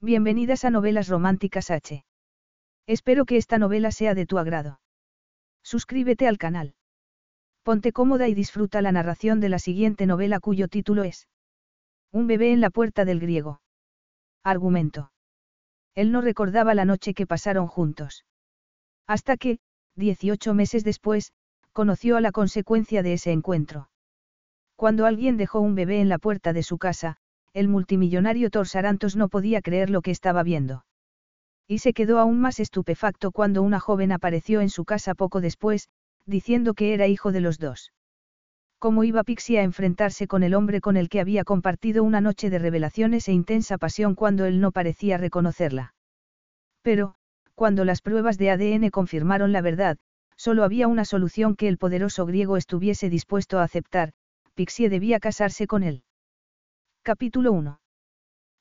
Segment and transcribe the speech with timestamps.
[0.00, 2.04] Bienvenidas a Novelas Románticas H.
[2.86, 4.80] Espero que esta novela sea de tu agrado.
[5.62, 6.74] Suscríbete al canal.
[7.64, 11.28] Ponte cómoda y disfruta la narración de la siguiente novela cuyo título es
[12.12, 13.60] Un bebé en la puerta del griego.
[14.44, 15.10] Argumento.
[15.96, 18.24] Él no recordaba la noche que pasaron juntos.
[19.06, 19.58] Hasta que,
[19.96, 21.32] 18 meses después,
[21.72, 23.88] conoció a la consecuencia de ese encuentro.
[24.76, 27.16] Cuando alguien dejó un bebé en la puerta de su casa,
[27.56, 30.84] el multimillonario Torsarantos no podía creer lo que estaba viendo.
[31.66, 35.88] Y se quedó aún más estupefacto cuando una joven apareció en su casa poco después,
[36.26, 37.94] diciendo que era hijo de los dos.
[38.78, 42.50] ¿Cómo iba Pixie a enfrentarse con el hombre con el que había compartido una noche
[42.50, 45.94] de revelaciones e intensa pasión cuando él no parecía reconocerla?
[46.82, 47.14] Pero,
[47.54, 49.96] cuando las pruebas de ADN confirmaron la verdad,
[50.36, 54.12] solo había una solución que el poderoso griego estuviese dispuesto a aceptar,
[54.54, 56.02] Pixie debía casarse con él.
[57.06, 57.78] Capítulo 1.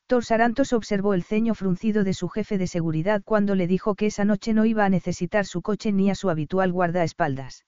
[0.05, 4.23] Torsarantos observó el ceño fruncido de su jefe de seguridad cuando le dijo que esa
[4.23, 7.65] noche no iba a necesitar su coche ni a su habitual guardaespaldas.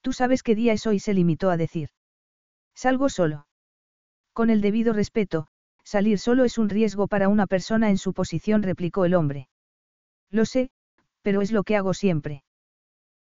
[0.00, 1.90] Tú sabes qué día es hoy, se limitó a decir.
[2.74, 3.46] Salgo solo.
[4.32, 5.46] Con el debido respeto,
[5.84, 9.48] salir solo es un riesgo para una persona en su posición, replicó el hombre.
[10.28, 10.70] Lo sé,
[11.22, 12.42] pero es lo que hago siempre.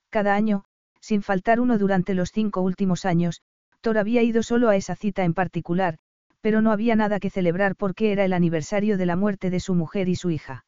[0.09, 0.63] Cada año,
[0.99, 3.43] sin faltar uno durante los cinco últimos años,
[3.81, 5.99] Thor había ido solo a esa cita en particular,
[6.43, 9.75] pero no había nada que celebrar porque era el aniversario de la muerte de su
[9.75, 10.65] mujer y su hija.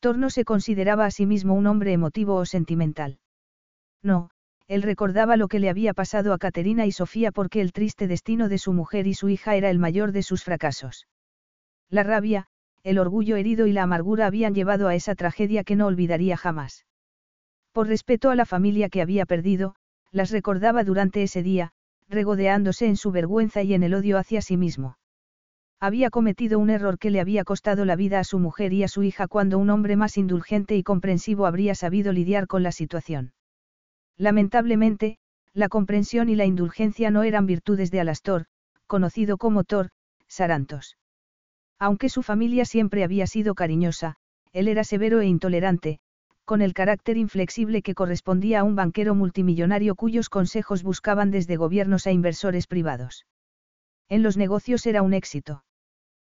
[0.00, 3.18] Thor no se consideraba a sí mismo un hombre emotivo o sentimental.
[4.02, 4.28] No,
[4.68, 8.50] él recordaba lo que le había pasado a Caterina y Sofía porque el triste destino
[8.50, 11.06] de su mujer y su hija era el mayor de sus fracasos.
[11.88, 12.48] La rabia,
[12.82, 16.84] el orgullo herido y la amargura habían llevado a esa tragedia que no olvidaría jamás.
[17.72, 19.74] Por respeto a la familia que había perdido,
[20.10, 21.72] las recordaba durante ese día,
[22.12, 24.98] regodeándose en su vergüenza y en el odio hacia sí mismo.
[25.80, 28.88] Había cometido un error que le había costado la vida a su mujer y a
[28.88, 33.32] su hija cuando un hombre más indulgente y comprensivo habría sabido lidiar con la situación.
[34.16, 35.18] Lamentablemente,
[35.52, 38.44] la comprensión y la indulgencia no eran virtudes de Alastor,
[38.86, 39.90] conocido como Thor,
[40.28, 40.96] Sarantos.
[41.78, 44.16] Aunque su familia siempre había sido cariñosa,
[44.52, 45.98] él era severo e intolerante,
[46.44, 52.06] con el carácter inflexible que correspondía a un banquero multimillonario cuyos consejos buscaban desde gobiernos
[52.06, 53.26] a inversores privados.
[54.08, 55.64] En los negocios era un éxito.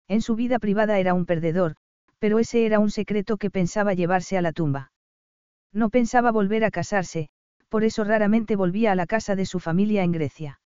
[0.08, 1.76] En su vida privada era un perdedor,
[2.20, 4.92] pero ese era un secreto que pensaba llevarse a la tumba.
[5.72, 7.30] No pensaba volver a casarse,
[7.70, 10.60] por eso raramente volvía a la casa de su familia en Grecia.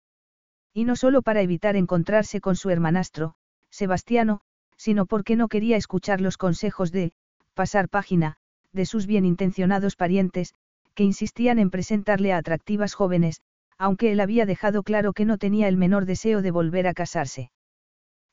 [0.74, 3.36] Y no solo para evitar encontrarse con su hermanastro,
[3.70, 4.42] Sebastiano,
[4.78, 7.14] sino porque no quería escuchar los consejos de,
[7.54, 8.38] pasar página,
[8.76, 10.54] de sus bien intencionados parientes,
[10.94, 13.42] que insistían en presentarle a atractivas jóvenes,
[13.78, 17.52] aunque él había dejado claro que no tenía el menor deseo de volver a casarse.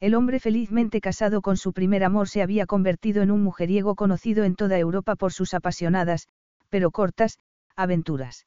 [0.00, 4.44] El hombre felizmente casado con su primer amor se había convertido en un mujeriego conocido
[4.44, 6.26] en toda Europa por sus apasionadas,
[6.68, 7.38] pero cortas,
[7.76, 8.46] aventuras.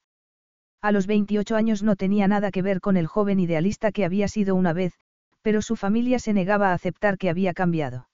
[0.82, 4.28] A los 28 años no tenía nada que ver con el joven idealista que había
[4.28, 4.94] sido una vez,
[5.42, 8.08] pero su familia se negaba a aceptar que había cambiado.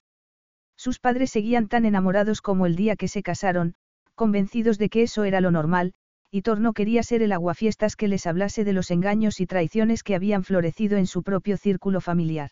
[0.82, 3.76] Sus padres seguían tan enamorados como el día que se casaron,
[4.16, 5.94] convencidos de que eso era lo normal,
[6.32, 10.02] y Thor no quería ser el aguafiestas que les hablase de los engaños y traiciones
[10.02, 12.50] que habían florecido en su propio círculo familiar.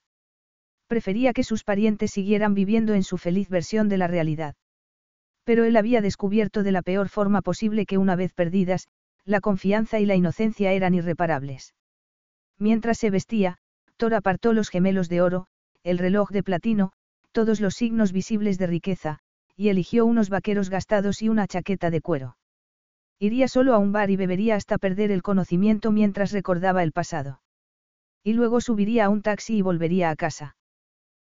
[0.85, 4.53] Prefería que sus parientes siguieran viviendo en su feliz versión de la realidad.
[5.43, 8.89] Pero él había descubierto de la peor forma posible que una vez perdidas,
[9.25, 11.73] la confianza y la inocencia eran irreparables.
[12.59, 13.57] Mientras se vestía,
[13.97, 15.47] Thor apartó los gemelos de oro,
[15.81, 16.91] el reloj de platino,
[17.31, 19.19] todos los signos visibles de riqueza,
[19.55, 22.37] y eligió unos vaqueros gastados y una chaqueta de cuero.
[23.19, 27.41] Iría solo a un bar y bebería hasta perder el conocimiento mientras recordaba el pasado.
[28.23, 30.55] Y luego subiría a un taxi y volvería a casa.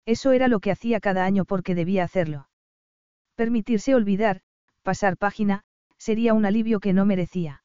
[0.05, 2.49] Eso era lo que hacía cada año porque debía hacerlo.
[3.35, 4.41] Permitirse olvidar,
[4.83, 5.63] pasar página,
[5.97, 7.63] sería un alivio que no merecía.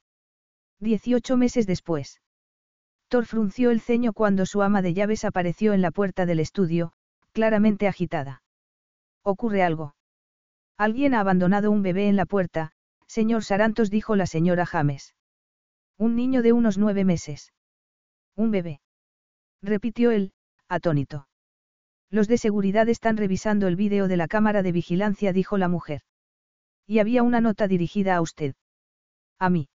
[0.79, 2.21] Dieciocho meses después.
[3.09, 6.93] Thor frunció el ceño cuando su ama de llaves apareció en la puerta del estudio,
[7.33, 8.43] claramente agitada.
[9.23, 9.95] ¿Ocurre algo?
[10.77, 12.73] Alguien ha abandonado un bebé en la puerta,
[13.07, 15.15] señor Sarantos dijo la señora James.
[15.99, 17.53] Un niño de unos nueve meses.
[18.37, 18.81] Un bebé.
[19.63, 20.33] Repitió él,
[20.69, 21.29] atónito.
[22.11, 26.03] Los de seguridad están revisando el vídeo de la cámara de vigilancia, dijo la mujer.
[26.87, 28.55] Y había una nota dirigida a usted.
[29.39, 29.69] A mí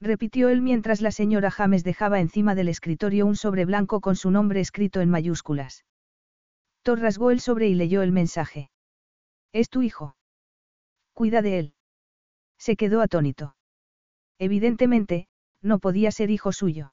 [0.00, 4.30] repitió él mientras la señora James dejaba encima del escritorio un sobre blanco con su
[4.30, 5.84] nombre escrito en mayúsculas.
[6.84, 8.70] Rasgó el sobre y leyó el mensaje.
[9.52, 10.16] Es tu hijo.
[11.12, 11.74] Cuida de él.
[12.58, 13.56] Se quedó atónito.
[14.38, 15.28] Evidentemente,
[15.60, 16.92] no podía ser hijo suyo.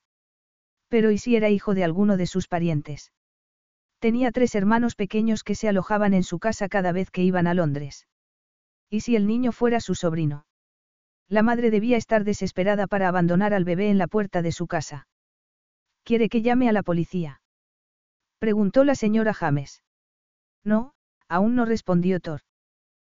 [0.87, 3.11] Pero ¿y si era hijo de alguno de sus parientes?
[3.99, 7.53] Tenía tres hermanos pequeños que se alojaban en su casa cada vez que iban a
[7.53, 8.07] Londres.
[8.89, 10.45] ¿Y si el niño fuera su sobrino?
[11.27, 15.07] La madre debía estar desesperada para abandonar al bebé en la puerta de su casa.
[16.03, 17.38] ¿Quiere que llame a la policía?
[18.39, 19.83] Preguntó la señora James.
[20.63, 20.93] No,
[21.27, 22.41] aún no respondió Thor.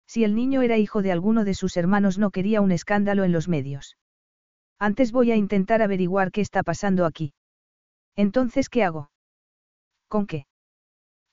[0.06, 3.32] Si el niño era hijo de alguno de sus hermanos no quería un escándalo en
[3.32, 3.96] los medios.
[4.78, 7.34] Antes voy a intentar averiguar qué está pasando aquí.
[8.16, 9.10] Entonces, ¿qué hago?
[10.08, 10.46] ¿Con qué?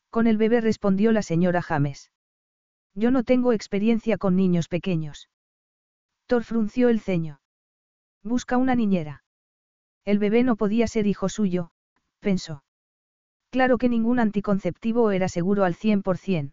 [0.09, 2.11] Con el bebé respondió la señora James.
[2.93, 5.29] Yo no tengo experiencia con niños pequeños.
[6.27, 7.39] Thor frunció el ceño.
[8.21, 9.23] Busca una niñera.
[10.03, 11.71] El bebé no podía ser hijo suyo,
[12.19, 12.63] pensó.
[13.49, 16.51] Claro que ningún anticonceptivo era seguro al 100%.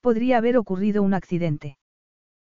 [0.00, 1.78] Podría haber ocurrido un accidente.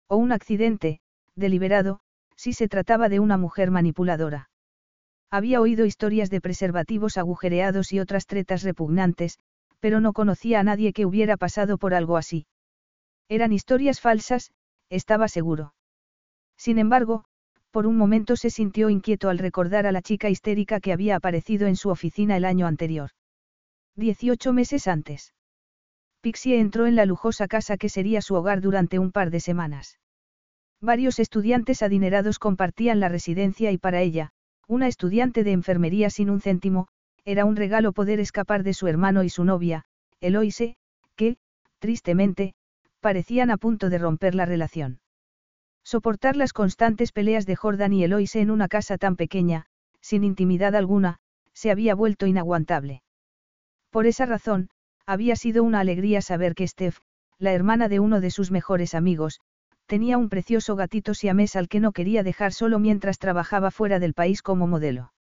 [0.07, 1.01] O un accidente,
[1.35, 1.99] deliberado,
[2.35, 4.49] si se trataba de una mujer manipuladora.
[5.29, 9.39] Había oído historias de preservativos agujereados y otras tretas repugnantes,
[9.79, 12.45] pero no conocía a nadie que hubiera pasado por algo así.
[13.29, 14.51] Eran historias falsas,
[14.89, 15.73] estaba seguro.
[16.57, 17.25] Sin embargo,
[17.71, 21.67] por un momento se sintió inquieto al recordar a la chica histérica que había aparecido
[21.67, 23.09] en su oficina el año anterior.
[23.95, 25.35] Dieciocho meses antes.
[26.21, 29.99] Pixie entró en la lujosa casa que sería su hogar durante un par de semanas.
[30.81, 34.31] Varios estudiantes adinerados compartían la residencia y para ella,
[34.67, 36.87] una estudiante de enfermería sin un céntimo,
[37.23, 39.85] era un regalo poder escapar de su hermano y su novia,
[40.21, 40.75] Eloise,
[41.15, 41.37] que,
[41.77, 42.55] tristemente,
[42.99, 45.01] parecían a punto de romper la relación.
[45.83, 49.67] Soportar las constantes peleas de Jordan y Eloise en una casa tan pequeña,
[50.01, 51.19] sin intimidad alguna,
[51.53, 53.02] se había vuelto inaguantable.
[53.93, 54.69] Por esa razón,
[55.05, 56.97] había sido una alegría saber que Steph,
[57.37, 59.39] la hermana de uno de sus mejores amigos,
[59.85, 64.15] tenía un precioso gatito siamés al que no quería dejar solo mientras trabajaba fuera del
[64.15, 65.13] país como modelo.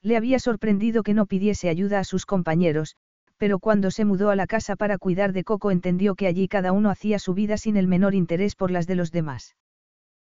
[0.00, 2.96] Le había sorprendido que no pidiese ayuda a sus compañeros,
[3.36, 6.72] pero cuando se mudó a la casa para cuidar de Coco entendió que allí cada
[6.72, 9.56] uno hacía su vida sin el menor interés por las de los demás.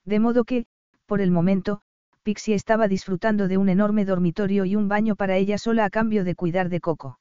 [0.05, 0.67] De modo que,
[1.05, 1.81] por el momento,
[2.23, 6.23] Pixie estaba disfrutando de un enorme dormitorio y un baño para ella sola a cambio
[6.23, 7.19] de cuidar de Coco.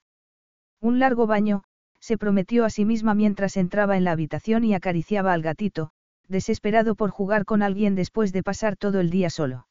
[0.80, 1.62] Un largo baño,
[2.00, 5.90] se prometió a sí misma mientras entraba en la habitación y acariciaba al gatito,
[6.28, 9.66] desesperado por jugar con alguien después de pasar todo el día solo.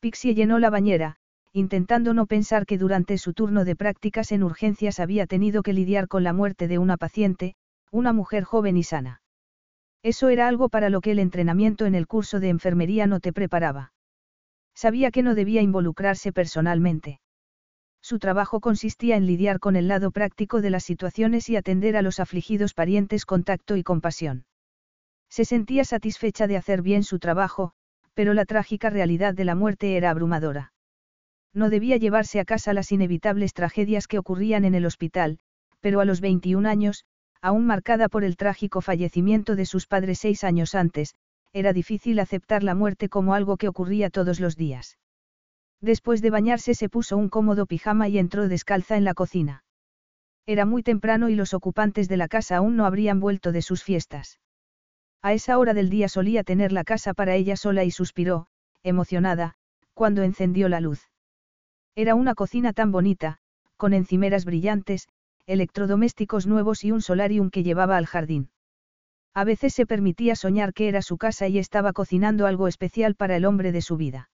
[0.00, 1.16] Pixie llenó la bañera,
[1.52, 6.08] intentando no pensar que durante su turno de prácticas en urgencias había tenido que lidiar
[6.08, 7.54] con la muerte de una paciente,
[7.90, 9.20] una mujer joven y sana.
[10.02, 13.32] Eso era algo para lo que el entrenamiento en el curso de enfermería no te
[13.32, 13.92] preparaba.
[14.74, 17.20] Sabía que no debía involucrarse personalmente.
[18.02, 22.02] Su trabajo consistía en lidiar con el lado práctico de las situaciones y atender a
[22.02, 24.44] los afligidos parientes con tacto y compasión.
[25.30, 27.72] Se sentía satisfecha de hacer bien su trabajo,
[28.14, 30.72] pero la trágica realidad de la muerte era abrumadora.
[31.54, 35.38] No debía llevarse a casa las inevitables tragedias que ocurrían en el hospital,
[35.80, 37.04] pero a los 21 años,
[37.40, 41.14] aún marcada por el trágico fallecimiento de sus padres seis años antes,
[41.52, 44.98] era difícil aceptar la muerte como algo que ocurría todos los días.
[45.82, 49.64] Después de bañarse se puso un cómodo pijama y entró descalza en la cocina.
[50.46, 53.82] Era muy temprano y los ocupantes de la casa aún no habrían vuelto de sus
[53.82, 54.38] fiestas.
[55.22, 58.46] A esa hora del día solía tener la casa para ella sola y suspiró,
[58.84, 59.54] emocionada,
[59.92, 61.10] cuando encendió la luz.
[61.96, 63.38] Era una cocina tan bonita,
[63.76, 65.08] con encimeras brillantes,
[65.46, 68.50] electrodomésticos nuevos y un solarium que llevaba al jardín.
[69.34, 73.36] A veces se permitía soñar que era su casa y estaba cocinando algo especial para
[73.36, 74.30] el hombre de su vida.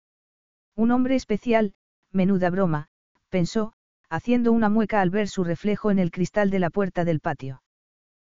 [0.76, 1.72] Un hombre especial,
[2.12, 2.88] menuda broma,
[3.30, 3.72] pensó,
[4.10, 7.62] haciendo una mueca al ver su reflejo en el cristal de la puerta del patio.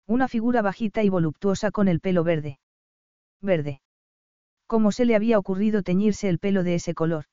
[0.06, 2.60] Una figura bajita y voluptuosa con el pelo verde.
[3.42, 3.80] Verde.
[4.66, 7.24] ¿Cómo se le había ocurrido teñirse el pelo de ese color?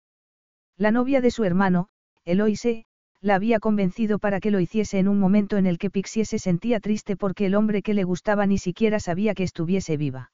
[0.75, 1.87] La novia de su hermano,
[2.25, 2.85] Eloise,
[3.21, 6.39] la había convencido para que lo hiciese en un momento en el que Pixie se
[6.39, 10.31] sentía triste porque el hombre que le gustaba ni siquiera sabía que estuviese viva.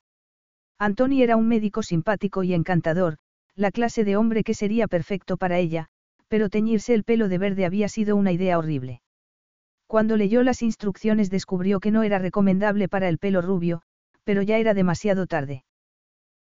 [0.78, 3.18] Anthony era un médico simpático y encantador,
[3.56, 5.88] la clase de hombre que sería perfecto para ella,
[6.28, 9.02] pero teñirse el pelo de verde había sido una idea horrible.
[9.88, 13.82] Cuando leyó las instrucciones descubrió que no era recomendable para el pelo rubio,
[14.24, 15.66] pero ya era demasiado tarde.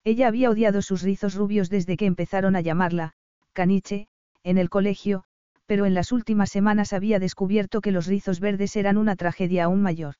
[0.03, 3.13] Ella había odiado sus rizos rubios desde que empezaron a llamarla,
[3.53, 4.07] caniche,
[4.43, 5.23] en el colegio,
[5.65, 9.81] pero en las últimas semanas había descubierto que los rizos verdes eran una tragedia aún
[9.81, 10.15] mayor.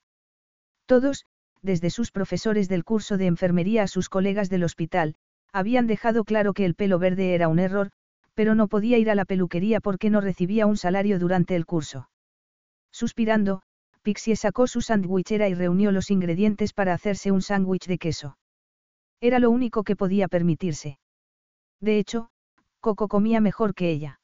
[0.86, 1.25] Todos,
[1.62, 5.15] desde sus profesores del curso de enfermería a sus colegas del hospital,
[5.51, 7.91] habían dejado claro que el pelo verde era un error,
[8.33, 12.09] pero no podía ir a la peluquería porque no recibía un salario durante el curso.
[12.91, 13.61] Suspirando,
[14.01, 18.37] Pixie sacó su sándwichera y reunió los ingredientes para hacerse un sándwich de queso.
[19.21, 20.99] Era lo único que podía permitirse.
[21.81, 22.29] De hecho,
[22.79, 24.19] Coco comía mejor que ella.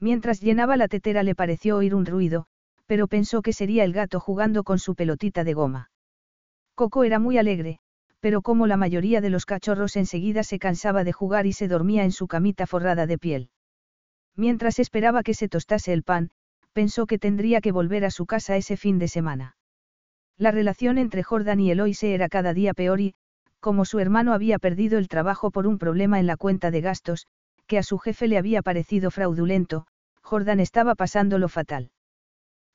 [0.00, 2.46] Mientras llenaba la tetera le pareció oír un ruido,
[2.86, 5.90] pero pensó que sería el gato jugando con su pelotita de goma.
[6.74, 7.80] Coco era muy alegre,
[8.26, 12.02] pero como la mayoría de los cachorros enseguida se cansaba de jugar y se dormía
[12.02, 13.50] en su camita forrada de piel.
[14.34, 16.32] Mientras esperaba que se tostase el pan,
[16.72, 19.56] pensó que tendría que volver a su casa ese fin de semana.
[20.36, 23.14] La relación entre Jordan y Eloise era cada día peor y,
[23.60, 27.28] como su hermano había perdido el trabajo por un problema en la cuenta de gastos,
[27.68, 29.86] que a su jefe le había parecido fraudulento,
[30.22, 31.92] Jordan estaba pasándolo fatal.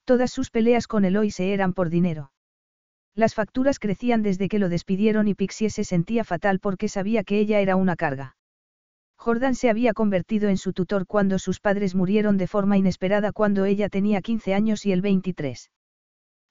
[0.06, 2.31] Todas sus peleas con Eloise eran por dinero.
[3.16, 7.40] Las facturas crecían desde que lo despidieron y Pixie se sentía fatal porque sabía que
[7.40, 8.38] ella era una carga.
[9.18, 13.66] Jordan se había convertido en su tutor cuando sus padres murieron de forma inesperada cuando
[13.66, 15.70] ella tenía 15 años y él 23.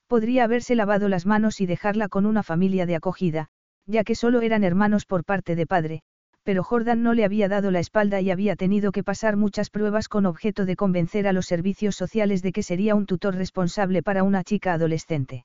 [0.06, 3.48] Podría haberse lavado las manos y dejarla con una familia de acogida,
[3.86, 6.02] ya que solo eran hermanos por parte de padre,
[6.42, 10.08] pero Jordan no le había dado la espalda y había tenido que pasar muchas pruebas
[10.08, 14.22] con objeto de convencer a los servicios sociales de que sería un tutor responsable para
[14.22, 15.44] una chica adolescente.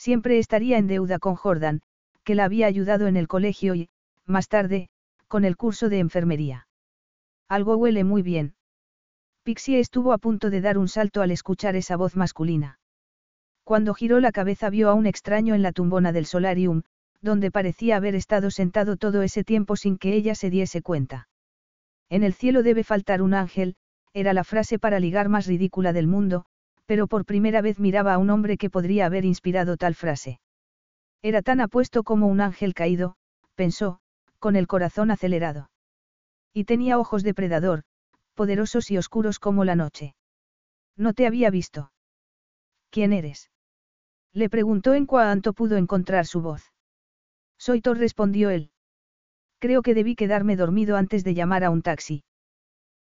[0.00, 1.82] Siempre estaría en deuda con Jordan,
[2.24, 3.90] que la había ayudado en el colegio y,
[4.24, 4.88] más tarde,
[5.28, 6.66] con el curso de enfermería.
[7.50, 8.54] Algo huele muy bien.
[9.42, 12.78] Pixie estuvo a punto de dar un salto al escuchar esa voz masculina.
[13.62, 16.80] Cuando giró la cabeza vio a un extraño en la tumbona del solarium,
[17.20, 21.28] donde parecía haber estado sentado todo ese tiempo sin que ella se diese cuenta.
[22.08, 23.76] En el cielo debe faltar un ángel,
[24.14, 26.46] era la frase para ligar más ridícula del mundo,
[26.90, 30.40] pero por primera vez miraba a un hombre que podría haber inspirado tal frase.
[31.22, 33.14] Era tan apuesto como un ángel caído,
[33.54, 34.00] pensó,
[34.40, 35.70] con el corazón acelerado.
[36.52, 37.84] Y tenía ojos de predador,
[38.34, 40.16] poderosos y oscuros como la noche.
[40.96, 41.92] No te había visto.
[42.90, 43.52] ¿Quién eres?
[44.32, 46.72] Le preguntó en cuanto pudo encontrar su voz.
[47.56, 48.72] Soy Thor, respondió él.
[49.60, 52.24] Creo que debí quedarme dormido antes de llamar a un taxi.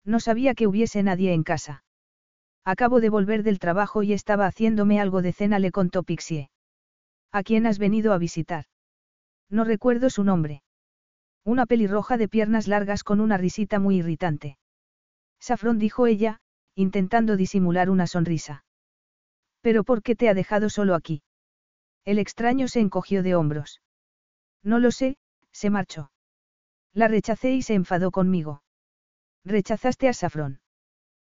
[0.05, 1.83] No sabía que hubiese nadie en casa.
[2.69, 6.51] Acabo de volver del trabajo y estaba haciéndome algo de cena, le contó Pixie.
[7.31, 8.65] ¿A quién has venido a visitar?
[9.49, 10.61] No recuerdo su nombre.
[11.43, 14.59] Una pelirroja de piernas largas con una risita muy irritante.
[15.39, 16.41] Safrón dijo ella,
[16.75, 18.63] intentando disimular una sonrisa.
[19.61, 21.23] ¿Pero por qué te ha dejado solo aquí?
[22.05, 23.81] El extraño se encogió de hombros.
[24.61, 25.17] No lo sé,
[25.51, 26.11] se marchó.
[26.93, 28.61] La rechacé y se enfadó conmigo.
[29.43, 30.61] ¿Rechazaste a Safrón?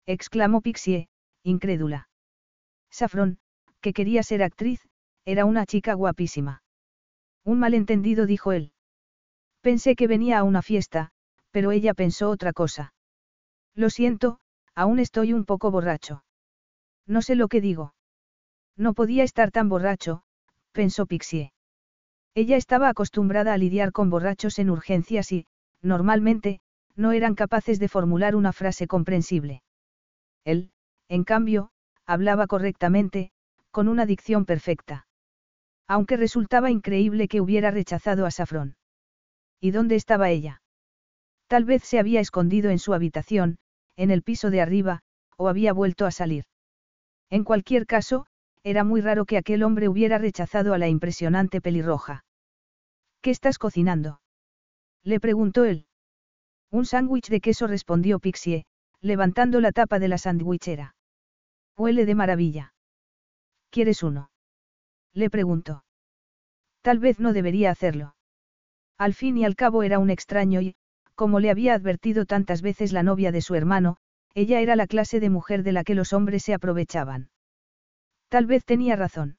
[0.07, 1.09] exclamó Pixie,
[1.43, 2.09] incrédula.
[2.91, 3.39] Safrón,
[3.81, 4.89] que quería ser actriz,
[5.25, 6.63] era una chica guapísima.
[7.45, 8.73] Un malentendido dijo él.
[9.61, 11.11] Pensé que venía a una fiesta,
[11.51, 12.95] pero ella pensó otra cosa.
[13.75, 14.41] Lo siento,
[14.75, 16.25] aún estoy un poco borracho.
[17.07, 17.95] No sé lo que digo.
[18.77, 20.23] No podía estar tan borracho,
[20.73, 21.53] pensó Pixie.
[22.35, 25.47] Ella estaba acostumbrada a lidiar con borrachos en urgencias y,
[25.83, 26.61] normalmente,
[26.95, 29.63] no eran capaces de formular una frase comprensible.
[30.45, 30.71] Él,
[31.11, 31.71] en cambio,
[32.07, 33.33] hablaba correctamente,
[33.73, 35.09] con una dicción perfecta.
[35.89, 38.77] Aunque resultaba increíble que hubiera rechazado a Safrón.
[39.61, 40.63] ¿Y dónde estaba ella?
[41.49, 43.59] Tal vez se había escondido en su habitación,
[43.97, 45.01] en el piso de arriba,
[45.37, 46.45] o había vuelto a salir.
[47.29, 48.27] En cualquier caso,
[48.63, 52.25] era muy raro que aquel hombre hubiera rechazado a la impresionante pelirroja.
[53.21, 54.21] ¿Qué estás cocinando?
[55.03, 55.87] Le preguntó él.
[56.71, 58.65] Un sándwich de queso respondió Pixie,
[59.01, 60.95] levantando la tapa de la sandwichera.
[61.81, 62.75] Huele de maravilla.
[63.71, 64.31] ¿Quieres uno?
[65.15, 65.83] Le preguntó.
[66.83, 68.17] Tal vez no debería hacerlo.
[68.99, 70.77] Al fin y al cabo era un extraño y,
[71.15, 73.97] como le había advertido tantas veces la novia de su hermano,
[74.35, 77.31] ella era la clase de mujer de la que los hombres se aprovechaban.
[78.29, 79.39] Tal vez tenía razón.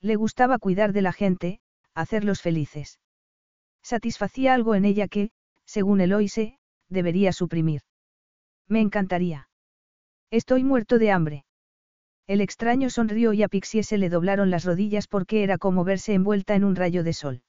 [0.00, 1.60] Le gustaba cuidar de la gente,
[1.94, 3.00] hacerlos felices.
[3.82, 5.30] Satisfacía algo en ella que,
[5.66, 7.82] según Eloise, debería suprimir.
[8.66, 9.50] Me encantaría.
[10.30, 11.44] Estoy muerto de hambre.
[12.30, 16.14] El extraño sonrió y a Pixie se le doblaron las rodillas porque era como verse
[16.14, 17.42] envuelta en un rayo de sol.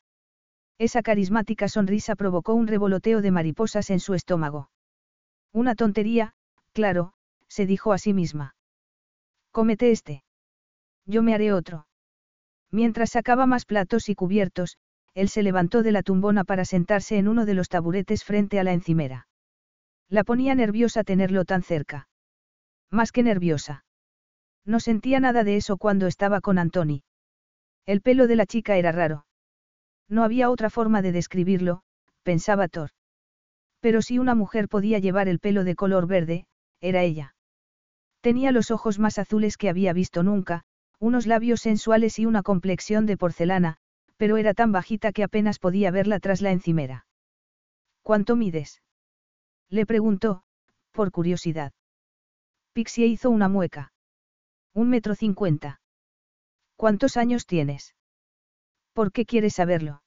[0.79, 4.71] Esa carismática sonrisa provocó un revoloteo de mariposas en su estómago.
[5.53, 6.33] Una tontería,
[6.73, 7.13] claro,
[7.47, 8.55] se dijo a sí misma.
[9.51, 10.23] Cómete este.
[11.05, 11.85] Yo me haré otro.
[12.71, 14.79] Mientras sacaba más platos y cubiertos,
[15.13, 18.63] él se levantó de la tumbona para sentarse en uno de los taburetes frente a
[18.63, 19.27] la encimera.
[20.09, 22.07] La ponía nerviosa tenerlo tan cerca.
[22.89, 23.85] Más que nerviosa.
[24.65, 27.03] No sentía nada de eso cuando estaba con Antoni.
[27.85, 29.25] El pelo de la chica era raro.
[30.07, 31.81] No había otra forma de describirlo,
[32.23, 32.91] pensaba Thor.
[33.79, 36.45] Pero si una mujer podía llevar el pelo de color verde,
[36.79, 37.35] era ella.
[38.21, 40.63] Tenía los ojos más azules que había visto nunca,
[40.99, 43.77] unos labios sensuales y una complexión de porcelana,
[44.17, 47.07] pero era tan bajita que apenas podía verla tras la encimera.
[48.03, 48.83] ¿Cuánto mides?
[49.69, 50.43] Le preguntó,
[50.91, 51.73] por curiosidad.
[52.73, 53.90] Pixie hizo una mueca.
[54.73, 55.81] Un metro cincuenta.
[56.77, 57.93] ¿Cuántos años tienes?
[58.93, 60.01] ¿Por qué quieres saberlo?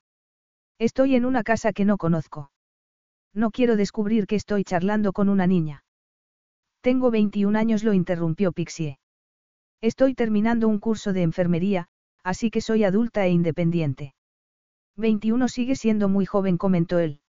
[0.79, 2.51] Estoy en una casa que no conozco.
[3.35, 5.85] No quiero descubrir que estoy charlando con una niña.
[6.81, 8.99] Tengo 21 años, lo interrumpió Pixie.
[9.81, 11.89] Estoy terminando un curso de enfermería,
[12.23, 14.15] así que soy adulta e independiente.
[14.97, 17.21] 21 sigue siendo muy joven, comentó él.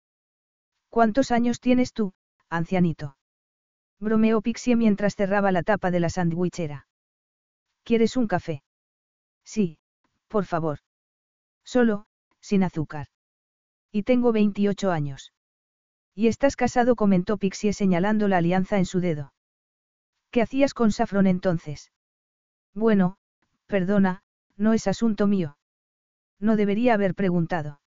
[0.88, 2.12] ¿Cuántos años tienes tú,
[2.49, 3.17] ancianito?
[3.99, 6.87] Bromeó Pixie mientras cerraba la tapa de la sandwichera.
[7.85, 8.62] ¿Quieres un café?
[9.45, 9.79] Sí,
[10.29, 10.79] por favor.
[11.64, 12.07] Solo,
[12.41, 13.09] sin azúcar.
[13.93, 15.33] Y tengo 28 años.
[16.14, 19.35] Y estás casado, comentó Pixie señalando la alianza en su dedo.
[20.31, 21.92] ¿Qué hacías con Safron entonces?
[22.73, 23.18] Bueno,
[23.66, 24.23] perdona,
[24.57, 25.57] no es asunto mío.
[26.40, 27.81] No debería haber preguntado.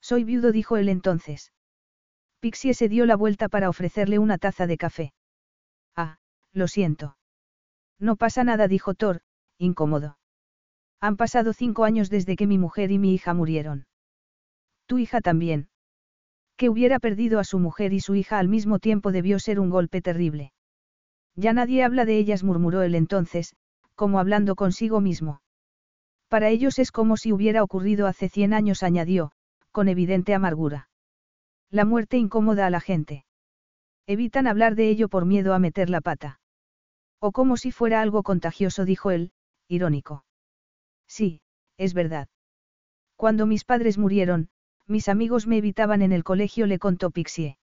[0.00, 1.52] Soy viudo, dijo él entonces.
[2.40, 5.14] Pixie se dio la vuelta para ofrecerle una taza de café.
[5.94, 6.18] Ah,
[6.52, 7.16] lo siento.
[8.02, 9.20] No pasa nada, dijo Thor,
[9.58, 10.18] incómodo.
[11.00, 13.86] Han pasado cinco años desde que mi mujer y mi hija murieron.
[14.86, 15.68] Tu hija también.
[16.56, 19.70] Que hubiera perdido a su mujer y su hija al mismo tiempo debió ser un
[19.70, 20.52] golpe terrible.
[21.36, 23.54] Ya nadie habla de ellas, murmuró él entonces,
[23.94, 25.40] como hablando consigo mismo.
[26.26, 29.30] Para ellos es como si hubiera ocurrido hace cien años, añadió,
[29.70, 30.88] con evidente amargura.
[31.70, 33.24] La muerte incomoda a la gente.
[34.08, 36.40] Evitan hablar de ello por miedo a meter la pata.
[37.24, 39.30] O como si fuera algo contagioso, dijo él,
[39.68, 40.24] irónico.
[41.06, 41.40] Sí,
[41.78, 42.26] es verdad.
[43.14, 44.48] Cuando mis padres murieron,
[44.88, 47.58] mis amigos me evitaban en el colegio, le contó Pixie.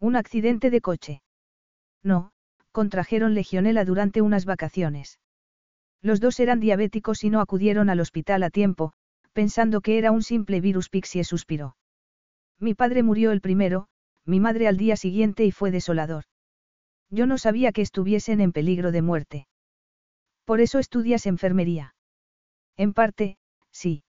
[0.00, 1.22] Un accidente de coche.
[2.02, 2.32] No,
[2.72, 5.20] contrajeron legionela durante unas vacaciones.
[6.00, 8.94] Los dos eran diabéticos y no acudieron al hospital a tiempo,
[9.32, 10.88] pensando que era un simple virus.
[10.88, 11.76] Pixie suspiró.
[12.58, 13.86] Mi padre murió el primero,
[14.24, 16.24] mi madre al día siguiente y fue desolador.
[17.12, 19.46] Yo no sabía que estuviesen en peligro de muerte.
[20.46, 21.94] Por eso estudias enfermería.
[22.78, 23.36] En parte,
[23.70, 24.02] sí.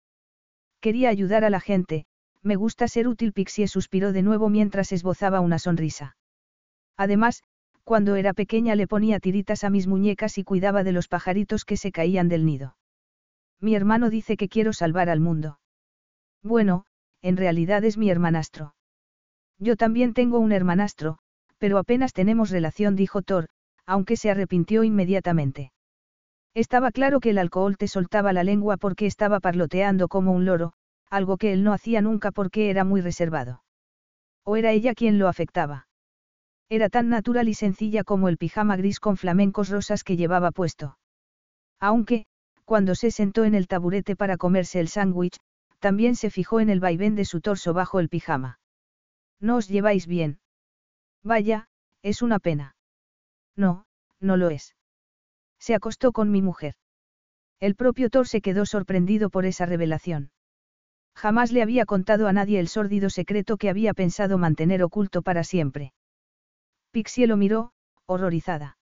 [0.80, 2.06] Quería ayudar a la gente,
[2.42, 3.34] me gusta ser útil.
[3.34, 6.16] Pixie suspiró de nuevo mientras esbozaba una sonrisa.
[6.96, 7.44] Además,
[7.84, 11.76] cuando era pequeña le ponía tiritas a mis muñecas y cuidaba de los pajaritos que
[11.76, 12.78] se caían del nido.
[13.60, 15.60] Mi hermano dice que quiero salvar al mundo.
[16.42, 16.86] Bueno,
[17.22, 18.76] en realidad es mi hermanastro.
[19.60, 21.20] Yo también tengo un hermanastro,
[21.64, 23.48] pero apenas tenemos relación, dijo Thor,
[23.86, 25.72] aunque se arrepintió inmediatamente.
[26.54, 30.74] Estaba claro que el alcohol te soltaba la lengua porque estaba parloteando como un loro,
[31.10, 33.64] algo que él no hacía nunca porque era muy reservado.
[34.44, 35.88] ¿O era ella quien lo afectaba?
[36.68, 40.98] Era tan natural y sencilla como el pijama gris con flamencos rosas que llevaba puesto.
[41.80, 42.26] Aunque,
[42.66, 45.38] cuando se sentó en el taburete para comerse el sándwich,
[45.80, 48.60] también se fijó en el vaivén de su torso bajo el pijama.
[49.40, 50.40] ¿No os lleváis bien?
[51.24, 51.68] Vaya,
[52.02, 52.76] es una pena.
[53.56, 53.86] No,
[54.20, 54.76] no lo es.
[55.60, 56.76] Se acostó con mi mujer.
[57.60, 60.32] El propio Thor se quedó sorprendido por esa revelación.
[61.16, 65.44] Jamás le había contado a nadie el sórdido secreto que había pensado mantener oculto para
[65.44, 65.94] siempre.
[66.92, 67.72] Pixie lo miró,
[68.06, 68.78] horrorizada.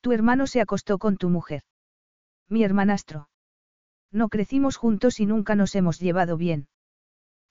[0.00, 1.62] Tu hermano se acostó con tu mujer.
[2.48, 3.28] Mi hermanastro.
[4.12, 6.68] No crecimos juntos y nunca nos hemos llevado bien.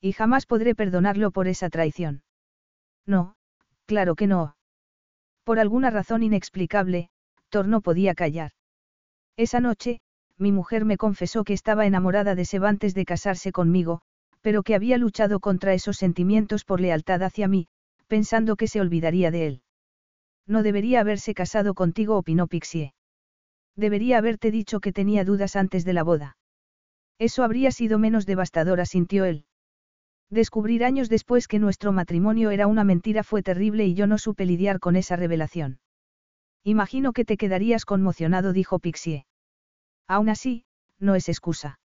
[0.02, 2.24] Y jamás podré perdonarlo por esa traición.
[3.06, 3.36] No,
[3.90, 4.56] claro que no.
[5.44, 7.10] Por alguna razón inexplicable,
[7.50, 8.52] Thor no podía callar.
[9.36, 10.00] Esa noche,
[10.38, 14.02] mi mujer me confesó que estaba enamorada de Seb antes de casarse conmigo,
[14.42, 17.68] pero que había luchado contra esos sentimientos por lealtad hacia mí,
[18.08, 19.62] pensando que se olvidaría de él.
[20.46, 22.94] No debería haberse casado contigo, opinó Pixie.
[23.76, 26.38] Debería haberte dicho que tenía dudas antes de la boda.
[27.18, 29.46] Eso habría sido menos devastador, asintió él.
[30.30, 34.46] Descubrir años después que nuestro matrimonio era una mentira fue terrible y yo no supe
[34.46, 35.80] lidiar con esa revelación.
[36.64, 39.26] Imagino que te quedarías conmocionado, dijo Pixie.
[40.08, 40.66] Aún así,
[41.00, 41.80] no es excusa.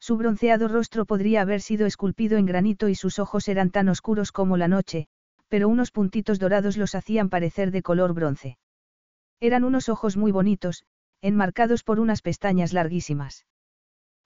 [0.00, 4.32] Su bronceado rostro podría haber sido esculpido en granito y sus ojos eran tan oscuros
[4.32, 5.08] como la noche,
[5.48, 8.58] pero unos puntitos dorados los hacían parecer de color bronce.
[9.40, 10.84] Eran unos ojos muy bonitos,
[11.20, 13.44] enmarcados por unas pestañas larguísimas.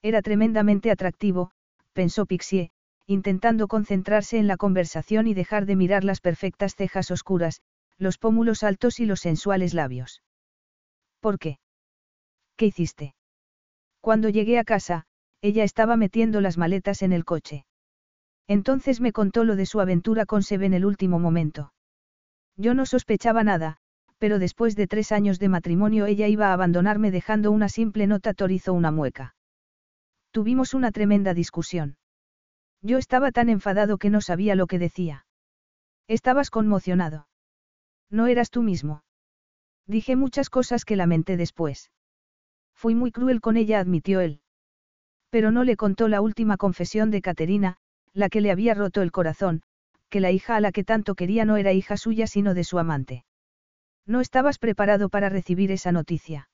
[0.02, 1.52] Era tremendamente atractivo,
[1.92, 2.70] pensó Pixie,
[3.06, 7.60] intentando concentrarse en la conversación y dejar de mirar las perfectas cejas oscuras,
[7.98, 10.22] los pómulos altos y los sensuales labios.
[11.20, 11.58] ¿Por qué?
[12.56, 13.14] ¿Qué hiciste?
[14.00, 15.04] Cuando llegué a casa,
[15.40, 17.64] ella estaba metiendo las maletas en el coche.
[18.48, 21.72] Entonces me contó lo de su aventura con Seb en el último momento.
[22.56, 23.78] Yo no sospechaba nada,
[24.18, 28.34] pero después de tres años de matrimonio ella iba a abandonarme dejando una simple nota
[28.34, 29.34] torizo una mueca.
[30.30, 31.96] Tuvimos una tremenda discusión.
[32.82, 35.24] Yo estaba tan enfadado que no sabía lo que decía.
[36.08, 37.28] Estabas conmocionado.
[38.10, 39.04] No eras tú mismo.
[39.86, 41.90] Dije muchas cosas que lamenté después.
[42.74, 44.40] Fui muy cruel con ella, admitió él.
[45.30, 47.76] Pero no le contó la última confesión de Caterina,
[48.12, 49.62] la que le había roto el corazón,
[50.10, 52.78] que la hija a la que tanto quería no era hija suya sino de su
[52.78, 53.24] amante.
[54.04, 56.50] No estabas preparado para recibir esa noticia.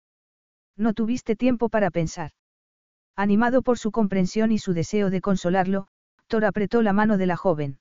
[0.76, 2.32] No tuviste tiempo para pensar.
[3.16, 5.88] Animado por su comprensión y su deseo de consolarlo,
[6.28, 7.78] Thor apretó la mano de la joven.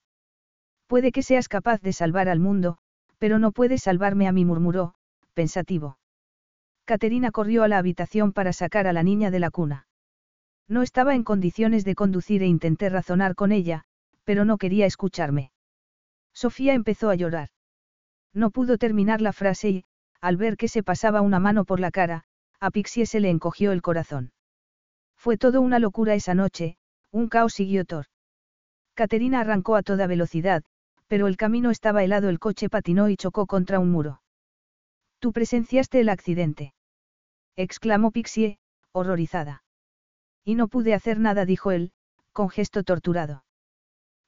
[0.87, 2.77] Puede que seas capaz de salvar al mundo,
[3.17, 4.95] pero no puedes salvarme a mí, murmuró,
[5.33, 5.99] pensativo.
[6.85, 9.87] Caterina corrió a la habitación para sacar a la niña de la cuna.
[10.69, 13.83] No estaba en condiciones de conducir e intenté razonar con ella,
[14.23, 15.51] pero no quería escucharme.
[16.33, 17.49] Sofía empezó a llorar.
[18.33, 19.83] No pudo terminar la frase y,
[20.21, 22.23] al ver que se pasaba una mano por la cara,
[22.59, 24.31] a Pixie se le encogió el corazón.
[25.15, 26.77] Fue todo una locura esa noche,
[27.11, 28.05] un caos siguió Thor.
[28.97, 30.63] Caterina arrancó a toda velocidad,
[31.05, 34.23] pero el camino estaba helado, el coche patinó y chocó contra un muro.
[35.19, 36.73] Tú presenciaste el accidente.
[37.55, 38.57] exclamó Pixie,
[38.93, 39.61] horrorizada.
[40.43, 41.91] Y no pude hacer nada, dijo él,
[42.33, 43.43] con gesto torturado.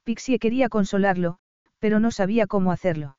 [0.03, 1.39] Pixie quería consolarlo,
[1.79, 3.17] pero no sabía cómo hacerlo.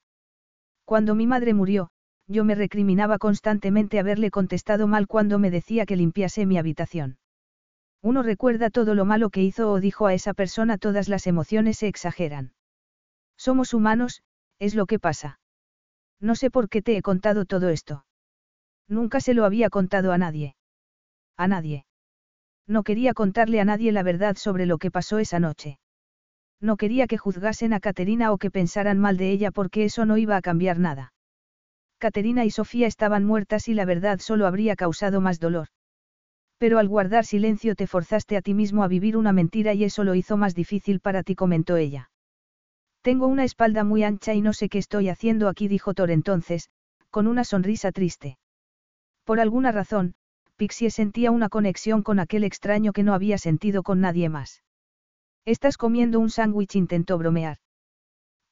[0.84, 1.90] Cuando mi madre murió,
[2.28, 7.18] yo me recriminaba constantemente haberle contestado mal cuando me decía que limpiase mi habitación.
[8.02, 11.78] Uno recuerda todo lo malo que hizo o dijo a esa persona, todas las emociones
[11.78, 12.52] se exageran.
[13.36, 14.22] Somos humanos,
[14.58, 15.38] es lo que pasa.
[16.20, 18.04] No sé por qué te he contado todo esto.
[18.88, 20.56] Nunca se lo había contado a nadie.
[21.36, 21.86] A nadie.
[22.66, 25.78] No quería contarle a nadie la verdad sobre lo que pasó esa noche.
[26.60, 30.18] No quería que juzgasen a Caterina o que pensaran mal de ella porque eso no
[30.18, 31.12] iba a cambiar nada.
[31.98, 35.68] Caterina y Sofía estaban muertas y la verdad solo habría causado más dolor.
[36.60, 40.04] Pero al guardar silencio te forzaste a ti mismo a vivir una mentira y eso
[40.04, 42.10] lo hizo más difícil para ti, comentó ella.
[43.00, 46.68] Tengo una espalda muy ancha y no sé qué estoy haciendo aquí, dijo Thor entonces,
[47.08, 48.36] con una sonrisa triste.
[49.24, 50.12] Por alguna razón,
[50.56, 54.62] Pixie sentía una conexión con aquel extraño que no había sentido con nadie más.
[55.46, 57.56] Estás comiendo un sándwich, intentó bromear.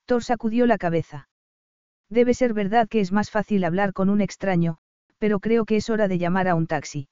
[0.06, 1.28] Thor sacudió la cabeza.
[2.08, 4.78] Debe ser verdad que es más fácil hablar con un extraño,
[5.18, 7.10] pero creo que es hora de llamar a un taxi.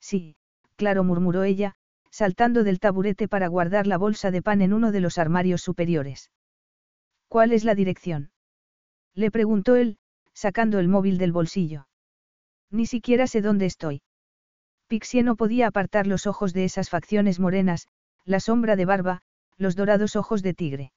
[0.00, 0.36] Sí,
[0.76, 1.74] claro, murmuró ella,
[2.10, 6.30] saltando del taburete para guardar la bolsa de pan en uno de los armarios superiores.
[7.28, 8.30] ¿Cuál es la dirección?
[9.14, 9.98] Le preguntó él,
[10.32, 11.88] sacando el móvil del bolsillo.
[12.70, 14.02] Ni siquiera sé dónde estoy.
[14.86, 17.88] Pixie no podía apartar los ojos de esas facciones morenas,
[18.24, 19.22] la sombra de barba,
[19.56, 20.92] los dorados ojos de tigre.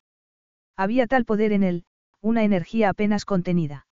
[0.77, 1.85] Había tal poder en él,
[2.21, 3.87] una energía apenas contenida.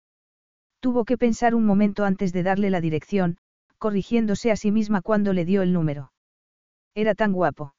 [0.80, 3.38] Tuvo que pensar un momento antes de darle la dirección,
[3.80, 6.12] corrigiéndose a sí misma cuando le dio el número.
[6.94, 7.74] Era tan guapo.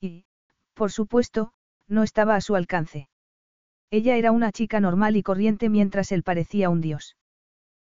[0.00, 0.26] Y,
[0.74, 1.52] por supuesto,
[1.88, 3.08] no estaba a su alcance.
[3.90, 7.16] Ella era una chica normal y corriente mientras él parecía un dios.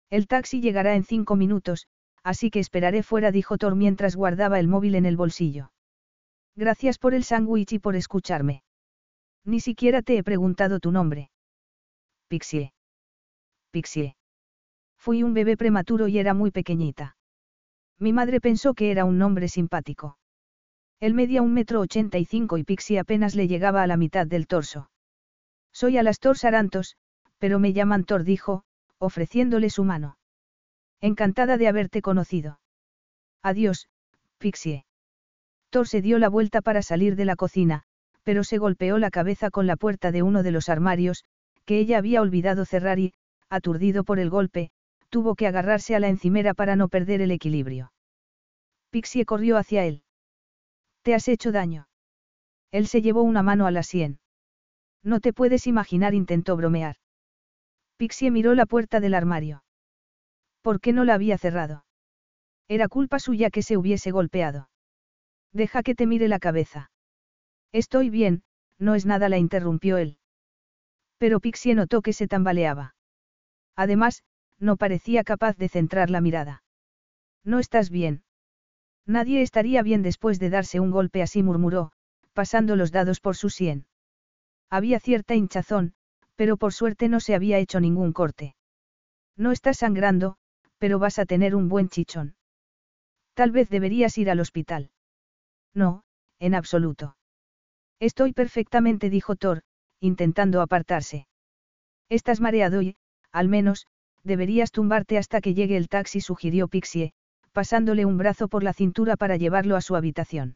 [0.10, 1.88] El taxi llegará en cinco minutos,
[2.24, 5.72] así que esperaré fuera, dijo Thor mientras guardaba el móvil en el bolsillo.
[6.56, 8.64] Gracias por el sándwich y por escucharme.
[9.44, 11.32] Ni siquiera te he preguntado tu nombre.
[12.28, 12.74] Pixie.
[13.72, 14.16] Pixie.
[14.98, 17.18] Fui un bebé prematuro y era muy pequeñita.
[18.00, 20.18] Mi madre pensó que era un nombre simpático.
[21.00, 24.26] Él medía un metro ochenta y cinco y Pixie apenas le llegaba a la mitad
[24.26, 24.90] del torso.
[25.72, 26.96] Soy Alastor Sarantos,
[27.40, 28.64] pero me llaman Thor, dijo,
[29.00, 30.18] ofreciéndole su mano.
[31.02, 32.60] Encantada de haberte conocido.
[33.42, 33.90] Adiós,
[34.38, 34.86] Pixie.
[35.70, 37.84] Thor se dio la vuelta para salir de la cocina,
[38.24, 41.26] pero se golpeó la cabeza con la puerta de uno de los armarios,
[41.66, 43.14] que ella había olvidado cerrar y,
[43.50, 44.72] aturdido por el golpe,
[45.14, 47.94] tuvo que agarrarse a la encimera para no perder el equilibrio.
[48.90, 50.02] Pixie corrió hacia él.
[51.04, 51.88] ¿Te has hecho daño?
[52.72, 54.20] Él se llevó una mano a la sien.
[55.04, 56.96] No te puedes imaginar, intentó bromear.
[57.96, 59.64] Pixie miró la puerta del armario.
[60.64, 61.86] ¿Por qué no la había cerrado?
[62.68, 64.72] Era culpa suya que se hubiese golpeado.
[65.52, 66.90] Deja que te mire la cabeza.
[67.72, 68.42] Estoy bien,
[68.80, 70.18] no es nada, la interrumpió él.
[71.20, 72.96] Pero Pixie notó que se tambaleaba.
[73.76, 74.24] Además,
[74.60, 76.64] no parecía capaz de centrar la mirada.
[77.44, 78.24] No estás bien.
[79.06, 81.92] Nadie estaría bien después de darse un golpe así, murmuró,
[82.34, 83.86] pasando los dados por su sien.
[84.70, 85.94] Había cierta hinchazón,
[86.36, 88.56] pero por suerte no se había hecho ningún corte.
[89.36, 90.38] No estás sangrando,
[90.78, 92.36] pero vas a tener un buen chichón.
[93.34, 94.92] Tal vez deberías ir al hospital.
[95.74, 96.04] No,
[96.40, 97.18] en absoluto.
[98.00, 99.64] Estoy perfectamente, dijo Thor,
[100.00, 101.28] intentando apartarse.
[102.10, 102.98] Estás mareado y,
[103.32, 103.88] al menos,
[104.24, 107.14] deberías tumbarte hasta que llegue el taxi, sugirió Pixie,
[107.52, 110.56] pasándole un brazo por la cintura para llevarlo a su habitación.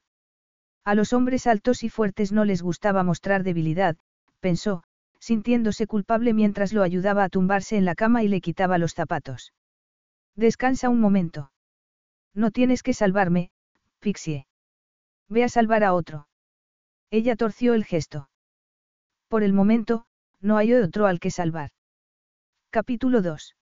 [0.83, 3.97] A los hombres altos y fuertes no les gustaba mostrar debilidad,
[4.39, 4.83] pensó,
[5.19, 9.53] sintiéndose culpable mientras lo ayudaba a tumbarse en la cama y le quitaba los zapatos.
[10.35, 11.51] Descansa un momento.
[12.33, 13.51] No tienes que salvarme,
[13.99, 14.45] Pixie.
[15.27, 16.27] Ve a salvar a otro.
[17.09, 18.29] Ella torció el gesto.
[19.27, 20.05] Por el momento,
[20.39, 21.71] no hay otro al que salvar.
[22.79, 23.55] Capítulo 2.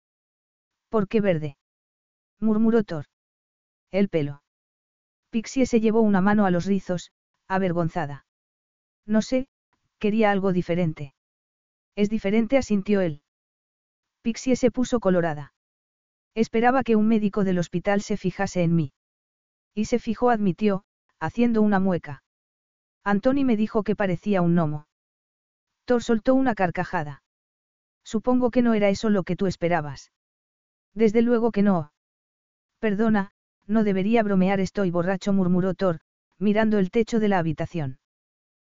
[0.88, 1.58] ¿Por qué verde?
[2.40, 3.04] murmuró Thor.
[3.90, 4.42] El pelo.
[5.28, 7.12] Pixie se llevó una mano a los rizos,
[7.46, 8.24] avergonzada.
[9.04, 9.48] No sé,
[9.98, 11.14] quería algo diferente.
[11.94, 13.20] Es diferente, asintió él.
[14.22, 15.52] Pixie se puso colorada.
[16.34, 18.94] Esperaba que un médico del hospital se fijase en mí.
[19.74, 20.84] Y se fijó, admitió,
[21.20, 22.24] haciendo una mueca.
[23.04, 24.86] Antoni me dijo que parecía un gnomo.
[25.84, 27.22] Thor soltó una carcajada.
[28.04, 30.12] Supongo que no era eso lo que tú esperabas.
[30.94, 31.92] Desde luego que no.
[32.78, 33.32] Perdona,
[33.66, 36.00] no debería bromear, estoy borracho, murmuró Thor,
[36.38, 37.98] mirando el techo de la habitación.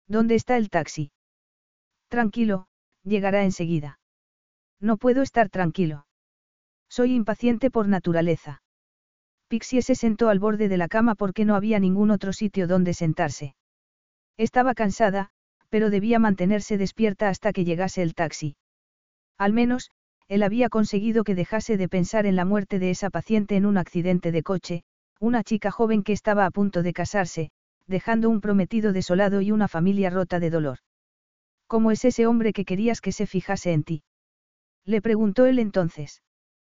[0.08, 1.12] ¿Dónde está el taxi?
[2.08, 2.68] Tranquilo,
[3.04, 4.00] llegará enseguida.
[4.80, 6.08] No puedo estar tranquilo.
[6.90, 8.62] Soy impaciente por naturaleza.
[9.50, 12.94] Pixie se sentó al borde de la cama porque no había ningún otro sitio donde
[12.94, 13.56] sentarse.
[14.38, 15.30] Estaba cansada,
[15.70, 18.56] pero debía mantenerse despierta hasta que llegase el taxi.
[19.38, 19.92] Al menos,
[20.28, 23.78] él había conseguido que dejase de pensar en la muerte de esa paciente en un
[23.78, 24.84] accidente de coche,
[25.20, 27.52] una chica joven que estaba a punto de casarse,
[27.88, 30.80] dejando un prometido desolado y una familia rota de dolor.
[31.68, 34.04] ¿Cómo es ese hombre que querías que se fijase en ti?
[34.86, 36.22] Le preguntó él entonces.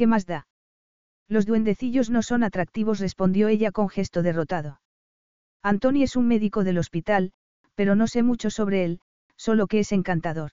[0.00, 0.46] ¿Qué más da?
[1.28, 4.80] Los duendecillos no son atractivos, respondió ella con gesto derrotado.
[5.62, 7.32] Antoni es un médico del hospital,
[7.74, 9.00] pero no sé mucho sobre él,
[9.36, 10.52] solo que es encantador.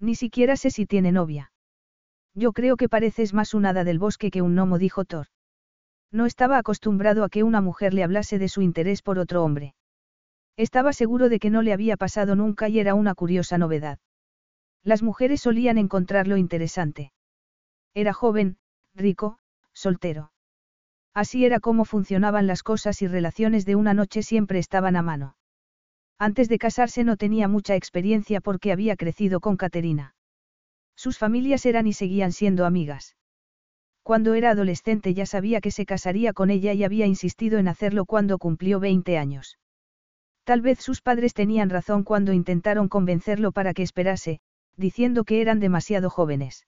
[0.00, 1.52] Ni siquiera sé si tiene novia.
[2.34, 5.26] Yo creo que pareces más un hada del bosque que un gnomo, dijo Thor.
[6.10, 9.74] No estaba acostumbrado a que una mujer le hablase de su interés por otro hombre.
[10.56, 13.98] Estaba seguro de que no le había pasado nunca y era una curiosa novedad.
[14.82, 17.12] Las mujeres solían encontrarlo interesante.
[17.94, 18.58] Era joven,
[18.94, 19.38] rico,
[19.72, 20.32] soltero.
[21.14, 25.36] Así era como funcionaban las cosas y relaciones de una noche siempre estaban a mano.
[26.18, 30.14] Antes de casarse no tenía mucha experiencia porque había crecido con Caterina.
[30.96, 33.16] Sus familias eran y seguían siendo amigas.
[34.02, 38.04] Cuando era adolescente ya sabía que se casaría con ella y había insistido en hacerlo
[38.04, 39.58] cuando cumplió 20 años.
[40.44, 44.40] Tal vez sus padres tenían razón cuando intentaron convencerlo para que esperase,
[44.76, 46.66] diciendo que eran demasiado jóvenes.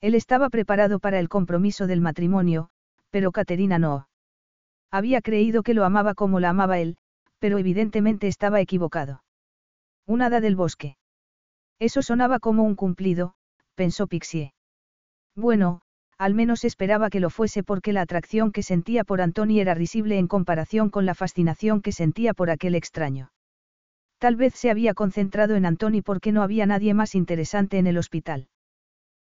[0.00, 2.68] Él estaba preparado para el compromiso del matrimonio,
[3.10, 4.08] pero Caterina no.
[4.90, 6.96] Había creído que lo amaba como la amaba él,
[7.38, 9.22] pero evidentemente estaba equivocado.
[10.06, 10.96] Un hada del bosque.
[11.78, 13.34] Eso sonaba como un cumplido,
[13.74, 14.54] pensó Pixie.
[15.34, 15.82] Bueno,
[16.18, 20.18] al menos esperaba que lo fuese porque la atracción que sentía por Antoni era risible
[20.18, 23.30] en comparación con la fascinación que sentía por aquel extraño.
[24.18, 27.98] Tal vez se había concentrado en Antoni porque no había nadie más interesante en el
[27.98, 28.48] hospital.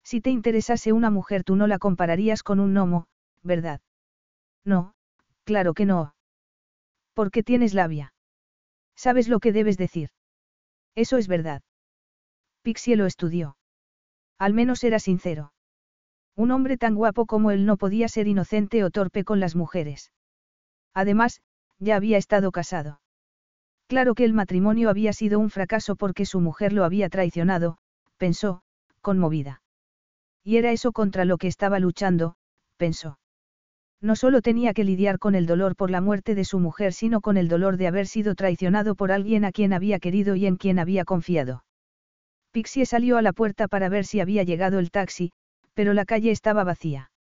[0.10, 3.08] Si te interesase una mujer tú no la compararías con un gnomo,
[3.44, 3.82] ¿verdad?
[4.64, 4.94] No,
[5.44, 6.16] claro que no.
[7.14, 8.14] ¿Por qué tienes labia?
[8.96, 10.12] ¿Sabes lo que debes decir?
[10.96, 11.62] Eso es verdad.
[12.62, 13.58] Pixie lo estudió.
[14.38, 15.52] Al menos era sincero.
[16.38, 20.14] Un hombre tan guapo como él no podía ser inocente o torpe con las mujeres.
[20.94, 21.42] Además,
[21.80, 23.02] ya había estado casado.
[23.88, 27.78] Claro que el matrimonio había sido un fracaso porque su mujer lo había traicionado,
[28.16, 28.62] pensó,
[29.02, 29.62] conmovida.
[30.48, 32.36] Y era eso contra lo que estaba luchando,
[32.78, 33.20] pensó.
[34.00, 37.20] No solo tenía que lidiar con el dolor por la muerte de su mujer, sino
[37.20, 40.56] con el dolor de haber sido traicionado por alguien a quien había querido y en
[40.56, 41.66] quien había confiado.
[42.54, 45.34] Pixie salió a la puerta para ver si había llegado el taxi,
[45.74, 47.12] pero la calle estaba vacía.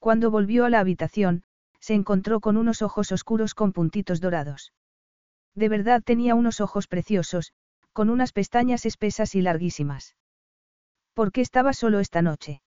[0.00, 1.44] Cuando volvió a la habitación,
[1.78, 4.72] se encontró con unos ojos oscuros con puntitos dorados.
[5.54, 7.52] De verdad tenía unos ojos preciosos,
[7.92, 10.16] con unas pestañas espesas y larguísimas.
[11.14, 12.62] ¿Por qué estaba solo esta noche?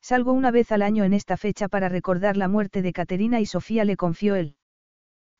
[0.00, 3.46] Salgo una vez al año en esta fecha para recordar la muerte de Caterina y
[3.46, 4.56] Sofía le confió él.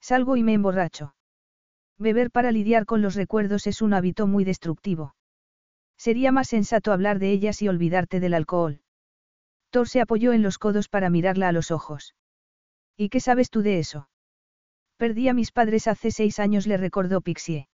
[0.01, 1.15] Salgo y me emborracho.
[1.99, 5.15] Beber para lidiar con los recuerdos es un hábito muy destructivo.
[5.97, 8.81] Sería más sensato hablar de ellas y olvidarte del alcohol.
[9.71, 12.15] Thor se apoyó en los codos para mirarla a los ojos.
[12.97, 14.09] ¿Y qué sabes tú de eso?
[14.97, 17.69] Perdí a mis padres hace seis años, le recordó Pixie.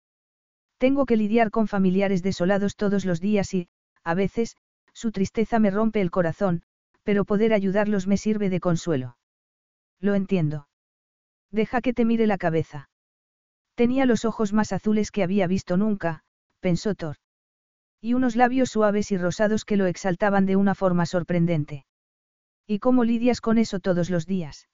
[0.79, 3.69] Tengo que lidiar con familiares desolados todos los días y,
[4.05, 4.57] a veces,
[4.93, 6.63] su tristeza me rompe el corazón,
[7.03, 9.17] pero poder ayudarlos me sirve de consuelo.
[10.01, 10.69] Lo entiendo.
[11.51, 12.91] Deja que te mire la cabeza.
[13.75, 16.23] Tenía los ojos más azules que había visto nunca,
[16.61, 17.17] pensó Thor.
[18.01, 21.85] Y unos labios suaves y rosados que lo exaltaban de una forma sorprendente.
[22.67, 24.69] ¿Y cómo lidias con eso todos los días?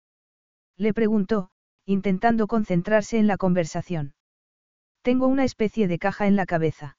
[0.77, 1.51] Le preguntó,
[1.85, 4.15] intentando concentrarse en la conversación.
[5.03, 6.98] Tengo una especie de caja en la cabeza.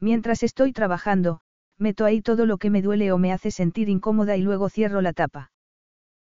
[0.00, 1.40] Mientras estoy trabajando,
[1.78, 5.00] meto ahí todo lo que me duele o me hace sentir incómoda y luego cierro
[5.00, 5.50] la tapa.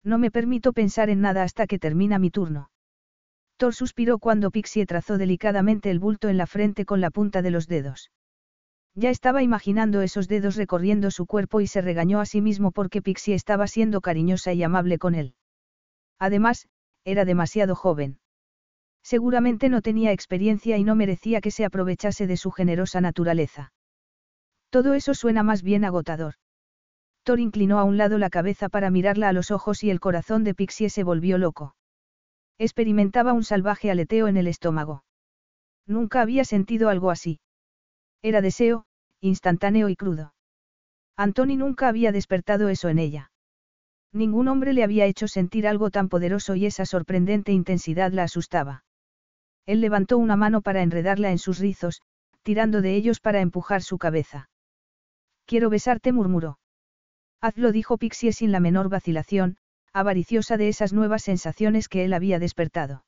[0.04, 2.72] No me permito pensar en nada hasta que termina mi turno.
[3.58, 7.52] Thor suspiró cuando Pixie trazó delicadamente el bulto en la frente con la punta de
[7.52, 8.12] los dedos.
[8.96, 13.02] Ya estaba imaginando esos dedos recorriendo su cuerpo y se regañó a sí mismo porque
[13.02, 15.36] Pixie estaba siendo cariñosa y amable con él.
[16.20, 16.68] Además,
[17.04, 18.20] era demasiado joven.
[19.04, 23.72] Seguramente no tenía experiencia y no merecía que se aprovechase de su generosa naturaleza.
[24.70, 26.36] Todo eso suena más bien agotador.
[27.24, 30.44] Thor inclinó a un lado la cabeza para mirarla a los ojos y el corazón
[30.44, 31.76] de Pixie se volvió loco.
[32.58, 35.04] Experimentaba un salvaje aleteo en el estómago.
[35.88, 37.40] Nunca había sentido algo así.
[38.22, 38.86] Era deseo,
[39.22, 40.34] instantáneo y crudo.
[41.16, 43.32] Antoni nunca había despertado eso en ella.
[44.12, 48.84] Ningún hombre le había hecho sentir algo tan poderoso y esa sorprendente intensidad la asustaba.
[49.70, 52.02] Él levantó una mano para enredarla en sus rizos,
[52.42, 54.50] tirando de ellos para empujar su cabeza.
[55.46, 56.58] Quiero besarte, murmuró.
[57.40, 59.58] Hazlo, dijo Pixie sin la menor vacilación,
[59.94, 63.06] avariciosa de esas nuevas sensaciones que él había despertado.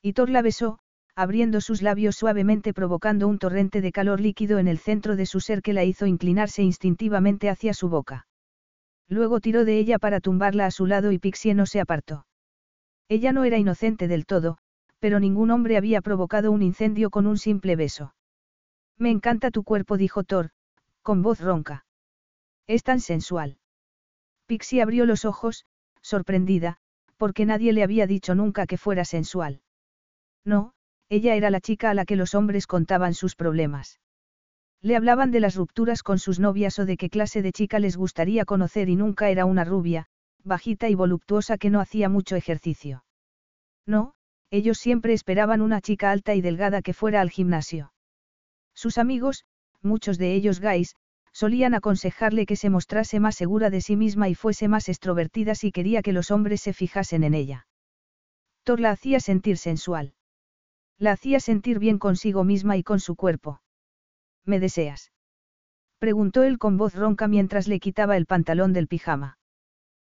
[0.00, 0.78] Y Thor la besó,
[1.14, 5.40] abriendo sus labios suavemente provocando un torrente de calor líquido en el centro de su
[5.40, 8.26] ser que la hizo inclinarse instintivamente hacia su boca.
[9.06, 12.24] Luego tiró de ella para tumbarla a su lado y Pixie no se apartó.
[13.10, 14.56] Ella no era inocente del todo,
[15.04, 18.14] pero ningún hombre había provocado un incendio con un simple beso.
[18.96, 20.48] Me encanta tu cuerpo, dijo Thor,
[21.02, 21.84] con voz ronca.
[22.66, 23.58] Es tan sensual.
[24.46, 25.66] Pixie abrió los ojos,
[26.00, 26.78] sorprendida,
[27.18, 29.60] porque nadie le había dicho nunca que fuera sensual.
[30.42, 30.72] No,
[31.10, 34.00] ella era la chica a la que los hombres contaban sus problemas.
[34.80, 37.98] Le hablaban de las rupturas con sus novias o de qué clase de chica les
[37.98, 40.06] gustaría conocer y nunca era una rubia,
[40.44, 43.04] bajita y voluptuosa que no hacía mucho ejercicio.
[43.84, 44.14] No,
[44.54, 47.92] ellos siempre esperaban una chica alta y delgada que fuera al gimnasio.
[48.72, 49.44] Sus amigos,
[49.82, 50.94] muchos de ellos gays,
[51.32, 55.72] solían aconsejarle que se mostrase más segura de sí misma y fuese más extrovertida si
[55.72, 57.66] quería que los hombres se fijasen en ella.
[58.62, 60.14] Thor la hacía sentir sensual.
[60.98, 63.60] La hacía sentir bien consigo misma y con su cuerpo.
[64.44, 65.10] ¿Me deseas?
[65.98, 69.38] Preguntó él con voz ronca mientras le quitaba el pantalón del pijama.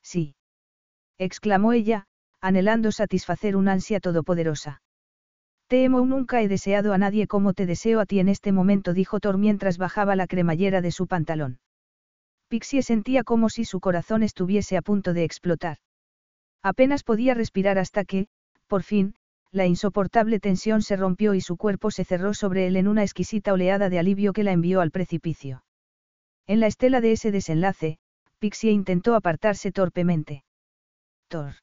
[0.03, 0.35] Sí.
[1.17, 2.05] exclamó ella,
[2.47, 4.81] anhelando satisfacer una ansia todopoderosa.
[5.67, 8.93] Te amo nunca he deseado a nadie como te deseo a ti en este momento,
[8.93, 11.59] dijo Thor mientras bajaba la cremallera de su pantalón.
[12.47, 15.79] Pixie sentía como si su corazón estuviese a punto de explotar.
[16.63, 18.29] Apenas podía respirar hasta que,
[18.67, 19.15] por fin,
[19.51, 23.51] la insoportable tensión se rompió y su cuerpo se cerró sobre él en una exquisita
[23.51, 25.65] oleada de alivio que la envió al precipicio.
[26.45, 27.99] En la estela de ese desenlace,
[28.39, 30.45] Pixie intentó apartarse torpemente.
[31.27, 31.55] Thor.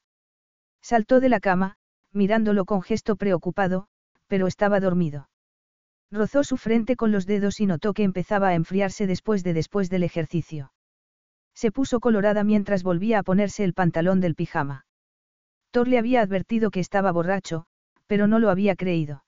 [0.85, 1.77] Saltó de la cama,
[2.13, 3.87] mirándolo con gesto preocupado,
[4.27, 5.31] pero estaba dormido.
[6.11, 9.89] Rozó su frente con los dedos y notó que empezaba a enfriarse después de después
[9.89, 10.75] del ejercicio.
[11.55, 14.85] Se puso colorada mientras volvía a ponerse el pantalón del pijama.
[15.71, 17.65] Thor le había advertido que estaba borracho,
[18.07, 19.25] pero no lo había creído.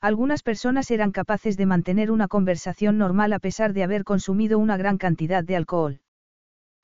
[0.00, 4.76] Algunas personas eran capaces de mantener una conversación normal a pesar de haber consumido una
[4.76, 6.02] gran cantidad de alcohol.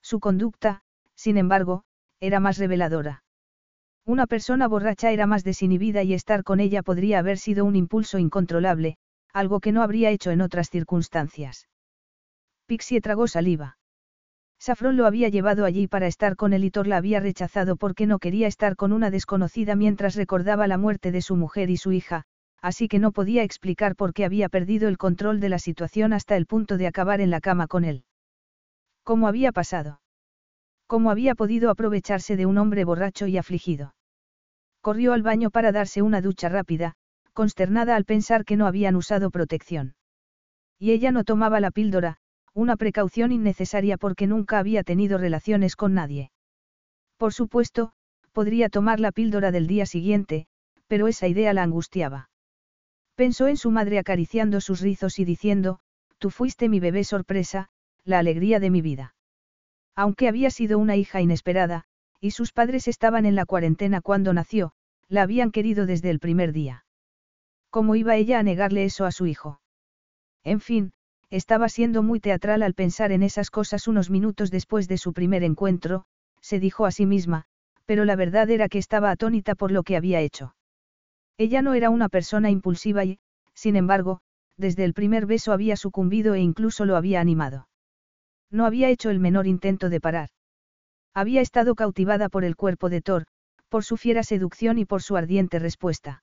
[0.03, 0.83] Su conducta,
[1.15, 1.85] sin embargo,
[2.19, 3.24] era más reveladora.
[4.07, 8.19] Una persona borracha era más desinhibida y estar con ella podría haber sido un impulso
[8.19, 8.97] incontrolable,
[9.33, 11.69] algo que no habría hecho en otras circunstancias.
[12.67, 13.79] Pixie tragó saliva.
[14.59, 18.07] Safron lo había llevado allí para estar con él y Thor la había rechazado porque
[18.07, 21.93] no quería estar con una desconocida mientras recordaba la muerte de su mujer y su
[21.93, 22.25] hija,
[22.61, 26.37] así que no podía explicar por qué había perdido el control de la situación hasta
[26.37, 28.05] el punto de acabar en la cama con él.
[29.03, 30.01] ¿Cómo había pasado?
[30.87, 33.95] ¿Cómo había podido aprovecharse de un hombre borracho y afligido?
[34.81, 36.95] Corrió al baño para darse una ducha rápida,
[37.33, 39.95] consternada al pensar que no habían usado protección.
[40.79, 42.19] Y ella no tomaba la píldora,
[42.53, 46.31] una precaución innecesaria porque nunca había tenido relaciones con nadie.
[47.17, 47.93] Por supuesto,
[48.33, 50.47] podría tomar la píldora del día siguiente,
[50.87, 52.29] pero esa idea la angustiaba.
[53.15, 55.81] Pensó en su madre acariciando sus rizos y diciendo,
[56.19, 57.69] tú fuiste mi bebé sorpresa,
[58.05, 59.14] la alegría de mi vida.
[59.97, 61.85] Aunque había sido una hija inesperada,
[62.21, 64.73] y sus padres estaban en la cuarentena cuando nació,
[65.09, 66.85] la habían querido desde el primer día.
[67.71, 69.61] ¿Cómo iba ella a negarle eso a su hijo?
[70.43, 70.93] En fin,
[71.31, 75.43] estaba siendo muy teatral al pensar en esas cosas unos minutos después de su primer
[75.43, 76.05] encuentro,
[76.41, 77.47] se dijo a sí misma,
[77.87, 80.55] pero la verdad era que estaba atónita por lo que había hecho.
[81.37, 83.19] Ella no era una persona impulsiva y,
[83.55, 84.21] sin embargo,
[84.57, 87.69] desde el primer beso había sucumbido e incluso lo había animado.
[88.55, 90.29] No había hecho el menor intento de parar.
[91.13, 93.27] Había estado cautivada por el cuerpo de Thor,
[93.69, 96.23] por su fiera seducción y por su ardiente respuesta.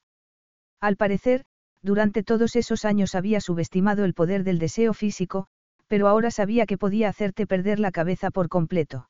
[0.79, 1.43] Al parecer,
[1.81, 5.47] durante todos esos años había subestimado el poder del deseo físico,
[5.87, 9.09] pero ahora sabía que podía hacerte perder la cabeza por completo.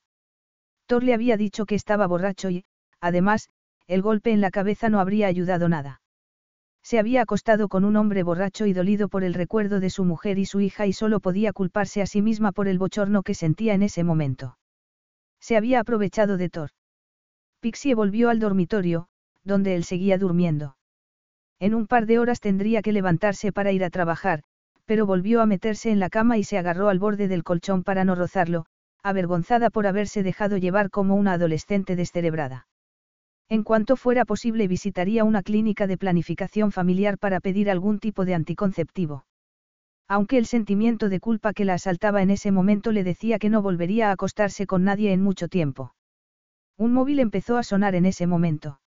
[0.86, 2.64] Thor le había dicho que estaba borracho y,
[3.00, 3.50] además,
[3.86, 6.01] el golpe en la cabeza no habría ayudado nada.
[6.82, 10.38] Se había acostado con un hombre borracho y dolido por el recuerdo de su mujer
[10.38, 13.74] y su hija y solo podía culparse a sí misma por el bochorno que sentía
[13.74, 14.58] en ese momento.
[15.40, 16.70] Se había aprovechado de Thor.
[17.60, 19.06] Pixie volvió al dormitorio,
[19.44, 20.76] donde él seguía durmiendo.
[21.60, 24.42] En un par de horas tendría que levantarse para ir a trabajar,
[24.84, 28.04] pero volvió a meterse en la cama y se agarró al borde del colchón para
[28.04, 28.66] no rozarlo,
[29.02, 32.66] avergonzada por haberse dejado llevar como una adolescente descerebrada.
[33.52, 38.32] En cuanto fuera posible visitaría una clínica de planificación familiar para pedir algún tipo de
[38.34, 39.26] anticonceptivo.
[40.08, 43.60] Aunque el sentimiento de culpa que la asaltaba en ese momento le decía que no
[43.60, 45.94] volvería a acostarse con nadie en mucho tiempo.
[46.78, 48.80] Un móvil empezó a sonar en ese momento.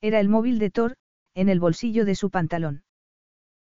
[0.00, 0.94] Era el móvil de Thor,
[1.34, 2.84] en el bolsillo de su pantalón.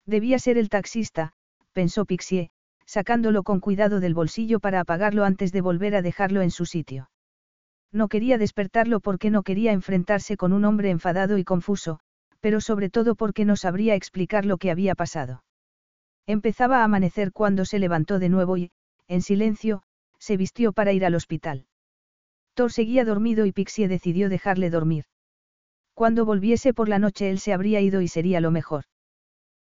[0.06, 1.34] Debía ser el taxista,
[1.74, 2.52] pensó Pixie,
[2.86, 7.10] sacándolo con cuidado del bolsillo para apagarlo antes de volver a dejarlo en su sitio.
[7.92, 12.00] No quería despertarlo porque no quería enfrentarse con un hombre enfadado y confuso,
[12.40, 15.44] pero sobre todo porque no sabría explicar lo que había pasado.
[16.28, 18.72] Empezaba a amanecer cuando se levantó de nuevo y,
[19.08, 19.82] en silencio,
[20.20, 21.66] se vistió para ir al hospital.
[22.54, 25.06] Thor seguía dormido y Pixie decidió dejarle dormir.
[25.94, 28.86] Cuando volviese por la noche él se habría ido y sería lo mejor.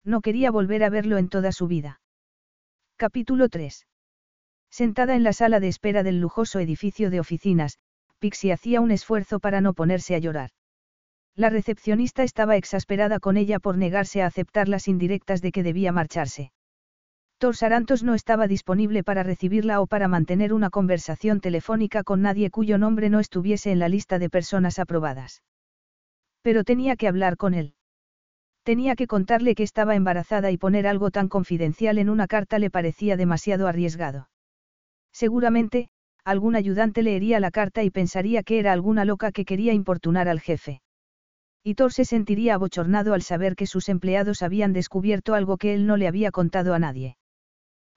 [0.02, 2.00] No quería volver a verlo en toda su vida.
[2.96, 3.86] Capítulo 3.
[4.70, 7.78] Sentada en la sala de espera del lujoso edificio de oficinas,
[8.24, 10.48] Pixie hacía un esfuerzo para no ponerse a llorar.
[11.36, 15.92] La recepcionista estaba exasperada con ella por negarse a aceptar las indirectas de que debía
[15.92, 16.50] marcharse.
[17.36, 22.48] Thor Sarantos no estaba disponible para recibirla o para mantener una conversación telefónica con nadie
[22.48, 25.42] cuyo nombre no estuviese en la lista de personas aprobadas.
[26.40, 27.74] Pero tenía que hablar con él.
[28.62, 32.70] Tenía que contarle que estaba embarazada y poner algo tan confidencial en una carta le
[32.70, 34.30] parecía demasiado arriesgado.
[35.12, 35.90] Seguramente,
[36.24, 40.40] algún ayudante leería la carta y pensaría que era alguna loca que quería importunar al
[40.40, 40.80] jefe.
[41.62, 45.86] Y Thor se sentiría abochornado al saber que sus empleados habían descubierto algo que él
[45.86, 47.16] no le había contado a nadie.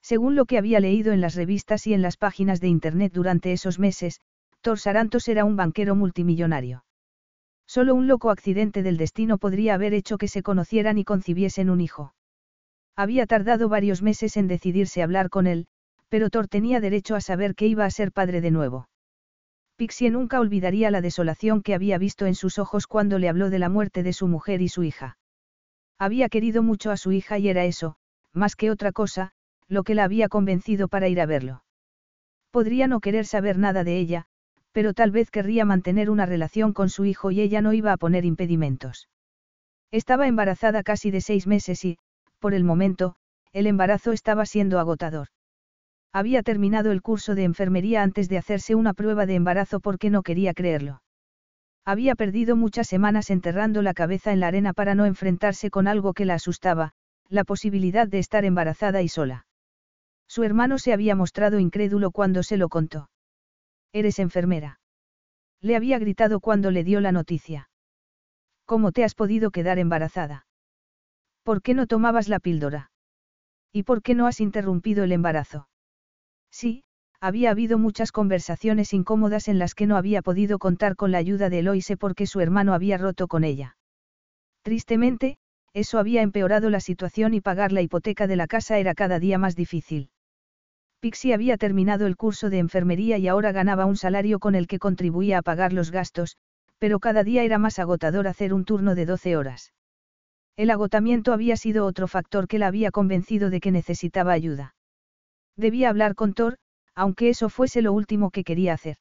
[0.02, 3.52] Según lo que había leído en las revistas y en las páginas de Internet durante
[3.52, 4.22] esos meses,
[4.62, 6.86] Thor Sarantos era un banquero multimillonario.
[7.68, 11.82] Solo un loco accidente del destino podría haber hecho que se conocieran y concibiesen un
[11.82, 12.14] hijo.
[12.96, 15.68] Había tardado varios meses en decidirse a hablar con él,
[16.10, 18.90] pero Thor tenía derecho a saber que iba a ser padre de nuevo.
[19.76, 23.60] Pixie nunca olvidaría la desolación que había visto en sus ojos cuando le habló de
[23.60, 25.18] la muerte de su mujer y su hija.
[26.00, 27.96] Había querido mucho a su hija y era eso,
[28.34, 29.34] más que otra cosa,
[29.68, 31.64] lo que la había convencido para ir a verlo.
[32.52, 34.26] Podría no querer saber nada de ella,
[34.72, 37.98] pero tal vez querría mantener una relación con su hijo y ella no iba a
[37.98, 39.10] poner impedimentos.
[39.92, 41.98] Estaba embarazada casi de seis meses y,
[42.40, 43.16] por el momento,
[43.54, 45.28] el embarazo estaba siendo agotador.
[46.18, 50.24] Había terminado el curso de enfermería antes de hacerse una prueba de embarazo porque no
[50.24, 51.04] quería creerlo.
[51.86, 56.16] Había perdido muchas semanas enterrando la cabeza en la arena para no enfrentarse con algo
[56.16, 56.94] que la asustaba,
[57.30, 59.46] la posibilidad de estar embarazada y sola.
[60.28, 63.12] Su hermano se había mostrado incrédulo cuando se lo contó.
[63.94, 64.80] Eres enfermera.
[65.62, 67.70] Le había gritado cuando le dio la noticia.
[68.66, 70.48] ¿Cómo te has podido quedar embarazada?
[71.44, 72.90] ¿Por qué no tomabas la píldora?
[73.72, 75.68] ¿Y por qué no has interrumpido el embarazo?
[76.58, 76.82] Sí,
[77.22, 81.52] había habido muchas conversaciones incómodas en las que no había podido contar con la ayuda
[81.52, 83.78] de Eloise porque su hermano había roto con ella.
[84.64, 85.38] Tristemente,
[85.76, 89.38] eso había empeorado la situación y pagar la hipoteca de la casa era cada día
[89.38, 90.10] más difícil.
[91.00, 94.80] Pixie había terminado el curso de enfermería y ahora ganaba un salario con el que
[94.80, 96.38] contribuía a pagar los gastos,
[96.80, 99.74] pero cada día era más agotador hacer un turno de 12 horas.
[100.56, 104.74] El agotamiento había sido otro factor que la había convencido de que necesitaba ayuda.
[105.58, 106.58] Debía hablar con Thor,
[106.94, 108.98] aunque eso fuese lo último que quería hacer.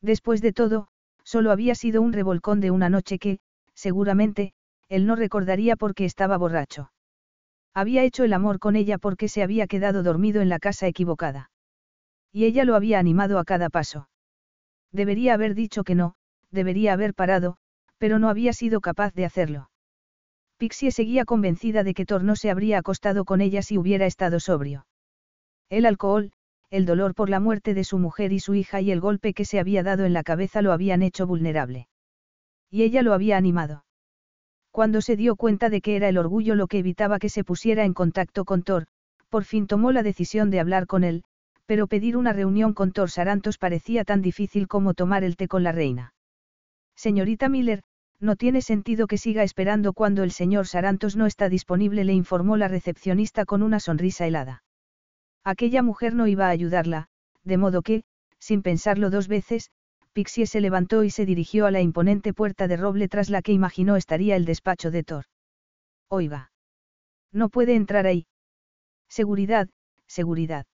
[0.00, 0.88] Después de todo,
[1.22, 3.38] solo había sido un revolcón de una noche que,
[3.74, 4.54] seguramente,
[4.88, 6.92] él no recordaría porque estaba borracho.
[7.74, 11.50] Había hecho el amor con ella porque se había quedado dormido en la casa equivocada.
[12.32, 14.08] Y ella lo había animado a cada paso.
[14.92, 16.14] Debería haber dicho que no,
[16.50, 17.58] debería haber parado,
[17.98, 19.70] pero no había sido capaz de hacerlo.
[20.56, 24.40] Pixie seguía convencida de que Thor no se habría acostado con ella si hubiera estado
[24.40, 24.86] sobrio.
[25.68, 26.30] El alcohol,
[26.70, 29.44] el dolor por la muerte de su mujer y su hija y el golpe que
[29.44, 31.88] se había dado en la cabeza lo habían hecho vulnerable.
[32.70, 33.84] Y ella lo había animado.
[34.70, 37.84] Cuando se dio cuenta de que era el orgullo lo que evitaba que se pusiera
[37.84, 38.86] en contacto con Thor,
[39.28, 41.24] por fin tomó la decisión de hablar con él,
[41.66, 45.62] pero pedir una reunión con Thor Sarantos parecía tan difícil como tomar el té con
[45.62, 46.14] la reina.
[46.94, 47.82] Señorita Miller,
[48.20, 52.56] no tiene sentido que siga esperando cuando el señor Sarantos no está disponible, le informó
[52.56, 54.62] la recepcionista con una sonrisa helada.
[55.46, 57.06] Aquella mujer no iba a ayudarla,
[57.44, 58.02] de modo que,
[58.40, 59.70] sin pensarlo dos veces,
[60.12, 63.52] Pixie se levantó y se dirigió a la imponente puerta de roble tras la que
[63.52, 65.26] imaginó estaría el despacho de Thor.
[66.08, 66.50] Oiga.
[67.30, 68.26] No puede entrar ahí.
[69.08, 69.68] Seguridad,
[70.08, 70.66] seguridad.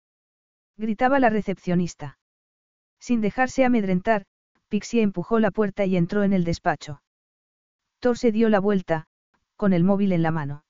[0.78, 2.16] Gritaba la recepcionista.
[2.98, 4.24] Sin dejarse amedrentar,
[4.68, 7.02] Pixie empujó la puerta y entró en el despacho.
[7.98, 9.06] Thor se dio la vuelta,
[9.56, 10.64] con el móvil en la mano.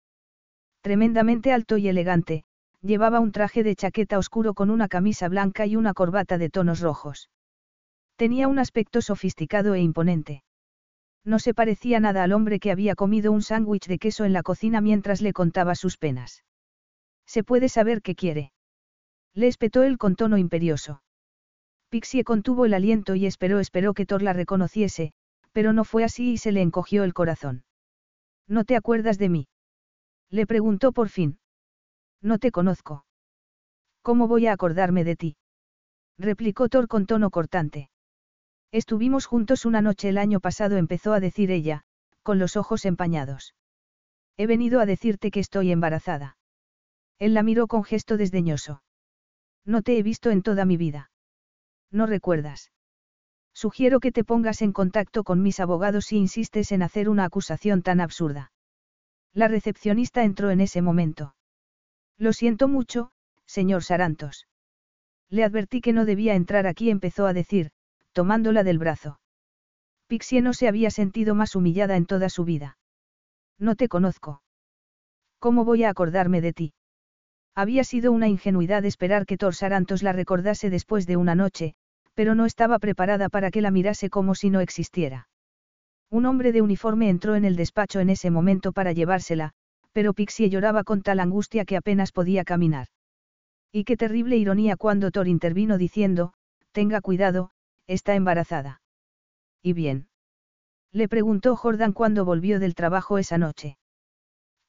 [0.80, 2.44] Tremendamente alto y elegante,
[2.82, 6.80] llevaba un traje de chaqueta oscuro con una camisa blanca y una corbata de tonos
[6.80, 7.30] rojos.
[8.16, 10.42] Tenía un aspecto sofisticado e imponente.
[11.24, 14.42] No se parecía nada al hombre que había comido un sándwich de queso en la
[14.42, 16.44] cocina mientras le contaba sus penas.
[17.26, 18.52] ¿Se puede saber qué quiere?
[19.32, 21.02] Le espetó él con tono imperioso.
[21.88, 25.12] Pixie contuvo el aliento y esperó, esperó que Thor la reconociese,
[25.52, 27.64] pero no fue así y se le encogió el corazón.
[28.48, 29.48] ¿No te acuerdas de mí?
[30.30, 31.38] Le preguntó por fin.
[32.22, 33.04] No te conozco.
[34.02, 35.36] ¿Cómo voy a acordarme de ti?
[36.18, 37.90] replicó Thor con tono cortante.
[38.70, 41.82] Estuvimos juntos una noche el año pasado, empezó a decir ella,
[42.22, 43.54] con los ojos empañados.
[44.36, 46.36] He venido a decirte que estoy embarazada.
[47.18, 48.82] Él la miró con gesto desdeñoso.
[49.64, 51.10] No te he visto en toda mi vida.
[51.90, 52.72] ¿No recuerdas?
[53.52, 57.82] Sugiero que te pongas en contacto con mis abogados si insistes en hacer una acusación
[57.82, 58.52] tan absurda.
[59.34, 61.34] La recepcionista entró en ese momento.
[62.22, 63.10] Lo siento mucho,
[63.46, 64.46] señor Sarantos.
[65.28, 67.72] Le advertí que no debía entrar aquí, empezó a decir,
[68.12, 69.18] tomándola del brazo.
[70.06, 72.78] Pixie no se había sentido más humillada en toda su vida.
[73.58, 74.40] No te conozco.
[75.40, 76.74] ¿Cómo voy a acordarme de ti?
[77.56, 81.74] Había sido una ingenuidad esperar que Thor Sarantos la recordase después de una noche,
[82.14, 85.26] pero no estaba preparada para que la mirase como si no existiera.
[86.08, 89.54] Un hombre de uniforme entró en el despacho en ese momento para llevársela,
[89.92, 92.88] pero Pixie lloraba con tal angustia que apenas podía caminar.
[93.70, 96.34] Y qué terrible ironía cuando Thor intervino diciendo,
[96.72, 97.50] tenga cuidado,
[97.86, 98.82] está embarazada.
[99.62, 100.08] ¿Y bien?
[100.92, 103.78] Le preguntó Jordan cuando volvió del trabajo esa noche.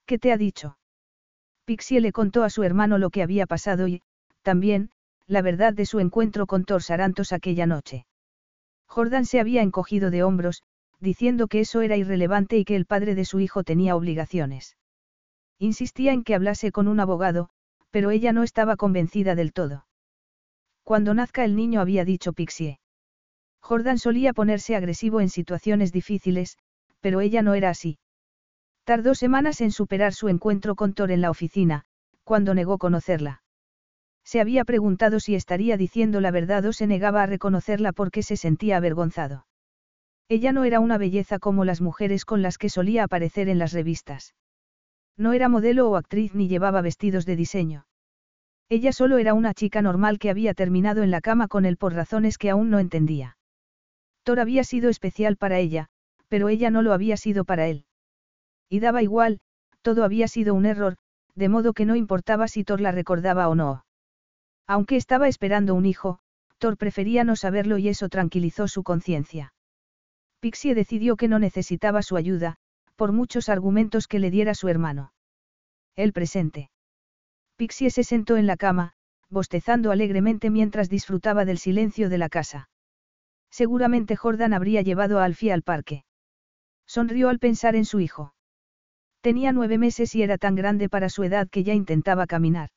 [0.05, 0.77] ¿Qué te ha dicho?
[1.65, 4.01] Pixie le contó a su hermano lo que había pasado y,
[4.41, 4.89] también,
[5.27, 8.05] la verdad de su encuentro con Thor Sarantos aquella noche.
[8.85, 10.63] Jordan se había encogido de hombros,
[10.99, 14.75] diciendo que eso era irrelevante y que el padre de su hijo tenía obligaciones.
[15.63, 17.47] Insistía en que hablase con un abogado,
[17.89, 19.85] pero ella no estaba convencida del todo.
[20.83, 22.81] Cuando nazca el niño había dicho Pixie.
[23.61, 26.57] Jordan solía ponerse agresivo en situaciones difíciles,
[26.99, 27.97] pero ella no era así.
[28.83, 31.85] Tardó semanas en superar su encuentro con Thor en la oficina,
[32.25, 33.41] cuando negó conocerla.
[34.25, 38.35] Se había preguntado si estaría diciendo la verdad o se negaba a reconocerla porque se
[38.35, 39.47] sentía avergonzado.
[40.27, 43.71] Ella no era una belleza como las mujeres con las que solía aparecer en las
[43.71, 44.33] revistas.
[45.17, 47.85] No era modelo o actriz ni llevaba vestidos de diseño.
[48.69, 51.93] Ella solo era una chica normal que había terminado en la cama con él por
[51.93, 53.37] razones que aún no entendía.
[54.23, 55.87] Thor había sido especial para ella,
[56.29, 57.85] pero ella no lo había sido para él.
[58.69, 59.39] Y daba igual,
[59.81, 60.95] todo había sido un error,
[61.35, 63.85] de modo que no importaba si Thor la recordaba o no.
[64.65, 66.19] Aunque estaba esperando un hijo,
[66.57, 69.53] Thor prefería no saberlo y eso tranquilizó su conciencia.
[70.39, 72.55] Pixie decidió que no necesitaba su ayuda,
[72.95, 75.13] por muchos argumentos que le diera su hermano.
[75.95, 76.69] El presente.
[77.55, 78.93] Pixie se sentó en la cama,
[79.29, 82.69] bostezando alegremente mientras disfrutaba del silencio de la casa.
[83.49, 86.05] Seguramente Jordan habría llevado a Alfie al parque.
[86.87, 88.33] Sonrió al pensar en su hijo.
[89.21, 92.69] Tenía nueve meses y era tan grande para su edad que ya intentaba caminar.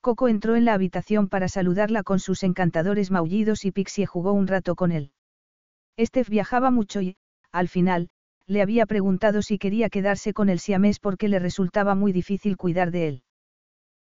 [0.00, 4.46] Coco entró en la habitación para saludarla con sus encantadores maullidos y Pixie jugó un
[4.46, 5.10] rato con él.
[5.98, 7.16] Steph viajaba mucho y,
[7.50, 8.08] al final,
[8.46, 12.90] le había preguntado si quería quedarse con el siamés porque le resultaba muy difícil cuidar
[12.90, 13.22] de él.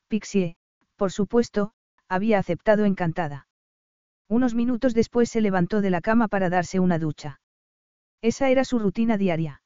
[0.08, 0.56] Pixie,
[0.96, 1.74] por supuesto,
[2.08, 3.48] había aceptado encantada.
[4.28, 7.40] Unos minutos después se levantó de la cama para darse una ducha.
[8.22, 9.62] Esa era su rutina diaria.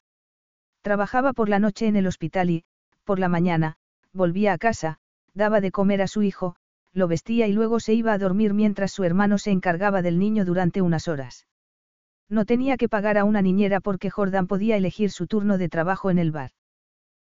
[0.82, 2.64] Trabajaba por la noche en el hospital y,
[3.04, 3.76] por la mañana,
[4.14, 5.00] volvía a casa,
[5.34, 6.56] daba de comer a su hijo,
[6.94, 10.46] lo vestía y luego se iba a dormir mientras su hermano se encargaba del niño
[10.46, 11.46] durante unas horas.
[12.30, 16.10] No tenía que pagar a una niñera porque Jordan podía elegir su turno de trabajo
[16.10, 16.52] en el bar.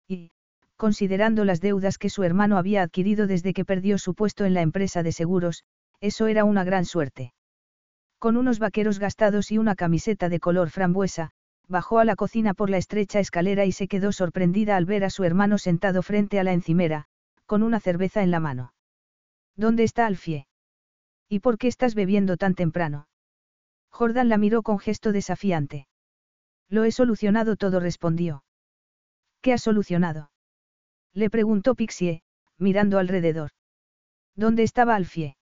[0.07, 0.31] Y,
[0.75, 4.61] considerando las deudas que su hermano había adquirido desde que perdió su puesto en la
[4.61, 5.63] empresa de seguros,
[6.01, 7.33] eso era una gran suerte.
[8.19, 11.31] Con unos vaqueros gastados y una camiseta de color frambuesa,
[11.67, 15.09] bajó a la cocina por la estrecha escalera y se quedó sorprendida al ver a
[15.09, 17.05] su hermano sentado frente a la encimera,
[17.45, 18.73] con una cerveza en la mano.
[19.55, 20.47] ¿Dónde está Alfie?
[21.29, 23.07] ¿Y por qué estás bebiendo tan temprano?
[23.89, 25.87] Jordan la miró con gesto desafiante.
[26.69, 28.43] Lo he solucionado todo, respondió.
[29.41, 30.31] ¿Qué has solucionado?
[31.13, 32.21] Le preguntó Pixie,
[32.57, 33.51] mirando alrededor.
[34.35, 35.37] ¿Dónde estaba Alfie?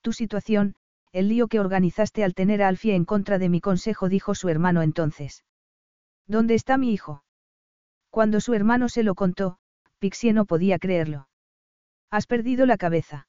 [0.00, 0.76] Tu situación,
[1.12, 4.48] el lío que organizaste al tener a Alfie en contra de mi consejo, dijo su
[4.48, 5.44] hermano entonces.
[6.26, 7.24] ¿Dónde está mi hijo?
[8.10, 9.58] Cuando su hermano se lo contó,
[9.98, 11.28] Pixie no podía creerlo.
[12.10, 13.28] Has perdido la cabeza.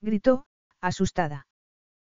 [0.00, 0.46] Gritó,
[0.80, 1.47] asustada.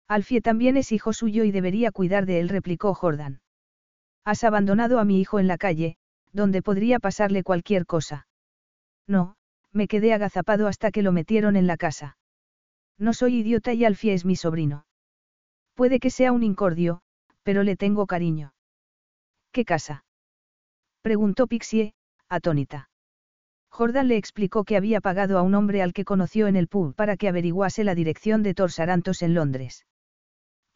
[0.09, 3.41] Alfie también es hijo suyo y debería cuidar de él, replicó Jordan.
[4.25, 5.97] Has abandonado a mi hijo en la calle,
[6.33, 8.27] donde podría pasarle cualquier cosa.
[9.07, 9.37] No,
[9.73, 12.17] me quedé agazapado hasta que lo metieron en la casa.
[12.99, 14.87] No soy idiota y Alfie es mi sobrino.
[15.75, 17.03] Puede que sea un incordio,
[17.43, 18.55] pero le tengo cariño.
[19.53, 20.05] ¿Qué casa?
[21.03, 21.95] Preguntó Pixie,
[22.29, 22.91] atónita.
[23.71, 26.95] Jordan le explicó que había pagado a un hombre al que conoció en el pub
[26.95, 29.85] para que averiguase la dirección de Torsarantos en Londres.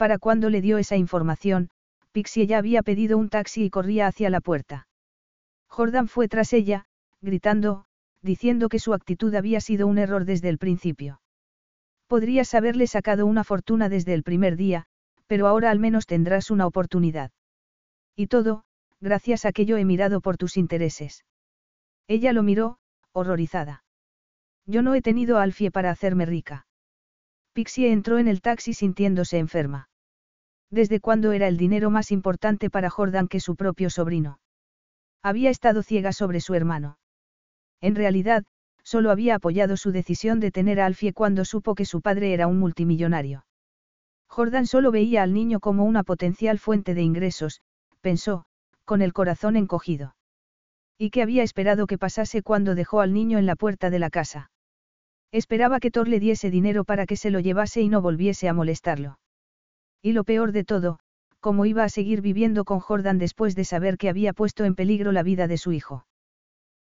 [0.03, 1.70] Para cuando le dio esa información,
[2.11, 4.88] Pixie ya había pedido un taxi y corría hacia la puerta.
[5.68, 6.86] Jordan fue tras ella,
[7.20, 7.84] gritando,
[8.20, 11.20] diciendo que su actitud había sido un error desde el principio.
[12.09, 14.86] Podrías haberle sacado una fortuna desde el primer día,
[15.28, 17.30] pero ahora al menos tendrás una oportunidad.
[18.16, 18.64] Y todo,
[19.00, 21.24] gracias a que yo he mirado por tus intereses.
[22.09, 22.78] Ella lo miró,
[23.12, 23.84] horrorizada.
[24.66, 26.66] Yo no he tenido Alfie para hacerme rica.
[27.53, 29.90] Pixie entró en el taxi sintiéndose enferma.
[30.72, 34.40] ¿Desde cuándo era el dinero más importante para Jordan que su propio sobrino?
[35.22, 36.96] Había estado ciega sobre su hermano.
[37.82, 38.44] En realidad,
[38.82, 42.46] solo había apoyado su decisión de tener a Alfie cuando supo que su padre era
[42.46, 43.44] un multimillonario.
[44.28, 47.60] Jordan solo veía al niño como una potencial fuente de ingresos,
[48.00, 48.46] pensó,
[48.86, 50.16] con el corazón encogido.
[50.96, 54.08] ¿Y qué había esperado que pasase cuando dejó al niño en la puerta de la
[54.08, 54.50] casa?
[55.32, 58.54] Esperaba que Thor le diese dinero para que se lo llevase y no volviese a
[58.54, 59.18] molestarlo.
[60.03, 60.98] Y lo peor de todo,
[61.38, 65.12] cómo iba a seguir viviendo con Jordan después de saber que había puesto en peligro
[65.12, 66.07] la vida de su hijo.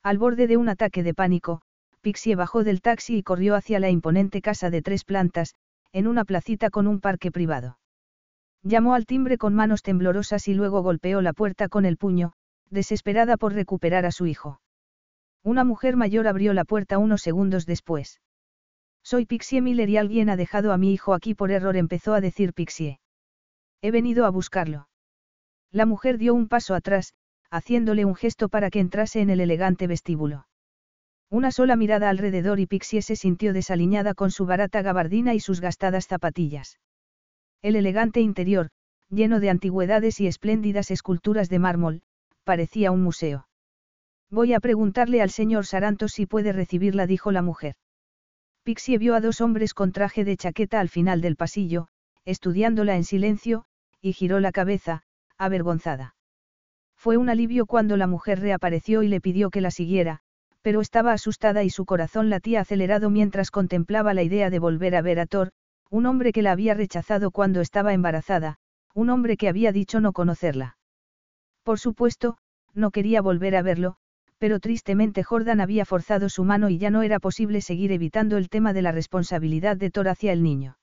[0.03, 1.61] Al borde de un ataque de pánico,
[2.01, 5.55] Pixie bajó del taxi y corrió hacia la imponente casa de tres plantas,
[5.91, 7.79] en una placita con un parque privado.
[8.63, 12.33] Llamó al timbre con manos temblorosas y luego golpeó la puerta con el puño,
[12.69, 14.61] desesperada por recuperar a su hijo.
[15.43, 18.21] Una mujer mayor abrió la puerta unos segundos después.
[19.03, 22.21] Soy Pixie Miller y alguien ha dejado a mi hijo aquí por error, empezó a
[22.21, 22.99] decir Pixie.
[23.81, 24.89] He venido a buscarlo.
[25.71, 27.13] La mujer dio un paso atrás,
[27.49, 30.47] haciéndole un gesto para que entrase en el elegante vestíbulo.
[31.29, 35.59] Una sola mirada alrededor y Pixie se sintió desaliñada con su barata gabardina y sus
[35.59, 36.79] gastadas zapatillas.
[37.61, 38.69] El elegante interior,
[39.09, 42.01] lleno de antigüedades y espléndidas esculturas de mármol,
[42.43, 43.47] parecía un museo.
[44.29, 47.75] Voy a preguntarle al señor Sarantos si puede recibirla, dijo la mujer.
[48.63, 51.87] Pixie vio a dos hombres con traje de chaqueta al final del pasillo,
[52.25, 53.65] estudiándola en silencio,
[54.01, 55.03] y giró la cabeza,
[55.37, 56.15] avergonzada.
[56.95, 60.21] Fue un alivio cuando la mujer reapareció y le pidió que la siguiera,
[60.61, 65.01] pero estaba asustada y su corazón latía acelerado mientras contemplaba la idea de volver a
[65.01, 65.51] ver a Thor,
[65.89, 68.57] un hombre que la había rechazado cuando estaba embarazada,
[68.93, 70.77] un hombre que había dicho no conocerla.
[71.63, 72.37] Por supuesto,
[72.73, 73.95] no quería volver a verlo,
[74.37, 78.49] pero tristemente Jordan había forzado su mano y ya no era posible seguir evitando el
[78.49, 80.76] tema de la responsabilidad de Thor hacia el niño.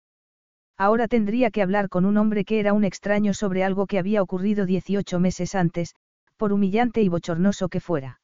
[0.77, 4.23] Ahora tendría que hablar con un hombre que era un extraño sobre algo que había
[4.23, 5.95] ocurrido 18 meses antes,
[6.37, 8.21] por humillante y bochornoso que fuera.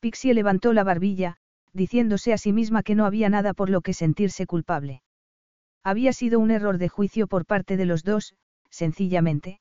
[0.00, 1.36] Pixie levantó la barbilla,
[1.72, 5.02] diciéndose a sí misma que no había nada por lo que sentirse culpable.
[5.84, 8.34] Había sido un error de juicio por parte de los dos,
[8.70, 9.60] sencillamente.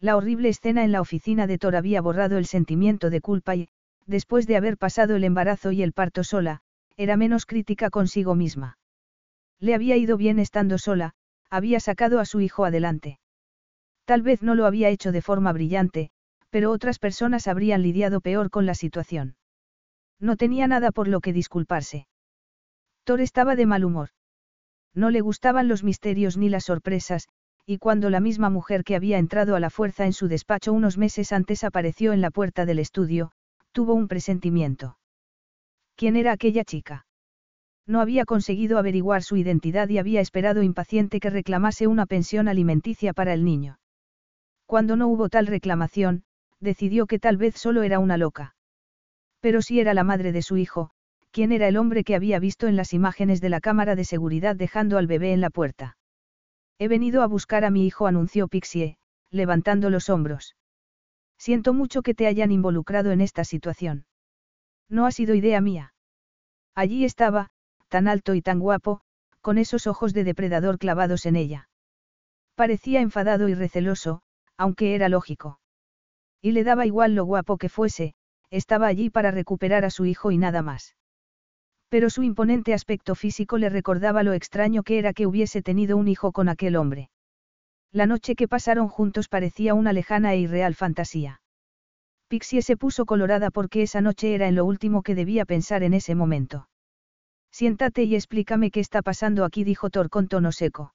[0.00, 3.68] La horrible escena en la oficina de Thor había borrado el sentimiento de culpa y,
[4.06, 6.60] después de haber pasado el embarazo y el parto sola,
[6.96, 8.78] era menos crítica consigo misma.
[9.60, 11.12] Le había ido bien estando sola,
[11.50, 13.18] había sacado a su hijo adelante.
[14.04, 16.10] Tal vez no lo había hecho de forma brillante,
[16.50, 19.36] pero otras personas habrían lidiado peor con la situación.
[20.20, 22.06] No tenía nada por lo que disculparse.
[23.04, 24.10] Thor estaba de mal humor.
[24.94, 27.28] No le gustaban los misterios ni las sorpresas,
[27.66, 30.96] y cuando la misma mujer que había entrado a la fuerza en su despacho unos
[30.98, 33.32] meses antes apareció en la puerta del estudio,
[33.72, 34.98] tuvo un presentimiento.
[35.96, 37.06] ¿Quién era aquella chica?
[37.86, 43.12] No había conseguido averiguar su identidad y había esperado impaciente que reclamase una pensión alimenticia
[43.12, 43.78] para el niño.
[44.66, 46.24] Cuando no hubo tal reclamación,
[46.60, 48.56] decidió que tal vez solo era una loca.
[49.40, 50.90] Pero si era la madre de su hijo,
[51.30, 54.56] ¿quién era el hombre que había visto en las imágenes de la cámara de seguridad
[54.56, 55.96] dejando al bebé en la puerta?
[56.78, 58.98] He venido a buscar a mi hijo, anunció Pixie,
[59.30, 60.56] levantando los hombros.
[61.38, 64.06] Siento mucho que te hayan involucrado en esta situación.
[64.88, 65.94] No ha sido idea mía.
[66.74, 67.50] Allí estaba,
[67.88, 69.00] tan alto y tan guapo,
[69.40, 71.68] con esos ojos de depredador clavados en ella.
[72.54, 74.22] Parecía enfadado y receloso,
[74.56, 75.60] aunque era lógico.
[76.40, 78.14] Y le daba igual lo guapo que fuese,
[78.50, 80.96] estaba allí para recuperar a su hijo y nada más.
[81.88, 86.08] Pero su imponente aspecto físico le recordaba lo extraño que era que hubiese tenido un
[86.08, 87.10] hijo con aquel hombre.
[87.92, 91.40] La noche que pasaron juntos parecía una lejana e irreal fantasía.
[92.28, 95.94] Pixie se puso colorada porque esa noche era en lo último que debía pensar en
[95.94, 96.68] ese momento.
[97.58, 100.92] Siéntate y explícame qué está pasando aquí, dijo Thor con tono seco.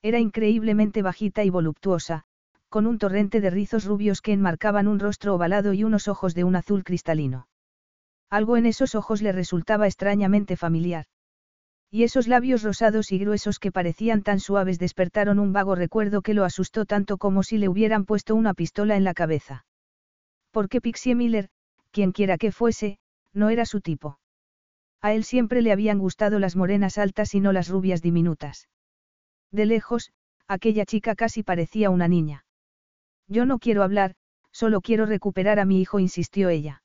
[0.00, 2.22] Era increíblemente bajita y voluptuosa,
[2.68, 6.44] con un torrente de rizos rubios que enmarcaban un rostro ovalado y unos ojos de
[6.44, 7.48] un azul cristalino.
[8.30, 11.06] Algo en esos ojos le resultaba extrañamente familiar.
[11.90, 16.32] Y esos labios rosados y gruesos que parecían tan suaves despertaron un vago recuerdo que
[16.32, 19.66] lo asustó tanto como si le hubieran puesto una pistola en la cabeza.
[20.52, 21.48] Porque Pixie Miller,
[21.90, 22.98] quien quiera que fuese,
[23.32, 24.20] no era su tipo.
[25.02, 28.68] A él siempre le habían gustado las morenas altas y no las rubias diminutas.
[29.50, 30.12] De lejos,
[30.46, 32.46] aquella chica casi parecía una niña.
[33.26, 34.14] Yo no quiero hablar,
[34.52, 36.82] solo quiero recuperar a mi hijo, insistió ella.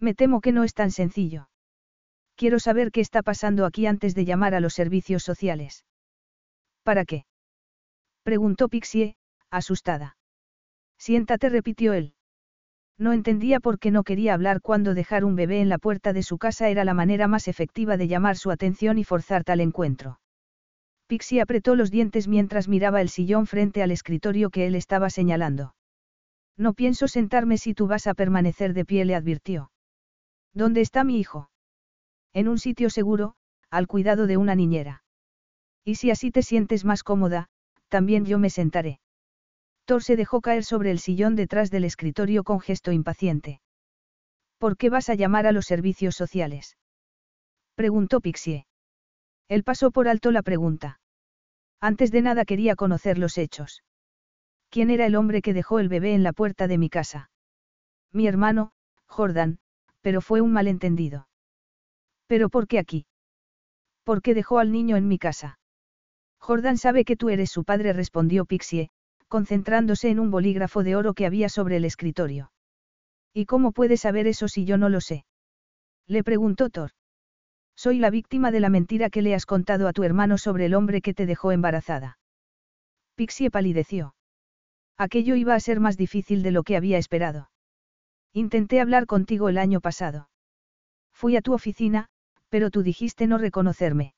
[0.00, 1.48] Me temo que no es tan sencillo.
[2.36, 5.84] Quiero saber qué está pasando aquí antes de llamar a los servicios sociales.
[6.82, 7.26] ¿Para qué?
[8.22, 9.16] Preguntó Pixie,
[9.50, 10.16] asustada.
[10.98, 12.14] Siéntate, repitió él.
[12.98, 16.22] No entendía por qué no quería hablar cuando dejar un bebé en la puerta de
[16.22, 20.18] su casa era la manera más efectiva de llamar su atención y forzar tal encuentro.
[21.06, 25.74] Pixie apretó los dientes mientras miraba el sillón frente al escritorio que él estaba señalando.
[26.56, 29.70] No pienso sentarme si tú vas a permanecer de pie, le advirtió.
[30.54, 31.50] ¿Dónde está mi hijo?
[32.32, 33.34] En un sitio seguro,
[33.70, 35.04] al cuidado de una niñera.
[35.84, 37.48] Y si así te sientes más cómoda,
[37.88, 39.00] también yo me sentaré.
[39.86, 43.60] Thor se dejó caer sobre el sillón detrás del escritorio con gesto impaciente.
[44.58, 46.76] ¿Por qué vas a llamar a los servicios sociales?
[47.76, 48.66] Preguntó Pixie.
[49.48, 50.98] Él pasó por alto la pregunta.
[51.80, 53.84] Antes de nada quería conocer los hechos.
[54.70, 57.30] ¿Quién era el hombre que dejó el bebé en la puerta de mi casa?
[58.12, 58.72] Mi hermano,
[59.06, 59.58] Jordan,
[60.00, 61.28] pero fue un malentendido.
[62.26, 63.06] ¿Pero por qué aquí?
[64.02, 65.60] ¿Por qué dejó al niño en mi casa?
[66.38, 68.90] Jordan sabe que tú eres su padre, respondió Pixie,
[69.28, 72.52] concentrándose en un bolígrafo de oro que había sobre el escritorio.
[73.32, 75.26] ¿Y cómo puede saber eso si yo no lo sé?
[76.06, 76.90] Le preguntó Thor.
[77.76, 80.74] Soy la víctima de la mentira que le has contado a tu hermano sobre el
[80.74, 82.18] hombre que te dejó embarazada.
[83.14, 84.14] Pixie palideció.
[84.96, 87.50] Aquello iba a ser más difícil de lo que había esperado.
[88.32, 90.30] Intenté hablar contigo el año pasado.
[91.12, 92.08] Fui a tu oficina,
[92.48, 94.14] pero tú dijiste no reconocerme.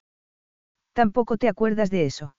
[0.93, 2.35] Tampoco te acuerdas de eso.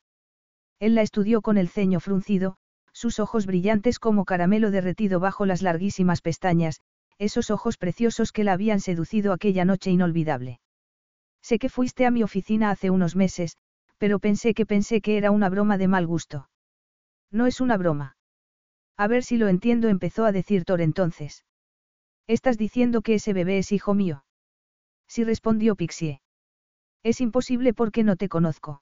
[0.79, 2.57] Él la estudió con el ceño fruncido,
[2.93, 6.81] Sus ojos brillantes como caramelo derretido bajo las larguísimas pestañas,
[7.17, 10.59] esos ojos preciosos que la habían seducido aquella noche inolvidable.
[11.41, 13.57] Sé que fuiste a mi oficina hace unos meses,
[13.97, 16.49] pero pensé que pensé que era una broma de mal gusto.
[17.31, 18.17] No es una broma.
[18.97, 21.45] A ver si lo entiendo, empezó a decir Thor entonces.
[22.27, 24.23] Estás diciendo que ese bebé es hijo mío.
[25.07, 26.21] Sí respondió Pixie.
[27.03, 28.81] Es imposible porque no te conozco.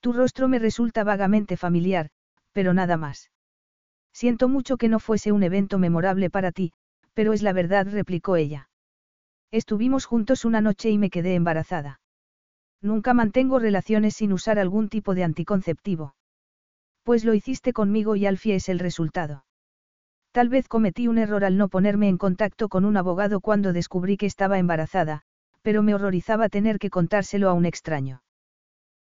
[0.00, 2.10] Tu rostro me resulta vagamente familiar,
[2.52, 3.30] pero nada más.
[4.12, 6.72] Siento mucho que no fuese un evento memorable para ti,
[7.14, 8.68] pero es la verdad, replicó ella.
[9.50, 12.00] Estuvimos juntos una noche y me quedé embarazada.
[12.80, 16.14] Nunca mantengo relaciones sin usar algún tipo de anticonceptivo.
[17.02, 19.44] Pues lo hiciste conmigo y Alfie es el resultado.
[20.32, 24.16] Tal vez cometí un error al no ponerme en contacto con un abogado cuando descubrí
[24.16, 25.22] que estaba embarazada,
[25.62, 28.22] pero me horrorizaba tener que contárselo a un extraño.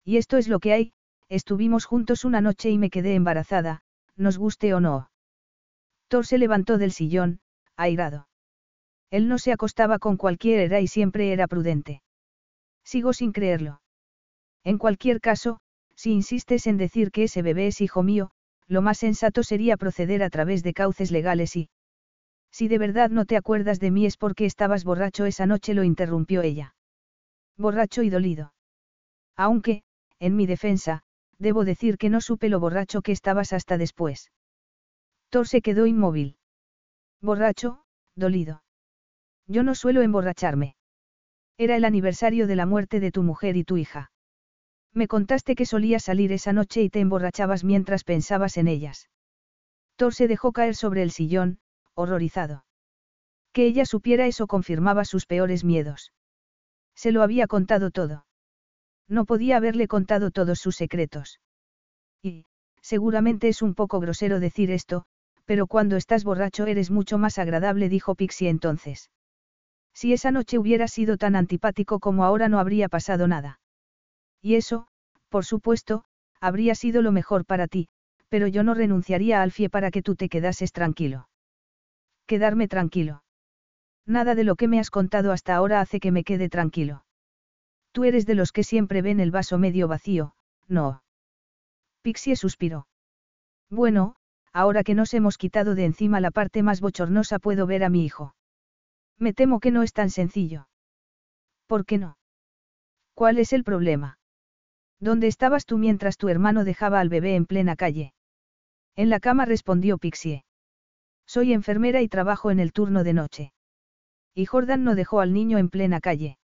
[0.07, 0.93] Y esto es lo que hay,
[1.27, 3.81] estuvimos juntos una noche y me quedé embarazada,
[4.15, 5.11] nos guste o no.
[6.07, 7.41] Thor se levantó del sillón,
[7.75, 8.29] airado.
[9.11, 12.03] Él no se acostaba con cualquiera y siempre era prudente.
[12.85, 13.81] Sigo sin creerlo.
[14.63, 15.59] En cualquier caso,
[15.93, 18.31] si insistes en decir que ese bebé es hijo mío,
[18.65, 21.69] lo más sensato sería proceder a través de cauces legales y...
[22.49, 25.83] Si de verdad no te acuerdas de mí es porque estabas borracho esa noche, lo
[25.83, 26.75] interrumpió ella.
[27.57, 28.53] Borracho y dolido.
[29.35, 29.83] Aunque,
[30.19, 31.03] en mi defensa,
[31.39, 34.31] debo decir que no supe lo borracho que estabas hasta después.
[35.29, 36.37] Thor se quedó inmóvil.
[37.21, 37.83] Borracho,
[38.15, 38.63] dolido.
[39.47, 40.75] Yo no suelo emborracharme.
[41.57, 44.11] Era el aniversario de la muerte de tu mujer y tu hija.
[44.93, 49.09] Me contaste que solías salir esa noche y te emborrachabas mientras pensabas en ellas.
[49.95, 51.59] Thor se dejó caer sobre el sillón,
[51.95, 52.65] horrorizado.
[53.51, 56.13] Que ella supiera eso confirmaba sus peores miedos.
[56.95, 58.26] Se lo había contado todo.
[59.07, 61.39] No podía haberle contado todos sus secretos.
[62.21, 62.45] Y,
[62.81, 65.05] seguramente es un poco grosero decir esto,
[65.45, 69.09] pero cuando estás borracho eres mucho más agradable, dijo Pixie entonces.
[69.93, 73.59] Si esa noche hubiera sido tan antipático como ahora no habría pasado nada.
[74.41, 74.87] Y eso,
[75.29, 76.03] por supuesto,
[76.39, 77.87] habría sido lo mejor para ti,
[78.29, 81.29] pero yo no renunciaría a Alfie para que tú te quedases tranquilo.
[82.27, 83.23] Quedarme tranquilo.
[84.05, 87.06] Nada de lo que me has contado hasta ahora hace que me quede tranquilo.
[87.97, 90.35] Tú eres de los que siempre ven el vaso medio vacío,
[90.67, 91.01] no.
[92.03, 92.87] Pixie suspiró.
[93.71, 94.17] Bueno,
[94.53, 98.05] ahora que nos hemos quitado de encima la parte más bochornosa puedo ver a mi
[98.05, 98.35] hijo.
[99.17, 100.67] Me temo que no es tan sencillo.
[101.65, 102.19] ¿Por qué no?
[103.15, 104.19] ¿Cuál es el problema?
[104.99, 108.13] ¿Dónde estabas tú mientras tu hermano dejaba al bebé en plena calle?
[108.95, 110.45] En la cama respondió Pixie.
[111.25, 113.53] Soy enfermera y trabajo en el turno de noche.
[114.35, 116.37] Y Jordan no dejó al niño en plena calle.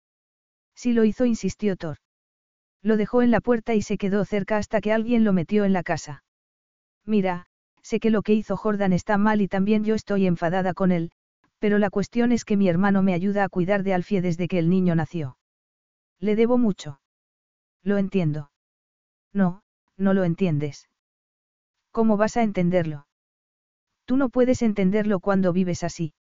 [0.74, 1.98] Sí lo hizo, insistió Thor.
[2.82, 5.72] Lo dejó en la puerta y se quedó cerca hasta que alguien lo metió en
[5.72, 6.24] la casa.
[7.04, 7.46] Mira,
[7.82, 11.10] sé que lo que hizo Jordan está mal y también yo estoy enfadada con él,
[11.58, 14.58] pero la cuestión es que mi hermano me ayuda a cuidar de Alfie desde que
[14.58, 15.36] el niño nació.
[16.18, 17.00] Le debo mucho.
[17.84, 18.50] Lo entiendo.
[19.32, 19.62] No,
[19.96, 20.88] no lo entiendes.
[21.90, 23.06] ¿Cómo vas a entenderlo?
[24.06, 26.14] Tú no puedes entenderlo cuando vives así.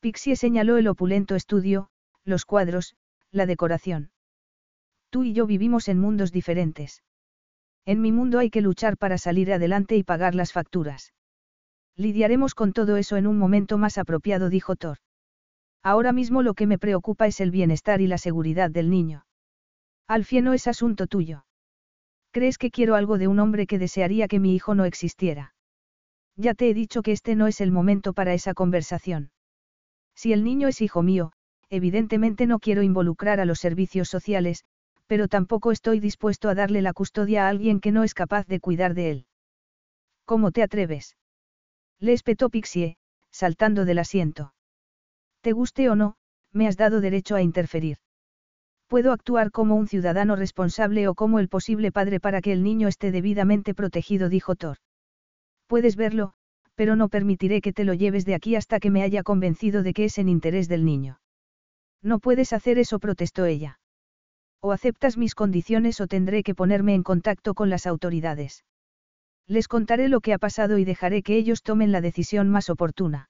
[0.00, 1.88] Pixie señaló el opulento estudio,
[2.24, 2.94] los cuadros,
[3.32, 4.10] la decoración.
[5.10, 7.02] Tú y yo vivimos en mundos diferentes.
[7.84, 11.12] En mi mundo hay que luchar para salir adelante y pagar las facturas.
[11.96, 14.98] Lidiaremos con todo eso en un momento más apropiado, dijo Thor.
[15.82, 19.26] Ahora mismo lo que me preocupa es el bienestar y la seguridad del niño.
[20.06, 21.44] Alfie no es asunto tuyo.
[22.30, 25.54] ¿Crees que quiero algo de un hombre que desearía que mi hijo no existiera?
[26.36, 29.32] Ya te he dicho que este no es el momento para esa conversación.
[30.14, 31.32] Si el niño es hijo mío,
[31.72, 34.64] evidentemente no quiero involucrar a los servicios sociales,
[35.06, 38.60] pero tampoco estoy dispuesto a darle la custodia a alguien que no es capaz de
[38.60, 39.26] cuidar de él.
[40.26, 41.16] ¿Cómo te atreves?
[41.98, 42.98] Le espetó Pixie,
[43.30, 44.52] saltando del asiento.
[45.40, 46.16] Te guste o no,
[46.52, 47.96] me has dado derecho a interferir.
[48.86, 52.86] Puedo actuar como un ciudadano responsable o como el posible padre para que el niño
[52.86, 54.76] esté debidamente protegido, dijo Thor.
[55.66, 56.34] Puedes verlo,
[56.74, 59.94] pero no permitiré que te lo lleves de aquí hasta que me haya convencido de
[59.94, 61.21] que es en interés del niño.
[62.02, 63.78] No puedes hacer eso, protestó ella.
[64.60, 68.64] O aceptas mis condiciones o tendré que ponerme en contacto con las autoridades.
[69.46, 73.28] Les contaré lo que ha pasado y dejaré que ellos tomen la decisión más oportuna.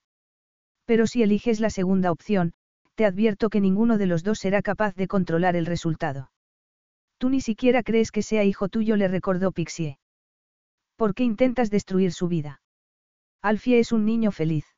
[0.84, 2.52] Pero si eliges la segunda opción,
[2.94, 6.30] te advierto que ninguno de los dos será capaz de controlar el resultado.
[7.18, 9.98] Tú ni siquiera crees que sea hijo tuyo, le recordó Pixie.
[10.96, 12.60] ¿Por qué intentas destruir su vida?
[13.40, 14.71] Alfie es un niño feliz.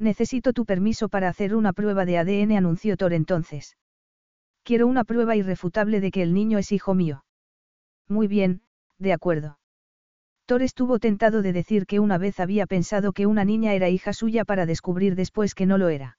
[0.00, 3.76] Necesito tu permiso para hacer una prueba de ADN, anunció Thor entonces.
[4.64, 7.22] Quiero una prueba irrefutable de que el niño es hijo mío.
[8.08, 8.62] Muy bien,
[8.98, 9.58] de acuerdo.
[10.46, 14.14] Thor estuvo tentado de decir que una vez había pensado que una niña era hija
[14.14, 16.18] suya para descubrir después que no lo era.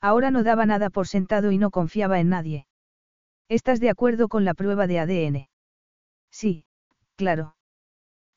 [0.00, 2.66] Ahora no daba nada por sentado y no confiaba en nadie.
[3.48, 5.48] ¿Estás de acuerdo con la prueba de ADN?
[6.30, 6.66] Sí,
[7.16, 7.56] claro.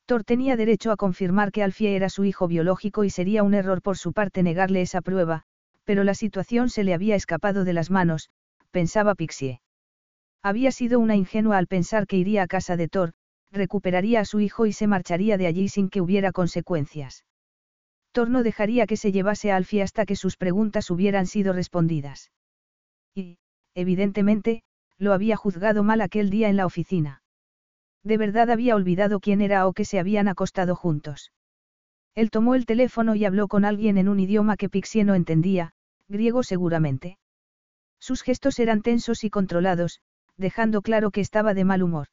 [0.05, 3.81] Thor tenía derecho a confirmar que Alfie era su hijo biológico y sería un error
[3.81, 5.43] por su parte negarle esa prueba,
[5.83, 8.29] pero la situación se le había escapado de las manos,
[8.71, 9.61] pensaba Pixie.
[10.43, 13.13] Había sido una ingenua al pensar que iría a casa de Thor,
[13.51, 17.25] recuperaría a su hijo y se marcharía de allí sin que hubiera consecuencias.
[18.11, 22.31] Thor no dejaría que se llevase a Alfie hasta que sus preguntas hubieran sido respondidas.
[23.15, 23.39] Y,
[23.73, 24.61] evidentemente,
[24.97, 27.23] lo había juzgado mal aquel día en la oficina.
[28.05, 31.31] De verdad había olvidado quién era o que se habían acostado juntos.
[32.13, 35.73] Él tomó el teléfono y habló con alguien en un idioma que Pixie no entendía,
[36.07, 37.17] griego seguramente.
[37.99, 40.01] Sus gestos eran tensos y controlados,
[40.37, 42.09] dejando claro que estaba de mal humor.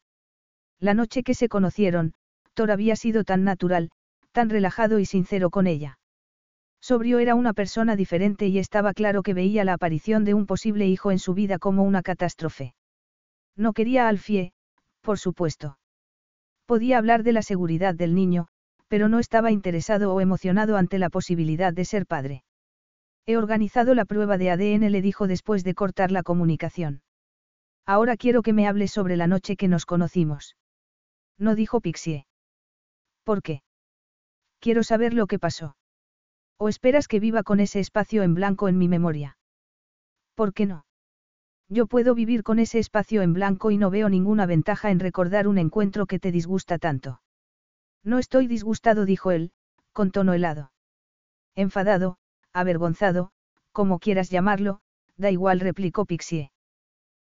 [0.80, 2.14] La noche que se conocieron,
[2.54, 3.90] Thor había sido tan natural,
[4.32, 5.98] tan relajado y sincero con ella.
[6.80, 10.88] Sobrio era una persona diferente y estaba claro que veía la aparición de un posible
[10.88, 12.74] hijo en su vida como una catástrofe.
[13.56, 14.54] No quería a Alfie,
[15.02, 15.76] por supuesto.
[16.72, 18.48] Podía hablar de la seguridad del niño,
[18.88, 22.44] pero no estaba interesado o emocionado ante la posibilidad de ser padre.
[23.26, 27.02] He organizado la prueba de ADN, le dijo después de cortar la comunicación.
[27.84, 30.56] Ahora quiero que me hables sobre la noche que nos conocimos.
[31.36, 32.24] No dijo Pixie.
[33.22, 33.60] ¿Por qué?
[34.58, 35.76] Quiero saber lo que pasó.
[36.56, 39.36] ¿O esperas que viva con ese espacio en blanco en mi memoria?
[40.34, 40.86] ¿Por qué no?
[41.72, 45.48] Yo puedo vivir con ese espacio en blanco y no veo ninguna ventaja en recordar
[45.48, 47.22] un encuentro que te disgusta tanto.
[48.04, 49.52] No estoy disgustado, dijo él,
[49.94, 50.70] con tono helado.
[51.54, 52.18] Enfadado,
[52.52, 53.30] avergonzado,
[53.72, 54.80] como quieras llamarlo,
[55.16, 56.52] da igual, replicó Pixie.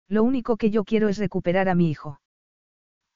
[0.07, 2.21] Lo único que yo quiero es recuperar a mi hijo.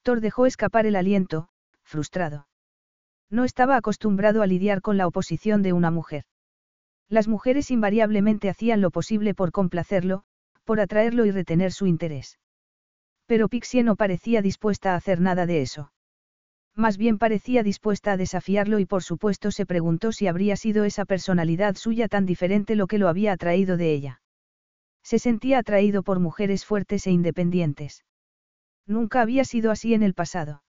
[0.02, 1.48] Thor dejó escapar el aliento,
[1.82, 2.50] frustrado.
[3.30, 6.26] No estaba acostumbrado a lidiar con la oposición de una mujer.
[7.08, 10.26] Las mujeres invariablemente hacían lo posible por complacerlo,
[10.64, 12.40] por atraerlo y retener su interés.
[13.26, 15.92] Pero Pixie no parecía dispuesta a hacer nada de eso.
[16.76, 21.06] Más bien parecía dispuesta a desafiarlo y por supuesto se preguntó si habría sido esa
[21.06, 24.22] personalidad suya tan diferente lo que lo había atraído de ella.
[25.04, 28.06] Se sentía atraído por mujeres fuertes e independientes.
[28.86, 30.64] Nunca había sido así en el pasado.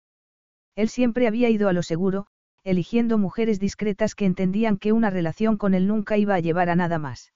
[0.75, 2.27] Él siempre había ido a lo seguro,
[2.63, 6.75] eligiendo mujeres discretas que entendían que una relación con él nunca iba a llevar a
[6.75, 7.33] nada más.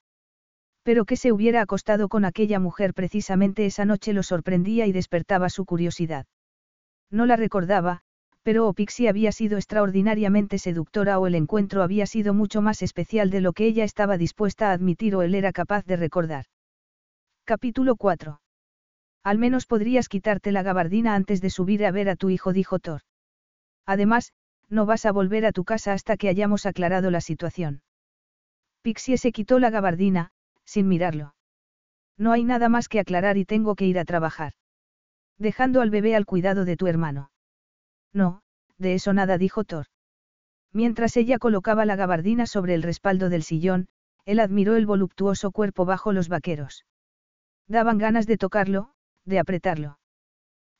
[0.85, 5.49] Pero que se hubiera acostado con aquella mujer precisamente esa noche lo sorprendía y despertaba
[5.49, 6.27] su curiosidad.
[7.09, 8.01] No la recordaba,
[8.43, 13.31] pero o Pixie había sido extraordinariamente seductora o el encuentro había sido mucho más especial
[13.31, 16.45] de lo que ella estaba dispuesta a admitir o él era capaz de recordar.
[17.45, 18.39] Capítulo 4.
[19.23, 22.77] Al menos podrías quitarte la gabardina antes de subir a ver a tu hijo, dijo
[22.77, 23.01] Thor.
[23.87, 24.33] Además,
[24.69, 27.81] no vas a volver a tu casa hasta que hayamos aclarado la situación.
[28.83, 30.29] Pixie se quitó la gabardina,
[30.65, 31.35] sin mirarlo.
[32.17, 34.53] No hay nada más que aclarar y tengo que ir a trabajar.
[35.37, 37.31] Dejando al bebé al cuidado de tu hermano.
[38.13, 38.41] No,
[38.77, 39.87] de eso nada dijo Thor.
[40.71, 43.87] Mientras ella colocaba la gabardina sobre el respaldo del sillón,
[44.25, 46.85] él admiró el voluptuoso cuerpo bajo los vaqueros.
[47.67, 48.91] Daban ganas de tocarlo,
[49.25, 49.99] de apretarlo.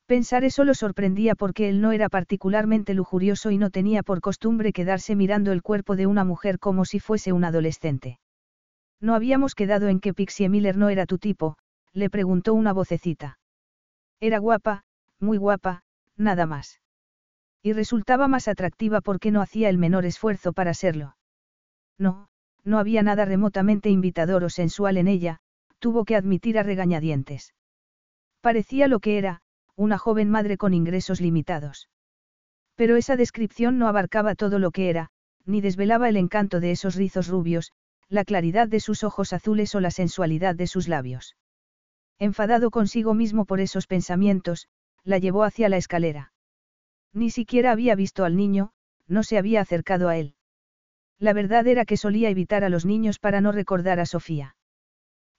[0.06, 4.72] Pensar eso lo sorprendía porque él no era particularmente lujurioso y no tenía por costumbre
[4.72, 8.20] quedarse mirando el cuerpo de una mujer como si fuese un adolescente.
[9.00, 11.58] ¿No habíamos quedado en que Pixie Miller no era tu tipo?
[11.94, 13.40] le preguntó una vocecita.
[14.20, 14.84] Era guapa,
[15.20, 15.84] muy guapa,
[16.18, 16.82] nada más.
[17.62, 21.16] Y resultaba más atractiva porque no hacía el menor esfuerzo para serlo.
[21.98, 22.28] No,
[22.64, 25.40] no había nada remotamente invitador o sensual en ella,
[25.80, 27.54] tuvo que admitir a regañadientes.
[28.42, 29.42] Parecía lo que era,
[29.76, 31.90] una joven madre con ingresos limitados.
[32.76, 35.10] Pero esa descripción no abarcaba todo lo que era,
[35.46, 37.72] ni desvelaba el encanto de esos rizos rubios,
[38.10, 41.36] la claridad de sus ojos azules o la sensualidad de sus labios.
[42.20, 44.68] Enfadado consigo mismo por esos pensamientos,
[45.04, 46.32] la llevó hacia la escalera.
[47.14, 48.72] Ni siquiera había visto al niño,
[49.08, 50.36] no se había acercado a él.
[51.20, 54.56] La verdad era que solía evitar a los niños para no recordar a Sofía.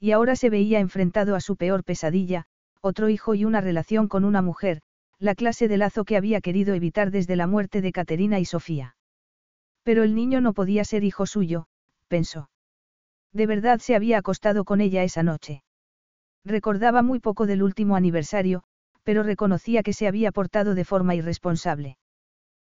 [0.01, 2.47] Y ahora se veía enfrentado a su peor pesadilla,
[2.81, 4.81] otro hijo y una relación con una mujer,
[5.19, 8.97] la clase de lazo que había querido evitar desde la muerte de Caterina y Sofía.
[9.83, 11.69] Pero el niño no podía ser hijo suyo,
[12.09, 12.51] pensó.
[13.33, 15.63] De verdad se había acostado con ella esa noche.
[16.45, 18.63] Recordaba muy poco del último aniversario,
[19.03, 21.99] pero reconocía que se había portado de forma irresponsable.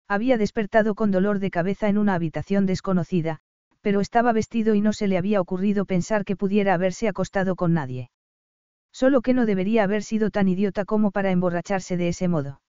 [0.08, 3.40] Había despertado con dolor de cabeza en una habitación desconocida,
[3.82, 7.74] pero estaba vestido y no se le había ocurrido pensar que pudiera haberse acostado con
[7.74, 8.10] nadie.
[8.92, 12.62] Solo que no debería haber sido tan idiota como para emborracharse de ese modo.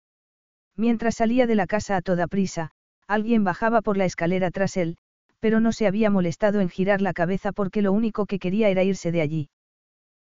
[0.76, 2.72] Mientras salía de la casa a toda prisa,
[3.06, 4.96] alguien bajaba por la escalera tras él,
[5.40, 8.82] pero no se había molestado en girar la cabeza porque lo único que quería era
[8.82, 9.50] irse de allí.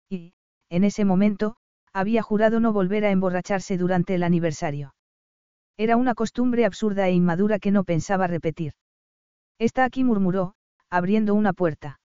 [0.08, 0.34] Y,
[0.68, 1.56] en ese momento,
[1.92, 4.94] había jurado no volver a emborracharse durante el aniversario.
[5.76, 8.72] Era una costumbre absurda e inmadura que no pensaba repetir.
[9.58, 10.54] Está aquí, murmuró,
[10.90, 12.00] abriendo una puerta.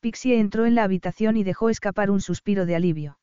[0.00, 3.18] Pixie entró en la habitación y dejó escapar un suspiro de alivio.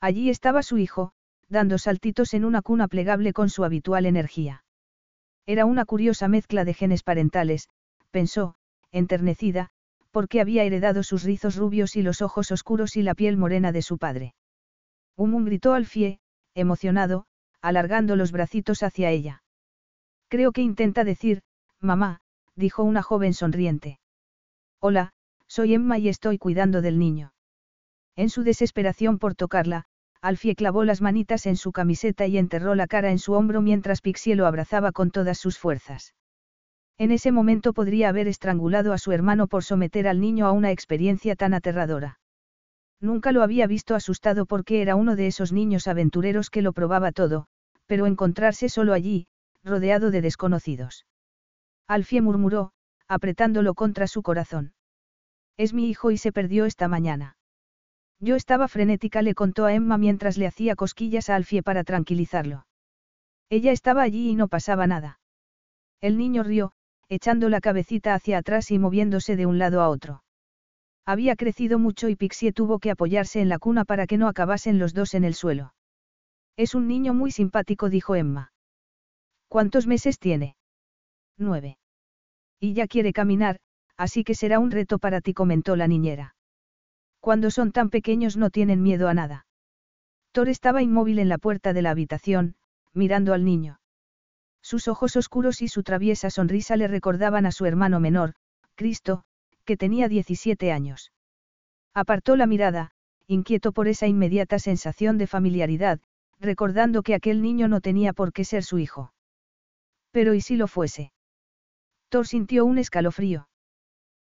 [0.00, 1.12] Allí estaba su hijo,
[1.48, 4.64] dando saltitos en una cuna plegable con su habitual energía.
[5.46, 7.68] Era una curiosa mezcla de genes parentales,
[8.10, 8.54] pensó,
[8.90, 9.70] enternecida,
[10.10, 13.82] porque había heredado sus rizos rubios y los ojos oscuros y la piel morena de
[13.82, 14.34] su padre.
[15.16, 16.20] Umum gritó al fie,
[16.54, 17.26] emocionado,
[17.60, 19.42] alargando los bracitos hacia ella.
[20.28, 21.42] Creo que intenta decir,
[21.80, 22.20] mamá,
[22.54, 23.98] dijo una joven sonriente.
[24.80, 25.12] Hola,
[25.46, 27.32] soy Emma y estoy cuidando del niño.
[28.16, 29.86] En su desesperación por tocarla,
[30.20, 34.00] Alfie clavó las manitas en su camiseta y enterró la cara en su hombro mientras
[34.00, 36.14] Pixie lo abrazaba con todas sus fuerzas.
[36.98, 40.72] En ese momento podría haber estrangulado a su hermano por someter al niño a una
[40.72, 42.18] experiencia tan aterradora.
[43.00, 47.12] Nunca lo había visto asustado porque era uno de esos niños aventureros que lo probaba
[47.12, 47.46] todo,
[47.86, 49.28] pero encontrarse solo allí,
[49.62, 51.06] rodeado de desconocidos.
[51.86, 52.72] Alfie murmuró,
[53.06, 54.74] apretándolo contra su corazón.
[55.56, 57.36] Es mi hijo y se perdió esta mañana.
[58.18, 62.66] Yo estaba frenética, le contó a Emma mientras le hacía cosquillas a Alfie para tranquilizarlo.
[63.48, 65.20] Ella estaba allí y no pasaba nada.
[66.00, 66.72] El niño rió,
[67.08, 70.22] echando la cabecita hacia atrás y moviéndose de un lado a otro.
[71.06, 74.78] Había crecido mucho y Pixie tuvo que apoyarse en la cuna para que no acabasen
[74.78, 75.72] los dos en el suelo.
[76.56, 78.52] Es un niño muy simpático, dijo Emma.
[79.48, 80.56] ¿Cuántos meses tiene?
[81.38, 81.78] Nueve.
[82.60, 83.60] Y ya quiere caminar,
[83.96, 86.34] así que será un reto para ti, comentó la niñera.
[87.20, 89.46] Cuando son tan pequeños no tienen miedo a nada.
[90.32, 92.56] Thor estaba inmóvil en la puerta de la habitación,
[92.92, 93.80] mirando al niño.
[94.68, 98.34] Sus ojos oscuros y su traviesa sonrisa le recordaban a su hermano menor,
[98.74, 99.22] Cristo,
[99.64, 101.10] que tenía 17 años.
[101.94, 102.90] Apartó la mirada,
[103.26, 106.00] inquieto por esa inmediata sensación de familiaridad,
[106.38, 109.14] recordando que aquel niño no tenía por qué ser su hijo.
[110.10, 111.12] Pero ¿y si lo fuese?
[112.10, 113.48] Thor sintió un escalofrío.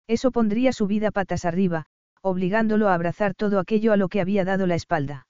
[0.06, 1.86] Eso pondría su vida patas arriba,
[2.20, 5.26] obligándolo a abrazar todo aquello a lo que había dado la espalda.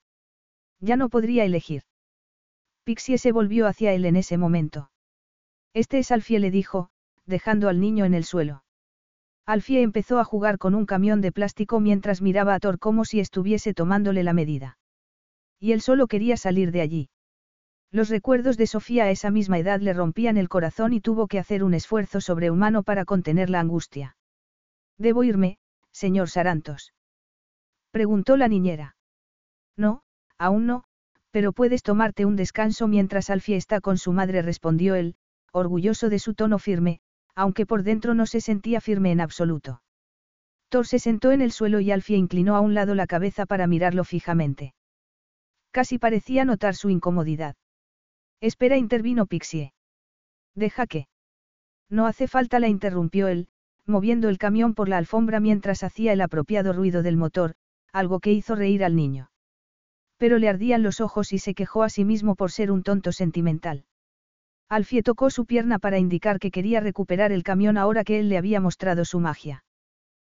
[0.81, 1.85] Ya no podría elegir.
[2.83, 4.91] Pixie se volvió hacia él en ese momento.
[5.75, 6.89] Este es Alfie, le dijo,
[7.27, 8.65] dejando al niño en el suelo.
[9.45, 13.21] Alfie empezó a jugar con un camión de plástico mientras miraba a Thor como si
[13.21, 14.79] estuviese tomándole la medida.
[15.59, 17.11] Y él solo quería salir de allí.
[17.91, 21.39] Los recuerdos de Sofía a esa misma edad le rompían el corazón y tuvo que
[21.39, 24.17] hacer un esfuerzo sobrehumano para contener la angustia.
[24.97, 25.59] Debo irme,
[25.91, 26.95] señor Sarantos.
[27.91, 28.97] Preguntó la niñera.
[29.77, 30.03] No,
[30.39, 30.85] aún no,
[31.31, 35.17] pero puedes tomarte un descanso mientras Alfie está con su madre, respondió él,
[35.59, 37.01] orgulloso de su tono firme,
[37.35, 39.83] aunque por dentro no se sentía firme en absoluto.
[40.69, 43.67] Thor se sentó en el suelo y Alfie inclinó a un lado la cabeza para
[43.67, 44.75] mirarlo fijamente.
[45.71, 47.57] Casi parecía notar su incomodidad.
[48.41, 49.73] Espera, intervino Pixie.
[50.55, 51.07] Deja que.
[51.89, 53.49] No hace falta, la interrumpió él,
[53.87, 57.55] moviendo el camión por la alfombra mientras hacía el apropiado ruido del motor,
[57.93, 59.31] algo que hizo reír al niño.
[60.17, 63.13] Pero le ardían los ojos y se quejó a sí mismo por ser un tonto
[63.13, 63.85] sentimental.
[64.75, 68.39] Alfie tocó su pierna para indicar que quería recuperar el camión ahora que él le
[68.39, 69.65] había mostrado su magia.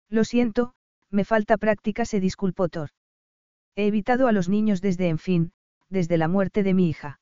[0.09, 0.73] Lo siento,
[1.09, 2.89] me falta práctica, se disculpó Thor.
[3.75, 5.53] He evitado a los niños desde, en fin,
[5.89, 7.19] desde la muerte de mi hija.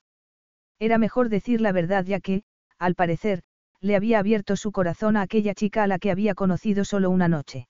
[0.77, 2.43] Era mejor decir la verdad ya que,
[2.79, 3.43] al parecer,
[3.79, 7.29] le había abierto su corazón a aquella chica a la que había conocido solo una
[7.29, 7.69] noche.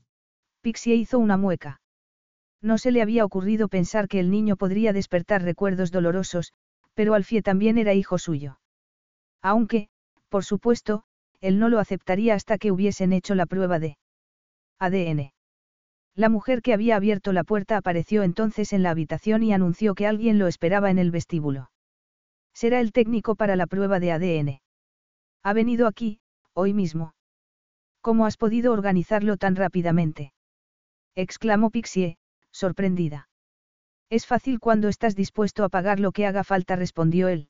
[0.61, 1.81] Pixie hizo una mueca.
[2.61, 6.53] No se le había ocurrido pensar que el niño podría despertar recuerdos dolorosos,
[6.93, 8.59] pero Alfie también era hijo suyo.
[9.41, 9.89] Aunque,
[10.29, 11.03] por supuesto,
[11.39, 13.97] él no lo aceptaría hasta que hubiesen hecho la prueba de
[14.77, 15.33] ADN.
[16.15, 20.05] La mujer que había abierto la puerta apareció entonces en la habitación y anunció que
[20.05, 21.71] alguien lo esperaba en el vestíbulo.
[22.53, 24.61] Será el técnico para la prueba de ADN.
[25.41, 26.19] Ha venido aquí,
[26.53, 27.13] hoy mismo.
[28.01, 30.33] ¿Cómo has podido organizarlo tan rápidamente?
[31.15, 32.17] Exclamó Pixie,
[32.51, 33.29] sorprendida.
[34.09, 37.49] Es fácil cuando estás dispuesto a pagar lo que haga falta, respondió él.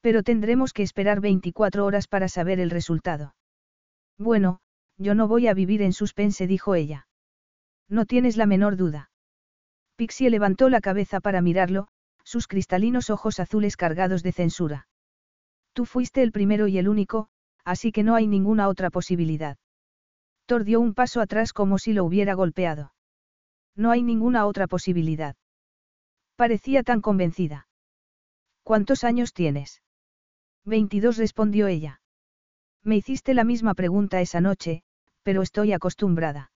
[0.00, 3.34] Pero tendremos que esperar 24 horas para saber el resultado.
[4.18, 4.60] Bueno,
[4.98, 7.08] yo no voy a vivir en suspense, dijo ella.
[7.88, 9.10] No tienes la menor duda.
[9.96, 11.88] Pixie levantó la cabeza para mirarlo,
[12.24, 14.88] sus cristalinos ojos azules cargados de censura.
[15.72, 17.28] Tú fuiste el primero y el único,
[17.64, 19.56] así que no hay ninguna otra posibilidad.
[20.46, 22.92] Thor dio un paso atrás como si lo hubiera golpeado.
[23.74, 25.36] No hay ninguna otra posibilidad.
[26.36, 27.68] Parecía tan convencida.
[28.62, 29.82] ¿Cuántos años tienes?
[30.64, 32.00] 22 respondió ella.
[32.82, 34.82] Me hiciste la misma pregunta esa noche,
[35.22, 36.52] pero estoy acostumbrada.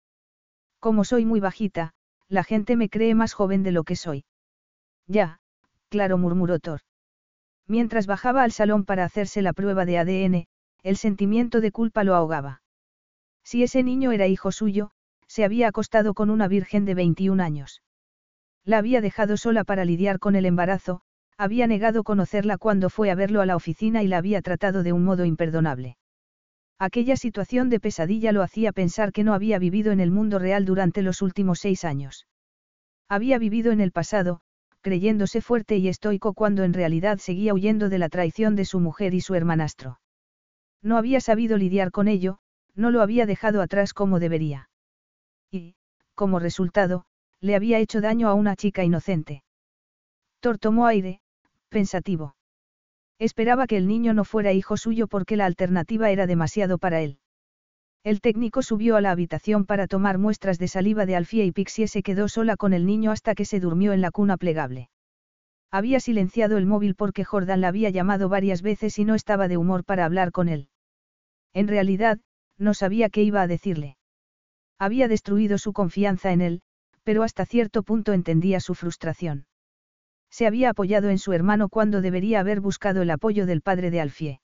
[0.80, 1.94] Como soy muy bajita,
[2.28, 4.26] la gente me cree más joven de lo que soy.
[5.08, 5.40] Ya,
[5.90, 6.82] claro, murmuró Thor.
[7.68, 10.48] Mientras bajaba al salón para hacerse la prueba de ADN,
[10.84, 12.62] el sentimiento de culpa lo ahogaba.
[13.50, 14.92] Si ese niño era hijo suyo,
[15.26, 17.82] se había acostado con una virgen de 21 años.
[18.66, 21.00] La había dejado sola para lidiar con el embarazo,
[21.38, 24.92] había negado conocerla cuando fue a verlo a la oficina y la había tratado de
[24.92, 25.96] un modo imperdonable.
[26.78, 30.66] Aquella situación de pesadilla lo hacía pensar que no había vivido en el mundo real
[30.66, 32.28] durante los últimos seis años.
[33.08, 34.42] Había vivido en el pasado,
[34.82, 39.14] creyéndose fuerte y estoico cuando en realidad seguía huyendo de la traición de su mujer
[39.14, 40.02] y su hermanastro.
[40.82, 42.40] No había sabido lidiar con ello,
[42.78, 44.70] no lo había dejado atrás como debería.
[45.52, 45.76] Y,
[46.16, 47.06] como resultado,
[47.42, 49.44] le había hecho daño a una chica inocente.
[50.40, 51.20] Thor tomó aire,
[51.70, 52.36] pensativo.
[53.20, 57.20] Esperaba que el niño no fuera hijo suyo porque la alternativa era demasiado para él.
[58.04, 61.88] El técnico subió a la habitación para tomar muestras de saliva de Alfie y Pixie
[61.88, 64.90] se quedó sola con el niño hasta que se durmió en la cuna plegable.
[65.72, 69.58] Había silenciado el móvil porque Jordan la había llamado varias veces y no estaba de
[69.58, 70.70] humor para hablar con él.
[71.54, 72.20] En realidad,
[72.58, 73.98] no sabía qué iba a decirle.
[74.80, 76.62] Había destruido su confianza en él,
[77.04, 79.46] pero hasta cierto punto entendía su frustración.
[80.30, 84.02] Se había apoyado en su hermano cuando debería haber buscado el apoyo del padre de
[84.02, 84.42] Alfie.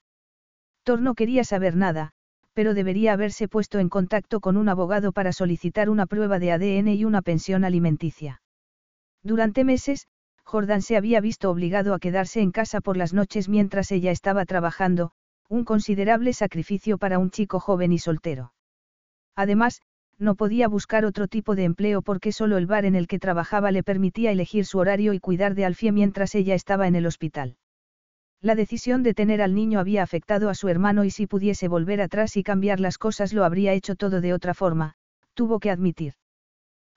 [0.82, 2.12] Thor no quería saber nada,
[2.54, 6.88] pero debería haberse puesto en contacto con un abogado para solicitar una prueba de ADN
[6.88, 8.40] y una pensión alimenticia.
[9.22, 10.06] Durante meses,
[10.44, 14.44] Jordan se había visto obligado a quedarse en casa por las noches mientras ella estaba
[14.44, 15.12] trabajando,
[15.48, 18.52] un considerable sacrificio para un chico joven y soltero.
[19.36, 19.82] Además,
[20.18, 23.72] no podía buscar otro tipo de empleo porque solo el bar en el que trabajaba
[23.72, 27.56] le permitía elegir su horario y cuidar de Alfie mientras ella estaba en el hospital.
[28.40, 32.00] La decisión de tener al niño había afectado a su hermano y si pudiese volver
[32.00, 34.94] atrás y cambiar las cosas lo habría hecho todo de otra forma,
[35.34, 36.14] tuvo que admitir.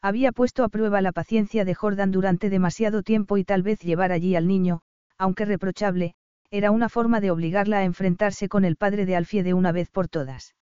[0.02, 4.11] Había puesto a prueba la paciencia de Jordan durante demasiado tiempo y tal vez llevar
[4.11, 4.82] allí al niño,
[5.18, 6.15] aunque reprochable,
[6.49, 9.90] era una forma de obligarla a enfrentarse con el padre de Alfie de una vez
[9.90, 10.56] por todas.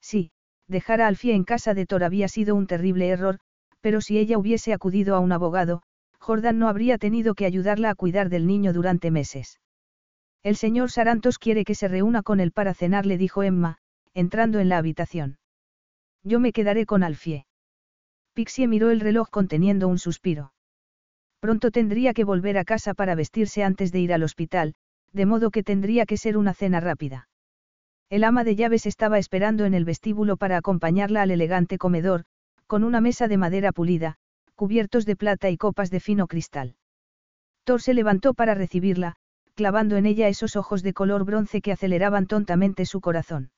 [0.00, 0.30] Sí,
[0.68, 3.38] dejar a Alfie en casa de Thor había sido un terrible error,
[3.80, 5.82] pero si ella hubiese acudido a un abogado,
[6.18, 9.60] Jordan no habría tenido que ayudarla a cuidar del niño durante meses.
[10.42, 13.78] El señor Sarantos quiere que se reúna con él para cenar, le dijo Emma,
[14.14, 15.38] entrando en la habitación.
[16.22, 17.46] Yo me quedaré con Alfie.
[18.34, 20.52] Pixie miró el reloj conteniendo un suspiro.
[21.40, 24.74] Pronto tendría que volver a casa para vestirse antes de ir al hospital,
[25.12, 27.28] de modo que tendría que ser una cena rápida.
[28.08, 32.24] El ama de llaves estaba esperando en el vestíbulo para acompañarla al elegante comedor,
[32.66, 34.16] con una mesa de madera pulida,
[34.54, 36.76] cubiertos de plata y copas de fino cristal.
[37.64, 39.16] Thor se levantó para recibirla,
[39.54, 43.50] clavando en ella esos ojos de color bronce que aceleraban tontamente su corazón.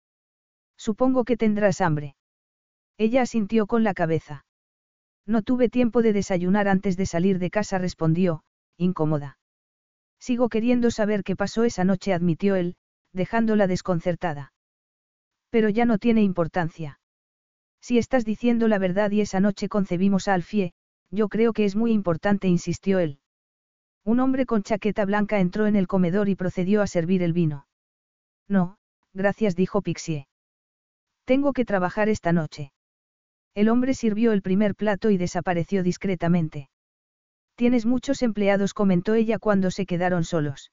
[0.76, 2.16] Supongo que tendrás hambre.
[2.98, 4.44] Ella asintió con la cabeza.
[5.26, 8.42] No tuve tiempo de desayunar antes de salir de casa, respondió,
[8.76, 9.38] incómoda.
[10.22, 12.76] Sigo queriendo saber qué pasó esa noche, admitió él,
[13.12, 14.52] dejándola desconcertada.
[15.50, 17.00] Pero ya no tiene importancia.
[17.80, 20.74] Si estás diciendo la verdad y esa noche concebimos a Alfie,
[21.10, 23.18] yo creo que es muy importante, insistió él.
[24.04, 27.66] Un hombre con chaqueta blanca entró en el comedor y procedió a servir el vino.
[28.46, 28.76] No,
[29.12, 30.28] gracias, dijo Pixie.
[31.24, 32.72] Tengo que trabajar esta noche.
[33.54, 36.68] El hombre sirvió el primer plato y desapareció discretamente.
[37.62, 40.72] Tienes muchos empleados, comentó ella cuando se quedaron solos.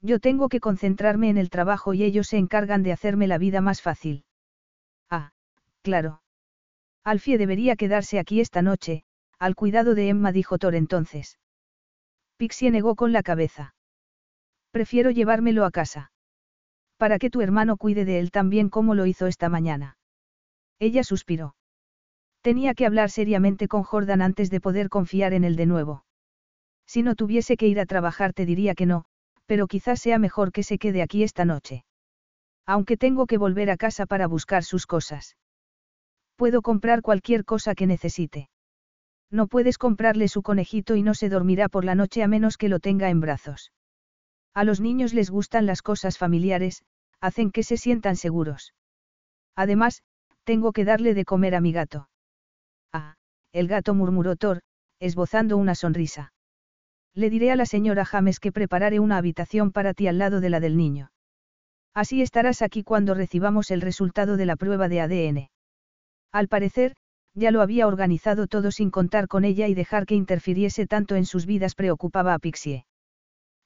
[0.00, 3.60] Yo tengo que concentrarme en el trabajo y ellos se encargan de hacerme la vida
[3.60, 4.24] más fácil.
[5.10, 5.32] Ah,
[5.82, 6.22] claro.
[7.04, 9.04] Alfie debería quedarse aquí esta noche,
[9.38, 11.38] al cuidado de Emma, dijo Thor entonces.
[12.38, 13.74] Pixie negó con la cabeza.
[14.70, 16.10] Prefiero llevármelo a casa.
[16.96, 19.98] Para que tu hermano cuide de él tan bien como lo hizo esta mañana.
[20.78, 21.57] Ella suspiró.
[22.48, 26.06] Tenía que hablar seriamente con Jordan antes de poder confiar en él de nuevo.
[26.86, 29.04] Si no tuviese que ir a trabajar te diría que no,
[29.44, 31.84] pero quizás sea mejor que se quede aquí esta noche.
[32.64, 35.36] Aunque tengo que volver a casa para buscar sus cosas.
[36.36, 38.48] Puedo comprar cualquier cosa que necesite.
[39.30, 42.70] No puedes comprarle su conejito y no se dormirá por la noche a menos que
[42.70, 43.72] lo tenga en brazos.
[44.54, 46.82] A los niños les gustan las cosas familiares,
[47.20, 48.72] hacen que se sientan seguros.
[49.54, 50.02] Además,
[50.44, 52.08] tengo que darle de comer a mi gato.
[52.92, 53.14] Ah,
[53.52, 54.60] el gato murmuró Thor,
[55.00, 56.32] esbozando una sonrisa.
[57.14, 60.50] Le diré a la señora James que prepararé una habitación para ti al lado de
[60.50, 61.10] la del niño.
[61.94, 65.50] Así estarás aquí cuando recibamos el resultado de la prueba de ADN.
[66.32, 66.94] Al parecer,
[67.34, 71.24] ya lo había organizado todo sin contar con ella y dejar que interfiriese tanto en
[71.24, 72.84] sus vidas preocupaba a Pixie.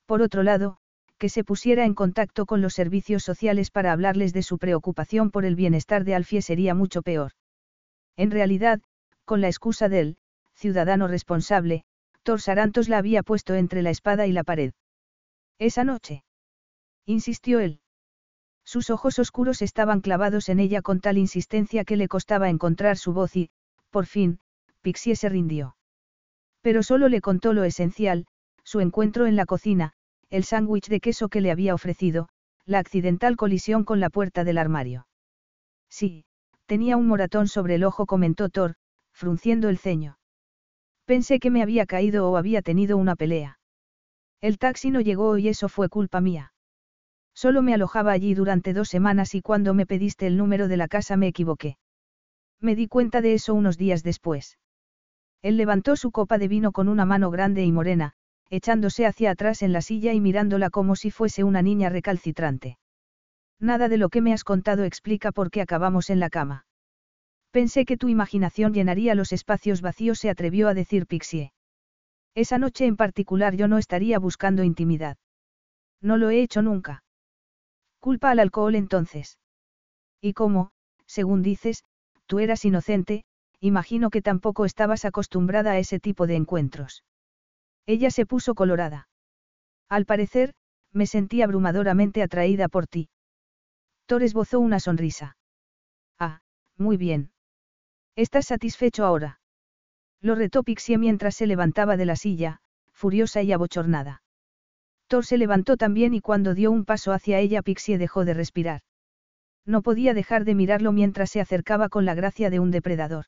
[0.07, 0.77] Por otro lado,
[1.19, 5.45] que se pusiera en contacto con los servicios sociales para hablarles de su preocupación por
[5.45, 7.33] el bienestar de Alfie sería mucho peor.
[8.17, 8.81] En realidad,
[9.25, 10.17] con la excusa del
[10.55, 11.85] ciudadano responsable,
[12.23, 14.73] Thor Sarantos la había puesto entre la espada y la pared.
[15.59, 16.25] Esa noche.
[17.05, 17.81] Insistió él.
[18.65, 23.13] Sus ojos oscuros estaban clavados en ella con tal insistencia que le costaba encontrar su
[23.13, 23.51] voz y,
[23.91, 24.39] por fin,
[24.83, 25.77] Pixie se rindió.
[26.61, 28.27] Pero solo le contó lo esencial,
[28.63, 29.95] su encuentro en la cocina,
[30.31, 32.29] el sándwich de queso que le había ofrecido,
[32.65, 35.07] la accidental colisión con la puerta del armario.
[35.89, 36.25] Sí,
[36.67, 38.77] tenía un moratón sobre el ojo, comentó Thor,
[39.23, 40.19] frunciendo el ceño.
[41.05, 43.61] Pensé que me había caído o había tenido una pelea.
[44.41, 46.55] El taxi no llegó y eso fue culpa mía.
[47.33, 50.89] Solo me alojaba allí durante dos semanas y cuando me pediste el número de la
[50.89, 51.79] casa me equivoqué.
[52.61, 54.59] Me di cuenta de eso unos días después.
[55.41, 58.15] Él levantó su copa de vino con una mano grande y morena,
[58.51, 62.77] echándose hacia atrás en la silla y mirándola como si fuese una niña recalcitrante.
[63.61, 66.67] Nada de lo que me has contado explica por qué acabamos en la cama.
[67.53, 71.53] Pensé que tu imaginación llenaría los espacios vacíos, se atrevió a decir Pixie.
[72.35, 75.19] Esa noche en particular yo no estaría buscando intimidad.
[76.01, 77.05] No lo he hecho nunca.
[78.01, 79.39] Culpa al alcohol entonces.
[80.23, 80.71] Y cómo,
[81.07, 81.85] según dices,
[82.25, 83.25] tú eras inocente,
[83.61, 87.05] imagino que tampoco estabas acostumbrada a ese tipo de encuentros.
[87.85, 89.09] Ella se puso colorada.
[89.91, 90.55] Al parecer,
[90.91, 93.11] me sentí abrumadoramente atraída por ti.
[94.07, 95.37] Thor esbozó una sonrisa.
[96.19, 96.41] Ah,
[96.79, 97.31] muy bien.
[98.17, 99.41] ¿Estás satisfecho ahora?
[100.21, 102.59] Lo retó Pixie mientras se levantaba de la silla,
[102.93, 104.23] furiosa y abochornada.
[105.09, 108.83] Thor se levantó también y cuando dio un paso hacia ella Pixie dejó de respirar.
[109.65, 113.27] No podía dejar de mirarlo mientras se acercaba con la gracia de un depredador.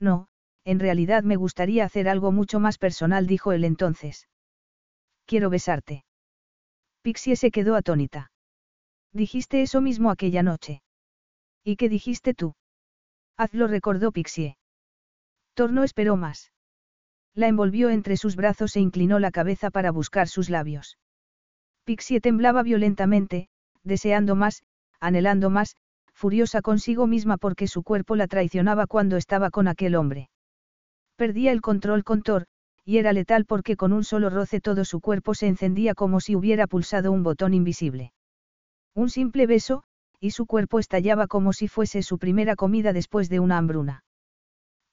[0.00, 0.28] No,
[0.64, 4.28] en realidad me gustaría hacer algo mucho más personal, dijo él entonces.
[5.26, 6.04] Quiero besarte.
[7.02, 8.30] Pixie se quedó atónita.
[9.12, 10.82] Dijiste eso mismo aquella noche.
[11.64, 12.54] ¿Y qué dijiste tú?
[13.36, 14.56] Hazlo, recordó Pixie.
[15.54, 16.52] Thor no esperó más.
[17.34, 20.98] La envolvió entre sus brazos e inclinó la cabeza para buscar sus labios.
[21.84, 23.48] Pixie temblaba violentamente,
[23.82, 24.62] deseando más,
[25.00, 25.76] anhelando más,
[26.12, 30.30] furiosa consigo misma porque su cuerpo la traicionaba cuando estaba con aquel hombre.
[31.16, 32.46] Perdía el control con Thor,
[32.84, 36.36] y era letal porque con un solo roce todo su cuerpo se encendía como si
[36.36, 38.12] hubiera pulsado un botón invisible.
[38.94, 39.84] Un simple beso,
[40.22, 44.04] y su cuerpo estallaba como si fuese su primera comida después de una hambruna.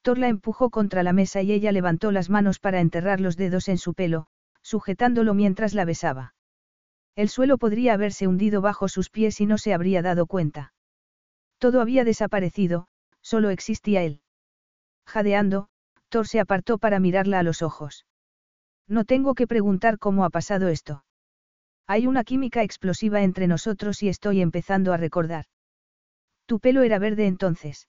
[0.02, 3.70] Thor la empujó contra la mesa y ella levantó las manos para enterrar los dedos
[3.70, 4.26] en su pelo,
[4.64, 6.34] sujetándolo mientras la besaba.
[7.16, 10.74] El suelo podría haberse hundido bajo sus pies y no se habría dado cuenta.
[11.60, 12.88] Todo había desaparecido,
[13.22, 14.22] solo existía él.
[15.06, 15.68] Jadeando,
[16.10, 18.08] Thor se apartó para mirarla a los ojos.
[18.88, 21.04] No tengo que preguntar cómo ha pasado esto.
[21.92, 25.46] Hay una química explosiva entre nosotros y estoy empezando a recordar.
[26.46, 27.88] Tu pelo era verde entonces.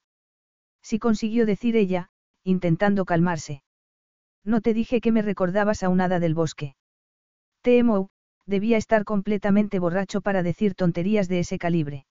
[0.80, 2.08] Si consiguió decir ella,
[2.42, 3.62] intentando calmarse.
[4.42, 6.76] No te dije que me recordabas a un hada del bosque.
[7.60, 8.08] Temo,
[8.46, 12.06] debía estar completamente borracho para decir tonterías de ese calibre.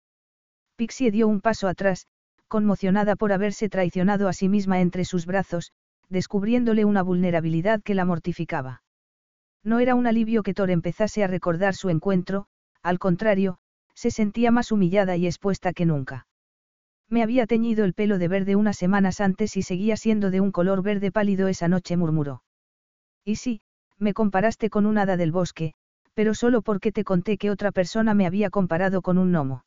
[0.77, 2.06] Pixie dio un paso atrás,
[2.48, 5.73] conmocionada por haberse traicionado a sí misma entre sus brazos,
[6.09, 8.84] descubriéndole una vulnerabilidad que la mortificaba.
[9.64, 12.46] No era un alivio que Thor empezase a recordar su encuentro,
[12.82, 13.56] al contrario,
[13.94, 16.26] se sentía más humillada y expuesta que nunca.
[17.08, 20.52] Me había teñido el pelo de verde unas semanas antes y seguía siendo de un
[20.52, 22.42] color verde pálido esa noche, murmuró.
[23.24, 23.62] Y sí,
[23.98, 25.72] me comparaste con un hada del bosque,
[26.12, 29.64] pero solo porque te conté que otra persona me había comparado con un gnomo.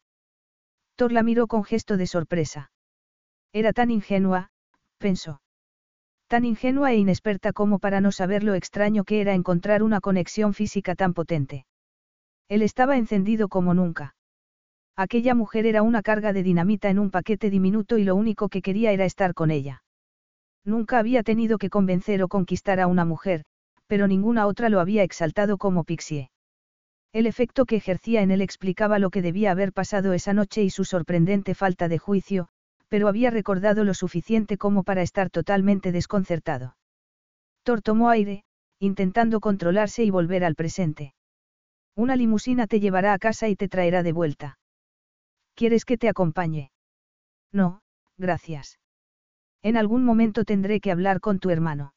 [0.96, 2.72] Thor la miró con gesto de sorpresa.
[3.54, 4.50] Era tan ingenua,
[4.98, 5.42] pensó.
[6.28, 10.54] Tan ingenua e inexperta como para no saber lo extraño que era encontrar una conexión
[10.54, 11.66] física tan potente.
[12.50, 14.16] Él estaba encendido como nunca.
[14.98, 18.62] Aquella mujer era una carga de dinamita en un paquete diminuto y lo único que
[18.62, 19.84] quería era estar con ella.
[20.66, 23.46] Nunca había tenido que convencer o conquistar a una mujer,
[23.88, 26.30] pero ninguna otra lo había exaltado como Pixie.
[27.14, 30.70] El efecto que ejercía en él explicaba lo que debía haber pasado esa noche y
[30.70, 32.50] su sorprendente falta de juicio,
[32.90, 36.78] pero había recordado lo suficiente como para estar totalmente desconcertado.
[37.64, 38.44] Thor tomó aire,
[38.80, 41.14] intentando controlarse y volver al presente.
[41.96, 44.60] Una limusina te llevará a casa y te traerá de vuelta.
[45.56, 46.72] ¿Quieres que te acompañe?
[47.52, 47.82] No,
[48.18, 48.80] gracias.
[49.64, 51.94] En algún momento tendré que hablar con tu hermano.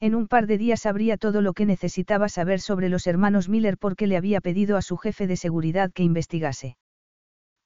[0.00, 3.76] En un par de días sabría todo lo que necesitaba saber sobre los hermanos Miller
[3.76, 6.78] porque le había pedido a su jefe de seguridad que investigase.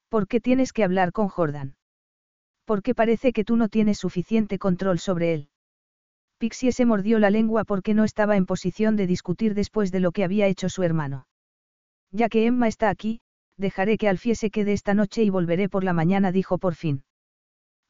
[0.09, 1.77] ¿Por qué tienes que hablar con Jordan?
[2.65, 5.49] Porque parece que tú no tienes suficiente control sobre él.
[6.39, 10.13] Pixie se mordió la lengua porque no estaba en posición de discutir después de lo
[10.13, 11.27] que había hecho su hermano.
[12.11, 13.21] Ya que Emma está aquí,
[13.57, 17.05] dejaré que Alfie se quede esta noche y volveré por la mañana, dijo por fin.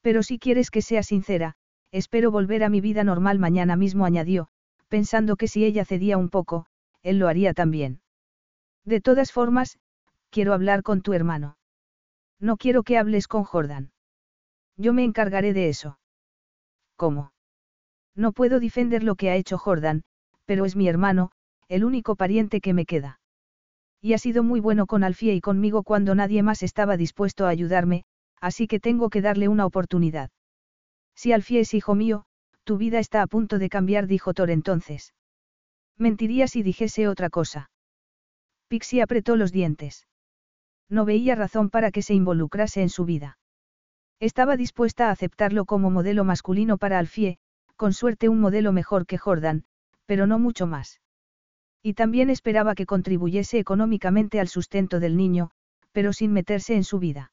[0.03, 1.57] Pero si quieres que sea sincera,
[1.95, 4.49] Espero volver a mi vida normal mañana mismo, añadió,
[4.89, 6.67] pensando que si ella cedía un poco,
[7.05, 8.01] él lo haría también.
[8.85, 9.79] De todas formas,
[10.29, 11.57] quiero hablar con tu hermano.
[12.41, 13.93] No quiero que hables con Jordan.
[14.77, 15.99] Yo me encargaré de eso.
[16.97, 17.33] ¿Cómo?
[18.15, 20.03] No puedo defender lo que ha hecho Jordan,
[20.45, 21.31] pero es mi hermano,
[21.69, 23.21] el único pariente que me queda.
[24.01, 27.49] Y ha sido muy bueno con Alfie y conmigo cuando nadie más estaba dispuesto a
[27.49, 28.05] ayudarme,
[28.41, 30.31] así que tengo que darle una oportunidad.
[31.15, 32.25] Si Alfie es hijo mío,
[32.65, 35.15] tu vida está a punto de cambiar, dijo Thor entonces.
[35.97, 37.71] Mentiría si dijese otra cosa.
[38.69, 40.07] Pixie apretó los dientes.
[40.89, 43.39] No veía razón para que se involucrase en su vida.
[44.25, 47.37] Estaba dispuesta a aceptarlo como modelo masculino para Alfie,
[47.77, 49.65] con suerte un modelo mejor que Jordan,
[50.07, 51.03] pero no mucho más.
[51.83, 55.51] Y también esperaba que contribuyese económicamente al sustento del niño,
[55.93, 57.33] pero sin meterse en su vida.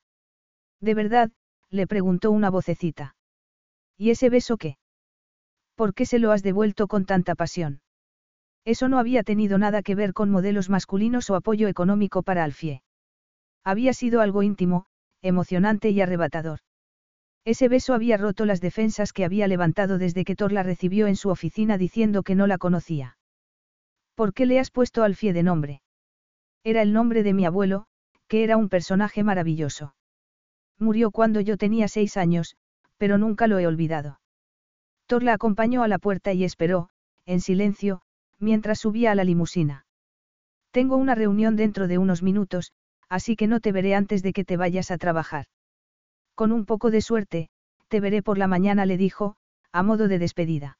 [0.81, 1.31] ¿De verdad?
[1.69, 3.15] le preguntó una vocecita.
[3.97, 4.77] ¿Y ese beso qué?
[5.75, 7.79] ¿Por qué se lo has devuelto con tanta pasión?
[8.65, 12.83] Eso no había tenido nada que ver con modelos masculinos o apoyo económico para Alfie.
[13.63, 14.87] Había sido algo íntimo,
[15.21, 16.59] emocionante y arrebatador.
[17.43, 21.15] Ese beso había roto las defensas que había levantado desde que Thor la recibió en
[21.15, 23.17] su oficina diciendo que no la conocía.
[24.15, 25.81] ¿Por qué le has puesto Alfie de nombre?
[26.63, 27.85] Era el nombre de mi abuelo,
[28.27, 29.95] que era un personaje maravilloso.
[30.77, 32.55] Murió cuando yo tenía seis años,
[32.97, 34.19] pero nunca lo he olvidado.
[35.07, 36.89] Thor la acompañó a la puerta y esperó,
[37.25, 38.03] en silencio,
[38.37, 39.85] mientras subía a la limusina.
[40.71, 42.71] Tengo una reunión dentro de unos minutos,
[43.09, 45.47] así que no te veré antes de que te vayas a trabajar.
[46.35, 47.49] Con un poco de suerte,
[47.87, 49.35] te veré por la mañana, le dijo,
[49.71, 50.77] a modo de despedida.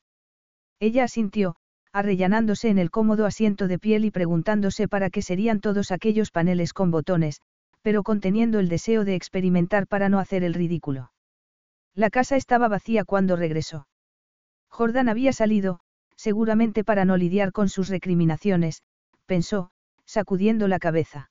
[0.79, 1.55] Ella asintió,
[1.93, 6.73] arrellanándose en el cómodo asiento de piel y preguntándose para qué serían todos aquellos paneles
[6.73, 7.41] con botones,
[7.81, 11.11] pero conteniendo el deseo de experimentar para no hacer el ridículo.
[11.93, 13.87] La casa estaba vacía cuando regresó.
[14.69, 15.81] Jordan había salido,
[16.15, 18.83] seguramente para no lidiar con sus recriminaciones,
[19.25, 19.71] pensó,
[20.05, 21.30] sacudiendo la cabeza.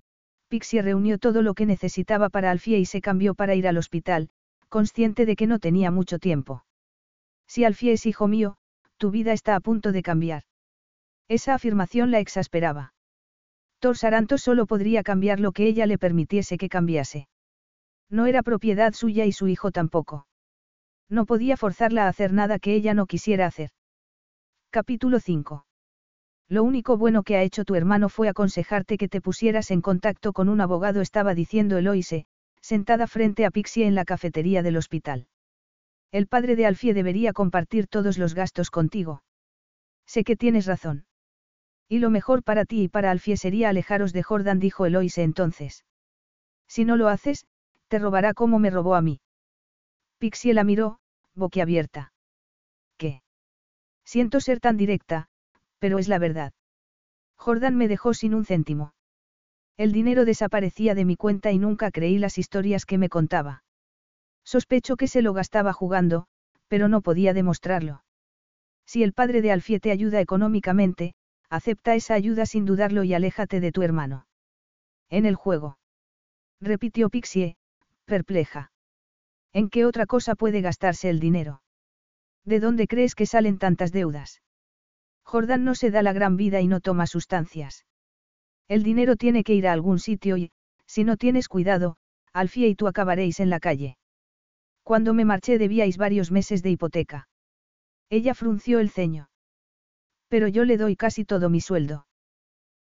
[0.51, 4.29] Pixie reunió todo lo que necesitaba para Alfie y se cambió para ir al hospital,
[4.67, 6.65] consciente de que no tenía mucho tiempo.
[7.47, 8.57] Si Alfie es hijo mío,
[8.97, 10.43] tu vida está a punto de cambiar.
[11.29, 12.93] Esa afirmación la exasperaba.
[13.79, 17.29] Thor Saranto solo podría cambiar lo que ella le permitiese que cambiase.
[18.09, 20.27] No era propiedad suya y su hijo tampoco.
[21.07, 23.69] No podía forzarla a hacer nada que ella no quisiera hacer.
[24.69, 25.63] Capítulo 5.
[26.51, 30.33] Lo único bueno que ha hecho tu hermano fue aconsejarte que te pusieras en contacto
[30.33, 32.25] con un abogado, estaba diciendo Eloise,
[32.59, 35.27] sentada frente a Pixie en la cafetería del hospital.
[36.11, 39.23] El padre de Alfie debería compartir todos los gastos contigo.
[40.05, 41.05] Sé que tienes razón.
[41.87, 45.85] Y lo mejor para ti y para Alfie sería alejaros de Jordan, dijo Eloise entonces.
[46.67, 47.45] Si no lo haces,
[47.87, 49.21] te robará como me robó a mí.
[50.17, 50.99] Pixie la miró,
[51.33, 52.11] boquiabierta.
[52.97, 53.21] ¿Qué?
[54.03, 55.29] Siento ser tan directa,
[55.81, 56.53] pero es la verdad.
[57.37, 58.93] Jordan me dejó sin un céntimo.
[59.77, 63.63] El dinero desaparecía de mi cuenta y nunca creí las historias que me contaba.
[64.45, 66.27] Sospecho que se lo gastaba jugando,
[66.67, 68.03] pero no podía demostrarlo.
[68.85, 71.15] Si el padre de Alfie te ayuda económicamente,
[71.49, 74.27] acepta esa ayuda sin dudarlo y aléjate de tu hermano.
[75.09, 75.79] En el juego.
[76.59, 77.57] Repitió Pixie,
[78.05, 78.71] perpleja.
[79.51, 81.63] ¿En qué otra cosa puede gastarse el dinero?
[82.45, 84.41] ¿De dónde crees que salen tantas deudas?
[85.31, 87.85] Jordan no se da la gran vida y no toma sustancias.
[88.67, 90.51] El dinero tiene que ir a algún sitio y,
[90.85, 91.95] si no tienes cuidado,
[92.33, 93.97] Alfie y tú acabaréis en la calle.
[94.83, 97.29] Cuando me marché debíais varios meses de hipoteca.
[98.09, 99.29] Ella frunció el ceño.
[100.27, 102.07] Pero yo le doy casi todo mi sueldo.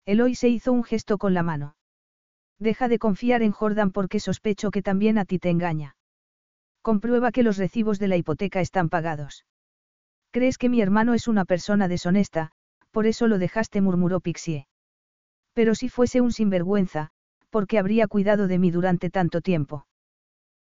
[0.05, 1.75] Eloy se hizo un gesto con la mano.
[2.59, 5.97] Deja de confiar en Jordan porque sospecho que también a ti te engaña.
[6.81, 9.43] Comprueba que los recibos de la hipoteca están pagados.
[10.37, 12.51] Crees que mi hermano es una persona deshonesta,
[12.91, 14.67] por eso lo dejaste, murmuró Pixie.
[15.53, 17.09] Pero si fuese un sinvergüenza,
[17.49, 19.87] ¿por qué habría cuidado de mí durante tanto tiempo?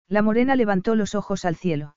[0.09, 1.95] La morena levantó los ojos al cielo.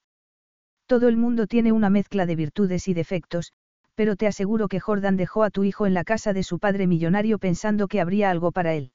[0.88, 3.54] Todo el mundo tiene una mezcla de virtudes y defectos,
[3.96, 6.86] pero te aseguro que Jordan dejó a tu hijo en la casa de su padre
[6.86, 8.92] millonario pensando que habría algo para él.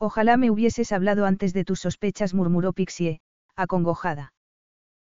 [0.00, 3.20] Ojalá me hubieses hablado antes de tus sospechas, murmuró Pixie,
[3.54, 4.32] acongojada.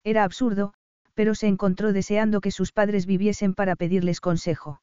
[0.03, 0.73] Era absurdo,
[1.21, 4.81] pero se encontró deseando que sus padres viviesen para pedirles consejo.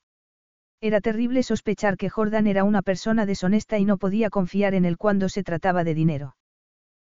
[0.80, 4.98] Era terrible sospechar que Jordan era una persona deshonesta y no podía confiar en él
[4.98, 6.36] cuando se trataba de dinero.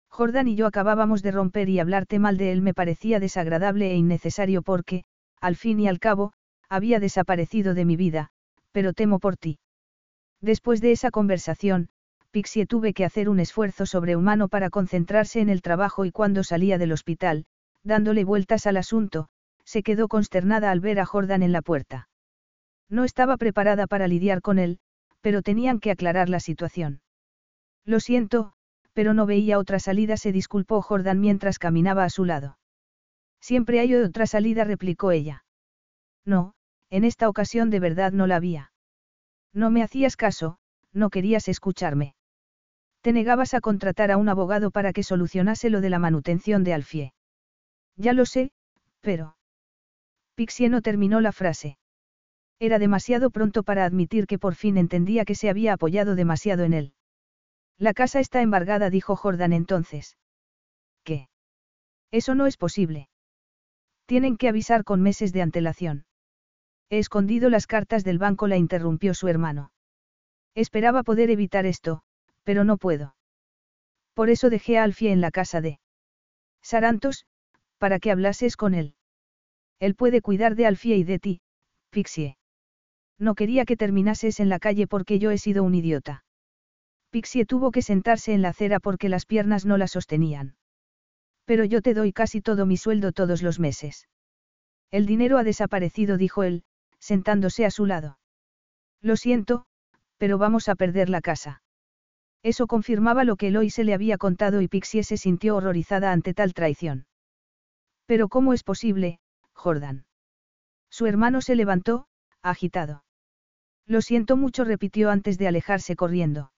[0.09, 3.97] Jordan y yo acabábamos de romper y hablarte mal de él me parecía desagradable e
[3.97, 5.03] innecesario porque,
[5.39, 6.33] al fin y al cabo,
[6.67, 8.31] había desaparecido de mi vida,
[8.71, 9.59] pero temo por ti.
[10.41, 11.89] Después de esa conversación,
[12.31, 16.79] Pixie tuve que hacer un esfuerzo sobrehumano para concentrarse en el trabajo y cuando salía
[16.79, 17.45] del hospital,
[17.83, 19.27] dándole vueltas al asunto,
[19.65, 22.09] se quedó consternada al ver a Jordan en la puerta.
[22.89, 24.79] No estaba preparada para lidiar con él,
[25.21, 27.01] pero tenían que aclarar la situación.
[27.85, 28.53] Lo siento,
[28.93, 32.57] pero no veía otra salida, se disculpó Jordan mientras caminaba a su lado.
[33.41, 35.45] Siempre hay otra salida, replicó ella.
[36.25, 36.53] No,
[36.89, 38.71] en esta ocasión de verdad no la había.
[39.53, 40.57] No me hacías caso,
[40.91, 42.15] no querías escucharme.
[43.01, 46.73] Te negabas a contratar a un abogado para que solucionase lo de la manutención de
[46.73, 47.13] Alfie.
[47.99, 48.51] Ya lo sé,
[49.01, 49.35] pero...
[50.35, 51.77] Pixie no terminó la frase.
[52.57, 56.73] Era demasiado pronto para admitir que por fin entendía que se había apoyado demasiado en
[56.73, 56.93] él.
[57.77, 60.17] La casa está embargada, dijo Jordan entonces.
[61.03, 61.27] ¿Qué?
[62.09, 63.09] Eso no es posible.
[64.05, 66.05] Tienen que avisar con meses de antelación.
[66.89, 69.71] He escondido las cartas del banco, la interrumpió su hermano.
[70.55, 72.01] Esperaba poder evitar esto,
[72.43, 73.15] pero no puedo.
[74.13, 75.79] Por eso dejé a Alfie en la casa de
[76.61, 77.25] Sarantos,
[77.79, 78.93] para que hablases con él.
[79.79, 81.41] Él puede cuidar de Alfie y de ti,
[81.89, 82.37] Pixie.
[83.17, 86.23] No quería que terminases en la calle porque yo he sido un idiota.
[87.09, 90.55] Pixie tuvo que sentarse en la acera porque las piernas no la sostenían.
[91.45, 94.07] Pero yo te doy casi todo mi sueldo todos los meses.
[94.91, 96.63] El dinero ha desaparecido, dijo él,
[96.99, 98.19] sentándose a su lado.
[99.01, 99.65] Lo siento,
[100.17, 101.63] pero vamos a perder la casa.
[102.43, 106.33] Eso confirmaba lo que Eloy se le había contado y Pixie se sintió horrorizada ante
[106.33, 107.05] tal traición.
[108.09, 109.19] Pero ¿cómo es posible,
[109.53, 110.03] Jordan?
[110.89, 112.07] Su hermano se levantó,
[112.41, 113.03] agitado.
[113.85, 116.51] Lo siento mucho, repitió antes de alejarse corriendo.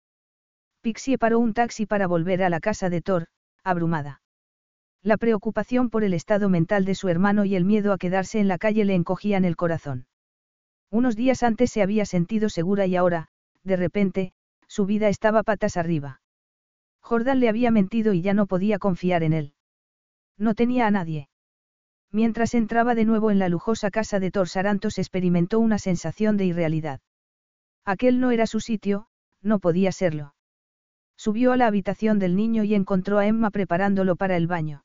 [0.80, 3.28] Pixie paró un taxi para volver a la casa de Thor,
[3.66, 4.22] abrumada.
[5.04, 8.48] La preocupación por el estado mental de su hermano y el miedo a quedarse en
[8.48, 10.08] la calle le encogían el corazón.
[10.90, 13.28] Unos días antes se había sentido segura y ahora,
[13.66, 14.32] de repente,
[14.70, 16.22] su vida estaba patas arriba.
[17.02, 19.54] Jordan le había mentido y ya no podía confiar en él.
[20.38, 21.28] No tenía a nadie.
[22.12, 27.00] Mientras entraba de nuevo en la lujosa casa de Torsarantos experimentó una sensación de irrealidad.
[27.86, 29.08] Aquel no era su sitio,
[29.42, 30.36] no podía serlo.
[31.16, 34.84] Subió a la habitación del niño y encontró a Emma preparándolo para el baño.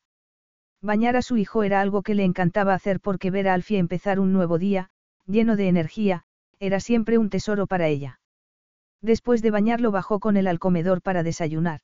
[0.82, 4.20] Bañar a su hijo era algo que le encantaba hacer porque ver a Alfie empezar
[4.20, 4.90] un nuevo día,
[5.26, 6.24] lleno de energía,
[6.60, 8.20] era siempre un tesoro para ella.
[9.02, 11.80] Después de bañarlo bajó con él al comedor para desayunar.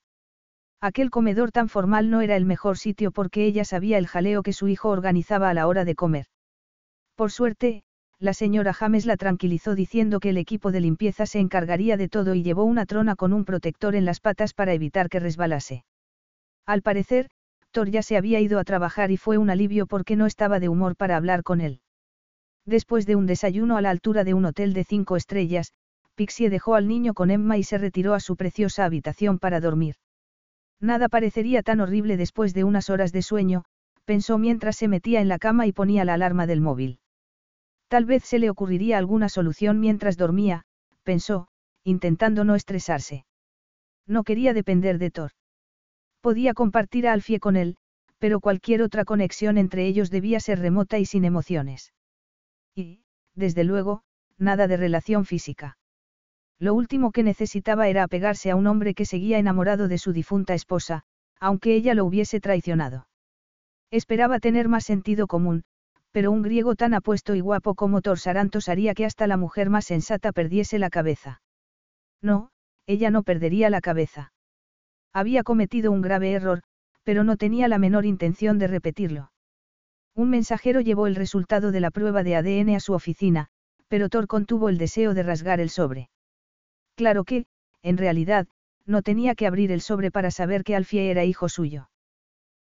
[0.83, 4.53] Aquel comedor tan formal no era el mejor sitio porque ella sabía el jaleo que
[4.53, 6.27] su hijo organizaba a la hora de comer.
[7.15, 7.85] Por suerte,
[8.19, 12.35] la señora James la tranquilizó diciendo que el equipo de limpieza se encargaría de todo
[12.35, 15.85] y llevó una trona con un protector en las patas para evitar que resbalase.
[16.67, 17.31] Al parecer,
[17.71, 20.69] Thor ya se había ido a trabajar y fue un alivio porque no estaba de
[20.69, 21.81] humor para hablar con él.
[22.67, 25.75] Después de un desayuno a la altura de un hotel de cinco estrellas,
[26.17, 29.95] Pixie dejó al niño con Emma y se retiró a su preciosa habitación para dormir.
[30.83, 33.65] Nada parecería tan horrible después de unas horas de sueño,
[34.05, 36.99] pensó mientras se metía en la cama y ponía la alarma del móvil.
[37.87, 40.65] Tal vez se le ocurriría alguna solución mientras dormía,
[41.05, 41.47] pensó,
[41.85, 43.25] intentando no estresarse.
[44.09, 45.31] No quería depender de Thor.
[46.21, 47.77] Podía compartir a Alfie con él,
[48.19, 51.93] pero cualquier otra conexión entre ellos debía ser remota y sin emociones.
[52.75, 53.05] Y,
[53.37, 54.03] desde luego,
[54.37, 55.77] nada de relación física.
[56.59, 60.55] Lo último que necesitaba era apegarse a un hombre que seguía enamorado de su difunta
[60.55, 61.03] esposa,
[61.41, 63.09] aunque ella lo hubiese traicionado.
[63.91, 65.65] Esperaba tener más sentido común,
[66.13, 69.87] pero un griego tan apuesto y guapo como Torsarantos haría que hasta la mujer más
[69.87, 71.43] sensata perdiese la cabeza.
[72.21, 72.51] No,
[72.87, 74.33] ella no perdería la cabeza.
[75.13, 76.63] Había cometido un grave error,
[77.03, 79.33] pero no tenía la menor intención de repetirlo.
[80.15, 83.49] Un mensajero llevó el resultado de la prueba de ADN a su oficina,
[83.89, 86.11] pero Thor contuvo el deseo de rasgar el sobre.
[86.97, 87.47] Claro que,
[87.83, 88.47] en realidad,
[88.87, 91.89] no tenía que abrir el sobre para saber que Alfie era hijo suyo.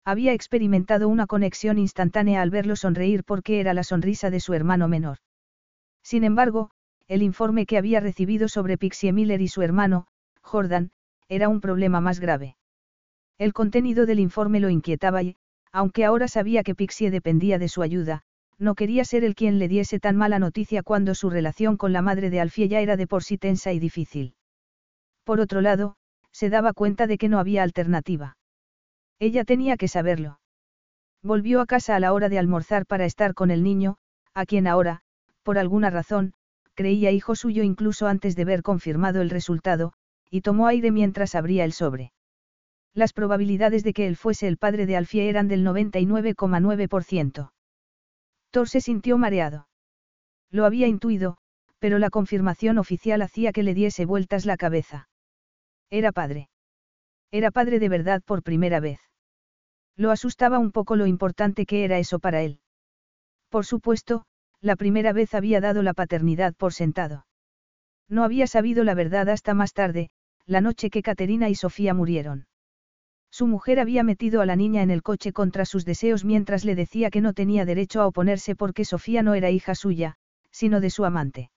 [0.04, 4.88] Había experimentado una conexión instantánea al verlo sonreír porque era la sonrisa de su hermano
[4.88, 5.18] menor.
[6.04, 6.70] Sin embargo,
[7.08, 10.08] el informe que había recibido sobre Pixie Miller y su hermano,
[10.42, 10.92] Jordan,
[11.28, 12.56] era un problema más grave.
[13.38, 15.36] El contenido del informe lo inquietaba y,
[15.72, 18.24] aunque ahora sabía que Pixie dependía de su ayuda,
[18.57, 22.02] no quería ser el quien le diese tan mala noticia cuando su relación con la
[22.02, 24.34] madre de Alfie ya era de por sí tensa y difícil.
[25.23, 25.98] Por otro lado,
[26.32, 28.38] se daba cuenta de que no había alternativa.
[29.19, 30.40] Ella tenía que saberlo.
[31.23, 33.98] Volvió a casa a la hora de almorzar para estar con el niño,
[34.34, 35.02] a quien ahora,
[35.44, 36.34] por alguna razón,
[36.76, 39.94] creía hijo suyo incluso antes de ver confirmado el resultado,
[40.30, 42.11] y tomó aire mientras abría el sobre.
[42.94, 47.52] Las probabilidades de que él fuese el padre de Alfie eran del 99,9%.
[48.56, 49.68] Thor se sintió mareado.
[50.49, 51.36] Lo había intuido,
[51.77, 55.10] pero la confirmación oficial hacía que le diese vueltas la cabeza.
[55.90, 56.48] Era padre.
[57.32, 59.02] Era padre de verdad por primera vez.
[59.98, 62.61] Lo asustaba un poco lo importante que era eso para él.
[63.49, 64.23] Por supuesto,
[64.61, 67.27] la primera vez había dado la paternidad por sentado.
[68.07, 70.11] No había sabido la verdad hasta más tarde,
[70.45, 72.48] la noche que Caterina y Sofía murieron.
[73.36, 76.74] Su mujer había metido a la niña en el coche contra sus deseos mientras le
[76.74, 80.16] decía que no tenía derecho a oponerse porque Sofía no era hija suya,
[80.52, 81.52] sino de su amante.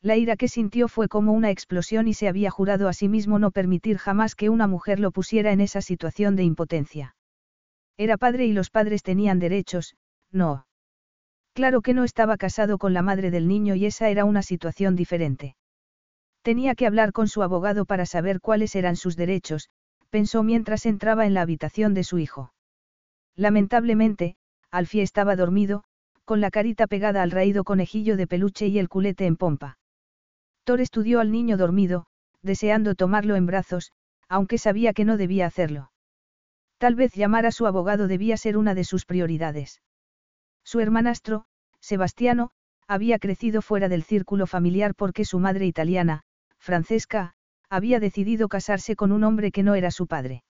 [0.00, 3.38] La ira que sintió fue como una explosión y se había jurado a sí mismo
[3.38, 7.14] no permitir jamás que una mujer lo pusiera en esa situación de impotencia.
[7.98, 9.96] Era padre y los padres tenían derechos,
[10.32, 10.66] no.
[11.52, 14.96] Claro que no estaba casado con la madre del niño y esa era una situación
[14.96, 15.54] diferente.
[16.40, 19.68] Tenía que hablar con su abogado para saber cuáles eran sus derechos,
[20.14, 22.54] pensó mientras entraba en la habitación de su hijo.
[23.34, 24.36] Lamentablemente,
[24.70, 25.82] Alfie estaba dormido,
[26.24, 29.76] con la carita pegada al raído conejillo de peluche y el culete en pompa.
[30.62, 32.06] Thor estudió al niño dormido,
[32.42, 33.90] deseando tomarlo en brazos,
[34.28, 35.90] aunque sabía que no debía hacerlo.
[36.78, 39.82] Tal vez llamar a su abogado debía ser una de sus prioridades.
[40.62, 41.46] Su hermanastro,
[41.80, 42.52] Sebastiano,
[42.86, 46.22] había crecido fuera del círculo familiar porque su madre italiana,
[46.60, 47.34] Francesca,
[47.74, 50.44] había decidido casarse con un hombre que no era su padre.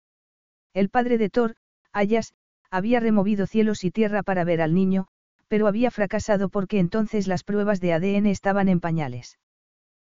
[0.75, 1.55] El padre de Thor,
[1.93, 2.35] Ayas,
[2.71, 5.07] había removido cielos y tierra para ver al niño,
[5.47, 9.39] pero había fracasado porque entonces las pruebas de ADN estaban en pañales.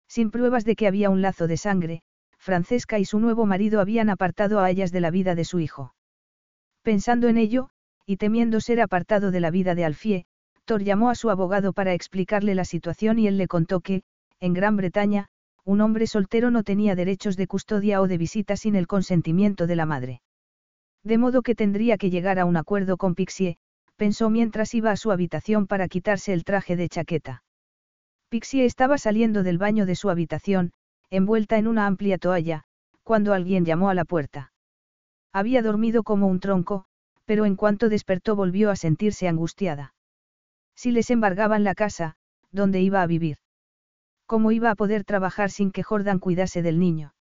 [0.08, 2.02] Sin pruebas de que había un lazo de sangre,
[2.38, 5.96] Francesca y su nuevo marido habían apartado a Ayas de la vida de su hijo.
[6.84, 7.70] Pensando en ello,
[8.06, 10.26] y temiendo ser apartado de la vida de Alfie,
[10.66, 14.04] Thor llamó a su abogado para explicarle la situación y él le contó que,
[14.40, 15.30] en Gran Bretaña,
[15.66, 19.76] un hombre soltero no tenía derechos de custodia o de visita sin el consentimiento de
[19.76, 20.22] la madre.
[21.04, 23.58] De modo que tendría que llegar a un acuerdo con Pixie,
[23.96, 27.44] pensó mientras iba a su habitación para quitarse el traje de chaqueta.
[28.30, 30.72] Pixie estaba saliendo del baño de su habitación,
[31.10, 32.64] envuelta en una amplia toalla,
[33.04, 34.54] cuando alguien llamó a la puerta.
[35.34, 36.86] Había dormido como un tronco,
[37.26, 39.94] pero en cuanto despertó volvió a sentirse angustiada.
[40.76, 42.16] Si les embargaban la casa,
[42.52, 43.38] ¿dónde iba a vivir?
[44.30, 47.16] ¿Cómo iba a poder trabajar sin que Jordan cuidase del niño?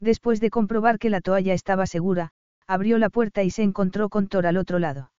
[0.00, 2.30] Después de comprobar que la toalla estaba segura,
[2.66, 5.12] abrió la puerta y se encontró con Thor al otro lado.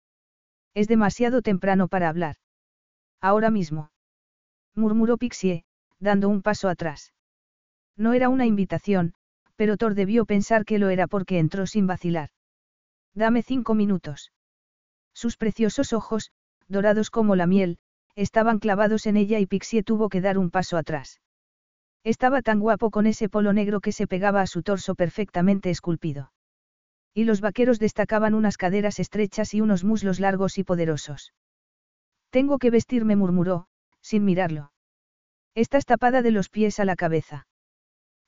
[0.73, 2.37] Es demasiado temprano para hablar.
[3.21, 3.91] Ahora mismo.
[4.75, 5.67] Murmuró Pixie,
[6.01, 7.13] dando un paso atrás.
[7.95, 9.13] No era una invitación,
[9.55, 12.31] pero Thor debió pensar que lo era porque entró sin vacilar.
[13.13, 14.33] Dame cinco minutos.
[15.13, 16.31] Sus preciosos ojos,
[16.69, 17.77] dorados como la miel,
[18.15, 21.21] estaban clavados en ella y Pixie tuvo que dar un paso atrás.
[22.05, 26.33] Estaba tan guapo con ese polo negro que se pegaba a su torso perfectamente esculpido.
[27.15, 31.33] Y los vaqueros destacaban unas caderas estrechas y unos muslos largos y poderosos.
[32.31, 33.67] Tengo que vestirme, murmuró,
[34.01, 34.73] sin mirarlo.
[35.55, 37.47] Estás tapada de los pies a la cabeza.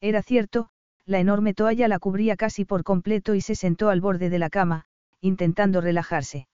[0.01, 0.69] Era cierto,
[1.06, 4.51] la enorme toalla la cubría casi por completo y se sentó al borde de la
[4.51, 4.85] cama,
[5.20, 6.47] intentando relajarse.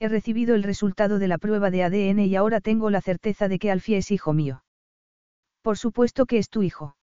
[0.00, 3.58] He recibido el resultado de la prueba de ADN y ahora tengo la certeza de
[3.58, 4.64] que Alfie es hijo mío.
[5.62, 6.96] Por supuesto que es tu hijo.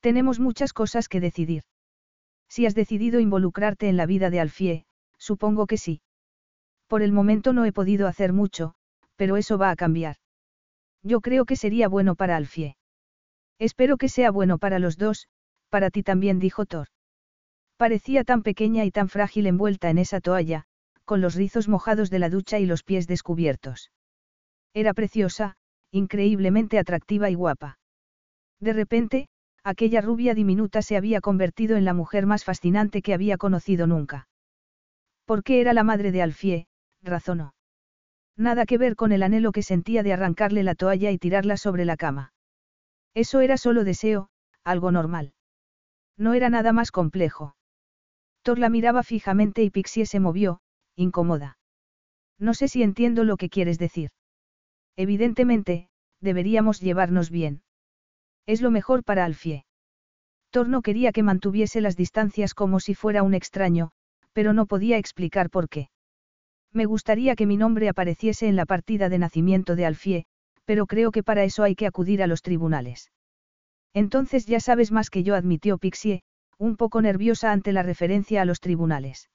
[0.00, 1.62] Tenemos muchas cosas que decidir.
[2.48, 4.86] Si has decidido involucrarte en la vida de Alfie,
[5.18, 6.00] supongo que sí.
[6.88, 8.74] Por el momento no he podido hacer mucho,
[9.16, 10.16] pero eso va a cambiar.
[11.02, 12.76] Yo creo que sería bueno para Alfie.
[13.58, 15.28] Espero que sea bueno para los dos,
[15.68, 16.88] para ti también dijo Thor.
[17.76, 20.66] Parecía tan pequeña y tan frágil envuelta en esa toalla,
[21.10, 23.90] con los rizos mojados de la ducha y los pies descubiertos.
[24.74, 25.56] Era preciosa,
[25.90, 27.80] increíblemente atractiva y guapa.
[28.60, 29.28] De repente,
[29.64, 34.28] aquella rubia diminuta se había convertido en la mujer más fascinante que había conocido nunca.
[35.24, 36.68] ¿Por qué era la madre de Alfie?
[37.02, 37.54] razonó.
[38.36, 41.84] Nada que ver con el anhelo que sentía de arrancarle la toalla y tirarla sobre
[41.84, 42.34] la cama.
[43.14, 44.28] Eso era solo deseo,
[44.62, 45.32] algo normal.
[46.16, 47.56] No era nada más complejo.
[48.44, 50.60] Thor la miraba fijamente y Pixie se movió,
[50.96, 51.58] incómoda.
[52.38, 54.10] No sé si entiendo lo que quieres decir.
[54.96, 55.88] Evidentemente,
[56.20, 57.62] deberíamos llevarnos bien.
[58.46, 59.64] Es lo mejor para Alfie.
[60.50, 63.92] Thor no quería que mantuviese las distancias como si fuera un extraño,
[64.32, 65.90] pero no podía explicar por qué.
[66.72, 70.24] Me gustaría que mi nombre apareciese en la partida de nacimiento de Alfie,
[70.64, 73.10] pero creo que para eso hay que acudir a los tribunales.
[73.92, 76.22] Entonces ya sabes más que yo, admitió Pixie,
[76.58, 79.28] un poco nerviosa ante la referencia a los tribunales.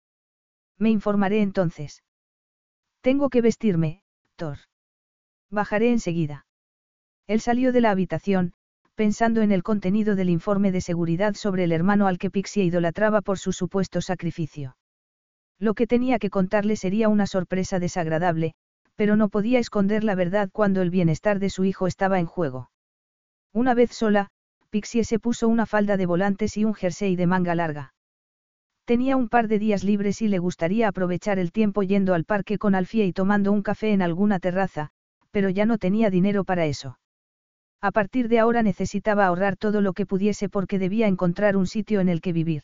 [0.78, 2.04] Me informaré entonces.
[3.02, 4.02] Tengo que vestirme,
[4.36, 4.58] Thor.
[5.50, 6.46] Bajaré enseguida.
[7.28, 8.54] Él salió de la habitación,
[8.96, 13.22] pensando en el contenido del informe de seguridad sobre el hermano al que Pixie idolatraba
[13.22, 14.78] por su supuesto sacrificio.
[15.60, 18.54] Lo que tenía que contarle sería una sorpresa desagradable,
[18.96, 22.70] pero no podía esconder la verdad cuando el bienestar de su hijo estaba en juego.
[23.54, 24.30] Una vez sola,
[24.70, 27.95] Pixie se puso una falda de volantes y un jersey de manga larga.
[28.86, 32.60] Tenía un par de días libres y le gustaría aprovechar el tiempo yendo al parque
[32.60, 34.92] con Alfie y tomando un café en alguna terraza,
[35.32, 37.00] pero ya no tenía dinero para eso.
[37.82, 42.00] A partir de ahora necesitaba ahorrar todo lo que pudiese porque debía encontrar un sitio
[42.00, 42.62] en el que vivir.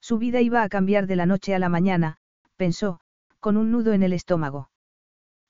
[0.00, 2.18] Su vida iba a cambiar de la noche a la mañana,
[2.56, 3.00] pensó,
[3.38, 4.70] con un nudo en el estómago.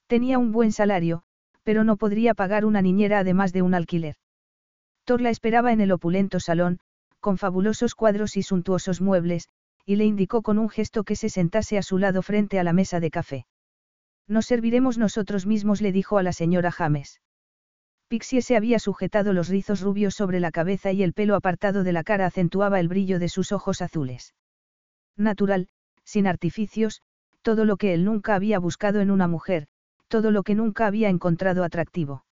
[0.07, 1.23] Tenía un buen salario,
[1.63, 4.17] pero no podría pagar una niñera además de un alquiler.
[5.05, 6.79] Thor la esperaba en el opulento salón,
[7.21, 9.49] con fabulosos cuadros y suntuosos muebles,
[9.89, 12.75] y le indicó con un gesto que se sentase a su lado frente a la
[12.75, 13.47] mesa de café.
[14.27, 17.23] Nos serviremos nosotros mismos, le dijo a la señora James.
[18.07, 21.93] Pixie se había sujetado los rizos rubios sobre la cabeza y el pelo apartado de
[21.93, 24.35] la cara acentuaba el brillo de sus ojos azules.
[25.17, 25.69] Natural,
[26.05, 27.01] sin artificios,
[27.41, 29.69] todo lo que él nunca había buscado en una mujer,
[30.09, 32.27] todo lo que nunca había encontrado atractivo.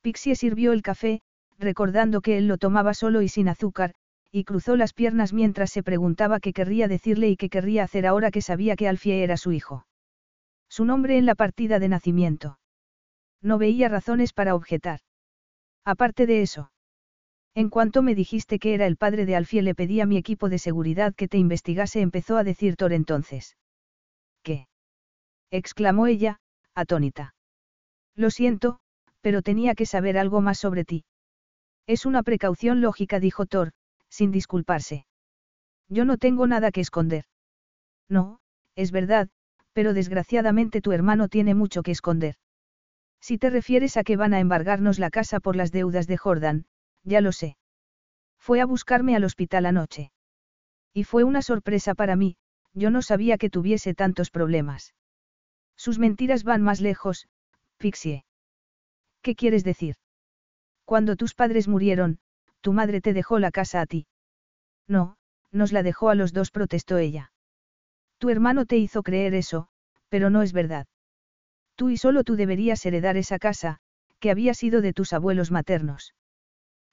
[0.00, 1.22] Pixie sirvió el café,
[1.58, 3.94] recordando que él lo tomaba solo y sin azúcar,
[4.30, 8.30] y cruzó las piernas mientras se preguntaba qué querría decirle y qué querría hacer ahora
[8.30, 9.86] que sabía que Alfie era su hijo.
[10.68, 12.58] Su nombre en la partida de nacimiento.
[13.40, 15.00] No veía razones para objetar.
[15.84, 16.70] Aparte de eso.
[17.54, 20.48] En cuanto me dijiste que era el padre de Alfie le pedí a mi equipo
[20.48, 23.56] de seguridad que te investigase, empezó a decir Thor entonces.
[24.42, 24.68] ¿Qué?
[25.50, 26.40] exclamó ella,
[26.74, 27.34] atónita.
[28.14, 28.80] Lo siento,
[29.22, 31.04] pero tenía que saber algo más sobre ti.
[31.86, 33.72] Es una precaución lógica, dijo Thor,
[34.10, 35.06] sin disculparse.
[35.88, 37.24] Yo no tengo nada que esconder.
[38.08, 38.40] No,
[38.74, 39.28] es verdad,
[39.72, 42.36] pero desgraciadamente tu hermano tiene mucho que esconder.
[43.20, 46.66] Si te refieres a que van a embargarnos la casa por las deudas de Jordan,
[47.04, 47.56] ya lo sé.
[48.38, 50.12] Fue a buscarme al hospital anoche.
[50.94, 52.36] Y fue una sorpresa para mí,
[52.74, 54.94] yo no sabía que tuviese tantos problemas.
[55.76, 57.28] Sus mentiras van más lejos,
[57.76, 58.24] Pixie.
[59.22, 59.96] ¿Qué quieres decir?
[60.84, 62.18] Cuando tus padres murieron,
[62.60, 64.06] tu madre te dejó la casa a ti.
[64.86, 65.16] No,
[65.52, 67.32] nos la dejó a los dos, protestó ella.
[68.18, 69.68] Tu hermano te hizo creer eso,
[70.08, 70.86] pero no es verdad.
[71.76, 73.78] Tú y solo tú deberías heredar esa casa,
[74.18, 76.14] que había sido de tus abuelos maternos.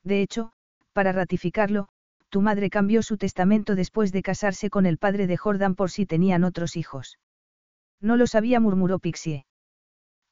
[0.04, 0.52] De hecho,
[0.94, 1.88] para ratificarlo,
[2.30, 6.06] tu madre cambió su testamento después de casarse con el padre de Jordan por si
[6.06, 7.18] tenían otros hijos.
[8.02, 9.46] No lo sabía, murmuró Pixie.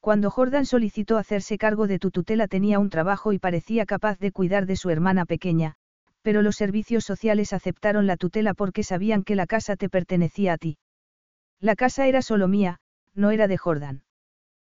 [0.04, 4.32] Cuando Jordan solicitó hacerse cargo de tu tutela tenía un trabajo y parecía capaz de
[4.32, 5.76] cuidar de su hermana pequeña,
[6.20, 10.58] pero los servicios sociales aceptaron la tutela porque sabían que la casa te pertenecía a
[10.58, 10.76] ti.
[11.58, 12.80] La casa era solo mía,
[13.14, 14.02] no era de Jordan.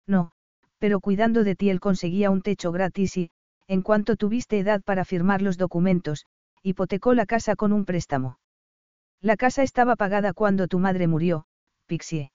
[0.06, 0.32] No,
[0.78, 3.30] pero cuidando de ti él conseguía un techo gratis y,
[3.66, 6.26] en cuanto tuviste edad para firmar los documentos,
[6.62, 8.40] hipotecó la casa con un préstamo.
[9.22, 11.46] La casa estaba pagada cuando tu madre murió,
[11.86, 12.33] Pixie.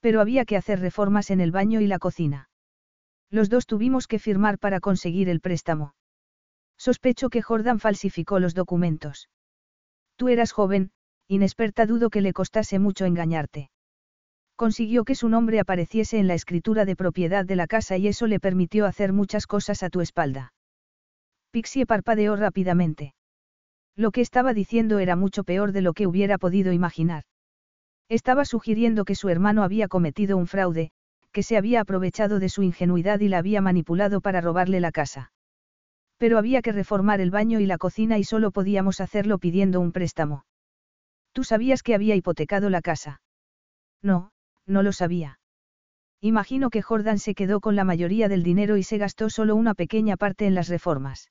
[0.00, 2.48] Pero había que hacer reformas en el baño y la cocina.
[3.30, 5.94] Los dos tuvimos que firmar para conseguir el préstamo.
[6.78, 9.28] Sospecho que Jordan falsificó los documentos.
[10.16, 10.90] Tú eras joven,
[11.28, 13.70] inexperta dudo que le costase mucho engañarte.
[14.54, 18.26] Consiguió que su nombre apareciese en la escritura de propiedad de la casa y eso
[18.26, 20.54] le permitió hacer muchas cosas a tu espalda.
[21.50, 23.14] Pixie parpadeó rápidamente.
[23.96, 27.24] Lo que estaba diciendo era mucho peor de lo que hubiera podido imaginar.
[28.08, 30.92] Estaba sugiriendo que su hermano había cometido un fraude,
[31.32, 35.32] que se había aprovechado de su ingenuidad y la había manipulado para robarle la casa.
[36.16, 39.92] Pero había que reformar el baño y la cocina y solo podíamos hacerlo pidiendo un
[39.92, 40.46] préstamo.
[41.32, 43.20] ¿Tú sabías que había hipotecado la casa?
[44.02, 44.30] No,
[44.66, 45.38] no lo sabía.
[46.22, 49.74] Imagino que Jordan se quedó con la mayoría del dinero y se gastó solo una
[49.74, 51.30] pequeña parte en las reformas.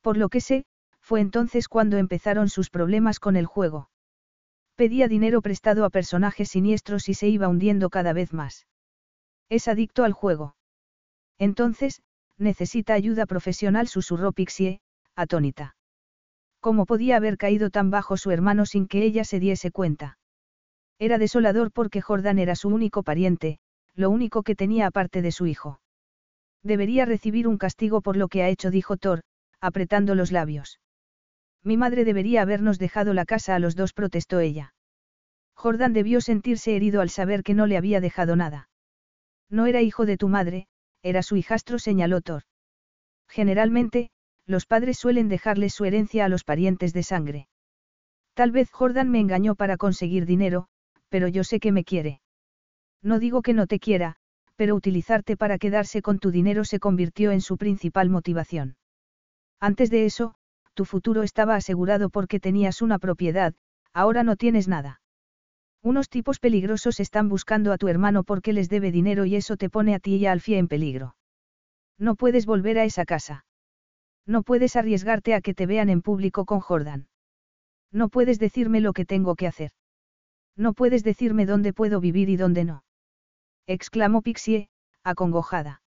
[0.00, 0.64] Por lo que sé,
[1.00, 3.89] fue entonces cuando empezaron sus problemas con el juego.
[4.80, 8.66] Pedía dinero prestado a personajes siniestros y se iba hundiendo cada vez más.
[9.50, 10.56] Es adicto al juego.
[11.38, 12.00] Entonces,
[12.38, 14.80] necesita ayuda profesional, susurró Pixie,
[15.14, 15.76] atónita.
[16.60, 20.16] ¿Cómo podía haber caído tan bajo su hermano sin que ella se diese cuenta?
[20.98, 23.58] Era desolador porque Jordan era su único pariente,
[23.94, 25.82] lo único que tenía aparte de su hijo.
[26.62, 29.20] Debería recibir un castigo por lo que ha hecho, dijo Thor,
[29.60, 30.80] apretando los labios.
[31.62, 34.74] Mi madre debería habernos dejado la casa a los dos, protestó ella.
[35.54, 38.68] Jordan debió sentirse herido al saber que no le había dejado nada.
[39.50, 40.66] No era hijo de tu madre,
[41.02, 42.42] era su hijastro, señaló Thor.
[43.28, 44.10] Generalmente,
[44.46, 47.48] los padres suelen dejarles su herencia a los parientes de sangre.
[48.34, 50.68] Tal vez Jordan me engañó para conseguir dinero,
[51.08, 52.20] pero yo sé que me quiere.
[53.02, 54.16] No digo que no te quiera,
[54.56, 58.76] pero utilizarte para quedarse con tu dinero se convirtió en su principal motivación.
[59.58, 60.34] Antes de eso,
[60.74, 63.54] tu futuro estaba asegurado porque tenías una propiedad,
[63.92, 65.00] ahora no tienes nada.
[65.82, 69.70] Unos tipos peligrosos están buscando a tu hermano porque les debe dinero y eso te
[69.70, 71.16] pone a ti y a Alfie en peligro.
[71.98, 73.44] No puedes volver a esa casa.
[74.26, 77.08] No puedes arriesgarte a que te vean en público con Jordan.
[77.90, 79.72] No puedes decirme lo que tengo que hacer.
[80.56, 82.84] No puedes decirme dónde puedo vivir y dónde no.
[83.66, 84.68] Exclamó Pixie,
[85.02, 85.82] acongojada.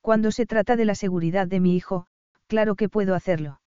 [0.00, 2.06] Cuando se trata de la seguridad de mi hijo,
[2.46, 3.60] claro que puedo hacerlo.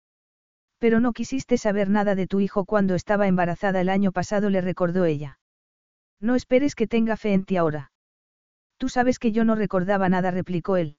[0.79, 4.61] Pero no quisiste saber nada de tu hijo cuando estaba embarazada el año pasado, le
[4.61, 5.39] recordó ella.
[6.19, 7.91] No esperes que tenga fe en ti ahora.
[8.77, 10.97] Tú sabes que yo no recordaba nada, replicó él.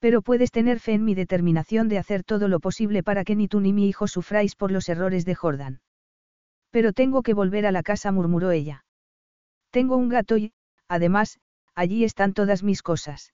[0.00, 3.48] Pero puedes tener fe en mi determinación de hacer todo lo posible para que ni
[3.48, 5.80] tú ni mi hijo sufráis por los errores de Jordan.
[6.70, 8.84] Pero tengo que volver a la casa, murmuró ella.
[9.70, 10.52] Tengo un gato y,
[10.86, 11.40] además,
[11.74, 13.32] allí están todas mis cosas.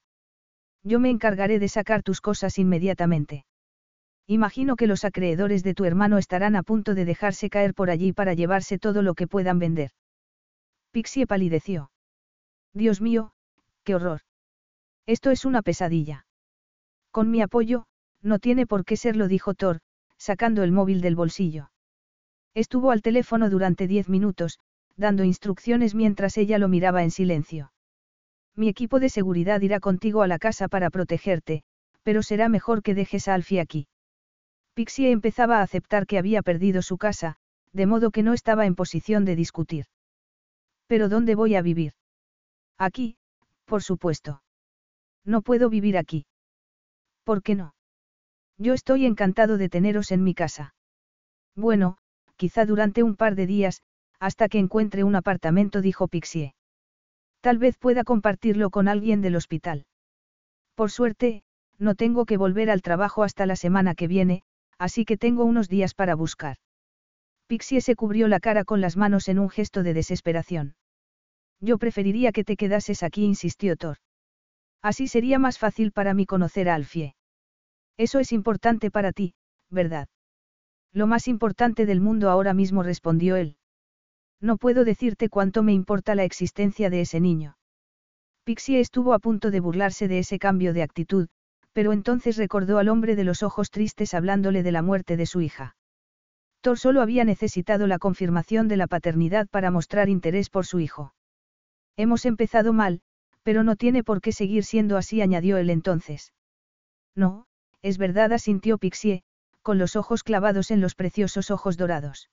[0.82, 3.44] Yo me encargaré de sacar tus cosas inmediatamente.
[4.27, 8.13] Imagino que los acreedores de tu hermano estarán a punto de dejarse caer por allí
[8.13, 9.91] para llevarse todo lo que puedan vender.
[10.93, 11.91] Pixie palideció.
[12.73, 13.33] Dios mío,
[13.83, 14.21] qué horror.
[15.07, 16.27] Esto es una pesadilla.
[17.11, 17.85] Con mi apoyo,
[18.23, 19.81] no tiene por qué serlo, dijo Thor,
[20.17, 21.71] sacando el móvil del bolsillo.
[22.55, 24.59] Estuvo al teléfono durante diez minutos,
[24.97, 27.73] dando instrucciones mientras ella lo miraba en silencio.
[28.57, 31.65] Mi equipo de seguridad irá contigo a la casa para protegerte,
[32.05, 33.87] pero será mejor que dejes a Alfie aquí.
[34.75, 37.37] Pixie empezaba a aceptar que había perdido su casa,
[37.73, 39.87] de modo que no estaba en posición de discutir.
[40.87, 41.93] ¿Pero dónde voy a vivir?
[42.77, 43.17] Aquí,
[43.65, 44.43] por supuesto.
[45.25, 46.27] No puedo vivir aquí.
[47.25, 47.75] ¿Por qué no?
[48.59, 50.75] Yo estoy encantado de teneros en mi casa.
[51.57, 51.97] Bueno,
[52.37, 53.83] quizá durante un par de días,
[54.19, 56.55] hasta que encuentre un apartamento, dijo Pixie.
[57.41, 59.87] Tal vez pueda compartirlo con alguien del hospital.
[60.75, 61.43] Por suerte,
[61.79, 64.43] no tengo que volver al trabajo hasta la semana que viene,
[64.79, 66.57] así que tengo unos días para buscar.
[67.47, 70.77] Pixie se cubrió la cara con las manos en un gesto de desesperación.
[71.61, 73.99] Yo preferiría que te quedases aquí, insistió Thor.
[74.83, 77.15] Así sería más fácil para mí conocer a Alfie.
[77.97, 79.35] Eso es importante para ti,
[79.71, 80.09] ¿verdad?
[80.93, 83.57] Lo más importante del mundo ahora mismo respondió él.
[84.41, 87.57] No puedo decirte cuánto me importa la existencia de ese niño.
[88.45, 91.29] Pixie estuvo a punto de burlarse de ese cambio de actitud,
[91.75, 95.43] pero entonces recordó al hombre de los ojos tristes hablándole de la muerte de su
[95.43, 95.77] hija.
[96.63, 101.15] Thor solo había necesitado la confirmación de la paternidad para mostrar interés por su hijo.
[101.97, 103.03] Hemos empezado mal,
[103.43, 106.33] pero no tiene por qué seguir siendo así, añadió él entonces.
[107.15, 107.47] No,
[107.83, 109.25] es verdad, asintió Pixie,
[109.61, 112.31] con los ojos clavados en los preciosos ojos dorados.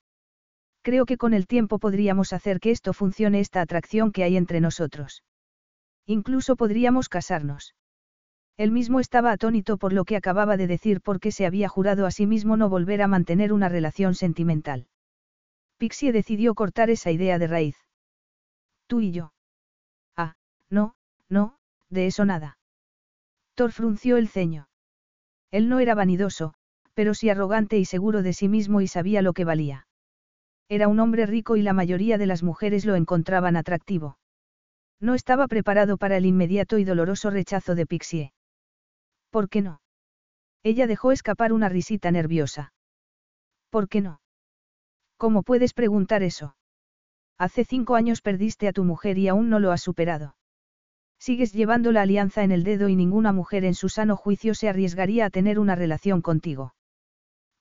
[0.84, 4.62] Creo que con el tiempo podríamos hacer que esto funcione esta atracción que hay entre
[4.62, 5.24] nosotros.
[6.06, 7.76] Incluso podríamos casarnos.
[8.62, 12.12] Él mismo estaba atónito por lo que acababa de decir porque se había jurado a
[12.12, 14.86] sí mismo no volver a mantener una relación sentimental.
[15.80, 17.76] Pixie decidió cortar esa idea de raíz.
[18.86, 19.34] Tú y yo.
[20.16, 20.36] Ah,
[20.70, 20.94] no,
[21.28, 21.58] no,
[21.90, 22.60] de eso nada.
[23.56, 24.70] Thor frunció el ceño.
[25.50, 26.54] Él no era vanidoso,
[26.94, 29.88] pero sí arrogante y seguro de sí mismo y sabía lo que valía.
[30.70, 34.20] Era un hombre rico y la mayoría de las mujeres lo encontraban atractivo.
[35.00, 38.34] No estaba preparado para el inmediato y doloroso rechazo de Pixie.
[39.32, 39.82] ¿Por qué no?
[40.62, 42.74] Ella dejó escapar una risita nerviosa.
[43.72, 44.22] ¿Por qué no?
[45.18, 46.56] ¿Cómo puedes preguntar eso?
[47.40, 50.36] Hace cinco años perdiste a tu mujer y aún no lo has superado.
[51.18, 54.70] Sigues llevando la alianza en el dedo y ninguna mujer en su sano juicio se
[54.70, 56.76] arriesgaría a tener una relación contigo.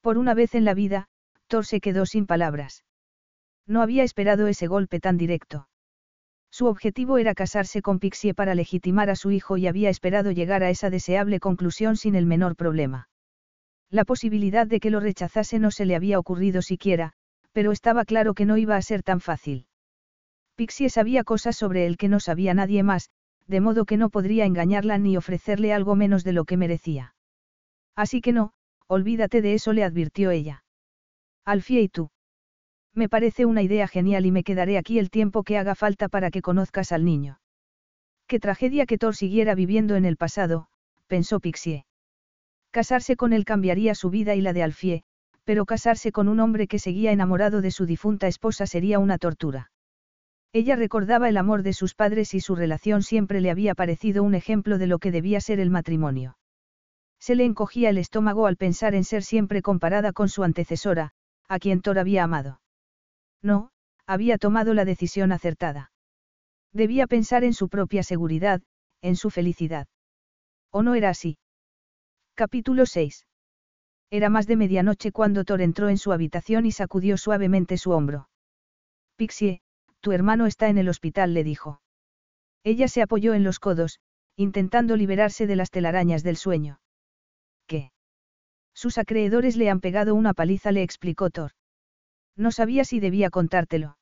[0.01, 1.09] Por una vez en la vida,
[1.47, 2.85] Thor se quedó sin palabras.
[3.67, 5.69] No había esperado ese golpe tan directo.
[6.51, 10.63] Su objetivo era casarse con Pixie para legitimar a su hijo y había esperado llegar
[10.63, 13.09] a esa deseable conclusión sin el menor problema.
[13.91, 17.13] La posibilidad de que lo rechazase no se le había ocurrido siquiera,
[17.53, 19.67] pero estaba claro que no iba a ser tan fácil.
[20.57, 23.11] Pixie sabía cosas sobre él que no sabía nadie más,
[23.47, 27.15] de modo que no podría engañarla ni ofrecerle algo menos de lo que merecía.
[27.97, 28.53] Así que no,
[28.87, 30.65] olvídate de eso, le advirtió ella.
[31.45, 32.11] Alfie y tú.
[32.95, 36.31] Me parece una idea genial y me quedaré aquí el tiempo que haga falta para
[36.31, 37.41] que conozcas al niño.
[38.27, 40.67] Qué tragedia que Thor siguiera viviendo en el pasado,
[41.07, 41.85] pensó Pixie.
[42.71, 45.03] Casarse con él cambiaría su vida y la de Alfie,
[45.45, 49.73] pero casarse con un hombre que seguía enamorado de su difunta esposa sería una tortura.
[50.53, 54.35] Ella recordaba el amor de sus padres y su relación siempre le había parecido un
[54.35, 56.39] ejemplo de lo que debía ser el matrimonio.
[57.21, 61.13] Se le encogía el estómago al pensar en ser siempre comparada con su antecesora,
[61.49, 62.61] a quien Thor había amado.
[63.43, 63.71] No,
[64.07, 65.93] había tomado la decisión acertada.
[66.73, 68.63] Debía pensar en su propia seguridad,
[69.03, 69.89] en su felicidad.
[70.71, 71.39] ¿O no era así?
[72.35, 73.27] Capítulo 6.
[74.11, 78.29] Era más de medianoche cuando Thor entró en su habitación y sacudió suavemente su hombro.
[79.17, 79.61] Pixie,
[80.01, 81.81] tu hermano está en el hospital, le dijo.
[82.65, 84.01] Ella se apoyó en los codos,
[84.37, 86.81] intentando liberarse de las telarañas del sueño.
[87.67, 87.93] ¿Qué?
[88.75, 91.53] Sus acreedores le han pegado una paliza, le explicó Thor.
[92.41, 93.99] No sabía si debía contártelo.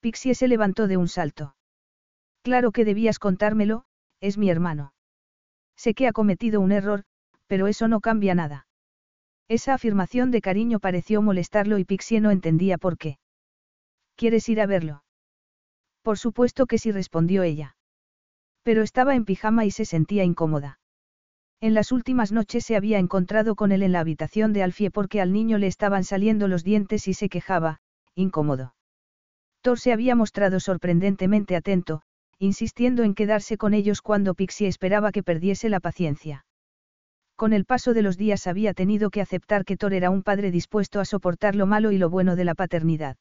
[0.00, 1.56] Pixie se levantó de un salto.
[2.42, 3.84] Claro que debías contármelo,
[4.20, 4.94] es mi hermano.
[5.76, 7.04] Sé que ha cometido un error,
[7.46, 8.66] pero eso no cambia nada.
[9.46, 13.18] Esa afirmación de cariño pareció molestarlo y Pixie no entendía por qué.
[14.16, 15.04] ¿Quieres ir a verlo?
[16.00, 17.76] Por supuesto que sí respondió ella.
[18.62, 20.78] Pero estaba en pijama y se sentía incómoda.
[21.64, 25.22] En las últimas noches se había encontrado con él en la habitación de Alfie porque
[25.22, 27.80] al niño le estaban saliendo los dientes y se quejaba,
[28.14, 28.74] incómodo.
[29.62, 32.02] Thor se había mostrado sorprendentemente atento,
[32.38, 36.44] insistiendo en quedarse con ellos cuando Pixie esperaba que perdiese la paciencia.
[37.34, 40.50] Con el paso de los días había tenido que aceptar que Thor era un padre
[40.50, 43.16] dispuesto a soportar lo malo y lo bueno de la paternidad.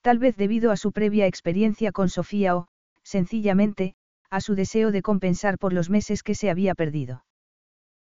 [0.00, 2.68] Tal vez debido a su previa experiencia con Sofía o,
[3.02, 3.96] sencillamente,
[4.30, 7.22] a su deseo de compensar por los meses que se había perdido.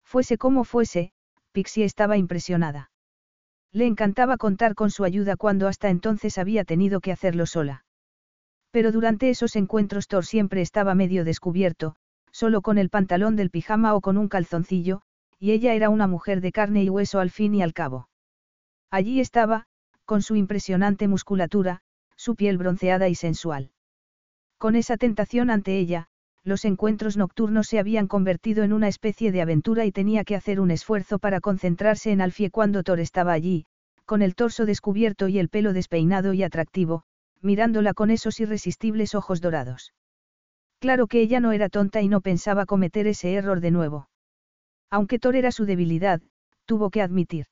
[0.07, 1.13] Fuese como fuese,
[1.51, 2.91] Pixie estaba impresionada.
[3.73, 7.85] Le encantaba contar con su ayuda cuando hasta entonces había tenido que hacerlo sola.
[8.71, 11.97] Pero durante esos encuentros Thor siempre estaba medio descubierto,
[12.31, 15.03] solo con el pantalón del pijama o con un calzoncillo,
[15.41, 18.09] y ella era una mujer de carne y hueso al fin y al cabo.
[18.91, 19.67] Allí estaba,
[20.05, 21.81] con su impresionante musculatura,
[22.15, 23.73] su piel bronceada y sensual.
[24.57, 26.09] Con esa tentación ante ella,
[26.47, 30.61] los encuentros nocturnos se habían convertido en una especie de aventura y tenía que hacer
[30.61, 33.67] un esfuerzo para concentrarse en Alfie cuando Thor estaba allí,
[34.05, 37.03] con el torso descubierto y el pelo despeinado y atractivo,
[37.43, 39.93] mirándola con esos irresistibles ojos dorados.
[40.79, 44.09] Claro que ella no era tonta y no pensaba cometer ese error de nuevo.
[44.89, 46.23] Aunque Thor era su debilidad,
[46.65, 47.47] tuvo que admitir.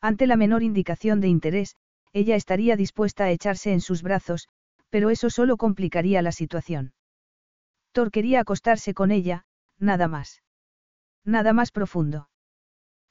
[0.00, 1.76] Ante la menor indicación de interés,
[2.14, 4.48] ella estaría dispuesta a echarse en sus brazos,
[4.88, 6.94] pero eso solo complicaría la situación.
[7.96, 9.46] Thor quería acostarse con ella,
[9.78, 10.42] nada más.
[11.24, 12.28] Nada más profundo.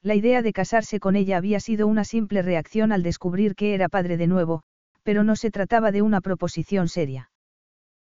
[0.00, 3.88] La idea de casarse con ella había sido una simple reacción al descubrir que era
[3.88, 4.62] padre de nuevo,
[5.02, 7.32] pero no se trataba de una proposición seria.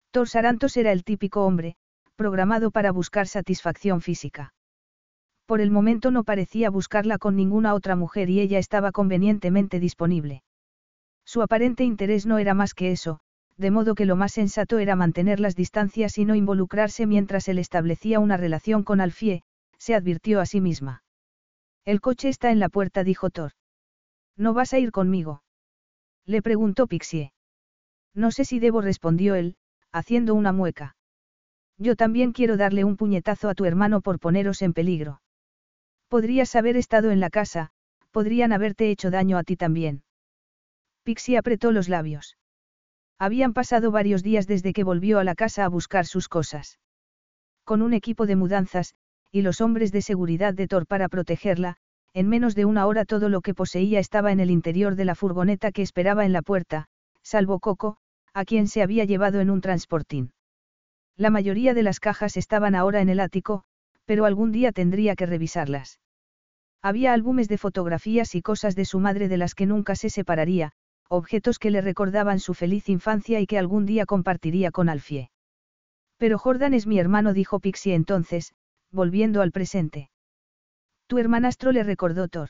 [0.10, 1.76] Thor Sarantos era el típico hombre,
[2.16, 4.56] programado para buscar satisfacción física.
[5.45, 10.41] Por el momento no parecía buscarla con ninguna otra mujer y ella estaba convenientemente disponible.
[11.26, 13.20] Su aparente interés no era más que eso,
[13.61, 17.59] de modo que lo más sensato era mantener las distancias y no involucrarse mientras él
[17.59, 19.43] establecía una relación con Alfie,
[19.77, 21.03] se advirtió a sí misma.
[21.85, 23.51] El coche está en la puerta, dijo Thor.
[24.35, 25.43] ¿No vas a ir conmigo?
[26.25, 27.33] Le preguntó Pixie.
[28.15, 29.57] No sé si debo, respondió él,
[29.91, 30.95] haciendo una mueca.
[31.77, 35.21] Yo también quiero darle un puñetazo a tu hermano por poneros en peligro.
[36.07, 37.69] Podrías haber estado en la casa,
[38.09, 40.01] podrían haberte hecho daño a ti también.
[41.03, 42.38] Pixie apretó los labios.
[43.22, 46.80] Habían pasado varios días desde que volvió a la casa a buscar sus cosas.
[47.64, 48.95] Con un equipo de mudanzas,
[49.31, 51.76] y los hombres de seguridad de Thor para protegerla,
[52.15, 55.14] en menos de una hora todo lo que poseía estaba en el interior de la
[55.14, 56.88] furgoneta que esperaba en la puerta,
[57.22, 57.98] salvo Coco,
[58.34, 60.34] a quien se había llevado en un transportín.
[61.15, 63.65] La mayoría de las cajas estaban ahora en el ático,
[64.06, 65.99] pero algún día tendría que revisarlas.
[66.81, 70.73] Había álbumes de fotografías y cosas de su madre de las que nunca se separaría,
[71.11, 75.29] objetos que le recordaban su feliz infancia y que algún día compartiría con Alfie.
[76.17, 78.53] Pero Jordan es mi hermano, dijo Pixie entonces,
[78.91, 80.09] volviendo al presente.
[81.07, 82.49] Tu hermanastro le recordó Thor.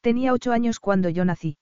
[0.00, 1.56] Tenía ocho años cuando yo nací.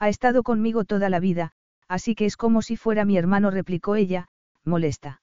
[0.00, 1.52] Ha estado conmigo toda la vida,
[1.86, 4.28] así que es como si fuera mi hermano, replicó ella,
[4.64, 5.22] molesta.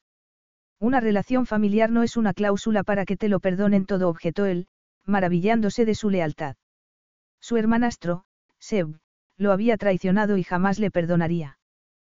[0.80, 4.67] Una relación familiar no es una cláusula para que te lo perdonen todo, objetó él,
[5.03, 6.55] maravillándose de su lealtad.
[7.41, 8.23] Su hermanastro,
[8.59, 8.97] Seb,
[9.40, 11.59] lo había traicionado y jamás le perdonaría.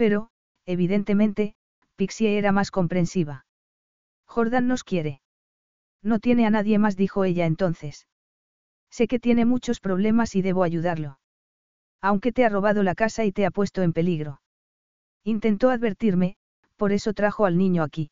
[0.00, 0.30] Pero,
[0.64, 1.54] evidentemente,
[1.96, 3.44] Pixie era más comprensiva.
[4.24, 5.20] Jordan nos quiere.
[6.02, 8.08] No tiene a nadie más, dijo ella entonces.
[8.90, 11.18] Sé que tiene muchos problemas y debo ayudarlo.
[12.00, 14.40] Aunque te ha robado la casa y te ha puesto en peligro.
[15.22, 16.36] Intentó advertirme,
[16.76, 18.10] por eso trajo al niño aquí.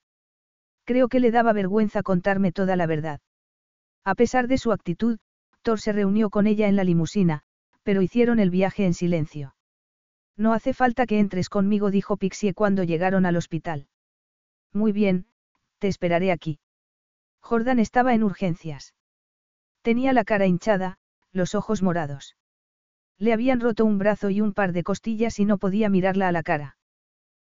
[0.84, 3.20] Creo que le daba vergüenza contarme toda la verdad.
[4.04, 5.20] A pesar de su actitud,
[5.62, 7.44] Thor se reunió con ella en la limusina,
[7.82, 9.54] pero hicieron el viaje en silencio.
[10.38, 13.88] No hace falta que entres conmigo, dijo Pixie cuando llegaron al hospital.
[14.72, 15.26] Muy bien,
[15.78, 16.60] te esperaré aquí.
[17.40, 18.94] Jordan estaba en urgencias.
[19.82, 20.98] Tenía la cara hinchada,
[21.32, 22.36] los ojos morados.
[23.18, 26.32] Le habían roto un brazo y un par de costillas y no podía mirarla a
[26.32, 26.76] la cara.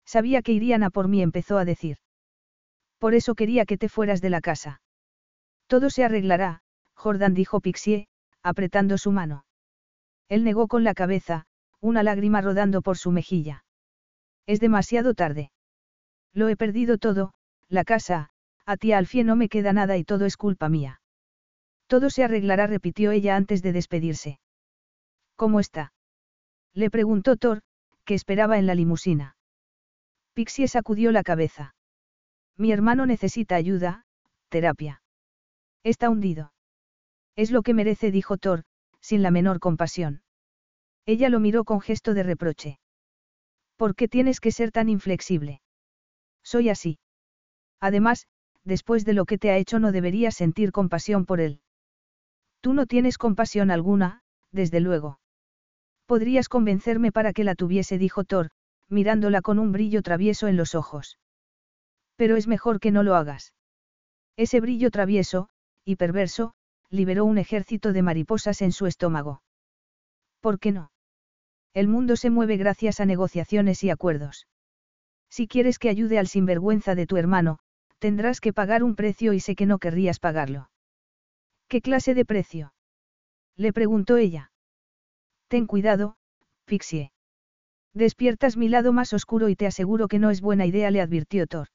[0.06, 1.98] Sabía que irían a por mí, empezó a decir.
[3.00, 4.82] Por eso quería que te fueras de la casa.
[5.66, 6.62] Todo se arreglará,
[6.94, 8.08] Jordan dijo Pixie,
[8.44, 9.46] apretando su mano.
[10.30, 11.48] Él negó con la cabeza,
[11.86, 13.64] una lágrima rodando por su mejilla.
[14.48, 15.52] Es demasiado tarde.
[16.34, 17.34] Lo he perdido todo,
[17.70, 18.30] la casa,
[18.66, 21.00] a ti Alfie no me queda nada y todo es culpa mía.
[21.88, 24.40] Todo se arreglará, repitió ella antes de despedirse.
[25.36, 25.94] ¿Cómo está?
[26.74, 27.62] Le preguntó Thor,
[28.04, 29.38] que esperaba en la limusina.
[30.34, 31.76] Pixie sacudió la cabeza.
[32.58, 34.06] Mi hermano necesita ayuda,
[34.50, 35.04] terapia.
[35.84, 36.52] Está hundido.
[37.36, 38.64] Es lo que merece, dijo Thor,
[39.02, 40.25] sin la menor compasión.
[41.06, 42.80] Ella lo miró con gesto de reproche.
[43.76, 45.62] ¿Por qué tienes que ser tan inflexible?
[46.44, 47.00] Soy así.
[47.80, 48.28] Además,
[48.64, 51.62] después de lo que te ha hecho no deberías sentir compasión por él.
[52.62, 54.22] Tú no tienes compasión alguna,
[54.52, 55.20] desde luego.
[56.08, 58.50] Podrías convencerme para que la tuviese, dijo Thor,
[58.90, 61.20] mirándola con un brillo travieso en los ojos.
[62.16, 63.54] Pero es mejor que no lo hagas.
[64.38, 65.50] Ese brillo travieso,
[65.84, 66.54] y perverso,
[66.90, 69.44] liberó un ejército de mariposas en su estómago.
[70.40, 70.92] ¿Por qué no?
[71.76, 74.48] El mundo se mueve gracias a negociaciones y acuerdos.
[75.30, 77.60] Si quieres que ayude al sinvergüenza de tu hermano,
[78.00, 80.70] tendrás que pagar un precio y sé que no querrías pagarlo.
[81.68, 82.74] ¿Qué clase de precio?
[83.58, 84.52] Le preguntó ella.
[85.50, 86.16] Ten cuidado,
[86.64, 87.12] Pixie.
[87.94, 91.46] Despiertas mi lado más oscuro y te aseguro que no es buena idea, le advirtió
[91.46, 91.68] Thor.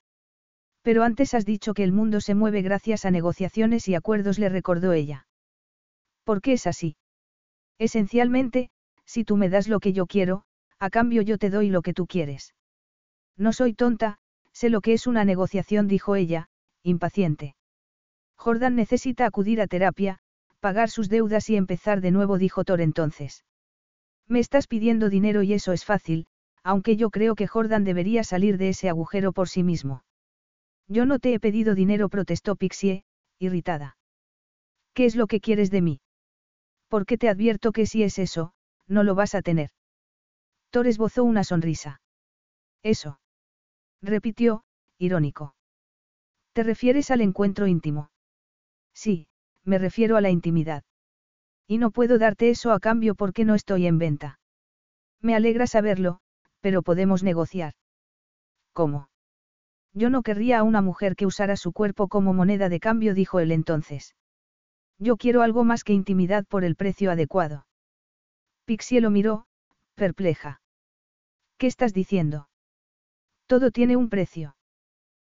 [0.81, 4.49] Pero antes has dicho que el mundo se mueve gracias a negociaciones y acuerdos, le
[4.49, 5.27] recordó ella.
[6.25, 6.97] ¿Por qué es así?
[7.79, 8.71] Esencialmente,
[9.11, 10.45] si tú me das lo que yo quiero,
[10.79, 12.55] A cambio yo te doy lo que tú quieres.
[13.37, 14.19] No soy tonta,
[14.53, 16.49] sé lo que es una negociación, dijo ella,
[16.83, 17.55] impaciente.
[18.37, 20.21] Jordan necesita acudir a terapia,
[20.61, 23.45] pagar sus deudas y empezar de nuevo, dijo Thor entonces.
[24.27, 26.27] Me estás pidiendo dinero y eso es fácil,
[26.63, 30.03] aunque yo creo que Jordan debería salir de ese agujero por sí mismo.
[30.89, 33.05] Yo no te he pedido dinero, protestó Pixie,
[33.39, 33.97] irritada.
[34.95, 36.01] ¿Qué es lo que quieres de mí?
[36.89, 38.53] Porque te advierto que si es eso,
[38.91, 39.71] no lo vas a tener.
[40.71, 42.01] Thor esbozó una sonrisa.
[42.83, 43.21] Eso.
[44.03, 44.65] Repitió,
[44.99, 45.55] irónico.
[46.53, 48.11] ¿Te refieres al encuentro íntimo?
[48.93, 49.29] Sí,
[49.65, 50.83] me refiero a la intimidad.
[51.67, 54.41] Y no puedo darte eso a cambio porque no estoy en venta.
[55.21, 56.21] Me alegra saberlo,
[56.61, 57.75] pero podemos negociar.
[58.73, 59.09] ¿Cómo?
[59.93, 63.39] Yo no querría a una mujer que usara su cuerpo como moneda de cambio, dijo
[63.41, 64.15] él entonces.
[64.99, 67.67] Yo quiero algo más que intimidad por el precio adecuado.
[68.71, 69.47] Pixie lo miró,
[69.97, 70.61] perpleja.
[71.59, 72.49] ¿Qué estás diciendo?
[73.49, 74.55] Todo tiene un precio.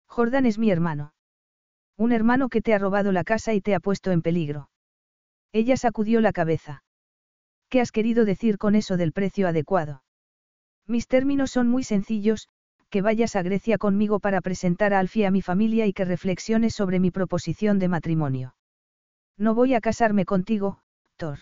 [0.08, 1.14] Jordan es mi hermano.
[1.96, 4.70] Un hermano que te ha robado la casa y te ha puesto en peligro.
[5.54, 6.84] Ella sacudió la cabeza.
[7.70, 10.04] ¿Qué has querido decir con eso del precio adecuado?
[10.86, 12.50] Mis términos son muy sencillos,
[12.90, 16.76] que vayas a Grecia conmigo para presentar a Alfie a mi familia y que reflexiones
[16.76, 18.56] sobre mi proposición de matrimonio.
[19.38, 20.82] No voy a casarme contigo,
[21.16, 21.40] Thor.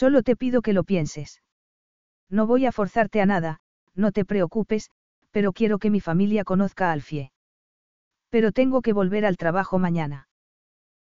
[0.00, 1.42] Solo te pido que lo pienses.
[2.30, 3.60] No voy a forzarte a nada,
[3.94, 4.88] no te preocupes,
[5.30, 7.32] pero quiero que mi familia conozca a Alfie.
[8.30, 10.26] Pero tengo que volver al trabajo mañana.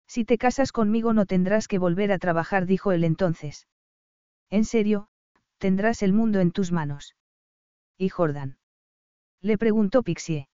[0.08, 3.68] Si te casas conmigo no tendrás que volver a trabajar, dijo él entonces.
[4.50, 5.06] En serio,
[5.58, 7.14] tendrás el mundo en tus manos.
[7.98, 8.58] ¿Y Jordan?
[9.40, 10.48] Le preguntó Pixie.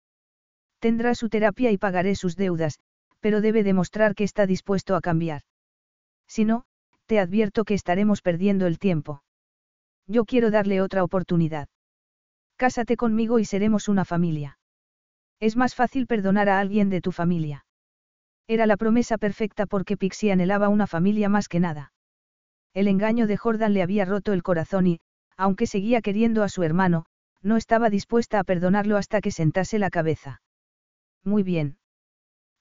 [0.80, 2.80] Tendrá su terapia y pagaré sus deudas,
[3.22, 5.44] pero debe demostrar que está dispuesto a cambiar.
[6.28, 6.65] Si no,
[7.06, 9.24] te advierto que estaremos perdiendo el tiempo.
[10.08, 11.68] Yo quiero darle otra oportunidad.
[12.58, 14.58] Cásate conmigo y seremos una familia.
[15.40, 17.66] Es más fácil perdonar a alguien de tu familia.
[18.48, 21.94] Era la promesa perfecta porque Pixie anhelaba una familia más que nada.
[22.74, 25.00] El engaño de Jordan le había roto el corazón y,
[25.38, 27.06] aunque seguía queriendo a su hermano,
[27.42, 30.42] no estaba dispuesta a perdonarlo hasta que sentase la cabeza.
[31.24, 31.78] Muy bien.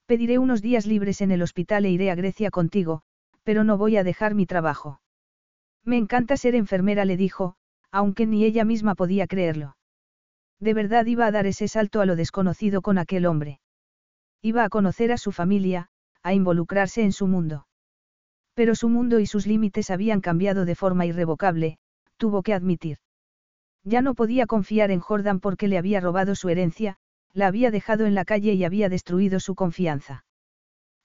[0.05, 3.03] Pediré unos días libres en el hospital e iré a Grecia contigo,
[3.43, 5.01] pero no voy a dejar mi trabajo.
[5.83, 7.55] Me encanta ser enfermera, le dijo,
[7.91, 9.77] aunque ni ella misma podía creerlo.
[10.59, 13.59] De verdad iba a dar ese salto a lo desconocido con aquel hombre.
[14.41, 15.89] Iba a conocer a su familia,
[16.23, 17.67] a involucrarse en su mundo.
[18.53, 21.77] Pero su mundo y sus límites habían cambiado de forma irrevocable,
[22.17, 22.97] tuvo que admitir.
[23.83, 26.97] Ya no podía confiar en Jordan porque le había robado su herencia,
[27.33, 30.23] la había dejado en la calle y había destruido su confianza.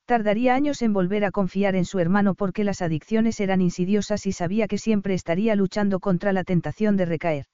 [0.09, 4.33] Tardaría años en volver a confiar en su hermano porque las adicciones eran insidiosas y
[4.33, 7.45] sabía que siempre estaría luchando contra la tentación de recaer.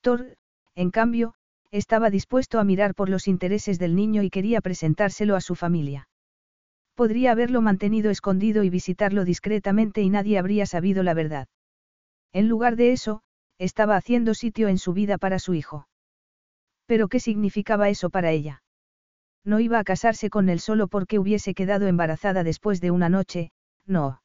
[0.00, 0.38] Thor,
[0.74, 1.34] en cambio,
[1.70, 6.08] estaba dispuesto a mirar por los intereses del niño y quería presentárselo a su familia.
[6.94, 11.46] Podría haberlo mantenido escondido y visitarlo discretamente y nadie habría sabido la verdad.
[12.32, 13.20] En lugar de eso,
[13.58, 15.88] estaba haciendo sitio en su vida para su hijo.
[16.86, 18.62] Pero ¿qué significaba eso para ella?
[19.46, 23.52] No iba a casarse con él solo porque hubiese quedado embarazada después de una noche,
[23.86, 24.20] no.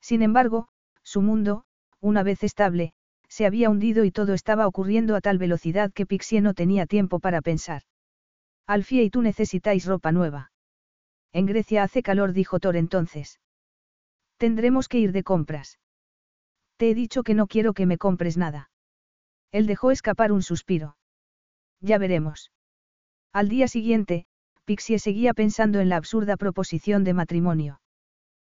[0.00, 0.68] Sin embargo,
[1.04, 1.64] su mundo,
[2.00, 2.92] una vez estable,
[3.28, 7.20] se había hundido y todo estaba ocurriendo a tal velocidad que Pixie no tenía tiempo
[7.20, 7.82] para pensar.
[8.66, 10.50] Alfie y tú necesitáis ropa nueva.
[11.32, 13.38] En Grecia hace calor, dijo Thor entonces.
[14.38, 15.78] Tendremos que ir de compras.
[16.76, 18.70] Te he dicho que no quiero que me compres nada.
[19.52, 20.96] Él dejó escapar un suspiro.
[21.80, 22.50] Ya veremos.
[23.32, 24.26] Al día siguiente,
[24.64, 27.80] Pixie seguía pensando en la absurda proposición de matrimonio.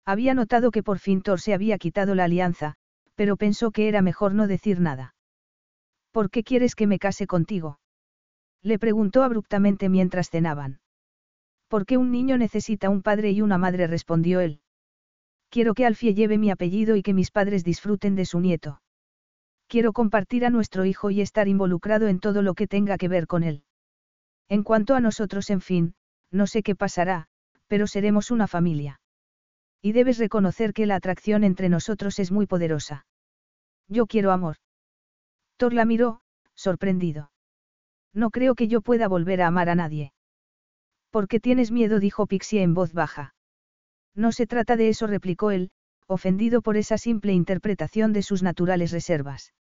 [0.06, 2.76] Había notado que por fin Thor se había quitado la alianza,
[3.15, 5.15] pero pensó que era mejor no decir nada.
[6.11, 7.80] ¿Por qué quieres que me case contigo?
[8.61, 10.80] Le preguntó abruptamente mientras cenaban.
[11.68, 13.88] ¿Por qué un niño necesita un padre y una madre?
[13.88, 14.61] respondió él.
[15.49, 18.82] Quiero que Alfie lleve mi apellido y que mis padres disfruten de su nieto.
[19.68, 23.26] Quiero compartir a nuestro hijo y estar involucrado en todo lo que tenga que ver
[23.27, 23.65] con él.
[24.50, 25.96] En cuanto a nosotros, en fin,
[26.32, 27.28] no sé qué pasará,
[27.68, 29.00] pero seremos una familia.
[29.82, 33.06] Y debes reconocer que la atracción entre nosotros es muy poderosa.
[33.88, 34.58] Yo quiero amor.
[35.58, 36.22] Thor la miró,
[36.56, 37.32] sorprendido.
[38.14, 40.14] No creo que yo pueda volver a amar a nadie.
[41.12, 42.00] ¿Por qué tienes miedo?
[42.00, 43.36] dijo Pixie en voz baja.
[44.16, 45.72] No se trata de eso, replicó él,
[46.08, 49.54] ofendido por esa simple interpretación de sus naturales reservas.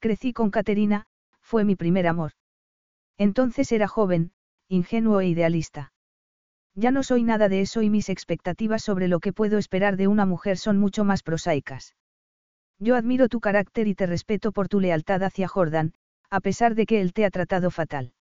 [0.00, 1.06] Crecí con Caterina,
[1.40, 2.32] fue mi primer amor.
[3.18, 4.32] Entonces era joven,
[4.68, 5.92] ingenuo e idealista.
[6.74, 10.08] Ya no soy nada de eso y mis expectativas sobre lo que puedo esperar de
[10.08, 11.94] una mujer son mucho más prosaicas.
[12.80, 15.94] Yo admiro tu carácter y te respeto por tu lealtad hacia Jordan,
[16.30, 18.12] a pesar de que él te ha tratado fatal.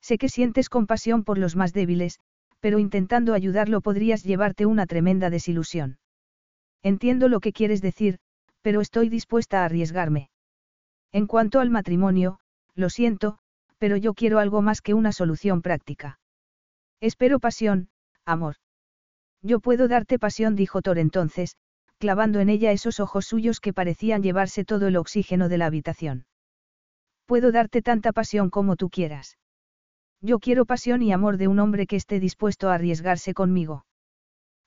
[0.00, 2.18] Sé que sientes compasión por los más débiles,
[2.60, 5.98] pero intentando ayudarlo podrías llevarte una tremenda desilusión.
[6.82, 8.18] Entiendo lo que quieres decir,
[8.62, 10.30] pero estoy dispuesta a arriesgarme.
[11.12, 12.40] En cuanto al matrimonio,
[12.74, 13.38] lo siento,
[13.78, 16.18] pero yo quiero algo más que una solución práctica.
[17.00, 17.88] Espero pasión,
[18.24, 18.56] amor.
[19.42, 21.56] Yo puedo darte pasión, dijo Thor entonces,
[21.98, 26.26] clavando en ella esos ojos suyos que parecían llevarse todo el oxígeno de la habitación.
[27.26, 29.38] Puedo darte tanta pasión como tú quieras.
[30.20, 33.84] Yo quiero pasión y amor de un hombre que esté dispuesto a arriesgarse conmigo.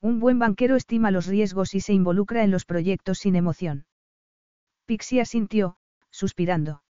[0.02, 3.86] Un buen banquero estima los riesgos y se involucra en los proyectos sin emoción.
[4.86, 5.78] Pixie asintió,
[6.10, 6.82] suspirando.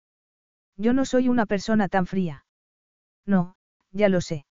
[0.78, 2.46] Yo no soy una persona tan fría.
[3.26, 3.56] No,
[3.92, 4.46] ya lo sé.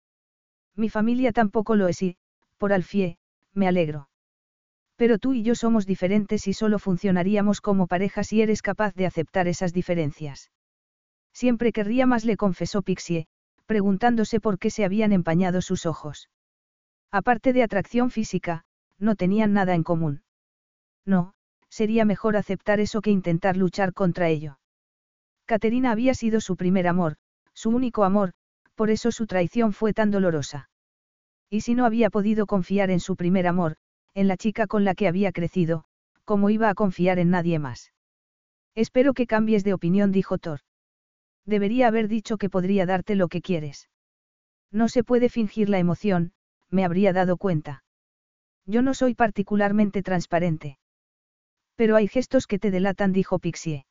[0.74, 2.16] Mi familia tampoco lo es y,
[2.57, 3.19] por Alfie,
[3.55, 4.09] me alegro.
[4.97, 9.07] Pero tú y yo somos diferentes y solo funcionaríamos como pareja si eres capaz de
[9.07, 10.51] aceptar esas diferencias.
[11.32, 13.28] Siempre querría más, le confesó Pixie,
[13.66, 16.31] preguntándose por qué se habían empañado sus ojos.
[17.12, 18.65] Aparte de atracción física,
[18.99, 20.23] no tenían nada en común.
[21.07, 21.35] No,
[21.69, 24.59] sería mejor aceptar eso que intentar luchar contra ello.
[25.48, 27.16] Caterina había sido su primer amor,
[27.54, 28.34] su único amor,
[28.74, 30.68] por eso su traición fue tan dolorosa.
[31.48, 33.76] Y si no había podido confiar en su primer amor,
[34.12, 35.86] en la chica con la que había crecido,
[36.24, 37.94] ¿cómo iba a confiar en nadie más?
[38.74, 40.60] Espero que cambies de opinión, dijo Thor.
[41.46, 43.88] Debería haber dicho que podría darte lo que quieres.
[44.70, 46.32] No se puede fingir la emoción,
[46.68, 47.84] me habría dado cuenta.
[48.66, 50.78] Yo no soy particularmente transparente.
[51.74, 53.88] Pero hay gestos que te delatan, dijo Pixie.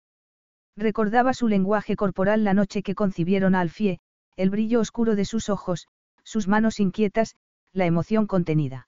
[0.77, 3.99] Recordaba su lenguaje corporal la noche que concibieron a Alfie,
[4.35, 5.87] el brillo oscuro de sus ojos,
[6.23, 7.35] sus manos inquietas,
[7.73, 8.87] la emoción contenida.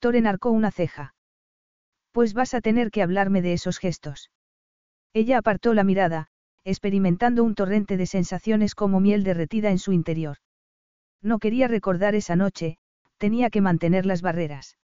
[0.00, 1.14] Thor enarcó una ceja.
[2.12, 4.30] Pues vas a tener que hablarme de esos gestos.
[5.14, 6.28] Ella apartó la mirada,
[6.62, 10.36] experimentando un torrente de sensaciones como miel derretida en su interior.
[11.22, 12.76] No quería recordar esa noche,
[13.16, 14.76] tenía que mantener las barreras.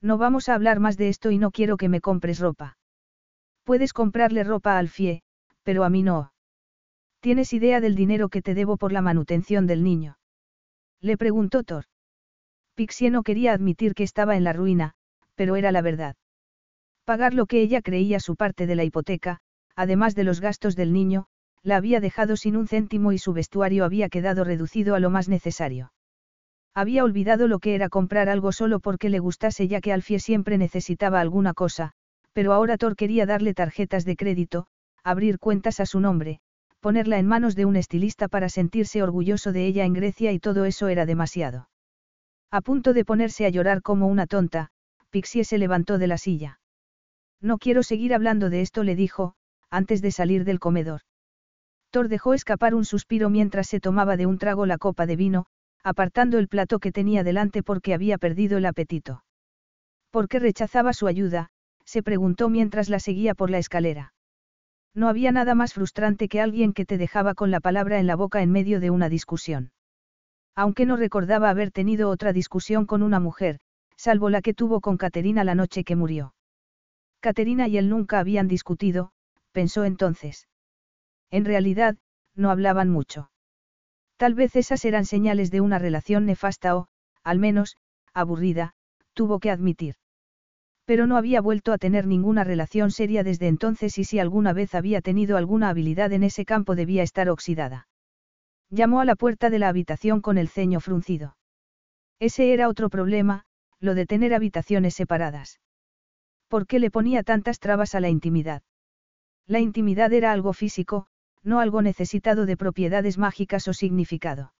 [0.00, 2.76] No vamos a hablar más de esto y no quiero que me compres ropa.
[3.64, 5.22] Puedes comprarle ropa a Alfie,
[5.62, 6.32] pero a mí no.
[7.20, 10.18] ¿Tienes idea del dinero que te debo por la manutención del niño?
[11.00, 11.84] Le preguntó Thor.
[12.74, 14.92] Pixie no quería admitir que estaba en la ruina,
[15.34, 16.16] pero era la verdad.
[17.04, 19.38] Pagar lo que ella creía su parte de la hipoteca,
[19.74, 21.26] además de los gastos del niño,
[21.62, 25.28] la había dejado sin un céntimo y su vestuario había quedado reducido a lo más
[25.28, 25.92] necesario.
[26.74, 30.58] Había olvidado lo que era comprar algo solo porque le gustase ya que Alfie siempre
[30.58, 31.92] necesitaba alguna cosa,
[32.34, 34.66] pero ahora Thor quería darle tarjetas de crédito,
[35.02, 36.40] abrir cuentas a su nombre,
[36.80, 40.66] ponerla en manos de un estilista para sentirse orgulloso de ella en Grecia y todo
[40.66, 41.70] eso era demasiado.
[42.50, 44.68] A punto de ponerse a llorar como una tonta,
[45.10, 46.60] Pixie se levantó de la silla.
[47.40, 49.34] No quiero seguir hablando de esto, le dijo,
[49.70, 51.00] antes de salir del comedor.
[51.90, 55.46] Thor dejó escapar un suspiro mientras se tomaba de un trago la copa de vino,
[55.84, 59.24] apartando el plato que tenía delante porque había perdido el apetito.
[60.10, 61.50] ¿Por qué rechazaba su ayuda?
[61.94, 64.14] Se preguntó mientras la seguía por la escalera.
[64.96, 68.16] No había nada más frustrante que alguien que te dejaba con la palabra en la
[68.16, 69.70] boca en medio de una discusión.
[70.56, 73.60] Aunque no recordaba haber tenido otra discusión con una mujer,
[73.96, 76.34] salvo la que tuvo con Caterina la noche que murió.
[77.20, 79.12] Caterina y él nunca habían discutido,
[79.52, 80.48] pensó entonces.
[81.30, 81.96] En realidad,
[82.34, 83.30] no hablaban mucho.
[84.16, 86.88] Tal vez esas eran señales de una relación nefasta o,
[87.22, 87.76] al menos,
[88.12, 88.74] aburrida,
[89.12, 89.94] tuvo que admitir.
[90.84, 94.74] Pero no había vuelto a tener ninguna relación seria desde entonces y si alguna vez
[94.74, 97.88] había tenido alguna habilidad en ese campo debía estar oxidada.
[98.70, 101.36] Llamó a la puerta de la habitación con el ceño fruncido.
[102.18, 103.44] Ese era otro problema,
[103.80, 105.60] lo de tener habitaciones separadas.
[106.48, 108.62] ¿Por qué le ponía tantas trabas a la intimidad?
[109.46, 111.06] La intimidad era algo físico,
[111.42, 114.52] no algo necesitado de propiedades mágicas o significado.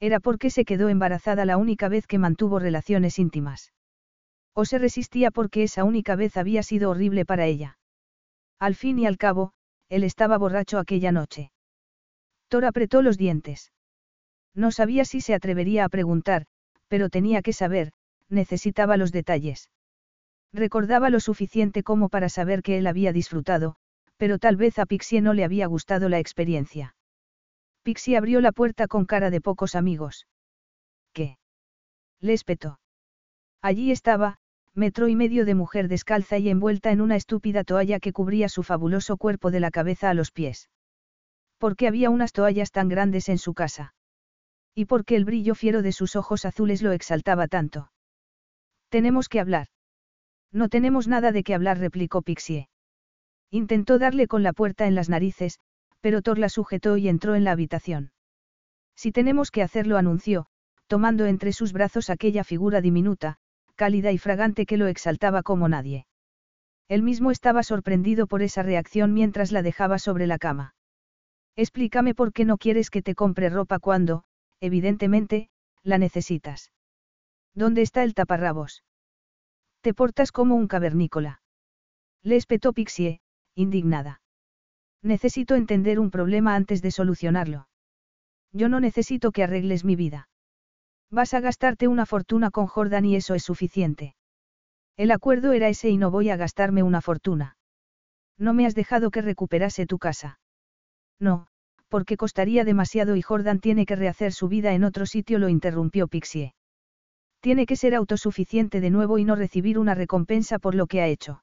[0.00, 3.72] Era porque se quedó embarazada la única vez que mantuvo relaciones íntimas.
[4.60, 7.78] O se resistía porque esa única vez había sido horrible para ella.
[8.58, 9.52] Al fin y al cabo,
[9.88, 11.52] él estaba borracho aquella noche.
[12.48, 13.70] Thor apretó los dientes.
[14.56, 16.46] No sabía si se atrevería a preguntar,
[16.88, 17.92] pero tenía que saber,
[18.28, 19.70] necesitaba los detalles.
[20.52, 23.76] Recordaba lo suficiente como para saber que él había disfrutado,
[24.16, 26.96] pero tal vez a Pixie no le había gustado la experiencia.
[27.84, 30.26] Pixie abrió la puerta con cara de pocos amigos.
[31.12, 31.38] ¿Qué?
[32.18, 32.80] Le espetó.
[33.62, 34.40] Allí estaba,
[34.78, 38.62] metro y medio de mujer descalza y envuelta en una estúpida toalla que cubría su
[38.62, 40.70] fabuloso cuerpo de la cabeza a los pies.
[41.58, 43.94] ¿Por qué había unas toallas tan grandes en su casa?
[44.74, 47.90] ¿Y por qué el brillo fiero de sus ojos azules lo exaltaba tanto?
[48.88, 49.66] Tenemos que hablar.
[50.52, 52.68] No tenemos nada de qué hablar, replicó Pixie.
[53.50, 55.58] Intentó darle con la puerta en las narices,
[56.00, 58.12] pero Thor la sujetó y entró en la habitación.
[58.94, 60.46] Si tenemos que hacerlo, anunció,
[60.86, 63.38] tomando entre sus brazos aquella figura diminuta,
[63.82, 66.06] cálida y fragante que lo exaltaba como nadie.
[66.88, 70.74] Él mismo estaba sorprendido por esa reacción mientras la dejaba sobre la cama.
[71.56, 74.24] Explícame por qué no quieres que te compre ropa cuando,
[74.60, 75.48] evidentemente,
[75.82, 76.72] la necesitas.
[77.54, 78.84] ¿Dónde está el taparrabos?
[79.80, 81.40] Te portas como un cavernícola.
[82.22, 83.20] Le espetó Pixie,
[83.54, 84.20] indignada.
[85.02, 87.68] Necesito entender un problema antes de solucionarlo.
[88.52, 90.27] Yo no necesito que arregles mi vida.
[91.10, 94.14] Vas a gastarte una fortuna con Jordan y eso es suficiente.
[94.96, 97.56] El acuerdo era ese y no voy a gastarme una fortuna.
[98.36, 100.38] No me has dejado que recuperase tu casa.
[101.18, 101.46] No,
[101.88, 106.08] porque costaría demasiado y Jordan tiene que rehacer su vida en otro sitio, lo interrumpió
[106.08, 106.54] Pixie.
[107.40, 111.06] Tiene que ser autosuficiente de nuevo y no recibir una recompensa por lo que ha
[111.06, 111.42] hecho.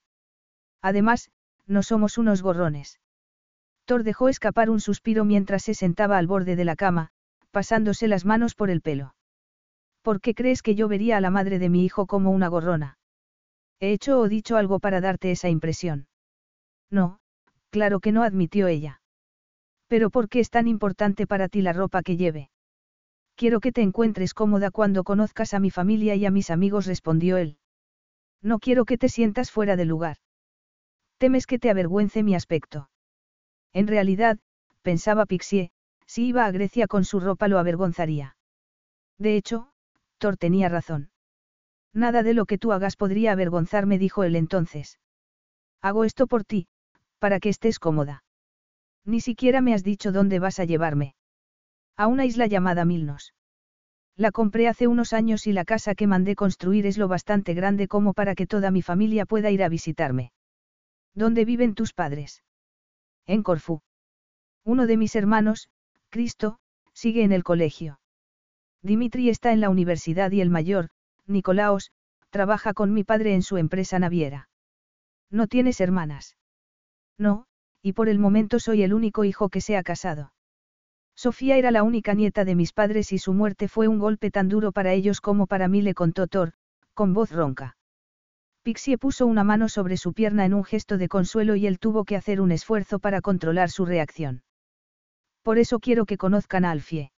[0.81, 1.31] Además,
[1.65, 2.99] no somos unos gorrones.
[3.85, 7.09] Thor dejó escapar un suspiro mientras se sentaba al borde de la cama,
[7.51, 9.14] pasándose las manos por el pelo.
[10.05, 12.99] ¿Por qué crees que yo vería a la madre de mi hijo como una gorrona?
[13.79, 16.05] ¿He hecho o dicho algo para darte esa impresión?
[16.91, 17.17] No,
[17.71, 19.01] claro que no admitió ella.
[19.87, 22.51] Pero ¿por qué es tan importante para ti la ropa que lleve?
[23.35, 27.37] Quiero que te encuentres cómoda cuando conozcas a mi familia y a mis amigos, respondió
[27.37, 27.57] él.
[28.43, 30.17] No quiero que te sientas fuera de lugar.
[31.17, 32.91] Temes que te avergüence mi aspecto.
[33.73, 34.37] En realidad,
[34.83, 35.71] pensaba Pixie,
[36.05, 38.37] si iba a Grecia con su ropa lo avergonzaría.
[39.17, 39.71] De hecho,
[40.35, 41.09] Tenía razón.
[41.93, 44.99] Nada de lo que tú hagas podría avergonzarme, dijo él entonces.
[45.81, 46.67] Hago esto por ti,
[47.19, 48.23] para que estés cómoda.
[49.05, 51.15] Ni siquiera me has dicho dónde vas a llevarme.
[51.95, 53.33] A una isla llamada Milnos.
[54.17, 57.87] La compré hace unos años y la casa que mandé construir es lo bastante grande
[57.87, 60.31] como para que toda mi familia pueda ir a visitarme.
[61.13, 62.43] ¿Dónde viven tus padres?
[63.25, 63.81] En Corfú.
[64.63, 65.69] Uno de mis hermanos,
[66.09, 66.59] Cristo,
[66.93, 67.99] sigue en el colegio.
[68.85, 70.89] Dimitri está en la universidad y el mayor,
[71.25, 71.89] Nicolaos,
[72.29, 74.47] trabaja con mi padre en su empresa naviera.
[75.31, 76.37] ¿No tienes hermanas?
[77.17, 77.47] No,
[77.81, 80.33] y por el momento soy el único hijo que se ha casado.
[81.15, 84.49] Sofía era la única nieta de mis padres y su muerte fue un golpe tan
[84.49, 86.53] duro para ellos como para mí, le contó Thor,
[86.93, 87.77] con voz ronca.
[88.61, 92.05] Pixie puso una mano sobre su pierna en un gesto de consuelo y él tuvo
[92.05, 94.43] que hacer un esfuerzo para controlar su reacción.
[95.41, 97.14] Por eso quiero que conozcan a Alfie.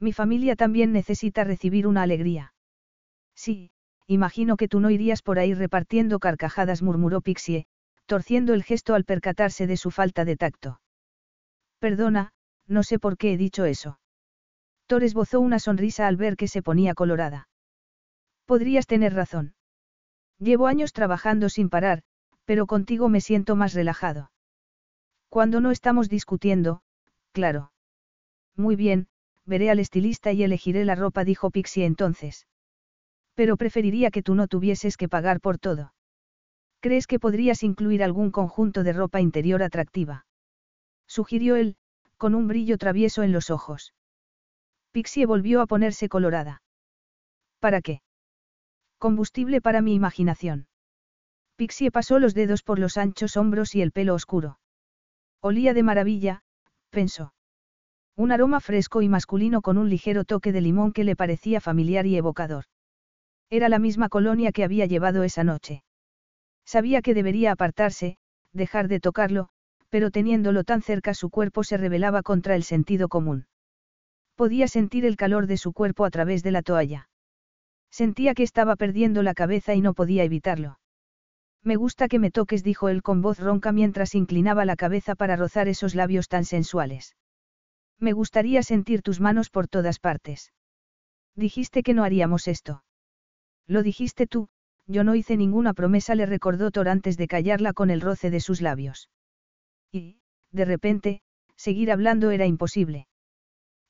[0.00, 2.54] Mi familia también necesita recibir una alegría.
[3.34, 3.70] Sí,
[4.06, 7.66] imagino que tú no irías por ahí repartiendo carcajadas, murmuró Pixie,
[8.06, 10.80] torciendo el gesto al percatarse de su falta de tacto.
[11.78, 12.32] Perdona,
[12.66, 14.00] no sé por qué he dicho eso.
[14.86, 17.48] Thor esbozó una sonrisa al ver que se ponía colorada.
[18.46, 19.54] Podrías tener razón.
[20.38, 22.02] Llevo años trabajando sin parar,
[22.44, 24.32] pero contigo me siento más relajado.
[25.28, 26.82] Cuando no estamos discutiendo,
[27.32, 27.70] claro.
[28.56, 29.06] Muy bien,
[29.50, 32.46] veré al estilista y elegiré la ropa, dijo Pixie entonces.
[33.34, 35.92] Pero preferiría que tú no tuvieses que pagar por todo.
[36.80, 40.24] ¿Crees que podrías incluir algún conjunto de ropa interior atractiva?
[41.06, 41.76] Sugirió él,
[42.16, 43.92] con un brillo travieso en los ojos.
[44.92, 46.62] Pixie volvió a ponerse colorada.
[47.58, 48.02] ¿Para qué?
[48.98, 50.68] Combustible para mi imaginación.
[51.56, 54.58] Pixie pasó los dedos por los anchos hombros y el pelo oscuro.
[55.40, 56.42] Olía de maravilla,
[56.90, 57.32] pensó.
[58.20, 62.04] Un aroma fresco y masculino con un ligero toque de limón que le parecía familiar
[62.04, 62.64] y evocador.
[63.48, 65.84] Era la misma colonia que había llevado esa noche.
[66.66, 68.18] Sabía que debería apartarse,
[68.52, 69.48] dejar de tocarlo,
[69.88, 73.46] pero teniéndolo tan cerca su cuerpo se rebelaba contra el sentido común.
[74.34, 77.08] Podía sentir el calor de su cuerpo a través de la toalla.
[77.90, 80.78] Sentía que estaba perdiendo la cabeza y no podía evitarlo.
[81.64, 85.36] Me gusta que me toques, dijo él con voz ronca mientras inclinaba la cabeza para
[85.36, 87.14] rozar esos labios tan sensuales.
[88.00, 90.52] Me gustaría sentir tus manos por todas partes.
[91.36, 92.82] Dijiste que no haríamos esto.
[93.66, 94.48] Lo dijiste tú,
[94.86, 98.40] yo no hice ninguna promesa, le recordó Thor antes de callarla con el roce de
[98.40, 99.10] sus labios.
[99.92, 100.18] Y,
[100.50, 101.22] de repente,
[101.56, 103.06] seguir hablando era imposible.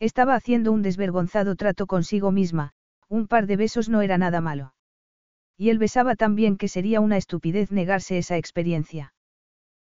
[0.01, 2.73] Estaba haciendo un desvergonzado trato consigo misma,
[3.09, 4.74] un par de besos no era nada malo.
[5.57, 9.15] Y él besaba tan bien que sería una estupidez negarse esa experiencia.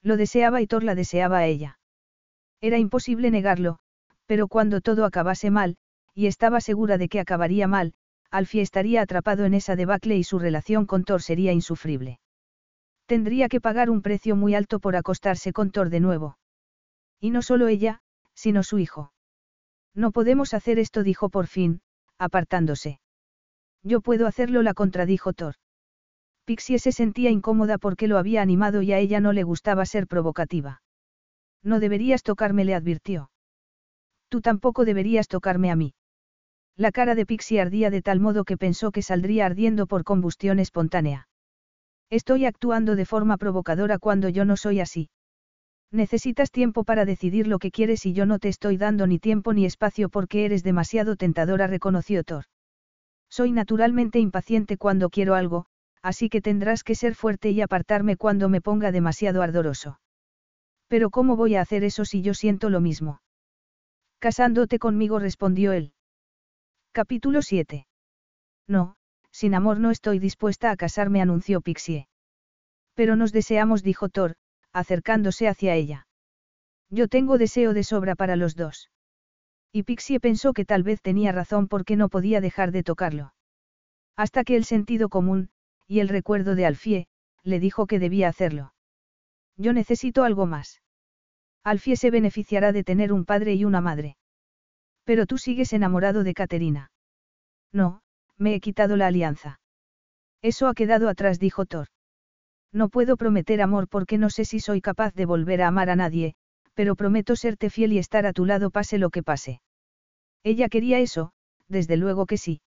[0.02, 1.80] Lo deseaba y Thor la deseaba a ella.
[2.62, 3.80] Era imposible negarlo,
[4.28, 5.78] pero cuando todo acabase mal,
[6.14, 7.94] y estaba segura de que acabaría mal,
[8.30, 12.20] Alfie estaría atrapado en esa debacle y su relación con Thor sería insufrible.
[13.06, 16.38] Tendría que pagar un precio muy alto por acostarse con Thor de nuevo.
[17.20, 18.02] Y no solo ella,
[18.34, 19.14] sino su hijo.
[19.96, 21.82] No podemos hacer esto, dijo por fin,
[22.18, 23.00] apartándose.
[23.82, 25.56] Yo puedo hacerlo, la contradijo Thor.
[26.44, 30.08] Pixie se sentía incómoda porque lo había animado y a ella no le gustaba ser
[30.08, 30.82] provocativa.
[31.64, 33.30] No deberías tocarme, le advirtió.
[34.30, 35.94] Tú tampoco deberías tocarme a mí.
[36.76, 40.60] La cara de Pixie ardía de tal modo que pensó que saldría ardiendo por combustión
[40.60, 41.28] espontánea.
[42.10, 45.10] Estoy actuando de forma provocadora cuando yo no soy así.
[45.92, 49.54] Necesitas tiempo para decidir lo que quieres y yo no te estoy dando ni tiempo
[49.54, 52.46] ni espacio porque eres demasiado tentadora, reconoció Thor.
[53.30, 55.66] Soy naturalmente impaciente cuando quiero algo,
[56.02, 60.00] así que tendrás que ser fuerte y apartarme cuando me ponga demasiado ardoroso.
[60.88, 63.20] Pero ¿cómo voy a hacer eso si yo siento lo mismo?
[64.20, 65.94] Casándote conmigo, respondió él.
[66.92, 67.88] Capítulo 7.
[68.68, 68.96] No,
[69.32, 72.08] sin amor no estoy dispuesta a casarme, anunció Pixie.
[72.96, 74.36] Pero nos deseamos, dijo Thor,
[74.74, 76.08] acercándose hacia ella.
[76.90, 78.90] Yo tengo deseo de sobra para los dos.
[79.72, 83.34] Y Pixie pensó que tal vez tenía razón porque no podía dejar de tocarlo.
[84.16, 85.50] Hasta que el sentido común,
[85.86, 87.08] y el recuerdo de Alfie,
[87.44, 88.74] le dijo que debía hacerlo.
[89.58, 90.82] Yo necesito algo más.
[91.68, 94.16] Alfie se beneficiará de tener un padre y una madre.
[95.04, 96.92] Pero tú sigues enamorado de Caterina.
[97.74, 98.00] No,
[98.38, 99.60] me he quitado la alianza.
[100.42, 101.88] Eso ha quedado atrás, dijo Thor.
[102.72, 105.98] No puedo prometer amor porque no sé si soy capaz de volver a amar a
[105.98, 106.36] nadie,
[106.74, 109.60] pero prometo serte fiel y estar a tu lado pase lo que pase.
[110.44, 111.34] Ella quería eso,
[111.68, 112.62] desde luego que sí.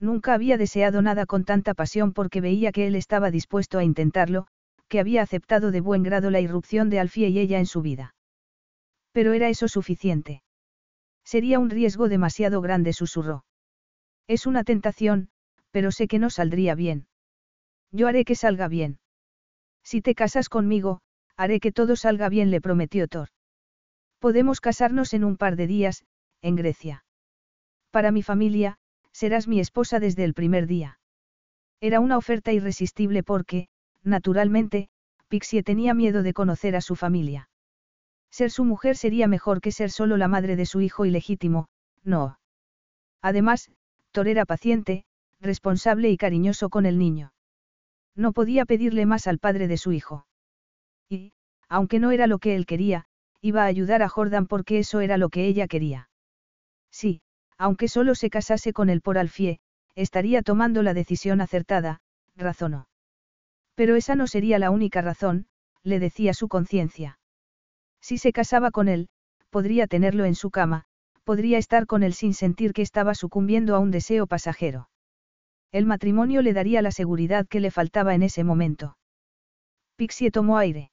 [0.00, 4.46] Nunca había deseado nada con tanta pasión porque veía que él estaba dispuesto a intentarlo,
[4.88, 8.13] que había aceptado de buen grado la irrupción de Alfie y ella en su vida.
[9.14, 10.42] Pero era eso suficiente.
[11.24, 13.44] Sería un riesgo demasiado grande, susurró.
[14.26, 15.28] Es una tentación,
[15.70, 17.06] pero sé que no saldría bien.
[17.92, 18.98] Yo haré que salga bien.
[19.84, 21.00] Si te casas conmigo,
[21.36, 23.28] haré que todo salga bien, le prometió Thor.
[24.18, 26.04] Podemos casarnos en un par de días,
[26.42, 27.04] en Grecia.
[27.92, 28.78] Para mi familia,
[29.12, 30.98] serás mi esposa desde el primer día.
[31.80, 33.68] Era una oferta irresistible porque,
[34.02, 34.88] naturalmente,
[35.28, 37.48] Pixie tenía miedo de conocer a su familia.
[38.34, 41.68] Ser su mujer sería mejor que ser solo la madre de su hijo ilegítimo,
[42.02, 42.40] no.
[43.22, 43.70] Además,
[44.10, 45.04] Thor era paciente,
[45.40, 47.32] responsable y cariñoso con el niño.
[48.16, 50.26] No podía pedirle más al padre de su hijo.
[51.08, 51.32] Y,
[51.68, 53.06] aunque no era lo que él quería,
[53.40, 56.08] iba a ayudar a Jordan porque eso era lo que ella quería.
[56.90, 57.22] Sí,
[57.56, 59.60] aunque solo se casase con él por Alfie,
[59.94, 62.00] estaría tomando la decisión acertada,
[62.34, 62.88] razonó.
[63.76, 65.46] Pero esa no sería la única razón,
[65.84, 67.20] le decía su conciencia.
[68.04, 69.08] Si se casaba con él,
[69.48, 70.84] podría tenerlo en su cama,
[71.24, 74.90] podría estar con él sin sentir que estaba sucumbiendo a un deseo pasajero.
[75.72, 78.98] El matrimonio le daría la seguridad que le faltaba en ese momento.
[79.96, 80.90] Pixie tomó aire.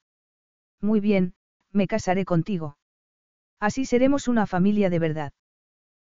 [0.79, 1.33] Muy bien,
[1.73, 2.77] me casaré contigo.
[3.59, 5.33] Así seremos una familia de verdad.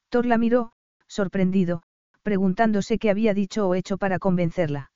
[0.10, 0.74] Thor la miró,
[1.08, 1.82] sorprendido,
[2.24, 4.92] preguntándose qué había dicho o hecho para convencerla.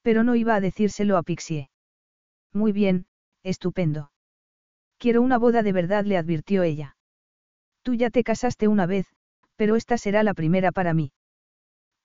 [0.00, 1.68] Pero no iba a decírselo a Pixie.
[2.54, 3.04] Muy bien,
[3.42, 4.11] estupendo.
[5.02, 6.96] Quiero una boda de verdad, le advirtió ella.
[7.82, 9.06] Tú ya te casaste una vez,
[9.56, 11.10] pero esta será la primera para mí.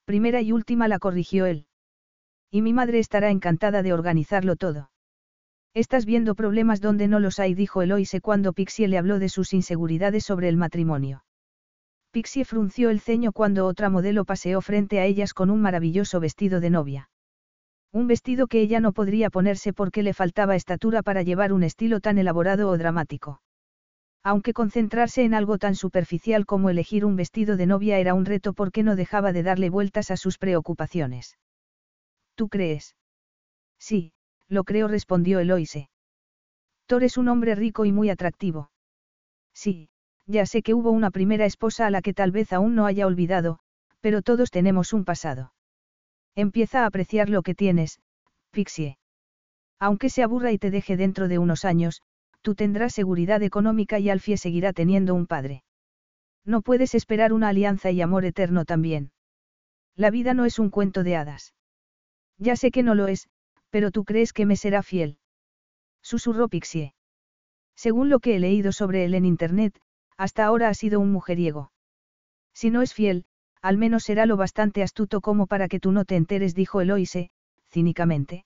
[0.06, 1.68] Primera y última la corrigió él.
[2.50, 4.90] Y mi madre estará encantada de organizarlo todo.
[5.76, 9.54] Estás viendo problemas donde no los hay, dijo Eloise cuando Pixie le habló de sus
[9.54, 11.24] inseguridades sobre el matrimonio.
[12.10, 16.60] Pixie frunció el ceño cuando otra modelo paseó frente a ellas con un maravilloso vestido
[16.62, 17.10] de novia.
[17.98, 22.00] Un vestido que ella no podría ponerse porque le faltaba estatura para llevar un estilo
[22.00, 23.42] tan elaborado o dramático.
[24.24, 28.54] Aunque concentrarse en algo tan superficial como elegir un vestido de novia era un reto
[28.54, 31.40] porque no dejaba de darle vueltas a sus preocupaciones.
[32.36, 32.96] ¿Tú crees?
[33.80, 34.14] Sí,
[34.48, 35.90] lo creo, respondió Eloise.
[36.86, 38.70] Thor es un hombre rico y muy atractivo.
[39.56, 39.90] Sí,
[40.28, 43.08] ya sé que hubo una primera esposa a la que tal vez aún no haya
[43.08, 43.58] olvidado,
[44.02, 45.52] pero todos tenemos un pasado.
[46.38, 48.00] Empieza a apreciar lo que tienes,
[48.52, 49.00] Pixie.
[49.80, 52.04] Aunque se aburra y te deje dentro de unos años,
[52.44, 55.64] tú tendrás seguridad económica y Alfie seguirá teniendo un padre.
[56.46, 59.12] No puedes esperar una alianza y amor eterno también.
[59.96, 61.56] La vida no es un cuento de hadas.
[62.38, 63.28] Ya sé que no lo es,
[63.72, 65.18] pero tú crees que me será fiel.
[66.04, 66.94] Susurró Pixie.
[67.76, 69.82] Según lo que he leído sobre él en Internet,
[70.18, 71.72] hasta ahora ha sido un mujeriego.
[72.54, 73.26] Si no es fiel,
[73.62, 77.32] al menos será lo bastante astuto como para que tú no te enteres, dijo Eloise,
[77.70, 78.46] cínicamente.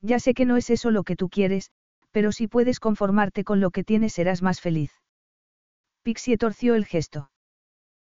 [0.00, 1.70] Ya sé que no es eso lo que tú quieres,
[2.10, 4.92] pero si puedes conformarte con lo que tienes serás más feliz.
[6.02, 7.30] Pixie torció el gesto.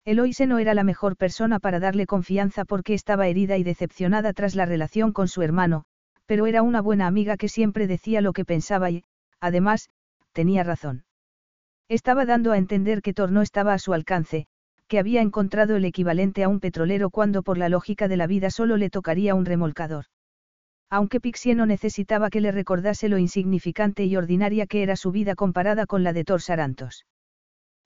[0.05, 4.55] Eloise no era la mejor persona para darle confianza porque estaba herida y decepcionada tras
[4.55, 5.83] la relación con su hermano,
[6.25, 9.03] pero era una buena amiga que siempre decía lo que pensaba y,
[9.39, 9.89] además,
[10.31, 11.03] tenía razón.
[11.87, 14.47] Estaba dando a entender que Thor no estaba a su alcance,
[14.91, 18.49] que había encontrado el equivalente a un petrolero cuando por la lógica de la vida
[18.49, 20.07] solo le tocaría un remolcador.
[20.89, 25.33] Aunque Pixie no necesitaba que le recordase lo insignificante y ordinaria que era su vida
[25.33, 27.05] comparada con la de Thor Sarantos.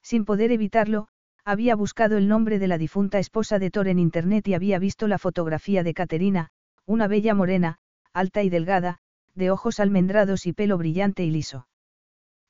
[0.01, 1.07] Sin poder evitarlo,
[1.43, 5.07] había buscado el nombre de la difunta esposa de Thor en internet y había visto
[5.07, 6.49] la fotografía de Caterina,
[6.87, 7.77] una bella morena,
[8.13, 8.97] alta y delgada,
[9.35, 11.67] de ojos almendrados y pelo brillante y liso.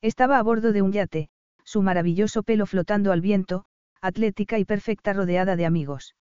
[0.00, 1.28] Estaba a bordo de un yate,
[1.62, 3.66] su maravilloso pelo flotando al viento,
[4.06, 6.14] atlética y perfecta rodeada de amigos.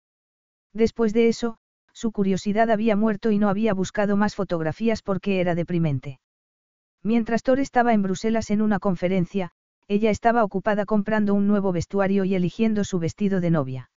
[0.72, 1.58] Después de eso,
[1.92, 6.20] su curiosidad había muerto y no había buscado más fotografías porque era deprimente.
[7.02, 9.50] Mientras Thor estaba en Bruselas en una conferencia,
[9.88, 13.90] ella estaba ocupada comprando un nuevo vestuario y eligiendo su vestido de novia.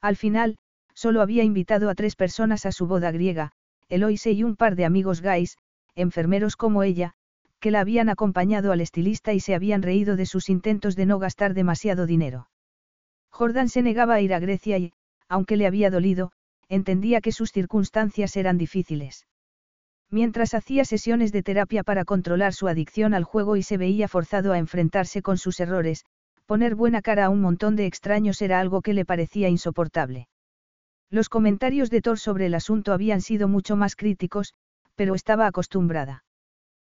[0.00, 0.56] Al final,
[0.94, 3.52] solo había invitado a tres personas a su boda griega,
[3.88, 5.58] Eloise y un par de amigos gays,
[5.94, 7.12] enfermeros como ella,
[7.60, 11.18] que la habían acompañado al estilista y se habían reído de sus intentos de no
[11.18, 12.48] gastar demasiado dinero.
[13.32, 14.92] Jordan se negaba a ir a Grecia y,
[15.28, 16.32] aunque le había dolido,
[16.68, 19.26] entendía que sus circunstancias eran difíciles.
[20.10, 24.52] Mientras hacía sesiones de terapia para controlar su adicción al juego y se veía forzado
[24.52, 26.04] a enfrentarse con sus errores,
[26.44, 30.28] poner buena cara a un montón de extraños era algo que le parecía insoportable.
[31.08, 34.52] Los comentarios de Thor sobre el asunto habían sido mucho más críticos,
[34.94, 36.24] pero estaba acostumbrada.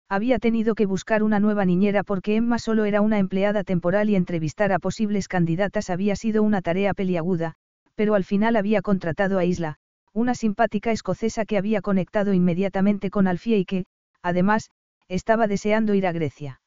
[0.09, 4.15] Había tenido que buscar una nueva niñera porque Emma solo era una empleada temporal y
[4.15, 7.55] entrevistar a posibles candidatas había sido una tarea peliaguda,
[7.97, 9.79] pero al final había contratado a Isla,
[10.13, 13.87] una simpática escocesa que había conectado inmediatamente con Alfie y que,
[14.23, 14.71] además,
[15.09, 16.61] estaba deseando ir a Grecia.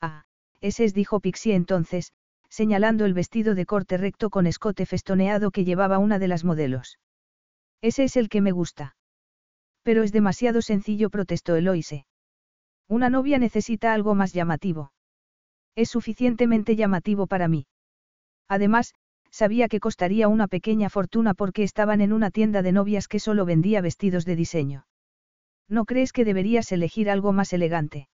[0.00, 0.24] Ah,
[0.62, 2.12] ese es, dijo Pixie entonces,
[2.48, 6.98] señalando el vestido de corte recto con escote festoneado que llevaba una de las modelos.
[7.82, 8.96] Ese es el que me gusta.
[9.82, 12.06] Pero es demasiado sencillo, protestó Eloise.
[12.88, 14.92] Una novia necesita algo más llamativo.
[15.74, 17.66] Es suficientemente llamativo para mí.
[18.48, 18.94] Además,
[19.30, 23.44] sabía que costaría una pequeña fortuna porque estaban en una tienda de novias que solo
[23.44, 24.86] vendía vestidos de diseño.
[25.68, 28.08] ¿No crees que deberías elegir algo más elegante?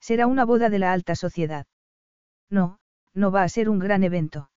[0.00, 1.66] Será una boda de la alta sociedad.
[2.50, 2.78] No,
[3.14, 4.50] no va a ser un gran evento.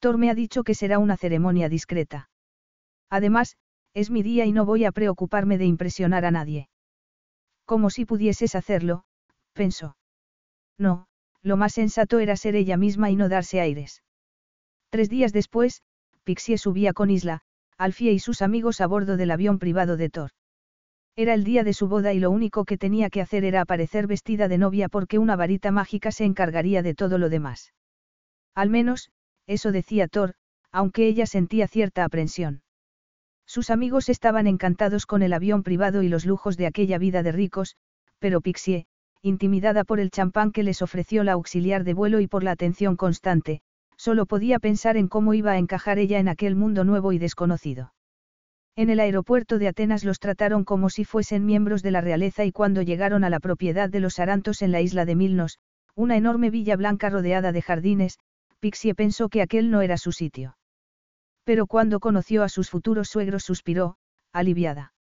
[0.00, 2.30] Thor me ha dicho que será una ceremonia discreta.
[3.10, 3.56] Además,
[3.94, 6.68] es mi día y no voy a preocuparme de impresionar a nadie.
[7.66, 9.04] Como si pudieses hacerlo,
[9.52, 9.96] pensó.
[10.78, 11.08] No,
[11.42, 14.02] lo más sensato era ser ella misma y no darse aires.
[14.90, 15.82] Tres días después,
[16.24, 17.42] Pixie subía con Isla,
[17.76, 20.30] Alfie y sus amigos a bordo del avión privado de Thor.
[21.16, 24.06] Era el día de su boda y lo único que tenía que hacer era aparecer
[24.06, 27.72] vestida de novia porque una varita mágica se encargaría de todo lo demás.
[28.54, 29.10] Al menos,
[29.46, 30.34] eso decía Thor,
[30.70, 32.62] aunque ella sentía cierta aprensión.
[33.56, 37.32] Sus amigos estaban encantados con el avión privado y los lujos de aquella vida de
[37.32, 37.74] ricos,
[38.18, 38.84] pero Pixie,
[39.22, 42.96] intimidada por el champán que les ofreció la auxiliar de vuelo y por la atención
[42.96, 43.62] constante,
[43.96, 47.94] Solo podía pensar en cómo iba a encajar ella en aquel mundo nuevo y desconocido.
[48.76, 52.52] En el aeropuerto de Atenas los trataron como si fuesen miembros de la realeza y
[52.52, 55.60] cuando llegaron a la propiedad de los Arantos en la isla de Milnos,
[55.94, 58.18] una enorme villa blanca rodeada de jardines,
[58.60, 60.58] Pixie pensó que aquel no era su sitio.
[61.46, 63.98] Pero cuando conoció a sus futuros suegros suspiró,
[64.32, 64.92] aliviada.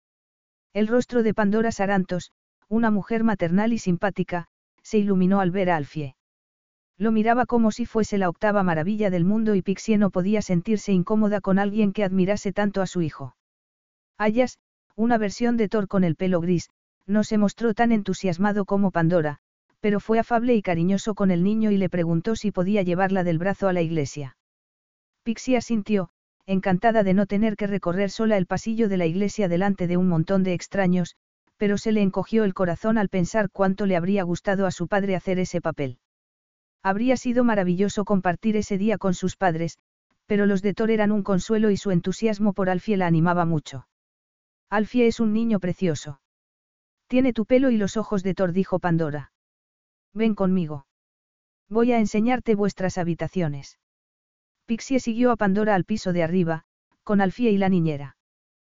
[0.73, 2.31] El rostro de Pandora Sarantos,
[2.69, 4.45] una mujer maternal y simpática,
[4.83, 6.15] se iluminó al ver a Alfie.
[6.99, 10.93] Lo miraba como si fuese la octava maravilla del mundo y Pixie no podía sentirse
[10.93, 13.35] incómoda con alguien que admirase tanto a su hijo.
[14.19, 14.59] Ayas,
[14.95, 16.69] una versión de Thor con el pelo gris,
[17.07, 19.39] no se mostró tan entusiasmado como Pandora,
[19.79, 23.39] pero fue afable y cariñoso con el niño y le preguntó si podía llevarla del
[23.39, 24.37] brazo a la iglesia.
[25.23, 26.11] Pixie asintió,
[26.47, 30.07] encantada de no tener que recorrer sola el pasillo de la iglesia delante de un
[30.07, 31.15] montón de extraños,
[31.57, 35.15] pero se le encogió el corazón al pensar cuánto le habría gustado a su padre
[35.15, 35.99] hacer ese papel.
[36.83, 39.79] Habría sido maravilloso compartir ese día con sus padres,
[40.27, 43.87] pero los de Thor eran un consuelo y su entusiasmo por Alfie la animaba mucho.
[44.69, 46.19] Alfie es un niño precioso.
[47.07, 49.31] Tiene tu pelo y los ojos de Thor, dijo Pandora.
[50.13, 50.87] Ven conmigo.
[51.69, 53.79] Voy a enseñarte vuestras habitaciones.
[54.65, 56.65] Pixie siguió a Pandora al piso de arriba,
[57.03, 58.17] con Alfie y la niñera.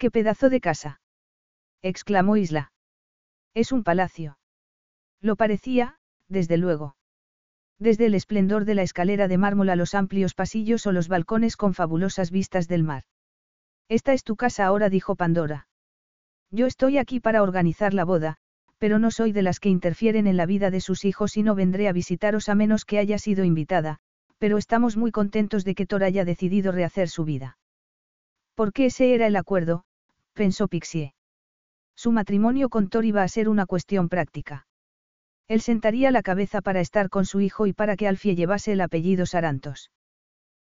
[0.00, 1.02] ¡Qué pedazo de casa!
[1.82, 2.72] exclamó Isla.
[3.52, 4.38] Es un palacio.
[5.20, 6.96] Lo parecía, desde luego.
[7.78, 11.58] Desde el esplendor de la escalera de mármol a los amplios pasillos o los balcones
[11.58, 13.02] con fabulosas vistas del mar.
[13.90, 15.68] Esta es tu casa ahora, dijo Pandora.
[16.50, 18.38] Yo estoy aquí para organizar la boda,
[18.78, 21.54] pero no soy de las que interfieren en la vida de sus hijos y no
[21.54, 23.98] vendré a visitaros a menos que haya sido invitada,
[24.38, 27.58] pero estamos muy contentos de que Thor haya decidido rehacer su vida.
[28.54, 29.84] Porque ese era el acuerdo,
[30.32, 31.14] pensó Pixie.
[31.96, 34.66] Su matrimonio con Thor iba a ser una cuestión práctica.
[35.48, 38.80] Él sentaría la cabeza para estar con su hijo y para que Alfie llevase el
[38.80, 39.90] apellido Sarantos.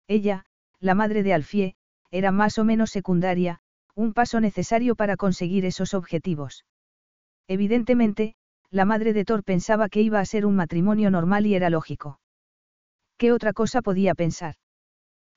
[0.06, 0.44] Ella,
[0.78, 1.74] la madre de Alfie,
[2.10, 3.60] era más o menos secundaria,
[3.94, 6.64] un paso necesario para conseguir esos objetivos.
[7.48, 8.34] Evidentemente,
[8.70, 12.20] la madre de Thor pensaba que iba a ser un matrimonio normal y era lógico.
[13.16, 14.56] ¿Qué otra cosa podía pensar?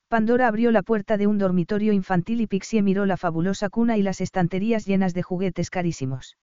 [0.09, 4.01] Pandora abrió la puerta de un dormitorio infantil y Pixie miró la fabulosa cuna y
[4.01, 6.37] las estanterías llenas de juguetes carísimos.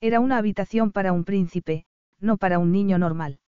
[0.00, 1.84] Era una habitación para un príncipe,
[2.18, 3.40] no para un niño normal.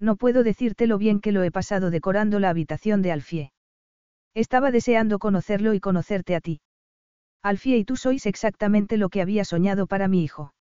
[0.00, 3.52] No puedo decirte lo bien que lo he pasado decorando la habitación de Alfie.
[4.32, 6.60] Estaba deseando conocerlo y conocerte a ti.
[7.42, 10.54] Alfie y tú sois exactamente lo que había soñado para mi hijo.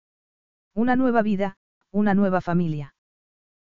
[0.73, 1.57] Una nueva vida,
[1.91, 2.95] una nueva familia.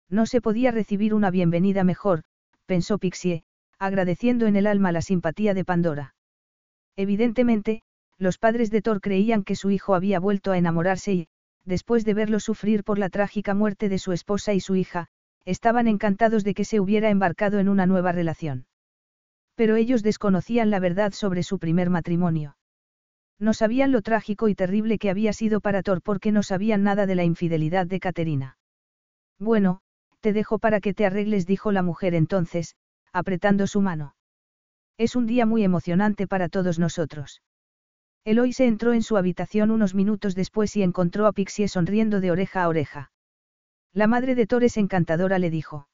[0.08, 2.24] No se podía recibir una bienvenida mejor,
[2.66, 3.44] pensó Pixie,
[3.78, 6.14] agradeciendo en el alma la simpatía de Pandora.
[6.96, 7.82] Evidentemente,
[8.18, 11.28] los padres de Thor creían que su hijo había vuelto a enamorarse y,
[11.64, 15.08] después de verlo sufrir por la trágica muerte de su esposa y su hija,
[15.44, 18.66] estaban encantados de que se hubiera embarcado en una nueva relación.
[19.54, 22.56] Pero ellos desconocían la verdad sobre su primer matrimonio.
[23.38, 27.06] No sabían lo trágico y terrible que había sido para Thor porque no sabían nada
[27.06, 28.58] de la infidelidad de Caterina.
[29.38, 29.80] Bueno,
[30.20, 32.76] te dejo para que te arregles, dijo la mujer entonces,
[33.14, 34.16] apretando su mano.
[34.98, 37.42] Es un día muy emocionante para todos nosotros.
[38.24, 42.32] Eloy se entró en su habitación unos minutos después y encontró a Pixie sonriendo de
[42.32, 43.12] oreja a oreja.
[43.92, 45.88] La madre de Torres encantadora le dijo.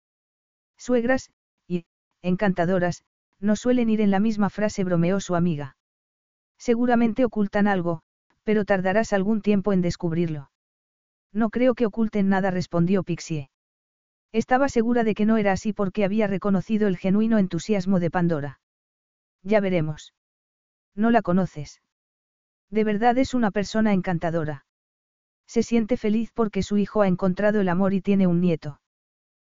[0.78, 1.30] Suegras,
[1.68, 1.84] y,
[2.22, 3.04] encantadoras,
[3.38, 5.76] no suelen ir en la misma frase, bromeó su amiga.
[6.56, 8.00] Seguramente ocultan algo,
[8.44, 10.50] pero tardarás algún tiempo en descubrirlo.
[11.32, 13.49] No creo que oculten nada, respondió Pixie.
[14.32, 18.60] Estaba segura de que no era así porque había reconocido el genuino entusiasmo de Pandora.
[19.42, 20.14] Ya veremos.
[20.94, 21.82] No la conoces.
[22.70, 24.64] De verdad es una persona encantadora.
[25.46, 28.80] Se siente feliz porque su hijo ha encontrado el amor y tiene un nieto.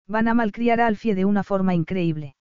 [0.09, 2.35] Van a malcriar a Alfie de una forma increíble.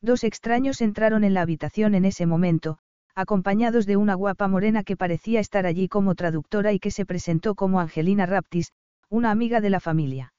[0.00, 2.78] Dos extraños entraron en la habitación en ese momento,
[3.16, 7.56] acompañados de una guapa morena que parecía estar allí como traductora y que se presentó
[7.56, 8.72] como Angelina Raptis,
[9.08, 10.32] una amiga de la familia.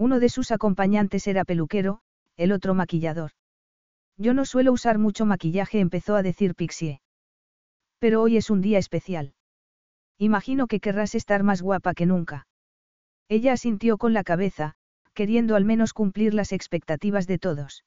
[0.00, 2.00] Uno de sus acompañantes era peluquero,
[2.38, 3.32] el otro maquillador.
[4.16, 7.02] Yo no suelo usar mucho maquillaje, empezó a decir Pixie.
[7.98, 9.34] Pero hoy es un día especial.
[10.16, 12.46] Imagino que querrás estar más guapa que nunca.
[13.28, 14.72] Ella asintió con la cabeza,
[15.12, 17.84] queriendo al menos cumplir las expectativas de todos.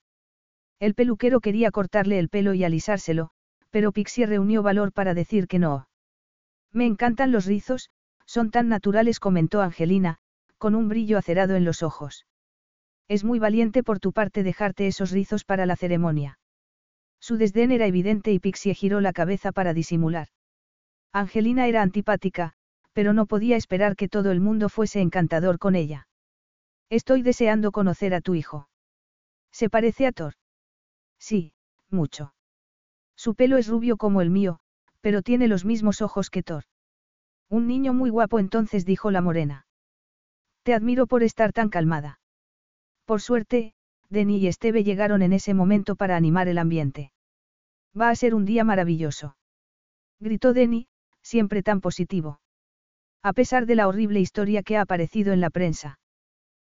[0.80, 3.32] El peluquero quería cortarle el pelo y alisárselo,
[3.72, 5.88] pero Pixie reunió valor para decir que no.
[6.72, 7.90] Me encantan los rizos,
[8.28, 10.20] son tan naturales, comentó Angelina,
[10.64, 12.26] con un brillo acerado en los ojos.
[13.10, 16.40] Es muy valiente por tu parte dejarte esos rizos para la ceremonia.
[17.20, 20.30] Su desdén era evidente y Pixie giró la cabeza para disimular.
[21.12, 22.54] Angelina era antipática,
[22.94, 26.08] pero no podía esperar que todo el mundo fuese encantador con ella.
[26.90, 28.70] Estoy deseando conocer a tu hijo.
[29.52, 30.36] ¿Se parece a Thor?
[31.20, 31.52] Sí,
[31.90, 32.34] mucho.
[33.18, 34.62] Su pelo es rubio como el mío,
[35.02, 36.64] pero tiene los mismos ojos que Thor.
[37.50, 39.66] Un niño muy guapo entonces dijo la morena.
[40.64, 42.20] Te admiro por estar tan calmada.
[43.06, 43.74] Por suerte,
[44.10, 47.12] Denny y Esteve llegaron en ese momento para animar el ambiente.
[48.00, 49.36] Va a ser un día maravilloso.
[50.20, 50.88] Gritó Denny,
[51.22, 52.40] siempre tan positivo.
[53.22, 56.00] A pesar de la horrible historia que ha aparecido en la prensa.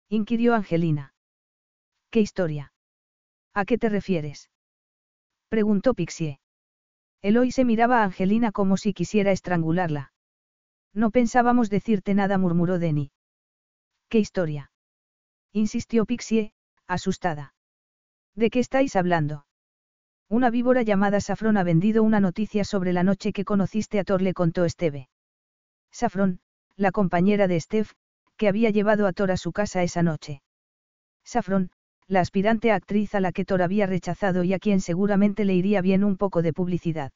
[0.10, 1.14] Inquirió Angelina.
[2.10, 2.74] ¿Qué historia?
[3.54, 4.50] ¿A qué te refieres?
[5.50, 6.40] Preguntó Pixie.
[7.22, 10.14] Eloy se miraba a Angelina como si quisiera estrangularla.
[10.94, 13.12] No pensábamos decirte nada, murmuró Denny.
[14.12, 14.74] ¿Qué historia?
[15.54, 16.52] insistió Pixie,
[16.86, 17.54] asustada.
[18.36, 19.46] ¿De qué estáis hablando?
[20.28, 24.22] Una víbora llamada Safrón ha vendido una noticia sobre la noche que conociste a Thor,
[24.22, 25.08] le contó Esteve.
[25.94, 26.42] Safrón,
[26.76, 27.94] la compañera de Steph,
[28.36, 30.42] que había llevado a Thor a su casa esa noche.
[31.24, 31.72] Saffron,
[32.08, 35.82] la aspirante actriz a la que Thor había rechazado y a quien seguramente le iría
[35.82, 37.14] bien un poco de publicidad.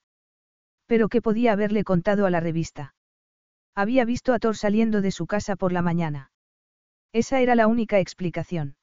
[0.85, 2.95] Pero ¿qué podía haberle contado a la revista?
[3.75, 6.31] Había visto a Thor saliendo de su casa por la mañana.
[7.15, 8.75] Esa era la única explicación.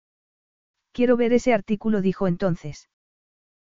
[0.93, 2.89] Quiero ver ese artículo, dijo entonces.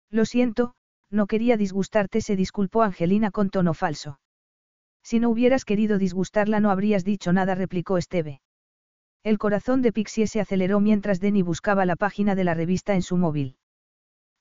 [0.10, 0.76] Lo siento,
[1.10, 4.22] no quería disgustarte, se disculpó Angelina con tono falso.
[5.04, 8.40] Si no hubieras querido disgustarla no habrías dicho nada, replicó Esteve.
[9.24, 13.02] El corazón de Pixie se aceleró mientras Denny buscaba la página de la revista en
[13.02, 13.58] su móvil.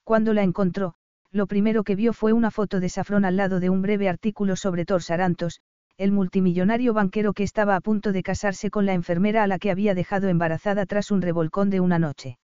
[0.05, 0.95] Cuando la encontró,
[1.33, 4.55] lo primero que vio fue una foto de Safrón al lado de un breve artículo
[4.55, 5.61] sobre Thor Sarantos,
[6.01, 9.71] el multimillonario banquero que estaba a punto de casarse con la enfermera a la que
[9.71, 12.39] había dejado embarazada tras un revolcón de una noche.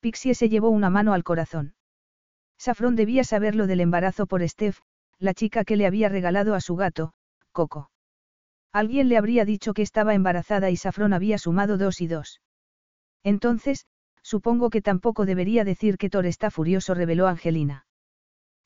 [0.00, 1.74] Pixie se llevó una mano al corazón.
[2.56, 4.78] Safrón debía saber lo del embarazo por Steph,
[5.18, 7.12] la chica que le había regalado a su gato,
[7.52, 7.90] Coco.
[8.72, 12.40] Alguien le habría dicho que estaba embarazada y Safrón había sumado dos y dos.
[13.24, 13.84] Entonces,
[14.22, 17.84] supongo que tampoco debería decir que Thor está furioso, reveló Angelina.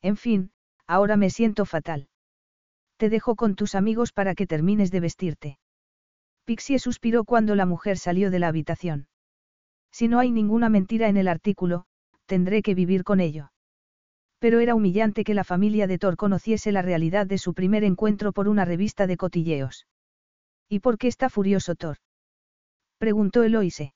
[0.02, 0.52] En fin,
[0.86, 2.08] ahora me siento fatal.
[2.98, 5.58] Te dejo con tus amigos para que termines de vestirte.
[6.44, 9.06] Pixie suspiró cuando la mujer salió de la habitación.
[9.92, 11.84] Si no hay ninguna mentira en el artículo,
[12.26, 13.52] tendré que vivir con ello.
[14.40, 18.32] Pero era humillante que la familia de Thor conociese la realidad de su primer encuentro
[18.32, 19.86] por una revista de cotilleos.
[20.68, 21.98] ¿Y por qué está furioso Thor?
[22.98, 23.94] preguntó Eloise.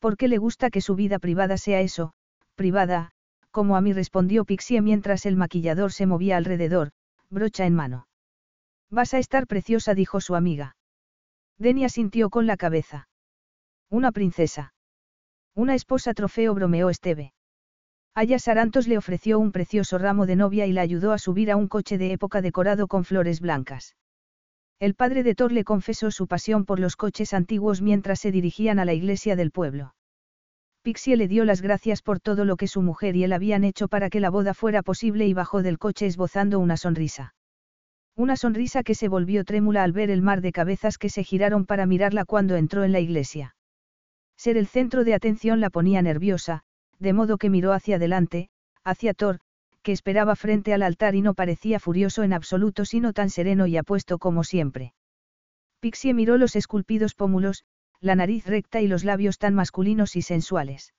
[0.00, 2.14] ¿Por qué le gusta que su vida privada sea eso,
[2.56, 3.12] privada,
[3.52, 6.90] como a mí respondió Pixie mientras el maquillador se movía alrededor,
[7.30, 8.07] brocha en mano.
[8.90, 10.76] Vas a estar preciosa, dijo su amiga.
[11.58, 13.08] Denia sintió con la cabeza.
[13.90, 14.72] Una princesa.
[15.54, 17.32] Una esposa trofeo, bromeó Esteve.
[18.14, 21.56] Aya Sarantos le ofreció un precioso ramo de novia y la ayudó a subir a
[21.56, 23.96] un coche de época decorado con flores blancas.
[24.80, 28.78] El padre de Thor le confesó su pasión por los coches antiguos mientras se dirigían
[28.78, 29.94] a la iglesia del pueblo.
[30.82, 33.88] Pixie le dio las gracias por todo lo que su mujer y él habían hecho
[33.88, 37.34] para que la boda fuera posible y bajó del coche esbozando una sonrisa.
[38.18, 41.66] Una sonrisa que se volvió trémula al ver el mar de cabezas que se giraron
[41.66, 43.54] para mirarla cuando entró en la iglesia.
[44.36, 46.62] Ser el centro de atención la ponía nerviosa,
[46.98, 48.50] de modo que miró hacia adelante,
[48.82, 49.38] hacia Thor,
[49.82, 53.76] que esperaba frente al altar y no parecía furioso en absoluto sino tan sereno y
[53.76, 54.94] apuesto como siempre.
[55.78, 57.62] Pixie miró los esculpidos pómulos,
[58.00, 60.92] la nariz recta y los labios tan masculinos y sensuales.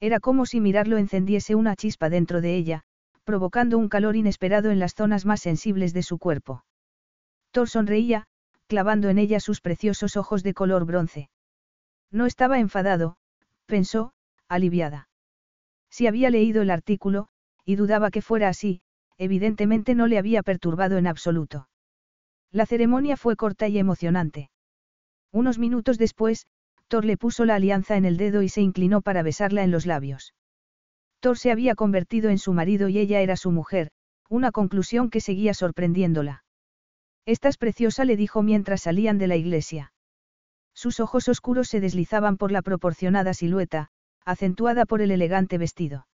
[0.00, 2.82] Era como si mirarlo encendiese una chispa dentro de ella,
[3.24, 6.64] provocando un calor inesperado en las zonas más sensibles de su cuerpo.
[7.50, 8.26] Thor sonreía,
[8.66, 11.30] clavando en ella sus preciosos ojos de color bronce.
[12.10, 13.16] No estaba enfadado,
[13.66, 14.12] pensó,
[14.48, 15.08] aliviada.
[15.90, 17.28] Si había leído el artículo,
[17.64, 18.80] y dudaba que fuera así,
[19.18, 21.68] evidentemente no le había perturbado en absoluto.
[22.50, 24.50] La ceremonia fue corta y emocionante.
[25.30, 26.46] Unos minutos después,
[26.88, 29.86] Thor le puso la alianza en el dedo y se inclinó para besarla en los
[29.86, 30.34] labios.
[31.22, 33.92] Thor se había convertido en su marido y ella era su mujer,
[34.28, 36.42] una conclusión que seguía sorprendiéndola.
[37.26, 39.92] Estás preciosa, le dijo mientras salían de la iglesia.
[40.74, 43.90] Sus ojos oscuros se deslizaban por la proporcionada silueta,
[44.24, 46.08] acentuada por el elegante vestido.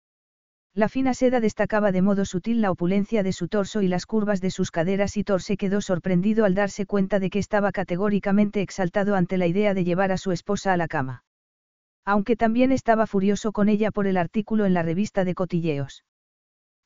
[0.75, 4.41] La fina seda destacaba de modo sutil la opulencia de su torso y las curvas
[4.41, 8.60] de sus caderas y Thor se quedó sorprendido al darse cuenta de que estaba categóricamente
[8.60, 11.23] exaltado ante la idea de llevar a su esposa a la cama.
[12.07, 16.05] Aunque también estaba furioso con ella por el artículo en la revista de cotilleos.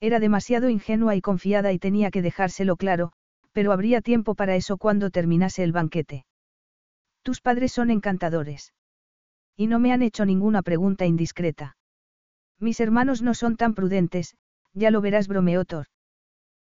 [0.00, 3.12] Era demasiado ingenua y confiada y tenía que dejárselo claro,
[3.52, 6.24] pero habría tiempo para eso cuando terminase el banquete.
[7.22, 8.72] Tus padres son encantadores.
[9.56, 11.76] Y no me han hecho ninguna pregunta indiscreta.
[12.58, 14.36] Mis hermanos no son tan prudentes,
[14.72, 15.86] ya lo verás, bromeó Thor.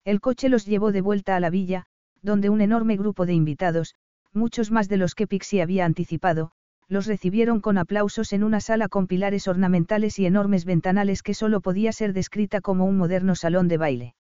[0.06, 1.88] El coche los llevó de vuelta a la villa,
[2.22, 3.96] donde un enorme grupo de invitados,
[4.32, 6.52] muchos más de los que Pixie había anticipado,
[6.88, 11.62] los recibieron con aplausos en una sala con pilares ornamentales y enormes ventanales que solo
[11.62, 14.16] podía ser descrita como un moderno salón de baile.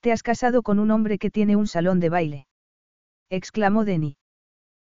[0.00, 2.46] Te has casado con un hombre que tiene un salón de baile.
[3.30, 4.16] exclamó Denny.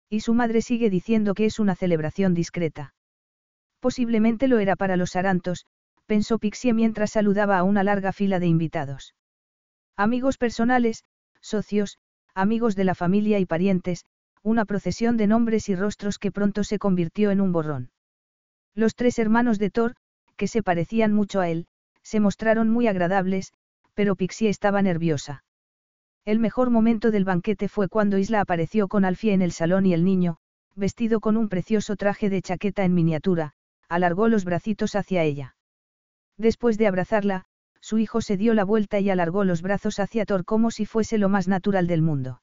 [0.10, 2.94] Y su madre sigue diciendo que es una celebración discreta.
[3.80, 5.66] Posiblemente lo era para los arantos,
[6.06, 9.16] pensó Pixie mientras saludaba a una larga fila de invitados.
[9.96, 11.04] Amigos personales,
[11.42, 11.98] socios,
[12.34, 14.06] amigos de la familia y parientes,
[14.44, 17.92] una procesión de nombres y rostros que pronto se convirtió en un borrón.
[18.76, 19.96] Los tres hermanos de Thor,
[20.36, 21.66] que se parecían mucho a él,
[22.02, 23.54] se mostraron muy agradables,
[23.94, 25.44] pero Pixie estaba nerviosa.
[26.26, 29.94] El mejor momento del banquete fue cuando Isla apareció con Alfie en el salón y
[29.94, 30.38] el niño,
[30.76, 33.54] vestido con un precioso traje de chaqueta en miniatura,
[33.90, 35.56] alargó los bracitos hacia ella.
[36.38, 37.46] Después de abrazarla,
[37.80, 41.18] su hijo se dio la vuelta y alargó los brazos hacia Thor como si fuese
[41.18, 42.42] lo más natural del mundo.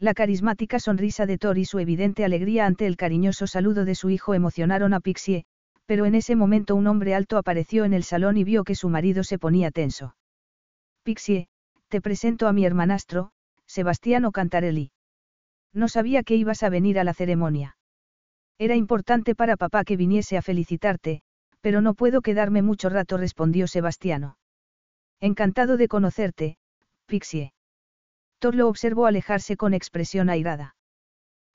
[0.00, 4.10] La carismática sonrisa de Thor y su evidente alegría ante el cariñoso saludo de su
[4.10, 5.44] hijo emocionaron a Pixie,
[5.86, 8.88] pero en ese momento un hombre alto apareció en el salón y vio que su
[8.88, 10.14] marido se ponía tenso.
[11.02, 11.48] Pixie,
[11.88, 13.32] te presento a mi hermanastro,
[13.66, 14.92] Sebastiano Cantarelli.
[15.72, 17.76] No sabía que ibas a venir a la ceremonia.
[18.56, 21.22] Era importante para papá que viniese a felicitarte,
[21.60, 24.38] pero no puedo quedarme mucho rato, respondió Sebastiano.
[25.20, 26.56] Encantado de conocerte,
[27.06, 27.52] Pixie.
[28.38, 30.76] Thor lo observó alejarse con expresión airada.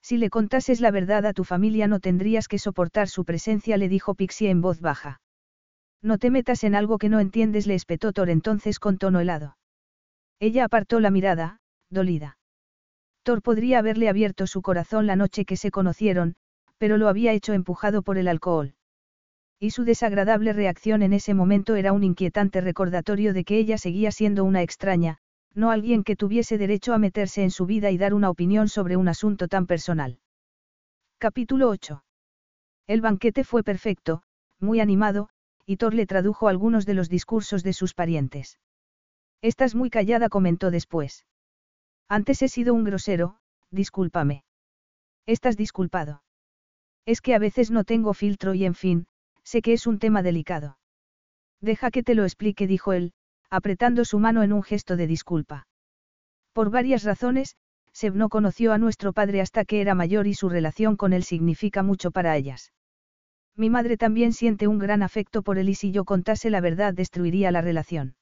[0.02, 3.88] Si le contases la verdad a tu familia no tendrías que soportar su presencia, le
[3.88, 5.22] dijo Pixie en voz baja.
[6.02, 9.58] No te metas en algo que no entiendes, le espetó Thor entonces con tono helado.
[10.40, 12.38] Ella apartó la mirada, dolida.
[13.24, 16.36] Thor podría haberle abierto su corazón la noche que se conocieron,
[16.78, 18.74] pero lo había hecho empujado por el alcohol.
[19.58, 24.12] Y su desagradable reacción en ese momento era un inquietante recordatorio de que ella seguía
[24.12, 25.20] siendo una extraña,
[25.56, 28.98] no alguien que tuviese derecho a meterse en su vida y dar una opinión sobre
[28.98, 30.20] un asunto tan personal.
[31.20, 32.04] Capítulo 8.
[32.88, 34.24] El banquete fue perfecto,
[34.60, 35.30] muy animado,
[35.66, 38.60] y Thor le tradujo algunos de los discursos de sus parientes.
[39.42, 41.26] Estás muy callada, comentó después.
[42.10, 43.38] Antes he sido un grosero,
[43.72, 44.44] discúlpame.
[45.26, 46.24] Estás disculpado.
[47.06, 49.08] Es que a veces no tengo filtro y en fin,
[49.44, 50.78] sé que es un tema delicado.
[51.62, 53.14] Deja que te lo explique, dijo él,
[53.54, 55.68] apretando su mano en un gesto de disculpa.
[56.54, 57.56] Por varias razones,
[57.92, 61.24] Seb no conoció a nuestro padre hasta que era mayor y su relación con él
[61.24, 62.74] significa mucho para ellas.
[63.56, 66.96] Mi madre también siente un gran afecto por él y si yo contase la verdad
[66.96, 68.16] destruiría la relación.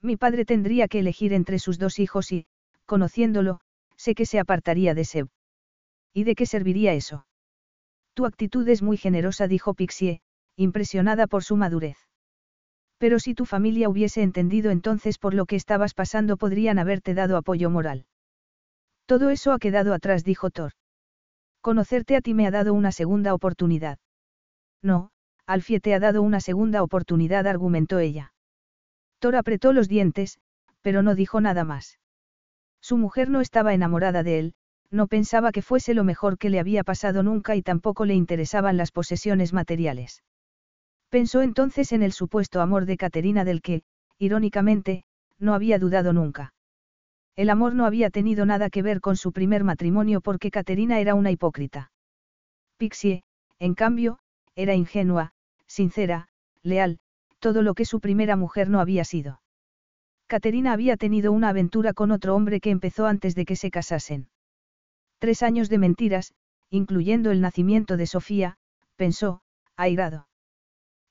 [0.00, 2.46] Mi padre tendría que elegir entre sus dos hijos y,
[2.86, 3.58] conociéndolo,
[3.96, 5.28] sé que se apartaría de Seb.
[6.12, 7.26] ¿Y de qué serviría eso?
[8.14, 10.20] Tu actitud es muy generosa, dijo Pixie,
[10.54, 11.96] impresionada por su madurez.
[13.04, 17.36] Pero si tu familia hubiese entendido entonces por lo que estabas pasando podrían haberte dado
[17.36, 18.06] apoyo moral.
[19.04, 20.72] Todo eso ha quedado atrás, dijo Thor.
[21.60, 23.98] Conocerte a ti me ha dado una segunda oportunidad.
[24.82, 25.10] No,
[25.44, 28.32] Alfie te ha dado una segunda oportunidad, argumentó ella.
[29.18, 30.38] Thor apretó los dientes,
[30.80, 31.98] pero no dijo nada más.
[32.80, 34.54] Su mujer no estaba enamorada de él,
[34.90, 38.78] no pensaba que fuese lo mejor que le había pasado nunca y tampoco le interesaban
[38.78, 40.22] las posesiones materiales.
[41.14, 43.84] Pensó entonces en el supuesto amor de Caterina del que,
[44.18, 45.04] irónicamente,
[45.38, 46.54] no había dudado nunca.
[47.36, 51.14] El amor no había tenido nada que ver con su primer matrimonio porque Caterina era
[51.14, 51.92] una hipócrita.
[52.78, 53.22] Pixie,
[53.60, 54.18] en cambio,
[54.56, 55.30] era ingenua,
[55.68, 56.26] sincera,
[56.64, 56.98] leal,
[57.38, 59.40] todo lo que su primera mujer no había sido.
[60.26, 64.30] Caterina había tenido una aventura con otro hombre que empezó antes de que se casasen.
[65.20, 66.34] Tres años de mentiras,
[66.70, 68.56] incluyendo el nacimiento de Sofía,
[68.96, 69.42] pensó,
[69.76, 70.26] airado.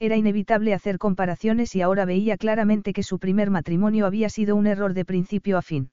[0.03, 4.67] Era inevitable hacer comparaciones y ahora veía claramente que su primer matrimonio había sido un
[4.67, 5.91] error de principio a fin.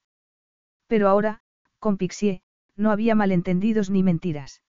[0.89, 1.43] Pero ahora,
[1.79, 2.43] con Pixie,
[2.75, 4.63] no había malentendidos ni mentiras.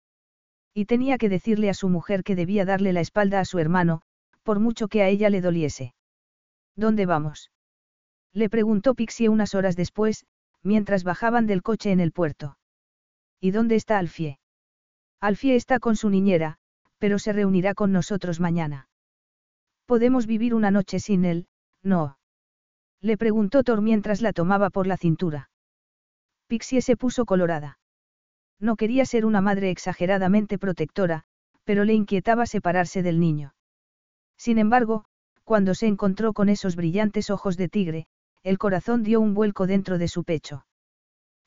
[0.74, 4.02] Y tenía que decirle a su mujer que debía darle la espalda a su hermano,
[4.44, 5.94] por mucho que a ella le doliese.
[6.76, 7.50] ¿Dónde vamos?
[8.34, 10.26] Le preguntó Pixie unas horas después,
[10.64, 12.58] mientras bajaban del coche en el puerto.
[13.40, 14.38] ¿Y dónde está Alfie?
[15.22, 16.58] Alfie está con su niñera,
[16.98, 18.89] pero se reunirá con nosotros mañana.
[19.90, 21.48] Podemos vivir una noche sin él,
[21.82, 22.20] ¿no?
[23.02, 25.50] Le preguntó Thor mientras la tomaba por la cintura.
[26.46, 27.80] Pixie se puso colorada.
[28.60, 31.24] No quería ser una madre exageradamente protectora,
[31.64, 33.56] pero le inquietaba separarse del niño.
[34.38, 35.06] Sin embargo,
[35.44, 38.06] cuando se encontró con esos brillantes ojos de tigre,
[38.44, 40.68] el corazón dio un vuelco dentro de su pecho.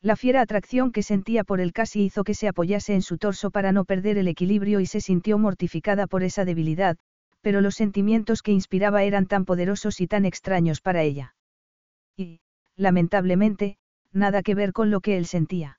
[0.00, 3.52] La fiera atracción que sentía por él casi hizo que se apoyase en su torso
[3.52, 6.96] para no perder el equilibrio y se sintió mortificada por esa debilidad,
[7.42, 11.34] pero los sentimientos que inspiraba eran tan poderosos y tan extraños para ella.
[12.16, 12.40] Y,
[12.76, 13.76] lamentablemente,
[14.12, 15.78] nada que ver con lo que él sentía.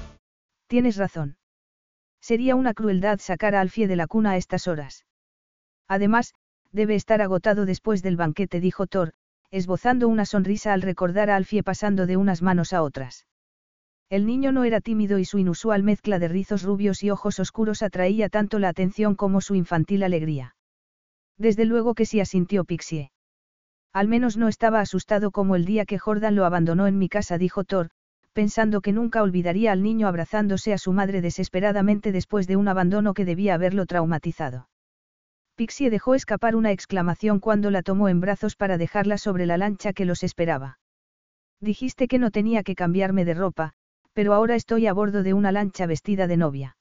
[0.71, 1.35] Tienes razón.
[2.21, 5.05] Sería una crueldad sacar a Alfie de la cuna a estas horas.
[5.89, 6.33] Además,
[6.71, 9.11] debe estar agotado después del banquete, dijo Thor,
[9.49, 13.27] esbozando una sonrisa al recordar a Alfie pasando de unas manos a otras.
[14.09, 17.83] El niño no era tímido y su inusual mezcla de rizos rubios y ojos oscuros
[17.83, 20.55] atraía tanto la atención como su infantil alegría.
[21.37, 23.11] Desde luego que sí asintió Pixie.
[23.91, 27.37] Al menos no estaba asustado como el día que Jordan lo abandonó en mi casa,
[27.37, 27.89] dijo Thor,
[28.33, 33.13] pensando que nunca olvidaría al niño abrazándose a su madre desesperadamente después de un abandono
[33.13, 34.69] que debía haberlo traumatizado.
[35.55, 39.93] Pixie dejó escapar una exclamación cuando la tomó en brazos para dejarla sobre la lancha
[39.93, 40.79] que los esperaba.
[41.59, 43.73] Dijiste que no tenía que cambiarme de ropa,
[44.13, 46.77] pero ahora estoy a bordo de una lancha vestida de novia.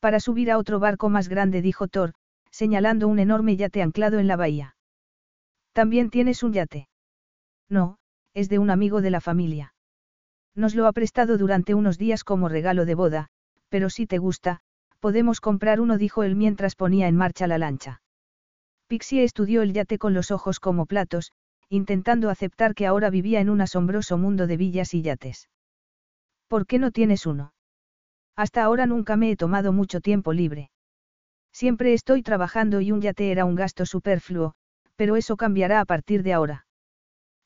[0.00, 2.12] Para subir a otro barco más grande, dijo Thor,
[2.50, 4.76] señalando un enorme yate anclado en la bahía.
[5.72, 6.88] ¿También tienes un yate?
[7.68, 7.98] No,
[8.34, 9.74] es de un amigo de la familia.
[10.58, 13.28] Nos lo ha prestado durante unos días como regalo de boda,
[13.68, 14.58] pero si te gusta,
[14.98, 18.02] podemos comprar uno, dijo él mientras ponía en marcha la lancha.
[18.88, 21.30] Pixie estudió el yate con los ojos como platos,
[21.68, 25.48] intentando aceptar que ahora vivía en un asombroso mundo de villas y yates.
[26.48, 27.52] ¿Por qué no tienes uno?
[28.34, 30.72] Hasta ahora nunca me he tomado mucho tiempo libre.
[31.52, 34.54] Siempre estoy trabajando y un yate era un gasto superfluo,
[34.96, 36.66] pero eso cambiará a partir de ahora.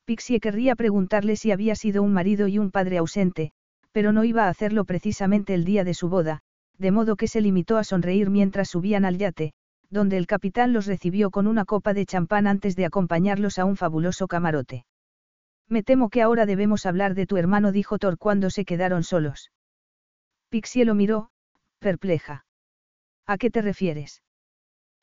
[0.05, 3.53] Pixie querría preguntarle si había sido un marido y un padre ausente,
[3.93, 6.41] pero no iba a hacerlo precisamente el día de su boda,
[6.79, 9.53] de modo que se limitó a sonreír mientras subían al yate,
[9.91, 13.77] donde el capitán los recibió con una copa de champán antes de acompañarlos a un
[13.77, 14.87] fabuloso camarote.
[15.69, 19.53] Me temo que ahora debemos hablar de tu hermano, dijo Thor cuando se quedaron solos.
[20.49, 21.31] Pixie lo miró,
[21.79, 22.45] perpleja.
[23.27, 24.23] ¿A qué te refieres?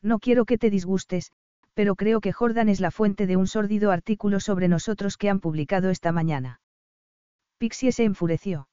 [0.02, 1.32] No quiero que te disgustes,
[1.80, 5.40] pero creo que Jordan es la fuente de un sórdido artículo sobre nosotros que han
[5.40, 6.60] publicado esta mañana.
[7.58, 8.68] Pixie se enfureció.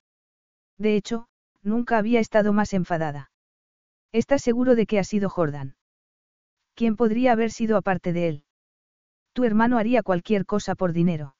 [0.77, 1.29] De hecho,
[1.63, 3.31] nunca había estado más enfadada.
[4.11, 5.77] ¿Estás seguro de que ha sido Jordan?
[6.75, 8.45] ¿Quién podría haber sido aparte de él?
[9.35, 11.37] Tu hermano haría cualquier cosa por dinero.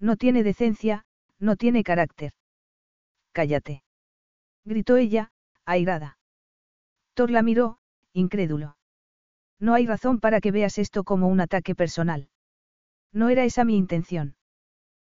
[0.00, 1.04] No tiene decencia,
[1.38, 2.32] no tiene carácter.
[3.32, 3.82] Cállate.
[4.64, 5.32] Gritó ella,
[5.66, 6.16] airada.
[7.12, 7.78] Thor la miró,
[8.14, 8.77] incrédulo.
[9.60, 12.28] No hay razón para que veas esto como un ataque personal.
[13.12, 14.36] No era esa mi intención.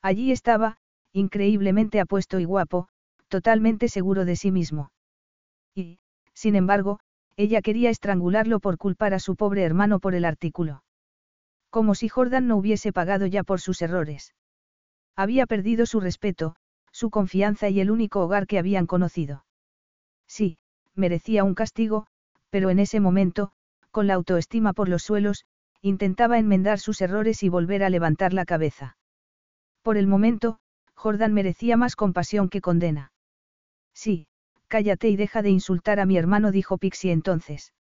[0.01, 0.77] Allí estaba,
[1.13, 2.87] increíblemente apuesto y guapo,
[3.27, 4.91] totalmente seguro de sí mismo.
[5.75, 5.99] Y,
[6.33, 6.99] sin embargo,
[7.37, 10.83] ella quería estrangularlo por culpar a su pobre hermano por el artículo.
[11.69, 14.33] Como si Jordan no hubiese pagado ya por sus errores.
[15.15, 16.55] Había perdido su respeto,
[16.91, 19.45] su confianza y el único hogar que habían conocido.
[20.27, 20.57] Sí,
[20.95, 22.07] merecía un castigo,
[22.49, 23.53] pero en ese momento,
[23.91, 25.45] con la autoestima por los suelos,
[25.81, 28.97] intentaba enmendar sus errores y volver a levantar la cabeza.
[29.81, 30.59] Por el momento,
[30.95, 33.11] Jordan merecía más compasión que condena.
[33.93, 34.27] Sí,
[34.67, 37.73] cállate y deja de insultar a mi hermano, dijo Pixie entonces.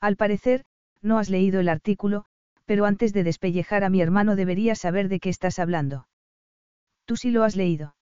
[0.00, 0.64] Al parecer,
[1.02, 2.24] no has leído el artículo,
[2.64, 6.08] pero antes de despellejar a mi hermano deberías saber de qué estás hablando.
[7.04, 7.94] Tú sí lo has leído.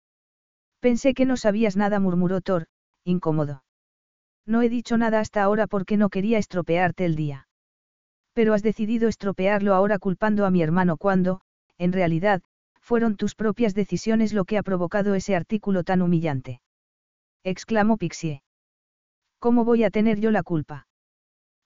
[0.80, 2.66] Pensé que no sabías nada, murmuró Thor,
[3.04, 3.62] incómodo.
[4.46, 7.48] No he dicho nada hasta ahora porque no quería estropearte el día.
[8.32, 11.40] Pero has decidido estropearlo ahora culpando a mi hermano cuando,
[11.78, 12.42] en realidad,
[12.80, 16.60] fueron tus propias decisiones lo que ha provocado ese artículo tan humillante.
[17.44, 18.42] Exclamó Pixie.
[19.38, 20.86] ¿Cómo voy a tener yo la culpa?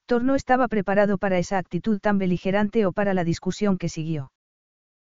[0.06, 4.32] Thor no estaba preparado para esa actitud tan beligerante o para la discusión que siguió.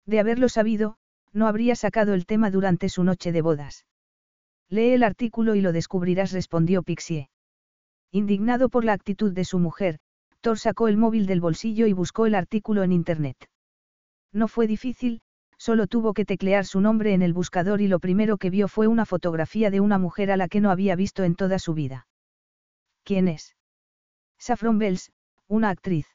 [0.07, 0.97] De haberlo sabido,
[1.33, 3.87] no habría sacado el tema durante su noche de bodas.
[4.69, 7.29] Lee el artículo y lo descubrirás, respondió Pixie.
[8.11, 9.99] Indignado por la actitud de su mujer,
[10.41, 13.37] Thor sacó el móvil del bolsillo y buscó el artículo en Internet.
[14.33, 15.21] No fue difícil,
[15.59, 18.87] solo tuvo que teclear su nombre en el buscador y lo primero que vio fue
[18.87, 22.07] una fotografía de una mujer a la que no había visto en toda su vida.
[23.05, 23.57] ¿Quién es?
[24.39, 25.11] Saffron Bells,
[25.49, 26.07] una actriz.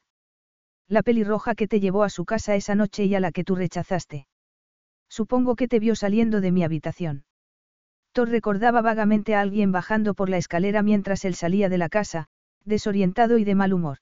[0.88, 3.54] La pelirroja que te llevó a su casa esa noche y a la que tú
[3.54, 4.26] rechazaste.
[5.08, 7.24] Supongo que te vio saliendo de mi habitación.
[8.14, 12.28] Thor recordaba vagamente a alguien bajando por la escalera mientras él salía de la casa,
[12.64, 13.98] desorientado y de mal humor.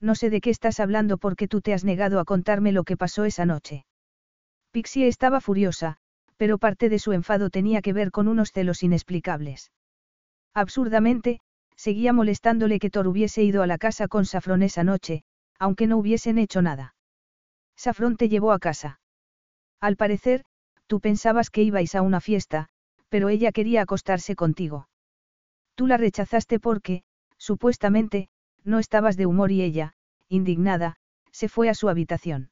[0.00, 2.98] No sé de qué estás hablando porque tú te has negado a contarme lo que
[2.98, 3.86] pasó esa noche.
[4.70, 5.96] Pixie estaba furiosa,
[6.36, 9.72] pero parte de su enfado tenía que ver con unos celos inexplicables.
[10.52, 11.40] Absurdamente,
[11.74, 15.24] seguía molestándole que Thor hubiese ido a la casa con Safrón esa noche,
[15.58, 16.94] aunque no hubiesen hecho nada.
[17.76, 19.00] Safrón te llevó a casa.
[19.80, 20.44] Al parecer,
[20.86, 22.68] tú pensabas que ibais a una fiesta,
[23.12, 24.88] pero ella quería acostarse contigo.
[25.74, 27.02] Tú la rechazaste porque,
[27.36, 28.30] supuestamente,
[28.64, 29.92] No estabas de humor y ella,
[30.28, 30.96] indignada,
[31.30, 32.50] se fue a su habitación.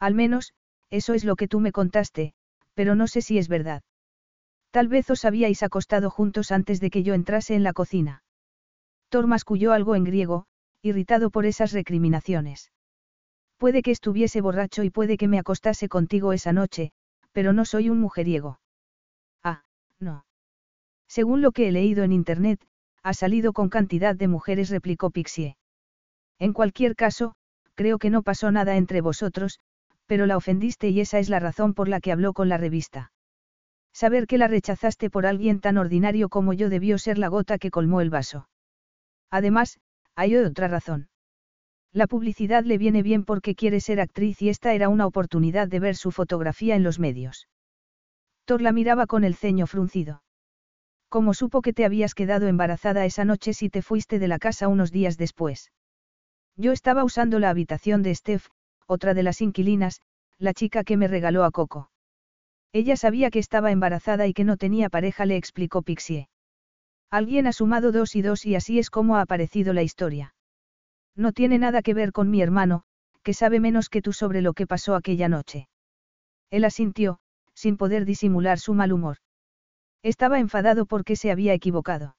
[0.00, 0.52] Al menos,
[0.90, 2.34] eso es lo que tú me contaste,
[2.74, 3.82] pero no sé si es verdad.
[4.72, 8.24] Tal vez os habíais acostado juntos antes de que yo entrase en la cocina.
[9.10, 10.46] Thor masculló algo en griego,
[10.82, 12.72] irritado por esas recriminaciones.
[13.58, 16.90] Puede que estuviese borracho y puede que me acostase contigo esa noche,
[17.30, 18.58] pero no soy un mujeriego.
[20.00, 20.24] No.
[21.08, 22.64] Según lo que he leído en Internet,
[23.02, 25.56] ha salido con cantidad de mujeres, replicó Pixie.
[26.38, 27.34] En cualquier caso,
[27.74, 29.60] creo que no pasó nada entre vosotros,
[30.06, 33.12] pero la ofendiste y esa es la razón por la que habló con la revista.
[33.92, 37.70] Saber que la rechazaste por alguien tan ordinario como yo debió ser la gota que
[37.70, 38.48] colmó el vaso.
[39.30, 39.80] Además,
[40.14, 41.08] hay otra razón.
[41.92, 45.80] La publicidad le viene bien porque quiere ser actriz y esta era una oportunidad de
[45.80, 47.48] ver su fotografía en los medios.
[48.56, 50.22] La miraba con el ceño fruncido.
[51.10, 54.68] ¿Cómo supo que te habías quedado embarazada esa noche si te fuiste de la casa
[54.68, 55.70] unos días después?
[56.56, 58.46] Yo estaba usando la habitación de Steph,
[58.86, 60.00] otra de las inquilinas,
[60.38, 61.90] la chica que me regaló a Coco.
[62.72, 66.28] Ella sabía que estaba embarazada y que no tenía pareja, le explicó Pixie.
[67.10, 70.34] Alguien ha sumado dos y dos y así es como ha aparecido la historia.
[71.14, 72.82] No tiene nada que ver con mi hermano,
[73.22, 75.68] que sabe menos que tú sobre lo que pasó aquella noche.
[76.50, 77.20] Él asintió,
[77.58, 79.16] sin poder disimular su mal humor.
[80.04, 82.16] Estaba enfadado porque se había equivocado.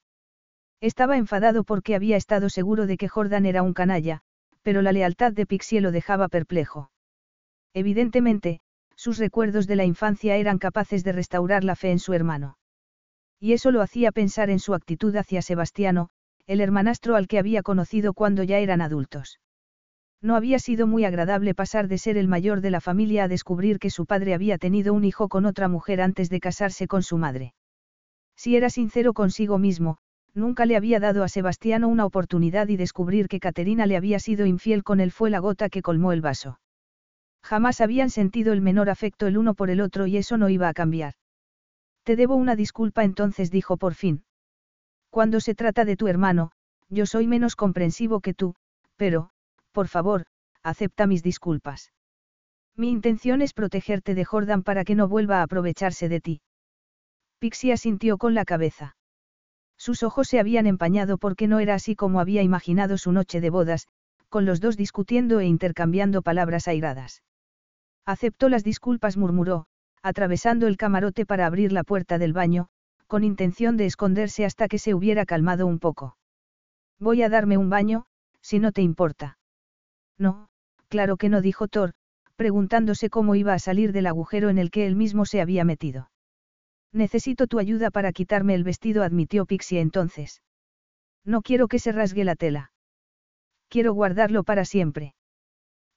[0.81, 4.19] Estaba enfadado porque había estado seguro de que Jordan era un canalla,
[4.63, 6.91] pero la lealtad de Pixie lo dejaba perplejo.
[7.73, 8.59] Evidentemente,
[8.95, 12.57] sus recuerdos de la infancia eran capaces de restaurar la fe en su hermano.
[13.39, 16.09] Y eso lo hacía pensar en su actitud hacia Sebastiano,
[16.47, 19.39] el hermanastro al que había conocido cuando ya eran adultos.
[20.21, 23.79] No había sido muy agradable pasar de ser el mayor de la familia a descubrir
[23.79, 27.17] que su padre había tenido un hijo con otra mujer antes de casarse con su
[27.17, 27.53] madre.
[28.35, 29.97] Si era sincero consigo mismo,
[30.33, 34.45] nunca le había dado a Sebastiano una oportunidad y descubrir que Caterina le había sido
[34.45, 36.59] infiel con él fue la gota que colmó el vaso.
[37.41, 40.67] Jamás habían sentido el menor afecto el uno por el otro y eso no iba
[40.67, 41.13] a cambiar.
[42.03, 44.23] Te debo una disculpa entonces dijo por fin.
[45.09, 46.51] Cuando se trata de tu hermano,
[46.89, 48.55] yo soy menos comprensivo que tú,
[48.97, 49.31] pero,
[49.71, 50.25] por favor,
[50.63, 51.91] acepta mis disculpas.
[52.75, 56.41] Mi intención es protegerte de Jordan para que no vuelva a aprovecharse de ti.
[57.39, 58.95] Pixie asintió con la cabeza.
[59.77, 63.49] Sus ojos se habían empañado porque no era así como había imaginado su noche de
[63.49, 63.87] bodas,
[64.27, 67.23] con los dos discutiendo e intercambiando palabras airadas.
[68.05, 69.65] Aceptó las disculpas, murmuró,
[70.01, 72.67] atravesando el camarote para abrir la puerta del baño,
[73.07, 76.17] con intención de esconderse hasta que se hubiera calmado un poco.
[76.99, 78.05] Voy a darme un baño,
[78.41, 79.38] si no te importa.
[80.19, 80.49] No,
[80.89, 81.93] claro que no, dijo Thor,
[82.35, 86.11] preguntándose cómo iba a salir del agujero en el que él mismo se había metido.
[86.93, 90.41] Necesito tu ayuda para quitarme el vestido, admitió Pixie entonces.
[91.25, 92.71] No quiero que se rasgue la tela.
[93.69, 95.13] Quiero guardarlo para siempre.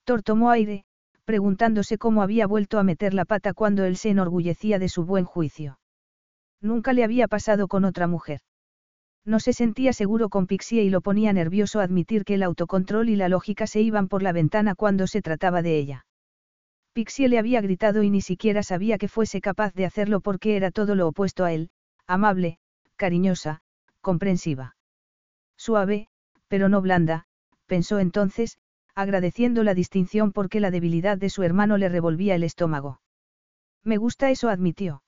[0.05, 0.85] Thor tomó aire,
[1.25, 5.25] preguntándose cómo había vuelto a meter la pata cuando él se enorgullecía de su buen
[5.25, 5.79] juicio.
[6.61, 8.41] Nunca le había pasado con otra mujer.
[9.25, 13.15] No se sentía seguro con Pixie y lo ponía nervioso admitir que el autocontrol y
[13.15, 16.05] la lógica se iban por la ventana cuando se trataba de ella.
[16.93, 20.71] Pixie le había gritado y ni siquiera sabía que fuese capaz de hacerlo porque era
[20.71, 21.69] todo lo opuesto a él,
[22.05, 22.59] amable,
[22.97, 23.61] cariñosa,
[24.01, 24.75] comprensiva.
[25.57, 26.09] Suave,
[26.47, 27.25] pero no blanda,
[27.65, 28.57] pensó entonces,
[28.93, 33.01] agradeciendo la distinción porque la debilidad de su hermano le revolvía el estómago.
[33.83, 35.01] Me gusta eso, admitió.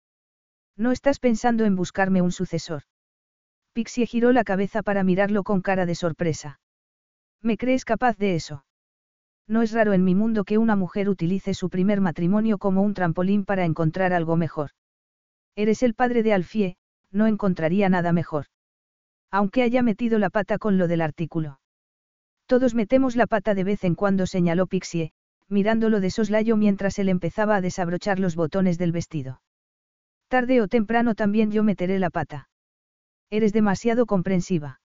[0.75, 2.83] No estás pensando en buscarme un sucesor.
[3.75, 6.61] Pixie giró la cabeza para mirarlo con cara de sorpresa.
[7.41, 8.63] ¿Me crees capaz de eso?
[9.49, 12.93] No es raro en mi mundo que una mujer utilice su primer matrimonio como un
[12.93, 14.69] trampolín para encontrar algo mejor.
[15.57, 16.77] Eres el padre de Alfie,
[17.11, 18.45] no encontraría nada mejor.
[19.29, 21.59] Aunque haya metido la pata con lo del artículo.
[22.45, 25.11] Todos metemos la pata de vez en cuando, señaló Pixie,
[25.49, 29.41] mirándolo de soslayo mientras él empezaba a desabrochar los botones del vestido.
[30.29, 32.47] Tarde o temprano también yo meteré la pata.
[33.29, 34.79] Eres demasiado comprensiva.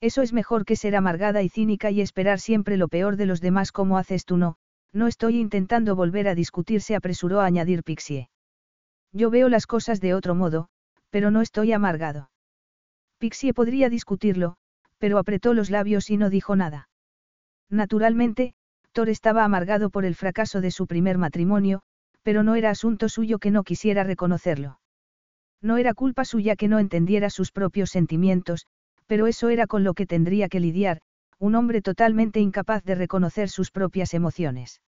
[0.00, 3.40] Eso es mejor que ser amargada y cínica y esperar siempre lo peor de los
[3.40, 4.56] demás como haces tú no,
[4.92, 8.28] no estoy intentando volver a discutir, se apresuró a añadir Pixie.
[9.12, 10.68] Yo veo las cosas de otro modo,
[11.10, 12.30] pero no estoy amargado.
[13.18, 14.56] Pixie podría discutirlo,
[14.98, 16.88] pero apretó los labios y no dijo nada.
[17.70, 18.54] Naturalmente,
[18.92, 21.82] Thor estaba amargado por el fracaso de su primer matrimonio,
[22.22, 24.78] pero no era asunto suyo que no quisiera reconocerlo.
[25.62, 28.66] No era culpa suya que no entendiera sus propios sentimientos,
[29.06, 31.00] pero eso era con lo que tendría que lidiar,
[31.38, 34.80] un hombre totalmente incapaz de reconocer sus propias emociones.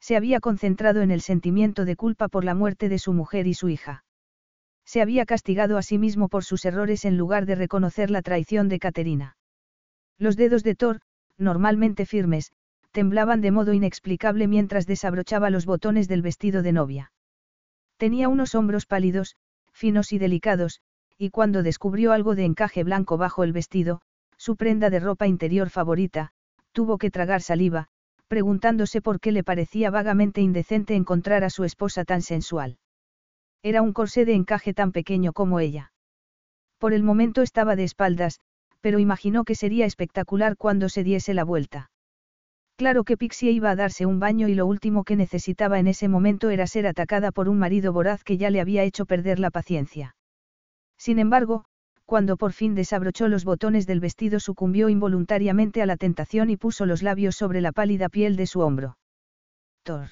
[0.00, 3.54] Se había concentrado en el sentimiento de culpa por la muerte de su mujer y
[3.54, 4.04] su hija.
[4.84, 8.68] Se había castigado a sí mismo por sus errores en lugar de reconocer la traición
[8.68, 9.36] de Caterina.
[10.18, 11.00] Los dedos de Thor,
[11.38, 12.52] normalmente firmes,
[12.90, 17.12] temblaban de modo inexplicable mientras desabrochaba los botones del vestido de novia.
[17.98, 19.36] Tenía unos hombros pálidos,
[19.80, 20.82] finos y delicados,
[21.16, 24.02] y cuando descubrió algo de encaje blanco bajo el vestido,
[24.36, 26.32] su prenda de ropa interior favorita,
[26.72, 27.88] tuvo que tragar saliva,
[28.28, 32.76] preguntándose por qué le parecía vagamente indecente encontrar a su esposa tan sensual.
[33.62, 35.92] Era un corsé de encaje tan pequeño como ella.
[36.78, 38.38] Por el momento estaba de espaldas,
[38.82, 41.89] pero imaginó que sería espectacular cuando se diese la vuelta.
[42.80, 46.08] Claro que Pixie iba a darse un baño y lo último que necesitaba en ese
[46.08, 49.50] momento era ser atacada por un marido voraz que ya le había hecho perder la
[49.50, 50.16] paciencia.
[50.96, 51.66] Sin embargo,
[52.06, 56.86] cuando por fin desabrochó los botones del vestido sucumbió involuntariamente a la tentación y puso
[56.86, 58.96] los labios sobre la pálida piel de su hombro.
[59.82, 60.08] Thor.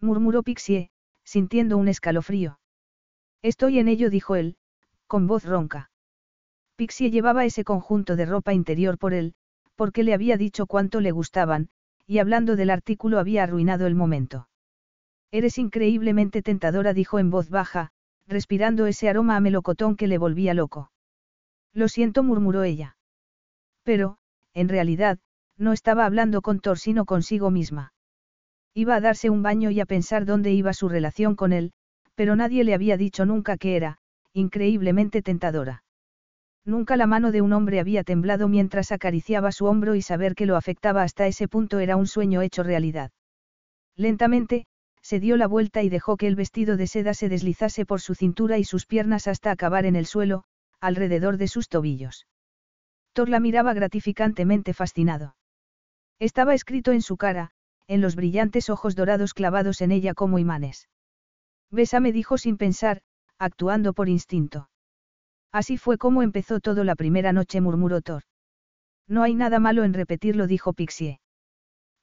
[0.00, 0.90] murmuró Pixie,
[1.24, 2.58] sintiendo un escalofrío.
[3.40, 4.58] Estoy en ello, dijo él,
[5.06, 5.90] con voz ronca.
[6.76, 9.32] Pixie llevaba ese conjunto de ropa interior por él,
[9.80, 11.70] porque le había dicho cuánto le gustaban,
[12.06, 14.46] y hablando del artículo había arruinado el momento.
[15.30, 17.90] Eres increíblemente tentadora, dijo en voz baja,
[18.28, 20.92] respirando ese aroma a melocotón que le volvía loco.
[21.72, 22.98] Lo siento, murmuró ella.
[23.82, 24.18] Pero,
[24.52, 25.18] en realidad,
[25.56, 27.94] no estaba hablando con Thor sino consigo misma.
[28.74, 31.72] Iba a darse un baño y a pensar dónde iba su relación con él,
[32.14, 33.96] pero nadie le había dicho nunca que era,
[34.34, 35.84] increíblemente tentadora.
[36.64, 40.46] Nunca la mano de un hombre había temblado mientras acariciaba su hombro y saber que
[40.46, 43.10] lo afectaba hasta ese punto era un sueño hecho realidad.
[43.96, 44.66] Lentamente,
[45.02, 48.14] se dio la vuelta y dejó que el vestido de seda se deslizase por su
[48.14, 50.44] cintura y sus piernas hasta acabar en el suelo,
[50.80, 52.26] alrededor de sus tobillos.
[53.12, 55.36] Thor la miraba gratificantemente fascinado.
[56.18, 57.50] Estaba escrito en su cara,
[57.86, 60.88] en los brillantes ojos dorados clavados en ella como imanes.
[61.70, 63.02] Bésame dijo sin pensar,
[63.38, 64.69] actuando por instinto.
[65.52, 68.22] Así fue como empezó todo la primera noche, murmuró Thor.
[69.08, 71.20] No hay nada malo en repetirlo, dijo Pixie.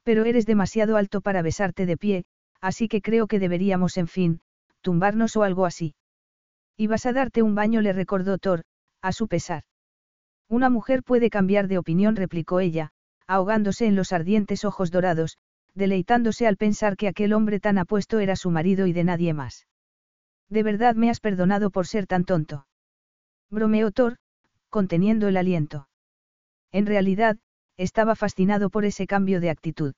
[0.04, 2.26] Pero eres demasiado alto para besarte de pie,
[2.60, 4.42] así que creo que deberíamos, en fin,
[4.82, 5.96] tumbarnos o algo así.
[6.78, 8.64] Ibas a darte un baño, le recordó Thor,
[9.02, 9.64] a su pesar.
[10.50, 12.92] Una mujer puede cambiar de opinión, replicó ella,
[13.26, 15.38] ahogándose en los ardientes ojos dorados,
[15.74, 19.68] deleitándose al pensar que aquel hombre tan apuesto era su marido y de nadie más.
[20.50, 22.66] De verdad me has perdonado por ser tan tonto.
[23.50, 24.18] Bromeó Thor,
[24.70, 25.88] conteniendo el aliento.
[26.72, 27.38] En realidad,
[27.78, 29.94] estaba fascinado por ese cambio de actitud.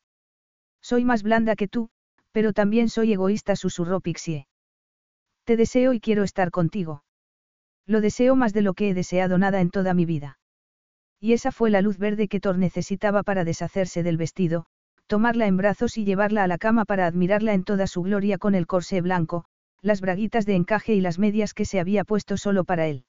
[0.81, 1.89] Soy más blanda que tú,
[2.31, 4.47] pero también soy egoísta, susurró Pixie.
[5.45, 7.03] Te deseo y quiero estar contigo.
[7.87, 10.37] Lo deseo más de lo que he deseado nada en toda mi vida.
[11.19, 14.67] Y esa fue la luz verde que Thor necesitaba para deshacerse del vestido,
[15.07, 18.53] tomarla en brazos y llevarla a la cama para admirarla en toda su gloria con
[18.53, 19.45] el corsé blanco,
[19.81, 23.05] las braguitas de encaje y las medias que se había puesto solo para él.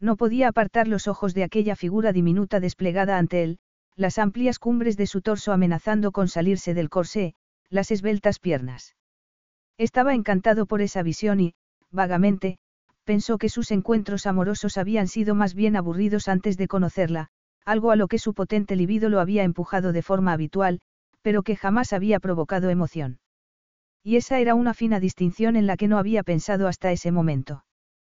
[0.00, 3.58] No podía apartar los ojos de aquella figura diminuta desplegada ante él,
[3.96, 7.34] las amplias cumbres de su torso amenazando con salirse del corsé,
[7.68, 8.96] las esbeltas piernas.
[9.76, 11.54] Estaba encantado por esa visión y,
[11.90, 12.58] vagamente,
[13.04, 17.28] pensó que sus encuentros amorosos habían sido más bien aburridos antes de conocerla,
[17.64, 20.80] algo a lo que su potente libido lo había empujado de forma habitual,
[21.22, 23.20] pero que jamás había provocado emoción.
[24.02, 27.64] Y esa era una fina distinción en la que no había pensado hasta ese momento.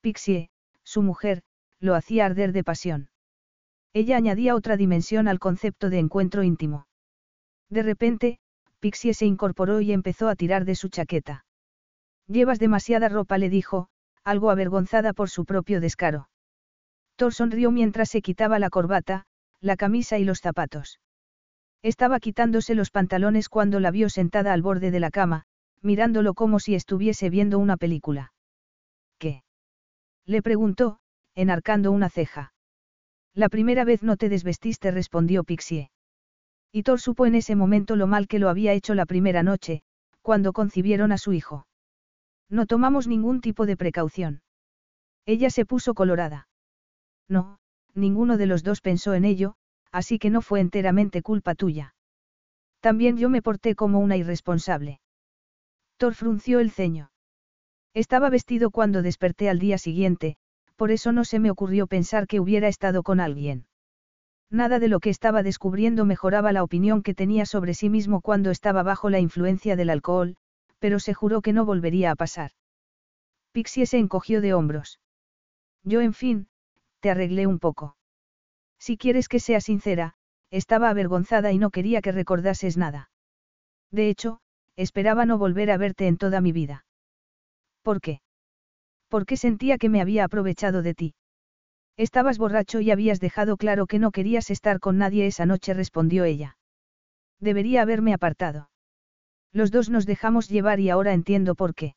[0.00, 0.50] Pixie,
[0.84, 1.42] su mujer,
[1.80, 3.10] lo hacía arder de pasión.
[3.92, 6.86] Ella añadía otra dimensión al concepto de encuentro íntimo.
[7.68, 8.38] De repente,
[8.80, 11.44] Pixie se incorporó y empezó a tirar de su chaqueta.
[12.26, 13.88] Llevas demasiada ropa, le dijo,
[14.22, 16.28] algo avergonzada por su propio descaro.
[17.16, 19.24] Thor sonrió mientras se quitaba la corbata,
[19.60, 21.00] la camisa y los zapatos.
[21.82, 25.44] Estaba quitándose los pantalones cuando la vio sentada al borde de la cama,
[25.80, 28.32] mirándolo como si estuviese viendo una película.
[30.28, 30.98] Le preguntó,
[31.34, 32.52] enarcando una ceja.
[33.34, 35.90] La primera vez no te desvestiste, respondió Pixie.
[36.70, 39.82] Y Thor supo en ese momento lo mal que lo había hecho la primera noche,
[40.20, 41.66] cuando concibieron a su hijo.
[42.50, 44.42] No tomamos ningún tipo de precaución.
[45.24, 46.48] Ella se puso colorada.
[47.26, 47.58] No,
[47.94, 49.54] ninguno de los dos pensó en ello,
[49.92, 51.94] así que no fue enteramente culpa tuya.
[52.80, 55.00] También yo me porté como una irresponsable.
[55.96, 57.12] Thor frunció el ceño.
[57.98, 60.36] Estaba vestido cuando desperté al día siguiente,
[60.76, 63.66] por eso no se me ocurrió pensar que hubiera estado con alguien.
[64.50, 68.52] Nada de lo que estaba descubriendo mejoraba la opinión que tenía sobre sí mismo cuando
[68.52, 70.36] estaba bajo la influencia del alcohol,
[70.78, 72.52] pero se juró que no volvería a pasar.
[73.50, 75.00] Pixie se encogió de hombros.
[75.82, 76.46] Yo, en fin,
[77.00, 77.96] te arreglé un poco.
[78.78, 80.14] Si quieres que sea sincera,
[80.52, 83.10] estaba avergonzada y no quería que recordases nada.
[83.90, 84.38] De hecho,
[84.76, 86.84] esperaba no volver a verte en toda mi vida.
[87.82, 88.20] ¿Por qué?
[89.08, 91.14] Porque sentía que me había aprovechado de ti.
[91.96, 96.24] Estabas borracho y habías dejado claro que no querías estar con nadie esa noche, respondió
[96.24, 96.56] ella.
[97.40, 98.70] Debería haberme apartado.
[99.52, 101.94] Los dos nos dejamos llevar y ahora entiendo por qué.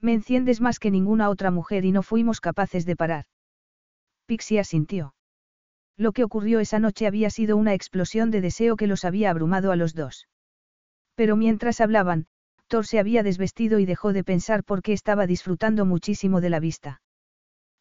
[0.00, 3.26] Me enciendes más que ninguna otra mujer y no fuimos capaces de parar.
[4.26, 5.14] Pixie asintió.
[5.96, 9.72] Lo que ocurrió esa noche había sido una explosión de deseo que los había abrumado
[9.72, 10.28] a los dos.
[11.14, 12.26] Pero mientras hablaban,
[12.82, 17.02] Se había desvestido y dejó de pensar porque estaba disfrutando muchísimo de la vista.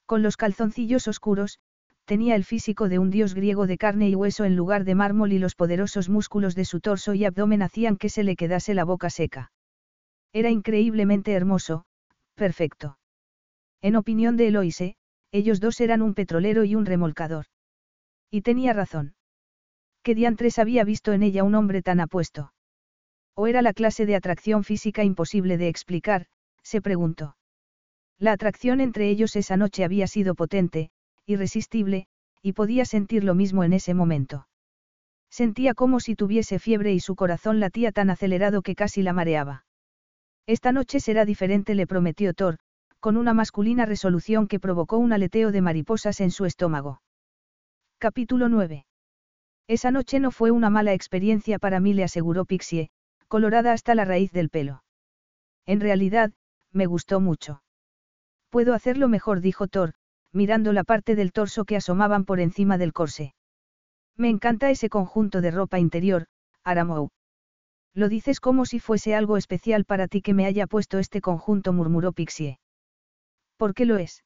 [0.07, 1.59] Con los calzoncillos oscuros,
[2.05, 5.31] tenía el físico de un dios griego de carne y hueso en lugar de mármol
[5.31, 8.83] y los poderosos músculos de su torso y abdomen hacían que se le quedase la
[8.83, 9.51] boca seca.
[10.33, 11.85] Era increíblemente hermoso,
[12.33, 12.97] perfecto.
[13.81, 14.95] En opinión de Eloise,
[15.31, 17.45] ellos dos eran un petrolero y un remolcador.
[18.31, 19.13] Y tenía razón.
[20.01, 22.51] ¿Qué diantres había visto en ella un hombre tan apuesto?
[23.41, 26.25] ¿O era la clase de atracción física imposible de explicar?
[26.61, 27.37] se preguntó.
[28.17, 30.91] La atracción entre ellos esa noche había sido potente,
[31.25, 32.07] irresistible,
[32.41, 34.49] y podía sentir lo mismo en ese momento.
[35.29, 39.63] Sentía como si tuviese fiebre y su corazón latía tan acelerado que casi la mareaba.
[40.45, 42.57] Esta noche será diferente, le prometió Thor,
[42.99, 47.01] con una masculina resolución que provocó un aleteo de mariposas en su estómago.
[47.99, 48.85] Capítulo 9.
[49.69, 52.91] Esa noche no fue una mala experiencia para mí, le aseguró Pixie,
[53.29, 54.83] colorada hasta la raíz del pelo.
[55.65, 56.33] En realidad,
[56.73, 57.63] me gustó mucho.
[58.49, 59.93] Puedo hacerlo mejor, dijo Thor,
[60.33, 63.35] mirando la parte del torso que asomaban por encima del corsé.
[64.17, 66.25] Me encanta ese conjunto de ropa interior,
[66.63, 67.09] Aramou.
[67.93, 71.71] Lo dices como si fuese algo especial para ti que me haya puesto este conjunto,
[71.71, 72.59] murmuró Pixie.
[73.57, 74.23] ¿Por qué lo es?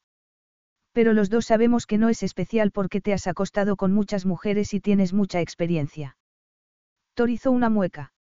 [0.93, 4.73] Pero los dos sabemos que no es especial porque te has acostado con muchas mujeres
[4.73, 6.17] y tienes mucha experiencia.
[7.15, 8.12] Thor hizo una mueca.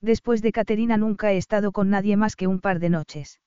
[0.00, 3.40] Después de Caterina nunca he estado con nadie más que un par de noches.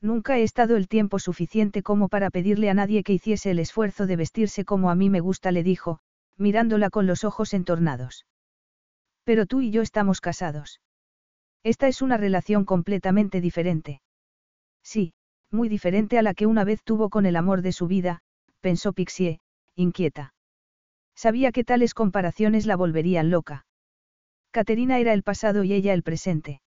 [0.00, 4.06] Nunca he estado el tiempo suficiente como para pedirle a nadie que hiciese el esfuerzo
[4.06, 6.00] de vestirse como a mí me gusta, le dijo,
[6.36, 8.26] mirándola con los ojos entornados.
[9.24, 10.80] Pero tú y yo estamos casados.
[11.64, 14.00] Esta es una relación completamente diferente.
[14.82, 15.12] Sí,
[15.50, 18.20] muy diferente a la que una vez tuvo con el amor de su vida,
[18.60, 19.40] pensó Pixie,
[19.74, 20.34] inquieta.
[21.14, 23.66] Sabía que tales comparaciones la volverían loca.
[24.50, 26.60] Caterina era el pasado y ella el presente.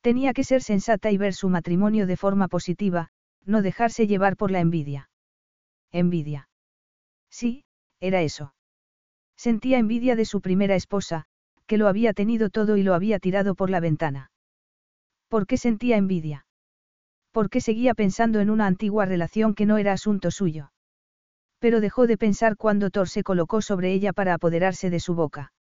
[0.00, 3.08] Tenía que ser sensata y ver su matrimonio de forma positiva,
[3.44, 5.10] no dejarse llevar por la envidia.
[5.90, 6.48] Envidia.
[7.30, 7.64] Sí,
[8.00, 8.54] era eso.
[9.36, 11.24] Sentía envidia de su primera esposa,
[11.66, 14.30] que lo había tenido todo y lo había tirado por la ventana.
[15.28, 16.46] ¿Por qué sentía envidia?
[17.32, 20.70] porque seguía pensando en una antigua relación que no era asunto suyo.
[21.58, 25.52] Pero dejó de pensar cuando Thor se colocó sobre ella para apoderarse de su boca.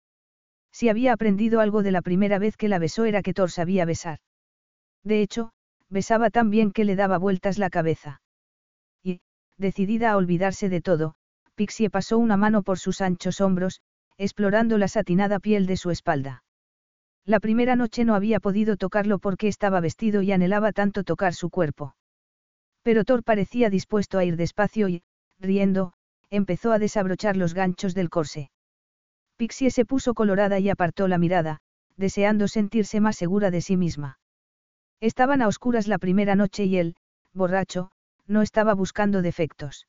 [0.72, 3.84] Si había aprendido algo de la primera vez que la besó era que Thor sabía
[3.84, 4.18] besar.
[5.04, 5.52] De hecho,
[5.88, 8.22] besaba tan bien que le daba vueltas la cabeza.
[9.02, 9.20] Y,
[9.58, 11.14] decidida a olvidarse de todo,
[11.54, 13.80] Pixie pasó una mano por sus anchos hombros,
[14.16, 16.44] explorando la satinada piel de su espalda.
[17.26, 21.50] La primera noche no había podido tocarlo porque estaba vestido y anhelaba tanto tocar su
[21.50, 21.94] cuerpo.
[22.82, 25.02] Pero Thor parecía dispuesto a ir despacio y,
[25.38, 25.92] riendo,
[26.30, 28.50] empezó a desabrochar los ganchos del corsé.
[29.40, 31.60] Pixie se puso colorada y apartó la mirada,
[31.96, 34.18] deseando sentirse más segura de sí misma.
[35.00, 36.94] Estaban a oscuras la primera noche y él,
[37.32, 37.90] borracho,
[38.26, 39.86] no estaba buscando defectos.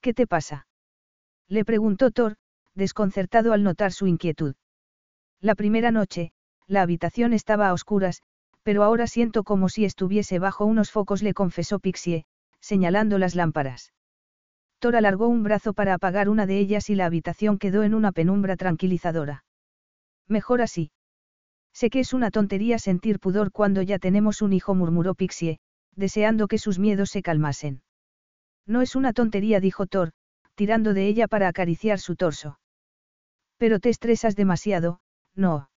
[0.00, 0.66] ¿Qué te pasa?
[1.48, 2.36] Le preguntó Thor,
[2.74, 4.54] desconcertado al notar su inquietud.
[5.42, 6.32] La primera noche,
[6.66, 8.22] la habitación estaba a oscuras,
[8.62, 12.24] pero ahora siento como si estuviese bajo unos focos, le confesó Pixie,
[12.60, 13.92] señalando las lámparas.
[14.78, 18.12] Thor alargó un brazo para apagar una de ellas y la habitación quedó en una
[18.12, 19.44] penumbra tranquilizadora.
[20.28, 20.90] Mejor así.
[21.72, 25.58] Sé que es una tontería sentir pudor cuando ya tenemos un hijo, murmuró Pixie,
[25.94, 27.82] deseando que sus miedos se calmasen.
[28.66, 30.12] No es una tontería, dijo Thor,
[30.54, 32.58] tirando de ella para acariciar su torso.
[33.58, 35.00] Pero te estresas demasiado,
[35.34, 35.70] no.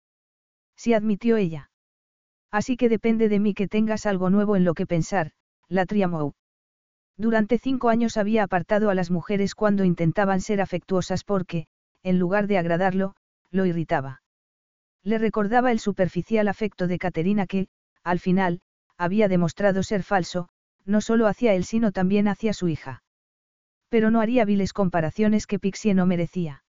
[0.75, 1.69] Sí admitió ella.
[2.51, 5.31] Así que depende de mí que tengas algo nuevo en lo que pensar,
[5.67, 6.33] la triamou.
[7.19, 11.67] Durante cinco años había apartado a las mujeres cuando intentaban ser afectuosas porque,
[12.01, 13.13] en lugar de agradarlo,
[13.51, 14.21] lo irritaba.
[15.03, 17.67] Le recordaba el superficial afecto de Caterina que,
[18.05, 18.61] al final,
[18.97, 20.47] había demostrado ser falso,
[20.85, 23.03] no solo hacia él sino también hacia su hija.
[23.89, 26.63] Pero no haría viles comparaciones que Pixie no merecía.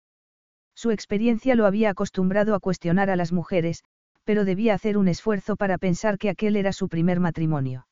[0.74, 3.84] Su experiencia lo había acostumbrado a cuestionar a las mujeres,
[4.24, 7.86] pero debía hacer un esfuerzo para pensar que aquel era su primer matrimonio.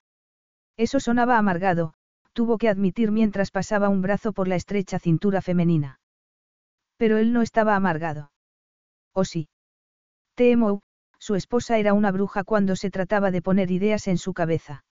[0.75, 1.93] Eso sonaba amargado,
[2.37, 5.99] tuvo que admitir mientras pasaba un brazo por la estrecha cintura femenina.
[6.95, 8.31] Pero él no estaba amargado.
[9.11, 9.49] ¿O sí?
[10.35, 10.81] Temo,
[11.17, 14.85] su esposa era una bruja cuando se trataba de poner ideas en su cabeza.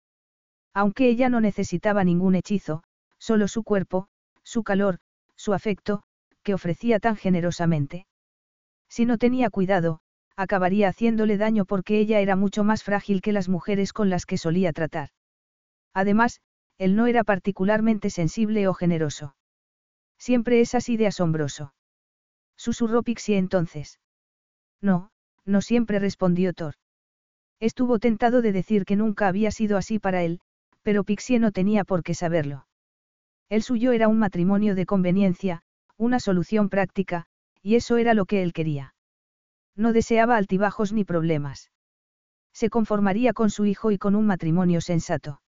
[0.73, 2.81] Aunque ella no necesitaba ningún hechizo,
[3.19, 4.07] solo su cuerpo,
[4.43, 4.97] su calor,
[5.35, 6.01] su afecto,
[6.41, 8.07] que ofrecía tan generosamente.
[8.89, 9.99] Si no tenía cuidado,
[10.35, 14.39] acabaría haciéndole daño porque ella era mucho más frágil que las mujeres con las que
[14.39, 15.09] solía tratar.
[15.93, 16.41] Además,
[16.77, 19.35] él no era particularmente sensible o generoso.
[20.17, 21.73] Siempre es así de asombroso.
[22.57, 23.99] Susurró Pixie entonces.
[24.81, 25.09] No,
[25.45, 26.75] no siempre respondió Thor.
[27.59, 30.39] Estuvo tentado de decir que nunca había sido así para él,
[30.81, 32.67] pero Pixie no tenía por qué saberlo.
[33.49, 35.61] El suyo era un matrimonio de conveniencia,
[35.97, 37.25] una solución práctica,
[37.61, 38.93] y eso era lo que él quería.
[39.75, 41.71] No deseaba altibajos ni problemas.
[42.53, 45.41] Se conformaría con su hijo y con un matrimonio sensato.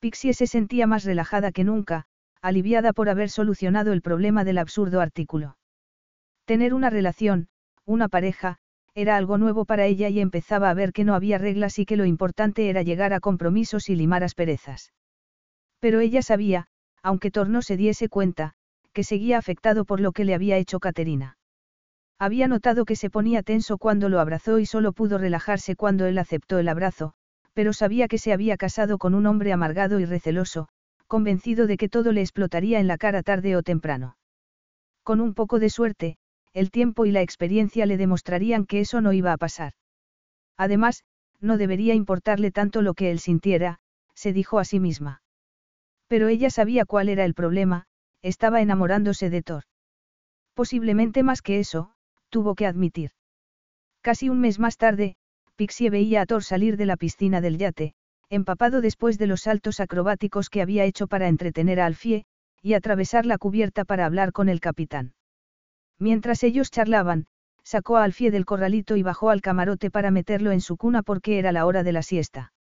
[0.00, 2.06] Pixie se sentía más relajada que nunca,
[2.42, 5.56] aliviada por haber solucionado el problema del absurdo artículo.
[6.44, 7.48] Tener una relación,
[7.84, 8.58] una pareja,
[8.94, 11.96] era algo nuevo para ella y empezaba a ver que no había reglas y que
[11.96, 14.92] lo importante era llegar a compromisos y limar asperezas.
[15.80, 16.68] Pero ella sabía,
[17.02, 18.54] aunque Thor no se diese cuenta,
[18.92, 21.36] que seguía afectado por lo que le había hecho Caterina.
[22.18, 26.16] Había notado que se ponía tenso cuando lo abrazó y solo pudo relajarse cuando él
[26.16, 27.12] aceptó el abrazo,
[27.56, 30.68] pero sabía que se había casado con un hombre amargado y receloso,
[31.06, 34.18] convencido de que todo le explotaría en la cara tarde o temprano.
[35.02, 36.18] Con un poco de suerte,
[36.52, 39.72] el tiempo y la experiencia le demostrarían que eso no iba a pasar.
[40.58, 41.04] Además,
[41.40, 43.78] no debería importarle tanto lo que él sintiera,
[44.14, 45.22] se dijo a sí misma.
[46.08, 47.86] Pero ella sabía cuál era el problema,
[48.20, 49.62] estaba enamorándose de Thor.
[50.52, 51.92] Posiblemente más que eso,
[52.28, 53.12] tuvo que admitir.
[54.02, 55.16] Casi un mes más tarde,
[55.56, 57.94] Pixie veía a Thor salir de la piscina del yate,
[58.28, 62.24] empapado después de los saltos acrobáticos que había hecho para entretener a Alfie,
[62.62, 65.14] y atravesar la cubierta para hablar con el capitán.
[65.98, 67.26] Mientras ellos charlaban,
[67.62, 71.38] sacó a Alfie del corralito y bajó al camarote para meterlo en su cuna porque
[71.38, 72.52] era la hora de la siesta.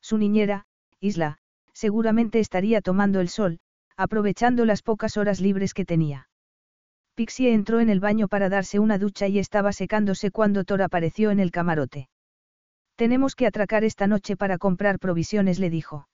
[0.00, 0.64] Su niñera,
[1.00, 1.38] Isla,
[1.72, 3.58] seguramente estaría tomando el sol,
[3.96, 6.28] aprovechando las pocas horas libres que tenía.
[7.14, 11.30] Pixie entró en el baño para darse una ducha y estaba secándose cuando Thor apareció
[11.30, 12.08] en el camarote.
[12.96, 16.08] Tenemos que atracar esta noche para comprar provisiones, le dijo.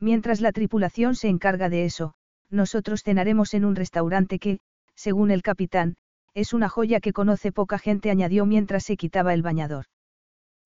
[0.00, 2.14] Mientras la tripulación se encarga de eso,
[2.50, 4.58] nosotros cenaremos en un restaurante que,
[4.94, 5.96] según el capitán,
[6.34, 9.86] es una joya que conoce poca gente, añadió mientras se quitaba el bañador.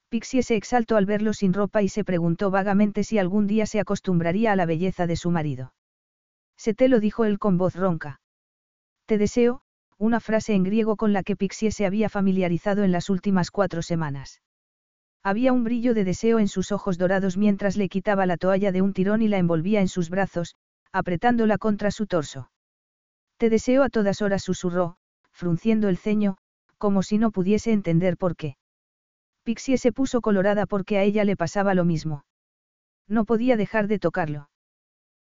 [0.09, 3.81] Pixie se exaltó al verlo sin ropa y se preguntó vagamente si algún día se
[3.81, 5.75] acostumbraría a la belleza de su marido.
[6.57, 8.21] Se te lo dijo él con voz ronca.
[9.05, 9.61] Te deseo,
[9.99, 13.83] una frase en griego con la que Pixie se había familiarizado en las últimas cuatro
[13.83, 14.41] semanas.
[15.27, 18.81] Había un brillo de deseo en sus ojos dorados mientras le quitaba la toalla de
[18.81, 20.55] un tirón y la envolvía en sus brazos,
[20.93, 22.49] apretándola contra su torso.
[23.37, 24.99] Te deseo a todas horas, susurró,
[25.33, 26.37] frunciendo el ceño,
[26.79, 28.57] como si no pudiese entender por qué.
[29.43, 32.25] Pixie se puso colorada porque a ella le pasaba lo mismo.
[33.09, 34.49] No podía dejar de tocarlo.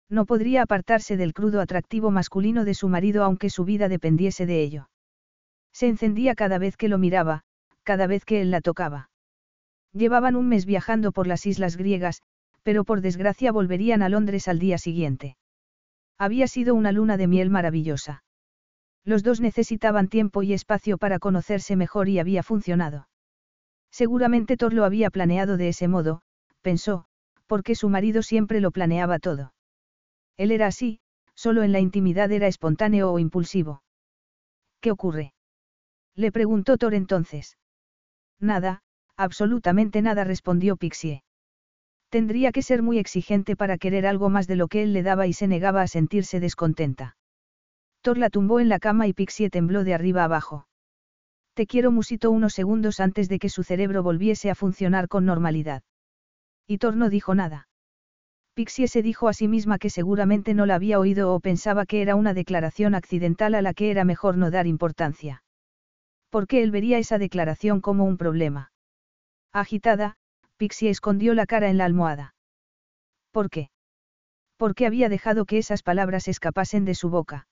[0.10, 4.64] No podría apartarse del crudo atractivo masculino de su marido aunque su vida dependiese de
[4.64, 4.90] ello.
[5.72, 7.44] Se encendía cada vez que lo miraba,
[7.84, 9.10] cada vez que él la tocaba.
[9.94, 12.22] Llevaban un mes viajando por las islas griegas,
[12.64, 15.38] pero por desgracia volverían a Londres al día siguiente.
[16.18, 18.24] Había sido una luna de miel maravillosa.
[19.06, 23.08] Los dos necesitaban tiempo y espacio para conocerse mejor y había funcionado.
[23.92, 26.22] Seguramente Thor lo había planeado de ese modo,
[26.62, 27.06] pensó,
[27.46, 29.54] porque su marido siempre lo planeaba todo.
[30.38, 31.00] Él era así,
[31.36, 33.84] solo en la intimidad era espontáneo o impulsivo.
[34.80, 35.34] ¿Qué ocurre?
[36.16, 37.58] Le preguntó Thor entonces.
[38.40, 38.83] Nada,
[39.17, 41.24] Absolutamente nada respondió Pixie.
[42.09, 45.27] Tendría que ser muy exigente para querer algo más de lo que él le daba
[45.27, 47.16] y se negaba a sentirse descontenta.
[48.01, 50.67] Thor la tumbó en la cama y Pixie tembló de arriba abajo.
[51.53, 55.83] Te quiero musito unos segundos antes de que su cerebro volviese a funcionar con normalidad.
[56.67, 57.67] Y Thor no dijo nada.
[58.56, 62.01] Pixie se dijo a sí misma que seguramente no la había oído o pensaba que
[62.01, 65.43] era una declaración accidental a la que era mejor no dar importancia.
[66.30, 68.73] ¿Por qué él vería esa declaración como un problema?
[69.54, 70.16] Agitada,
[70.58, 72.34] Pixie escondió la cara en la almohada.
[73.32, 73.70] ¿Por qué?
[74.58, 77.48] ¿Por qué había dejado que esas palabras escapasen de su boca?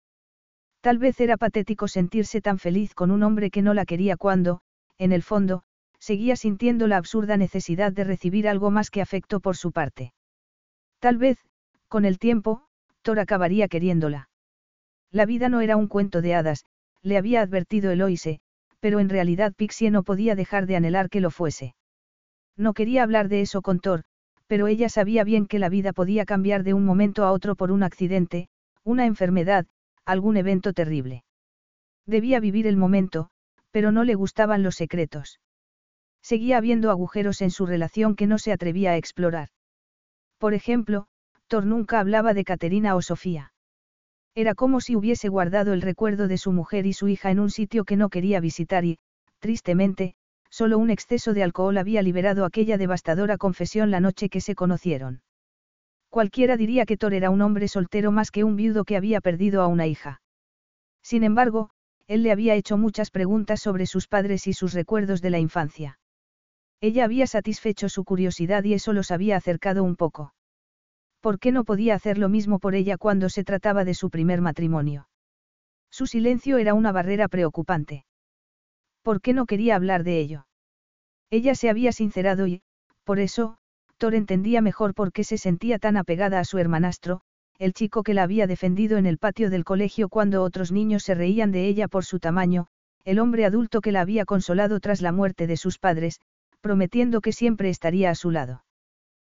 [0.82, 4.62] Tal vez era patético sentirse tan feliz con un hombre que no la quería cuando,
[4.98, 5.62] en el fondo,
[6.00, 10.14] seguía sintiendo la absurda necesidad de recibir algo más que afecto por su parte.
[11.00, 11.38] Tal vez,
[11.88, 12.64] con el tiempo,
[13.04, 14.30] Thor acabaría queriéndola.
[15.12, 16.66] La vida no era un cuento de hadas,
[17.04, 18.40] le había advertido Eloise,
[18.80, 21.76] pero en realidad Pixie no podía dejar de anhelar que lo fuese.
[22.58, 24.04] No quería hablar de eso con Thor,
[24.48, 27.72] pero ella sabía bien que la vida podía cambiar de un momento a otro por
[27.72, 28.50] un accidente,
[28.84, 29.66] una enfermedad,
[30.06, 31.24] algún evento terrible.
[32.06, 33.30] Debía vivir el momento,
[33.72, 35.40] pero no le gustaban los secretos.
[36.22, 39.50] Seguía habiendo agujeros en su relación que no se atrevía a explorar.
[40.38, 41.08] Por ejemplo,
[41.48, 43.54] Thor nunca hablaba de Caterina o Sofía.
[44.36, 47.50] Era como si hubiese guardado el recuerdo de su mujer y su hija en un
[47.50, 49.00] sitio que no quería visitar y,
[49.40, 50.16] tristemente,
[50.52, 55.22] solo un exceso de alcohol había liberado aquella devastadora confesión la noche que se conocieron.
[56.10, 59.62] Cualquiera diría que Thor era un hombre soltero más que un viudo que había perdido
[59.62, 60.22] a una hija.
[61.02, 61.72] Sin embargo,
[62.06, 66.00] él le había hecho muchas preguntas sobre sus padres y sus recuerdos de la infancia.
[66.82, 70.34] Ella había satisfecho su curiosidad y eso los había acercado un poco.
[71.22, 74.42] ¿Por qué no podía hacer lo mismo por ella cuando se trataba de su primer
[74.42, 75.08] matrimonio?
[75.90, 78.06] Su silencio era una barrera preocupante.
[79.04, 80.48] ¿Por qué no quería hablar de ello?
[81.30, 82.62] Ella se había sincerado y,
[83.04, 83.58] por eso,
[83.98, 87.22] Thor entendía mejor por qué se sentía tan apegada a su hermanastro,
[87.58, 91.16] el chico que la había defendido en el patio del colegio cuando otros niños se
[91.16, 92.68] reían de ella por su tamaño,
[93.06, 96.20] el hombre adulto que la había consolado tras la muerte de sus padres,
[96.62, 98.64] prometiendo que siempre estaría a su lado.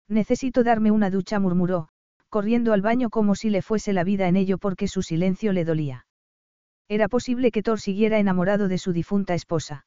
[0.07, 1.89] Necesito darme una ducha, murmuró,
[2.29, 5.65] corriendo al baño como si le fuese la vida en ello porque su silencio le
[5.65, 6.05] dolía.
[6.87, 9.85] Era posible que Thor siguiera enamorado de su difunta esposa.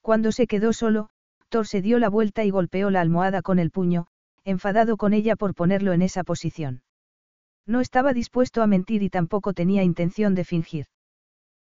[0.00, 1.08] Cuando se quedó solo,
[1.48, 4.06] Thor se dio la vuelta y golpeó la almohada con el puño,
[4.44, 6.82] enfadado con ella por ponerlo en esa posición.
[7.66, 10.86] No estaba dispuesto a mentir y tampoco tenía intención de fingir.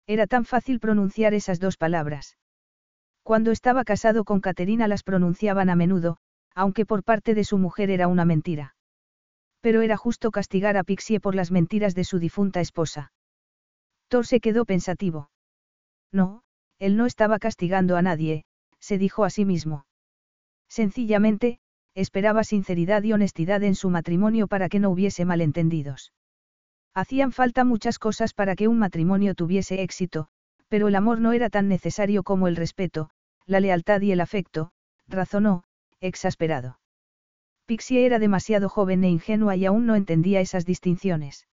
[0.08, 2.38] Era tan fácil pronunciar esas dos palabras.
[3.24, 6.18] Cuando estaba casado con Caterina las pronunciaban a menudo,
[6.56, 8.76] aunque por parte de su mujer era una mentira.
[9.62, 13.12] Pero era justo castigar a Pixie por las mentiras de su difunta esposa.
[14.10, 15.30] Thor se quedó pensativo.
[16.12, 16.44] No,
[16.80, 18.44] él no estaba castigando a nadie,
[18.80, 19.86] se dijo a sí mismo.
[20.68, 21.60] Sencillamente,
[21.96, 26.14] esperaba sinceridad y honestidad en su matrimonio para que no hubiese malentendidos.
[26.94, 30.28] Hacían falta muchas cosas para que un matrimonio tuviese éxito,
[30.70, 33.10] pero el amor no era tan necesario como el respeto,
[33.46, 34.72] la lealtad y el afecto,
[35.08, 35.64] razonó,
[36.00, 36.80] exasperado.
[37.66, 41.48] Pixie era demasiado joven e ingenua y aún no entendía esas distinciones.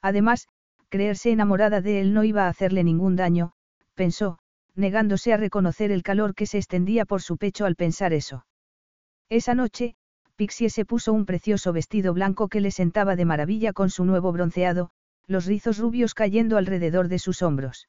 [0.00, 0.48] Además,
[0.92, 3.54] creerse enamorada de él no iba a hacerle ningún daño,
[3.94, 4.38] pensó,
[4.74, 8.44] negándose a reconocer el calor que se extendía por su pecho al pensar eso.
[9.30, 9.96] Esa noche,
[10.36, 14.32] Pixie se puso un precioso vestido blanco que le sentaba de maravilla con su nuevo
[14.32, 14.90] bronceado,
[15.26, 17.88] los rizos rubios cayendo alrededor de sus hombros.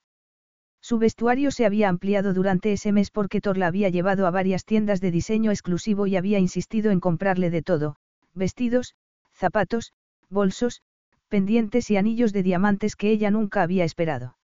[0.80, 4.64] Su vestuario se había ampliado durante ese mes porque Thor la había llevado a varias
[4.64, 7.98] tiendas de diseño exclusivo y había insistido en comprarle de todo,
[8.34, 8.96] vestidos,
[9.34, 9.92] zapatos,
[10.30, 10.82] bolsos,
[11.34, 14.38] pendientes y anillos de diamantes que ella nunca había esperado.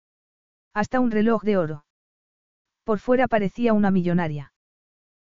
[0.73, 1.85] Hasta un reloj de oro.
[2.83, 4.55] Por fuera parecía una millonaria.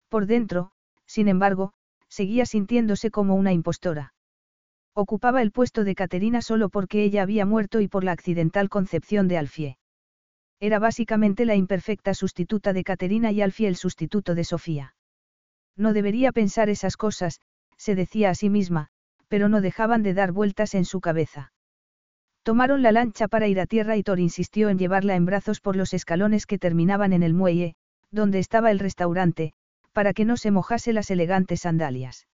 [0.08, 0.70] Por dentro,
[1.04, 1.72] sin embargo,
[2.08, 4.14] seguía sintiéndose como una impostora.
[4.94, 9.26] Ocupaba el puesto de Caterina solo porque ella había muerto y por la accidental concepción
[9.26, 9.78] de Alfie.
[10.60, 14.94] Era básicamente la imperfecta sustituta de Caterina y Alfie el sustituto de Sofía.
[15.76, 17.40] No debería pensar esas cosas,
[17.76, 18.92] se decía a sí misma,
[19.28, 21.52] pero no dejaban de dar vueltas en su cabeza.
[22.42, 25.76] Tomaron la lancha para ir a tierra y Thor insistió en llevarla en brazos por
[25.76, 27.74] los escalones que terminaban en el muelle,
[28.10, 29.52] donde estaba el restaurante,
[29.92, 32.26] para que no se mojase las elegantes sandalias.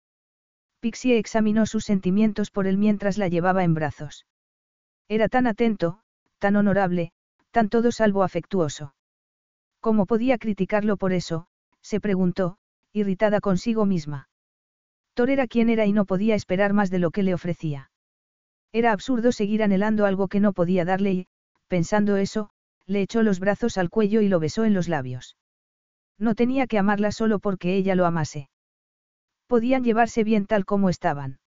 [0.80, 4.26] Pixie examinó sus sentimientos por él mientras la llevaba en brazos.
[5.08, 6.00] Era tan atento,
[6.40, 7.12] tan honorable,
[7.52, 8.94] tan todo salvo afectuoso.
[9.80, 11.48] ¿Cómo podía criticarlo por eso?
[11.82, 12.58] se preguntó,
[12.92, 14.28] irritada consigo misma.
[15.14, 17.92] Thor era quien era y no podía esperar más de lo que le ofrecía.
[18.72, 21.28] Era absurdo seguir anhelando algo que no podía darle y,
[21.68, 22.50] pensando eso,
[22.88, 25.38] le echó los brazos al cuello y lo besó en los labios.
[26.18, 28.50] No tenía que amarla solo porque ella lo amase.
[29.48, 31.40] Podían llevarse bien tal como estaban.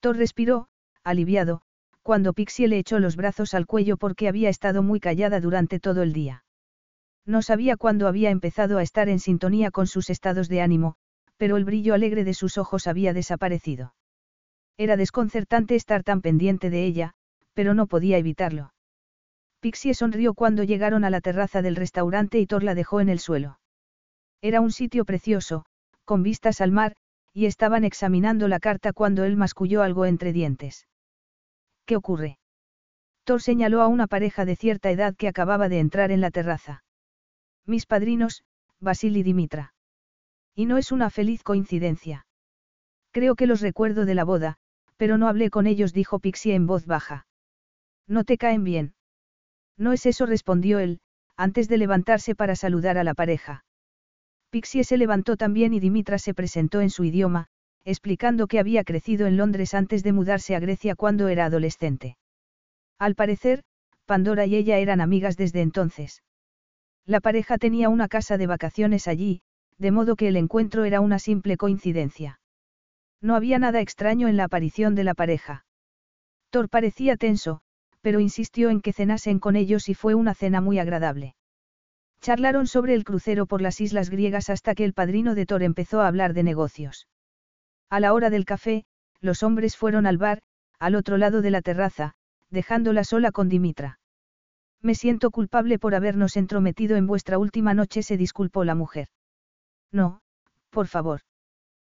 [0.00, 0.68] Thor respiró,
[1.02, 1.62] aliviado,
[2.02, 6.02] cuando Pixie le echó los brazos al cuello porque había estado muy callada durante todo
[6.02, 6.44] el día.
[7.24, 10.96] No sabía cuándo había empezado a estar en sintonía con sus estados de ánimo,
[11.36, 13.94] pero el brillo alegre de sus ojos había desaparecido.
[14.76, 17.14] Era desconcertante estar tan pendiente de ella,
[17.54, 18.72] pero no podía evitarlo.
[19.60, 23.18] Pixie sonrió cuando llegaron a la terraza del restaurante y Thor la dejó en el
[23.18, 23.58] suelo.
[24.42, 25.64] Era un sitio precioso,
[26.04, 26.94] con vistas al mar,
[27.32, 30.86] y estaban examinando la carta cuando él masculló algo entre dientes.
[31.84, 32.38] ¿Qué ocurre?
[33.24, 36.84] Thor señaló a una pareja de cierta edad que acababa de entrar en la terraza.
[37.66, 38.44] Mis padrinos,
[38.78, 39.74] Basil y Dimitra.
[40.56, 42.26] Y no es una feliz coincidencia.
[43.12, 44.56] Creo que los recuerdo de la boda,
[44.96, 47.26] pero no hablé con ellos, dijo Pixie en voz baja.
[48.08, 48.94] No te caen bien.
[49.76, 51.00] No es eso, respondió él,
[51.36, 53.64] antes de levantarse para saludar a la pareja.
[54.50, 57.48] Pixie se levantó también y Dimitra se presentó en su idioma,
[57.84, 62.16] explicando que había crecido en Londres antes de mudarse a Grecia cuando era adolescente.
[62.98, 63.62] Al parecer,
[64.06, 66.22] Pandora y ella eran amigas desde entonces.
[67.04, 69.42] La pareja tenía una casa de vacaciones allí,
[69.78, 72.40] de modo que el encuentro era una simple coincidencia.
[73.20, 75.64] No había nada extraño en la aparición de la pareja.
[76.50, 77.60] Thor parecía tenso,
[78.00, 81.34] pero insistió en que cenasen con ellos y fue una cena muy agradable.
[82.20, 86.00] Charlaron sobre el crucero por las islas griegas hasta que el padrino de Thor empezó
[86.00, 87.08] a hablar de negocios.
[87.90, 88.84] A la hora del café,
[89.20, 90.42] los hombres fueron al bar,
[90.78, 92.14] al otro lado de la terraza,
[92.50, 93.98] dejándola sola con Dimitra.
[94.82, 99.08] Me siento culpable por habernos entrometido en vuestra última noche, se disculpó la mujer.
[99.96, 100.20] No,
[100.68, 101.20] por favor.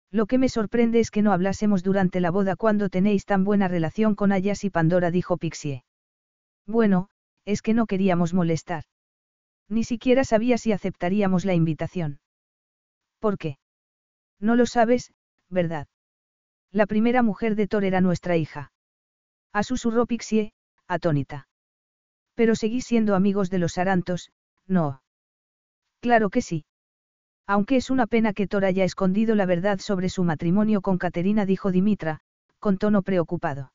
[0.09, 3.67] Lo que me sorprende es que no hablásemos durante la boda cuando tenéis tan buena
[3.67, 5.83] relación con Ayas y Pandora, dijo Pixie.
[6.65, 7.09] Bueno,
[7.45, 8.85] es que no queríamos molestar.
[9.69, 12.19] Ni siquiera sabía si aceptaríamos la invitación.
[13.19, 13.59] ¿Por qué?
[14.39, 15.13] No lo sabes,
[15.49, 15.87] ¿verdad?
[16.71, 18.71] La primera mujer de Thor era nuestra hija.
[19.53, 20.53] A susurró Pixie,
[20.87, 21.47] atónita.
[22.33, 24.31] Pero seguís siendo amigos de los Arantos,
[24.65, 25.03] ¿no?
[25.99, 26.65] Claro que sí.
[27.51, 31.45] Aunque es una pena que Thor haya escondido la verdad sobre su matrimonio con Caterina,
[31.45, 32.21] dijo Dimitra,
[32.59, 33.73] con tono preocupado.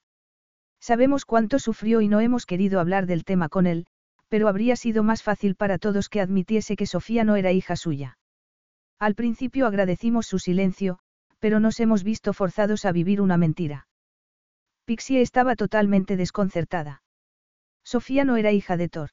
[0.81, 3.87] Sabemos cuánto sufrió y no hemos querido hablar del tema con él,
[4.29, 8.17] pero habría sido más fácil para todos que admitiese que Sofía no era hija suya.
[8.99, 10.99] Al principio agradecimos su silencio,
[11.39, 13.89] pero nos hemos visto forzados a vivir una mentira.
[14.87, 17.03] Pixie estaba totalmente desconcertada.
[17.85, 19.11] Sofía no era hija de Thor.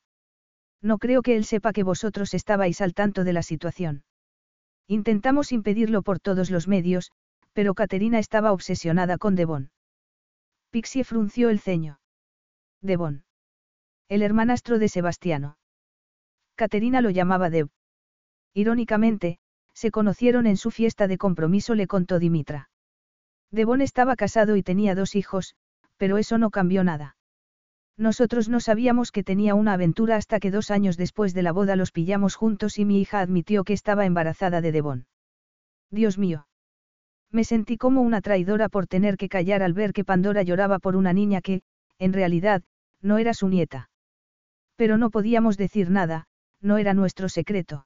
[0.81, 4.05] No creo que él sepa que vosotros estabais al tanto de la situación.
[4.87, 7.11] Intentamos impedirlo por todos los medios,
[7.53, 9.71] pero Caterina estaba obsesionada con Devon.
[10.71, 11.99] Pixie frunció el ceño.
[12.81, 13.23] Devon.
[14.09, 15.57] El hermanastro de Sebastiano.
[16.55, 17.69] Caterina lo llamaba Deb.
[18.53, 19.39] Irónicamente,
[19.73, 22.69] se conocieron en su fiesta de compromiso, le contó Dimitra.
[23.51, 25.55] Devon estaba casado y tenía dos hijos,
[25.97, 27.15] pero eso no cambió nada.
[27.97, 31.75] Nosotros no sabíamos que tenía una aventura hasta que dos años después de la boda
[31.75, 35.05] los pillamos juntos y mi hija admitió que estaba embarazada de Devon.
[35.91, 36.47] Dios mío.
[37.31, 40.95] Me sentí como una traidora por tener que callar al ver que Pandora lloraba por
[40.95, 41.61] una niña que,
[41.99, 42.63] en realidad,
[43.01, 43.89] no era su nieta.
[44.75, 46.25] Pero no podíamos decir nada,
[46.61, 47.85] no era nuestro secreto.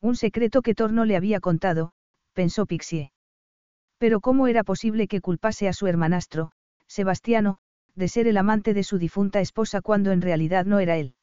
[0.00, 1.92] Un secreto que Torno le había contado,
[2.34, 3.12] pensó Pixie.
[3.98, 6.52] Pero ¿cómo era posible que culpase a su hermanastro,
[6.86, 7.58] Sebastiano,
[7.94, 11.14] de ser el amante de su difunta esposa cuando en realidad no era él.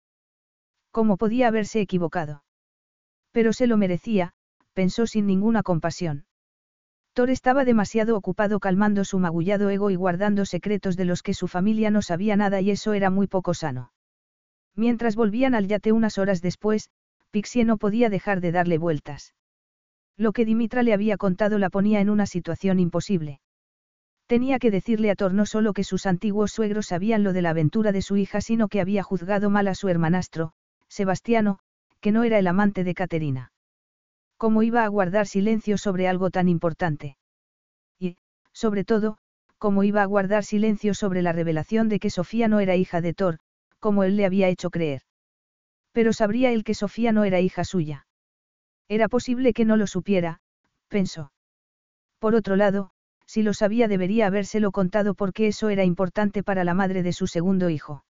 [0.91, 2.43] ¿Cómo podía haberse equivocado?
[3.31, 4.33] Pero se lo merecía,
[4.73, 6.25] pensó sin ninguna compasión.
[7.13, 11.49] Thor estaba demasiado ocupado calmando su magullado ego y guardando secretos de los que su
[11.49, 13.91] familia no sabía nada y eso era muy poco sano.
[14.75, 16.89] Mientras volvían al yate unas horas después,
[17.31, 19.33] Pixie no podía dejar de darle vueltas.
[20.15, 23.40] Lo que Dimitra le había contado la ponía en una situación imposible.
[24.31, 27.49] Tenía que decirle a Thor no solo que sus antiguos suegros sabían lo de la
[27.49, 30.53] aventura de su hija, sino que había juzgado mal a su hermanastro,
[30.87, 31.59] Sebastiano,
[31.99, 33.51] que no era el amante de Caterina.
[34.37, 37.17] ¿Cómo iba a guardar silencio sobre algo tan importante?
[37.99, 38.15] Y,
[38.53, 39.17] sobre todo,
[39.57, 43.13] cómo iba a guardar silencio sobre la revelación de que Sofía no era hija de
[43.13, 43.39] Thor,
[43.81, 45.01] como él le había hecho creer.
[45.91, 48.07] Pero sabría él que Sofía no era hija suya.
[48.87, 50.39] Era posible que no lo supiera,
[50.87, 51.33] pensó.
[52.17, 52.93] Por otro lado,
[53.31, 57.27] si lo sabía debería habérselo contado porque eso era importante para la madre de su
[57.27, 58.03] segundo hijo.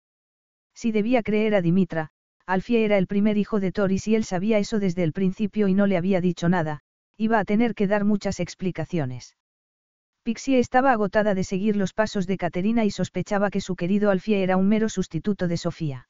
[0.77, 2.11] Si debía creer a Dimitra,
[2.47, 5.67] Alfie era el primer hijo de Thor y si él sabía eso desde el principio
[5.67, 6.83] y no le había dicho nada,
[7.17, 9.37] iba a tener que dar muchas explicaciones.
[10.23, 14.45] Pixie estaba agotada de seguir los pasos de Caterina y sospechaba que su querido Alfie
[14.45, 16.09] era un mero sustituto de Sofía.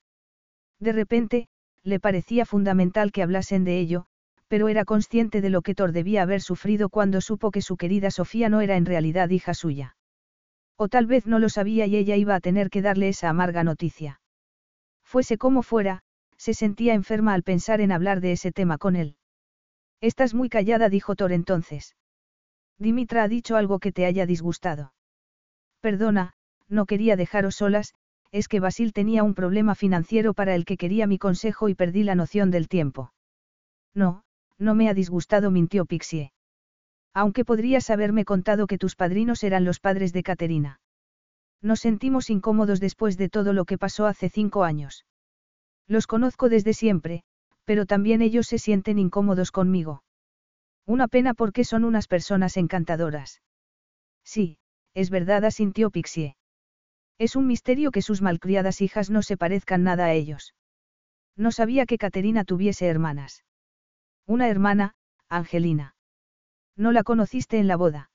[0.80, 1.48] De repente,
[1.82, 4.04] le parecía fundamental que hablasen de ello,
[4.48, 8.10] pero era consciente de lo que Thor debía haber sufrido cuando supo que su querida
[8.10, 9.96] Sofía no era en realidad hija suya.
[10.76, 13.62] O tal vez no lo sabía y ella iba a tener que darle esa amarga
[13.64, 14.20] noticia.
[15.04, 16.02] Fuese como fuera,
[16.36, 19.16] se sentía enferma al pensar en hablar de ese tema con él.
[20.00, 21.96] Estás muy callada, dijo Thor entonces.
[22.78, 24.92] Dimitra ha dicho algo que te haya disgustado.
[25.80, 26.34] Perdona,
[26.68, 27.94] no quería dejaros solas,
[28.30, 32.04] es que Basil tenía un problema financiero para el que quería mi consejo y perdí
[32.04, 33.12] la noción del tiempo.
[33.94, 34.22] No,
[34.58, 36.32] no me ha disgustado, mintió Pixie.
[37.14, 40.80] Aunque podrías haberme contado que tus padrinos eran los padres de Caterina.
[41.60, 45.06] Nos sentimos incómodos después de todo lo que pasó hace cinco años.
[45.86, 47.24] Los conozco desde siempre,
[47.64, 50.02] pero también ellos se sienten incómodos conmigo.
[50.86, 53.42] Una pena porque son unas personas encantadoras.
[54.24, 54.58] Sí,
[54.94, 56.36] es verdad, asintió Pixie.
[57.18, 60.54] Es un misterio que sus malcriadas hijas no se parezcan nada a ellos.
[61.36, 63.44] No sabía que Caterina tuviese hermanas.
[64.28, 64.92] Una hermana,
[65.30, 65.94] Angelina.
[66.76, 68.10] No la conociste en la boda.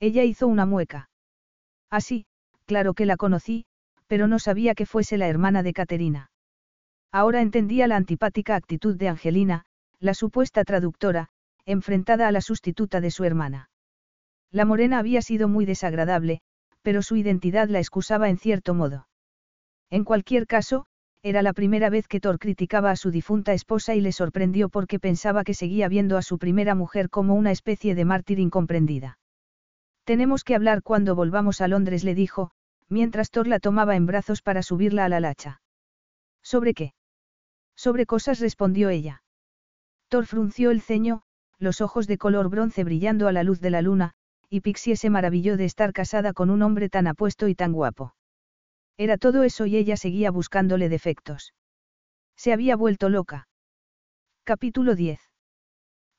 [0.00, 1.10] Ella hizo una mueca.
[1.90, 2.24] Así,
[2.64, 3.66] claro que la conocí,
[4.06, 6.30] pero no sabía que fuese la hermana de Caterina.
[7.12, 9.66] Ahora entendía la antipática actitud de Angelina,
[10.00, 11.28] la supuesta traductora,
[11.66, 13.68] enfrentada a la sustituta de su hermana.
[14.50, 16.40] La morena había sido muy desagradable,
[16.80, 19.06] pero su identidad la excusaba en cierto modo.
[19.90, 20.86] En cualquier caso,
[21.22, 25.00] era la primera vez que Thor criticaba a su difunta esposa y le sorprendió porque
[25.00, 29.18] pensaba que seguía viendo a su primera mujer como una especie de mártir incomprendida.
[30.04, 32.52] Tenemos que hablar cuando volvamos a Londres, le dijo,
[32.88, 35.60] mientras Thor la tomaba en brazos para subirla a la lacha.
[36.42, 36.94] ¿Sobre qué?
[37.74, 39.22] Sobre cosas respondió ella.
[40.08, 41.22] Thor frunció el ceño,
[41.58, 44.12] los ojos de color bronce brillando a la luz de la luna,
[44.48, 48.14] y Pixie se maravilló de estar casada con un hombre tan apuesto y tan guapo.
[48.98, 51.52] Era todo eso y ella seguía buscándole defectos.
[52.36, 53.48] Se había vuelto loca.
[54.44, 55.20] Capítulo 10.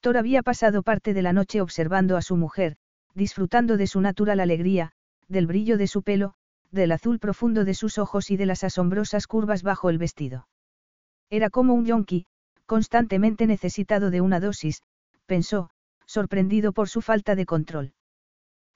[0.02, 2.78] Thor había pasado parte de la noche observando a su mujer,
[3.16, 4.92] disfrutando de su natural alegría,
[5.28, 6.36] del brillo de su pelo,
[6.72, 10.48] del azul profundo de sus ojos y de las asombrosas curvas bajo el vestido.
[11.30, 12.26] Era como un yonki,
[12.66, 14.84] constantemente necesitado de una dosis,
[15.26, 15.70] pensó,
[16.06, 17.94] sorprendido por su falta de control.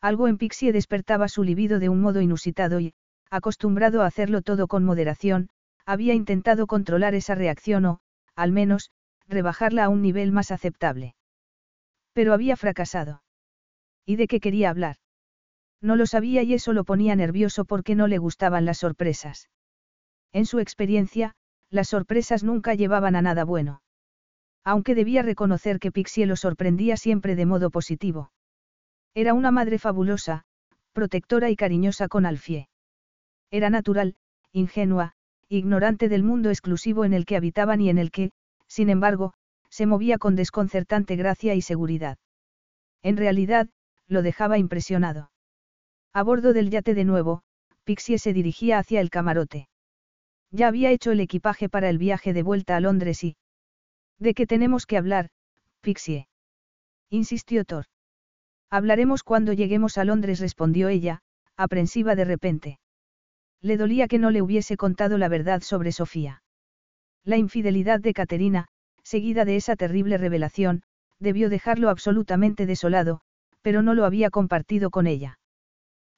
[0.02, 2.94] Algo en Pixie despertaba su libido de un modo inusitado y,
[3.32, 5.50] acostumbrado a hacerlo todo con moderación,
[5.86, 8.00] había intentado controlar esa reacción o,
[8.36, 8.92] al menos,
[9.28, 11.16] rebajarla a un nivel más aceptable.
[12.14, 13.24] Pero había fracasado.
[14.06, 14.98] ¿Y de qué quería hablar?
[15.82, 19.50] No lo sabía y eso lo ponía nervioso porque no le gustaban las sorpresas.
[20.34, 21.34] En su experiencia,
[21.70, 23.82] las sorpresas nunca llevaban a nada bueno.
[24.64, 28.32] Aunque debía reconocer que Pixie lo sorprendía siempre de modo positivo.
[29.16, 30.44] Era una madre fabulosa,
[30.94, 32.68] protectora y cariñosa con Alfie.
[33.52, 34.16] Era natural,
[34.54, 35.14] ingenua,
[35.50, 38.32] ignorante del mundo exclusivo en el que habitaban y en el que,
[38.68, 39.34] sin embargo,
[39.70, 42.18] se movía con desconcertante gracia y seguridad.
[43.04, 43.70] En realidad,
[44.08, 45.32] lo dejaba impresionado.
[46.14, 47.44] A bordo del yate de nuevo,
[47.84, 49.68] Pixie se dirigía hacia el camarote.
[50.52, 53.38] Ya había hecho el equipaje para el viaje de vuelta a Londres y...
[54.20, 55.30] ¿De qué tenemos que hablar,
[55.82, 56.28] Pixie?
[57.10, 57.86] insistió Thor.
[58.70, 61.22] Hablaremos cuando lleguemos a Londres, respondió ella,
[61.58, 62.80] aprensiva de repente.
[63.62, 66.42] Le dolía que no le hubiese contado la verdad sobre Sofía.
[67.24, 68.68] La infidelidad de Caterina,
[69.04, 70.84] seguida de esa terrible revelación,
[71.20, 73.22] debió dejarlo absolutamente desolado,
[73.62, 75.38] pero no lo había compartido con ella.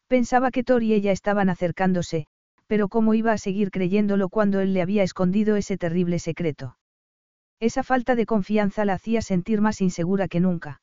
[0.07, 2.27] Pensaba que Thor y ella estaban acercándose,
[2.67, 6.77] pero cómo iba a seguir creyéndolo cuando él le había escondido ese terrible secreto.
[7.59, 10.81] Esa falta de confianza la hacía sentir más insegura que nunca.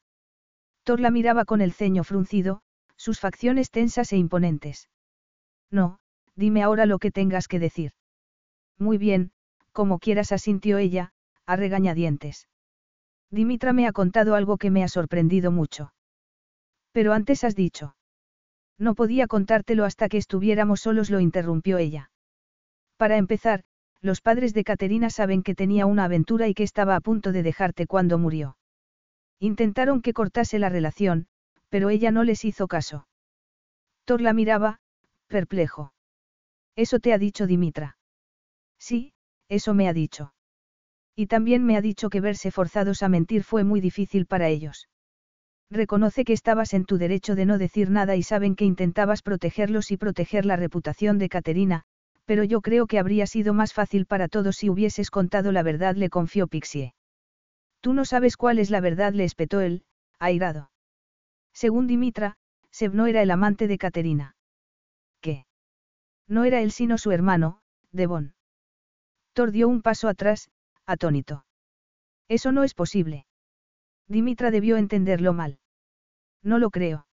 [0.84, 2.60] Thor la miraba con el ceño fruncido,
[2.96, 4.88] sus facciones tensas e imponentes.
[5.70, 6.00] No,
[6.40, 7.92] dime ahora lo que tengas que decir.
[8.78, 9.30] Muy bien,
[9.72, 11.12] como quieras asintió ella,
[11.46, 12.48] a regañadientes.
[13.30, 15.92] Dimitra me ha contado algo que me ha sorprendido mucho.
[16.92, 17.94] Pero antes has dicho.
[18.78, 22.10] No podía contártelo hasta que estuviéramos solos, lo interrumpió ella.
[22.96, 23.62] Para empezar,
[24.00, 27.42] los padres de Caterina saben que tenía una aventura y que estaba a punto de
[27.42, 28.56] dejarte cuando murió.
[29.38, 31.26] Intentaron que cortase la relación,
[31.68, 33.06] pero ella no les hizo caso.
[34.06, 34.80] Thor la miraba,
[35.28, 35.92] perplejo.
[36.80, 37.98] Eso te ha dicho Dimitra.
[38.78, 39.12] Sí,
[39.50, 40.32] eso me ha dicho.
[41.14, 44.88] Y también me ha dicho que verse forzados a mentir fue muy difícil para ellos.
[45.70, 49.90] Reconoce que estabas en tu derecho de no decir nada y saben que intentabas protegerlos
[49.90, 51.82] y proteger la reputación de Caterina,
[52.24, 55.96] pero yo creo que habría sido más fácil para todos si hubieses contado la verdad,
[55.96, 56.94] le confió Pixie.
[57.82, 59.84] Tú no sabes cuál es la verdad, le espetó él,
[60.18, 60.70] airado.
[61.52, 62.38] Según Dimitra,
[62.70, 64.34] Seb no era el amante de Caterina.
[65.20, 65.44] ¿Qué?
[66.30, 67.60] No era él sino su hermano,
[67.90, 68.34] Devon.
[69.32, 70.48] Thor dio un paso atrás,
[70.86, 71.44] atónito.
[72.28, 73.26] Eso no es posible.
[74.06, 75.58] Dimitra debió entenderlo mal.
[76.44, 77.08] No lo creo.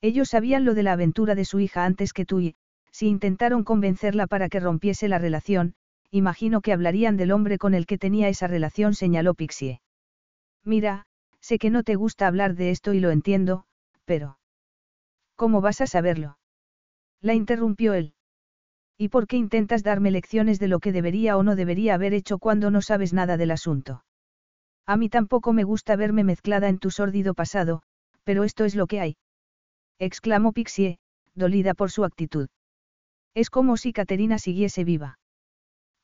[0.00, 2.56] Ellos sabían lo de la aventura de su hija antes que tú y,
[2.90, 5.76] si intentaron convencerla para que rompiese la relación,
[6.10, 9.80] imagino que hablarían del hombre con el que tenía esa relación, señaló Pixie.
[10.64, 11.06] Mira,
[11.38, 13.66] sé que no te gusta hablar de esto y lo entiendo,
[14.04, 14.38] pero...
[15.36, 16.38] ¿Cómo vas a saberlo?
[17.20, 18.14] La interrumpió él.
[18.98, 22.38] ¿Y por qué intentas darme lecciones de lo que debería o no debería haber hecho
[22.38, 24.04] cuando no sabes nada del asunto?
[24.86, 27.82] A mí tampoco me gusta verme mezclada en tu sórdido pasado,
[28.24, 29.16] pero esto es lo que hay.
[29.98, 30.98] Exclamó Pixie,
[31.34, 32.48] dolida por su actitud.
[33.34, 35.18] Es como si Caterina siguiese viva.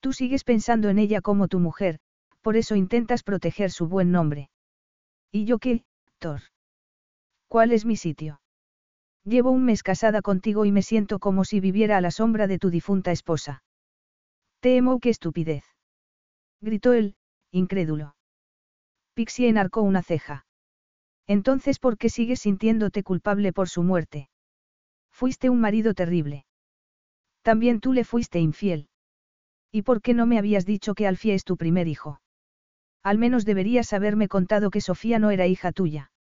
[0.00, 1.98] Tú sigues pensando en ella como tu mujer,
[2.40, 4.50] por eso intentas proteger su buen nombre.
[5.32, 5.84] ¿Y yo qué,
[6.18, 6.40] Thor?
[7.48, 8.40] ¿Cuál es mi sitio?
[9.28, 12.58] Llevo un mes casada contigo y me siento como si viviera a la sombra de
[12.58, 13.62] tu difunta esposa.
[14.60, 15.64] Temo qué estupidez.
[16.62, 17.14] Gritó él,
[17.52, 18.16] incrédulo.
[19.12, 20.46] Pixie enarcó una ceja.
[21.26, 24.30] Entonces, ¿por qué sigues sintiéndote culpable por su muerte?
[25.10, 26.46] Fuiste un marido terrible.
[27.42, 28.88] También tú le fuiste infiel.
[29.70, 32.22] ¿Y por qué no me habías dicho que Alfie es tu primer hijo?
[33.02, 36.12] Al menos deberías haberme contado que Sofía no era hija tuya.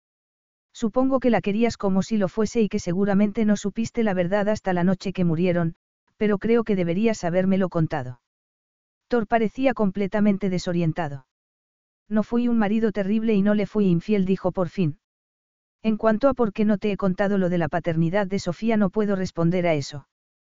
[0.82, 4.48] Supongo que la querías como si lo fuese y que seguramente no supiste la verdad
[4.48, 5.74] hasta la noche que murieron,
[6.16, 8.20] pero creo que deberías habérmelo contado.
[9.08, 11.26] Thor parecía completamente desorientado.
[12.08, 15.00] No fui un marido terrible y no le fui infiel, dijo por fin.
[15.82, 18.76] En cuanto a por qué no te he contado lo de la paternidad de Sofía,
[18.76, 20.06] no puedo responder a eso.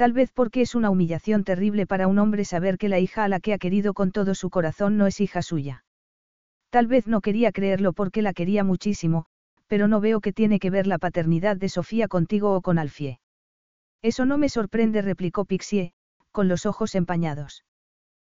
[0.00, 3.28] Tal vez porque es una humillación terrible para un hombre saber que la hija a
[3.28, 5.84] la que ha querido con todo su corazón no es hija suya.
[6.70, 9.26] Tal vez no quería creerlo porque la quería muchísimo,
[9.66, 13.20] pero no veo que tiene que ver la paternidad de Sofía contigo o con Alfie.
[14.00, 15.92] Eso no me sorprende, replicó Pixie,
[16.32, 17.66] con los ojos empañados.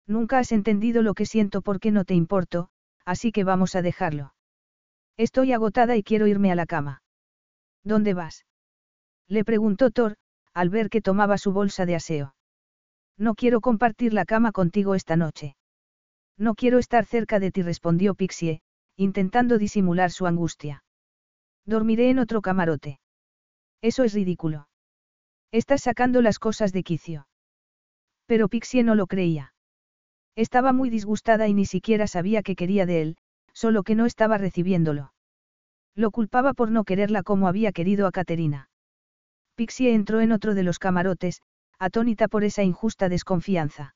[0.08, 2.70] Nunca has entendido lo que siento porque no te importo,
[3.06, 4.34] así que vamos a dejarlo.
[5.16, 7.04] Estoy agotada y quiero irme a la cama.
[7.84, 8.48] ¿Dónde vas?
[9.28, 10.16] Le preguntó Thor,
[10.54, 12.36] al ver que tomaba su bolsa de aseo.
[13.18, 15.56] No quiero compartir la cama contigo esta noche.
[16.38, 18.62] No quiero estar cerca de ti, respondió Pixie,
[18.96, 20.84] intentando disimular su angustia.
[21.66, 23.00] Dormiré en otro camarote.
[23.82, 24.68] Eso es ridículo.
[25.52, 27.28] Estás sacando las cosas de quicio.
[28.26, 29.54] Pero Pixie no lo creía.
[30.36, 33.18] Estaba muy disgustada y ni siquiera sabía qué quería de él,
[33.54, 35.14] solo que no estaba recibiéndolo.
[35.94, 38.71] Lo culpaba por no quererla como había querido a Caterina.
[39.62, 41.44] Pixie entró en otro de los camarotes,
[41.78, 43.94] atónita por esa injusta desconfianza.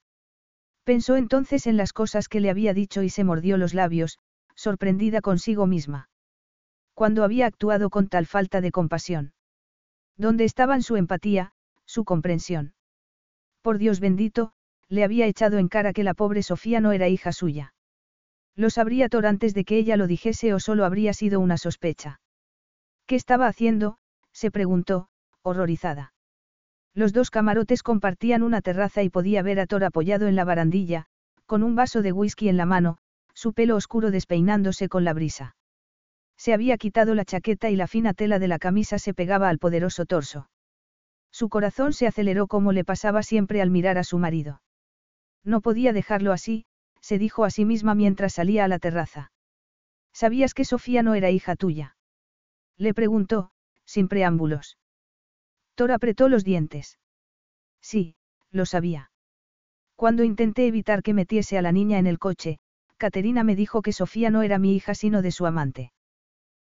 [0.83, 4.19] Pensó entonces en las cosas que le había dicho y se mordió los labios,
[4.53, 6.07] sorprendida consigo misma.
[6.93, 9.33] Cuando había actuado con tal falta de compasión.
[10.17, 11.53] ¿Dónde estaban su empatía,
[11.85, 12.75] su comprensión?
[13.63, 14.51] Por Dios bendito,
[14.87, 17.73] le había echado en cara que la pobre Sofía no era hija suya.
[18.55, 22.19] Lo sabría Thor antes de que ella lo dijese o solo habría sido una sospecha.
[23.07, 23.97] ¿Qué estaba haciendo?
[24.31, 25.09] se preguntó,
[25.45, 26.13] horrorizada.
[26.93, 31.05] Los dos camarotes compartían una terraza y podía ver a Thor apoyado en la barandilla,
[31.45, 32.97] con un vaso de whisky en la mano,
[33.33, 35.55] su pelo oscuro despeinándose con la brisa.
[36.37, 39.59] Se había quitado la chaqueta y la fina tela de la camisa se pegaba al
[39.59, 40.49] poderoso torso.
[41.31, 44.61] Su corazón se aceleró como le pasaba siempre al mirar a su marido.
[45.43, 46.65] No podía dejarlo así,
[47.01, 49.31] se dijo a sí misma mientras salía a la terraza.
[50.13, 51.97] ¿Sabías que Sofía no era hija tuya?
[52.77, 53.51] Le preguntó,
[53.85, 54.77] sin preámbulos.
[55.75, 56.97] Thor apretó los dientes.
[57.81, 58.15] Sí,
[58.51, 59.11] lo sabía.
[59.95, 62.59] Cuando intenté evitar que metiese a la niña en el coche,
[62.97, 65.91] Caterina me dijo que Sofía no era mi hija sino de su amante.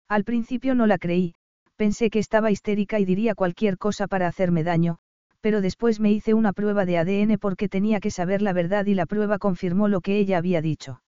[0.09, 1.35] Al principio no la creí,
[1.77, 4.99] pensé que estaba histérica y diría cualquier cosa para hacerme daño,
[5.41, 8.95] pero después me hice una prueba de ADN porque tenía que saber la verdad y
[8.95, 11.03] la prueba confirmó lo que ella había dicho.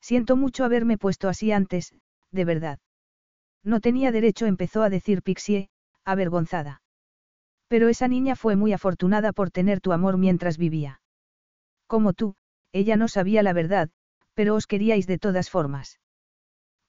[0.00, 1.94] Siento mucho haberme puesto así antes,
[2.30, 2.78] de verdad.
[3.64, 5.68] No tenía derecho, empezó a decir Pixie,
[6.04, 6.82] avergonzada.
[7.68, 11.00] Pero esa niña fue muy afortunada por tener tu amor mientras vivía.
[11.86, 12.34] Como tú,
[12.72, 13.90] ella no sabía la verdad,
[14.34, 15.98] pero os queríais de todas formas.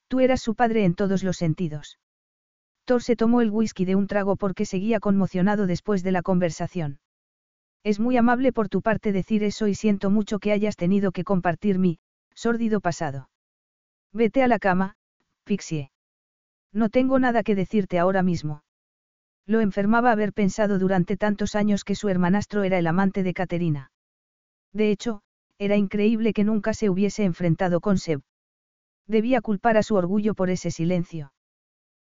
[0.08, 2.00] Tú eras su padre en todos los sentidos.
[2.86, 7.00] Thor se tomó el whisky de un trago porque seguía conmocionado después de la conversación.
[7.84, 11.24] Es muy amable por tu parte decir eso y siento mucho que hayas tenido que
[11.24, 12.00] compartir mi,
[12.34, 13.30] sórdido pasado.
[14.14, 14.96] Vete a la cama,
[15.44, 15.92] Pixie.
[16.72, 18.62] No tengo nada que decirte ahora mismo.
[19.48, 23.92] Lo enfermaba haber pensado durante tantos años que su hermanastro era el amante de Caterina.
[24.74, 25.22] De hecho,
[25.58, 28.22] era increíble que nunca se hubiese enfrentado con Seb.
[29.08, 31.32] Debía culpar a su orgullo por ese silencio.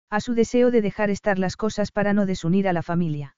[0.08, 3.36] A su deseo de dejar estar las cosas para no desunir a la familia.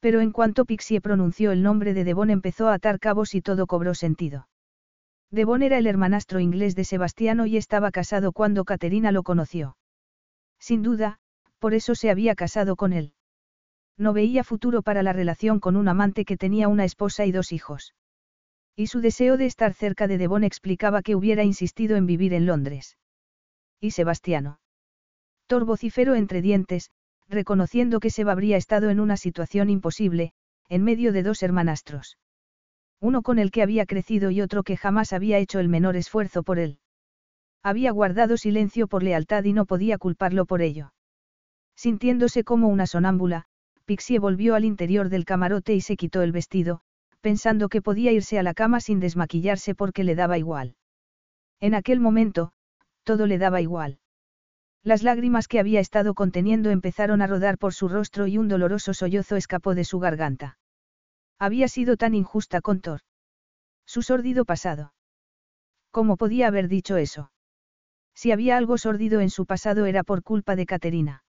[0.00, 3.66] Pero en cuanto Pixie pronunció el nombre de Devon empezó a atar cabos y todo
[3.66, 4.48] cobró sentido.
[5.30, 9.76] Devon era el hermanastro inglés de Sebastiano y estaba casado cuando Caterina lo conoció.
[10.58, 11.20] Sin duda,
[11.60, 13.12] por eso se había casado con él.
[13.96, 17.52] No veía futuro para la relación con un amante que tenía una esposa y dos
[17.52, 17.94] hijos.
[18.74, 22.46] Y su deseo de estar cerca de Devon explicaba que hubiera insistido en vivir en
[22.46, 22.96] Londres.
[23.78, 24.58] ¿Y Sebastiano?
[25.46, 26.90] Thor vociferó entre dientes,
[27.28, 30.32] reconociendo que Seba habría estado en una situación imposible,
[30.70, 32.16] en medio de dos hermanastros.
[33.00, 36.42] Uno con el que había crecido y otro que jamás había hecho el menor esfuerzo
[36.42, 36.78] por él.
[37.62, 40.92] Había guardado silencio por lealtad y no podía culparlo por ello.
[41.80, 43.46] Sintiéndose como una sonámbula,
[43.86, 46.82] Pixie volvió al interior del camarote y se quitó el vestido,
[47.22, 50.76] pensando que podía irse a la cama sin desmaquillarse porque le daba igual.
[51.58, 52.52] En aquel momento,
[53.02, 53.98] todo le daba igual.
[54.82, 58.92] Las lágrimas que había estado conteniendo empezaron a rodar por su rostro y un doloroso
[58.92, 60.58] sollozo escapó de su garganta.
[61.38, 63.00] Había sido tan injusta con Thor.
[63.86, 64.92] Su sórdido pasado.
[65.90, 67.32] ¿Cómo podía haber dicho eso?
[68.14, 71.24] Si había algo sórdido en su pasado era por culpa de Caterina.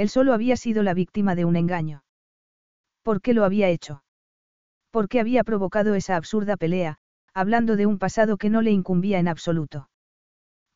[0.00, 2.04] Él solo había sido la víctima de un engaño.
[3.02, 4.02] ¿Por qué lo había hecho?
[4.90, 6.96] ¿Por qué había provocado esa absurda pelea,
[7.34, 9.90] hablando de un pasado que no le incumbía en absoluto?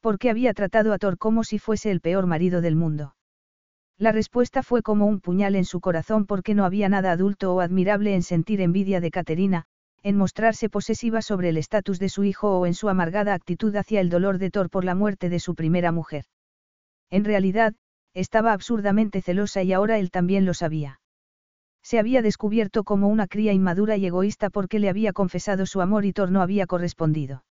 [0.03, 3.17] ¿Por qué había tratado a Thor como si fuese el peor marido del mundo?
[3.97, 7.61] La respuesta fue como un puñal en su corazón porque no había nada adulto o
[7.61, 9.65] admirable en sentir envidia de Caterina,
[10.03, 14.03] en mostrarse posesiva sobre el estatus de su hijo o en su amargada actitud hacia
[14.03, 16.27] el dolor de Thor por la muerte de su primera mujer.
[17.09, 17.75] En realidad,
[18.15, 21.01] estaba absurdamente celosa y ahora él también lo sabía.
[21.83, 26.07] Se había descubierto como una cría inmadura y egoísta porque le había confesado su amor
[26.07, 27.45] y Thor no había correspondido.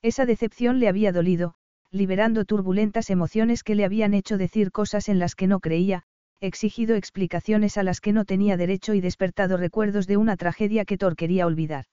[0.00, 1.54] Esa decepción le había dolido,
[1.90, 6.04] liberando turbulentas emociones que le habían hecho decir cosas en las que no creía,
[6.40, 10.98] exigido explicaciones a las que no tenía derecho y despertado recuerdos de una tragedia que
[10.98, 11.86] Thor quería olvidar.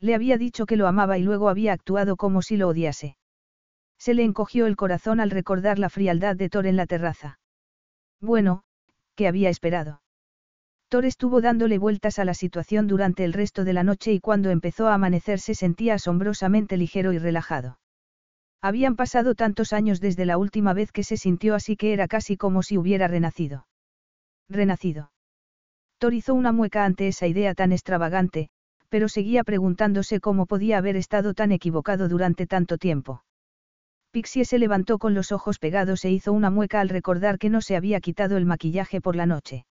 [0.00, 3.16] Le había dicho que lo amaba y luego había actuado como si lo odiase.
[3.98, 7.40] Se le encogió el corazón al recordar la frialdad de Thor en la terraza.
[8.20, 8.62] Bueno,
[9.14, 10.02] ¿qué había esperado?
[10.88, 14.50] Thor estuvo dándole vueltas a la situación durante el resto de la noche y cuando
[14.50, 17.78] empezó a amanecer se sentía asombrosamente ligero y relajado.
[18.62, 22.36] Habían pasado tantos años desde la última vez que se sintió así que era casi
[22.36, 23.66] como si hubiera renacido.
[24.48, 25.12] Renacido.
[25.98, 28.48] Thor hizo una mueca ante esa idea tan extravagante,
[28.88, 33.24] pero seguía preguntándose cómo podía haber estado tan equivocado durante tanto tiempo.
[34.10, 37.60] Pixie se levantó con los ojos pegados e hizo una mueca al recordar que no
[37.60, 39.66] se había quitado el maquillaje por la noche.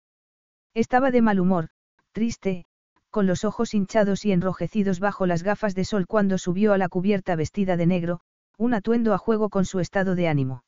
[0.75, 1.69] Estaba de mal humor,
[2.13, 2.65] triste,
[3.11, 6.89] con los ojos hinchados y enrojecidos bajo las gafas de sol cuando subió a la
[6.89, 8.21] cubierta vestida de negro,
[8.59, 10.65] un atuendo a juego con su estado de ánimo.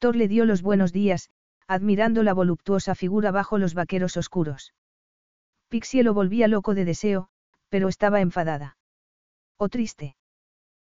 [0.00, 1.30] Thor le dio los buenos días,
[1.68, 4.74] admirando la voluptuosa figura bajo los vaqueros oscuros.
[5.68, 7.28] Pixie lo volvía loco de deseo,
[7.68, 8.76] pero estaba enfadada.
[9.56, 10.16] O triste.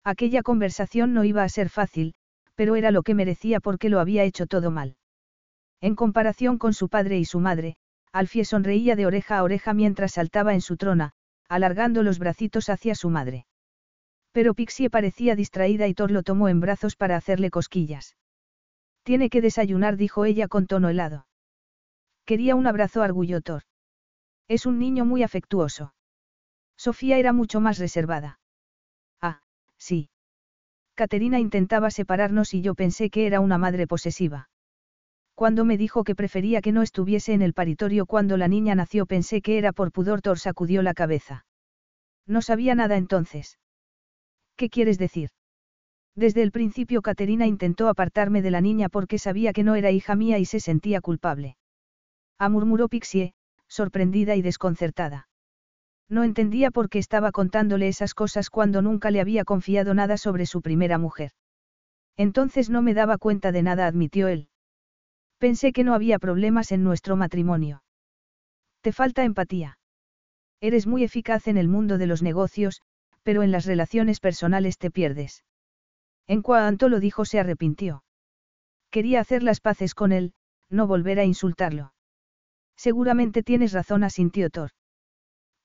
[0.04, 2.14] Aquella conversación no iba a ser fácil,
[2.56, 4.98] pero era lo que merecía porque lo había hecho todo mal.
[5.82, 7.78] En comparación con su padre y su madre,
[8.12, 11.12] Alfie sonreía de oreja a oreja mientras saltaba en su trona,
[11.48, 13.46] alargando los bracitos hacia su madre.
[14.32, 18.16] Pero Pixie parecía distraída y Thor lo tomó en brazos para hacerle cosquillas.
[19.04, 21.28] Tiene que desayunar, dijo ella con tono helado.
[22.26, 23.64] Quería un abrazo, arguyó Thor.
[24.48, 25.94] Es un niño muy afectuoso.
[26.78, 28.40] Sofía era mucho más reservada.
[29.80, 30.10] Sí.
[30.94, 34.50] Caterina intentaba separarnos y yo pensé que era una madre posesiva.
[35.34, 39.06] Cuando me dijo que prefería que no estuviese en el paritorio cuando la niña nació
[39.06, 41.46] pensé que era por pudor Thor sacudió la cabeza.
[42.28, 43.58] No sabía nada entonces.
[44.58, 45.30] ¿Qué quieres decir?
[46.14, 50.16] Desde el principio Caterina intentó apartarme de la niña porque sabía que no era hija
[50.16, 51.56] mía y se sentía culpable.
[52.38, 53.34] Ah, murmuró Pixie,
[53.70, 55.29] sorprendida y desconcertada.
[56.10, 60.48] No entendía por qué estaba contándole esas cosas cuando nunca le había confiado nada sobre
[60.48, 61.32] su primera mujer.
[62.18, 64.50] Entonces no me daba cuenta de nada, admitió él.
[65.38, 67.84] Pensé que no había problemas en nuestro matrimonio.
[68.82, 69.78] Te falta empatía.
[70.60, 72.82] Eres muy eficaz en el mundo de los negocios,
[73.24, 75.44] pero en las relaciones personales te pierdes.
[76.28, 78.04] En cuanto lo dijo se arrepintió.
[78.90, 80.34] Quería hacer las paces con él,
[80.70, 81.94] no volver a insultarlo.
[82.76, 84.72] Seguramente tienes razón, asintió Thor.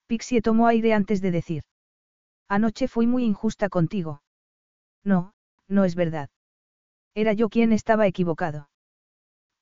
[0.06, 1.62] Pixie tomó aire antes de decir.
[2.48, 4.22] Anoche fui muy injusta contigo.
[5.02, 5.32] No,
[5.68, 6.30] no es verdad.
[7.14, 8.68] Era yo quien estaba equivocado.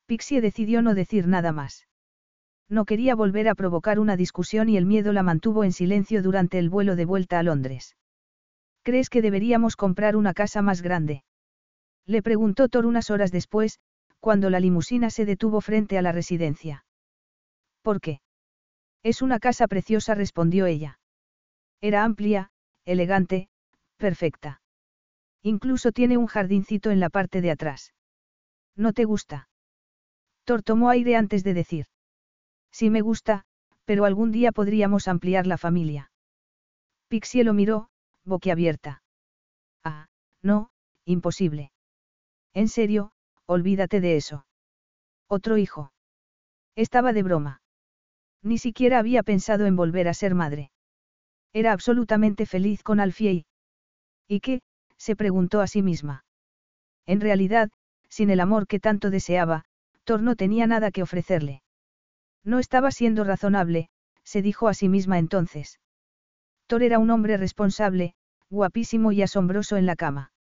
[0.06, 1.86] Pixie decidió no decir nada más.
[2.68, 6.58] No quería volver a provocar una discusión y el miedo la mantuvo en silencio durante
[6.58, 7.96] el vuelo de vuelta a Londres.
[8.82, 11.22] ¿Crees que deberíamos comprar una casa más grande?
[12.06, 13.78] Le preguntó Thor unas horas después,
[14.20, 16.84] cuando la limusina se detuvo frente a la residencia.
[17.82, 18.21] ¿Por qué?
[19.02, 20.98] Es una casa preciosa, respondió ella.
[21.80, 22.50] Era amplia,
[22.84, 23.48] elegante,
[23.96, 24.60] perfecta.
[25.42, 27.94] Incluso tiene un jardincito en la parte de atrás.
[28.76, 29.48] ¿No te gusta?
[30.44, 31.86] Thor tomó aire antes de decir.
[32.70, 33.44] Sí me gusta,
[33.84, 36.10] pero algún día podríamos ampliar la familia.
[37.08, 37.90] Pixie lo miró,
[38.24, 39.02] boquiabierta.
[39.84, 40.08] Ah,
[40.42, 40.70] no,
[41.04, 41.72] imposible.
[42.54, 43.12] En serio,
[43.46, 44.46] olvídate de eso.
[45.28, 45.92] Otro hijo.
[46.76, 47.61] Estaba de broma.
[48.42, 50.70] Ni siquiera había pensado en volver a ser madre.
[51.52, 53.46] Era absolutamente feliz con Alfie y...
[54.28, 54.60] ¿Y qué?
[54.96, 56.24] se preguntó a sí misma.
[57.06, 57.70] En realidad,
[58.08, 59.64] sin el amor que tanto deseaba,
[60.04, 61.62] Thor no tenía nada que ofrecerle.
[62.44, 63.88] No estaba siendo razonable,
[64.24, 65.80] se dijo a sí misma entonces.
[66.66, 68.14] Thor era un hombre responsable,
[68.50, 70.32] guapísimo y asombroso en la cama.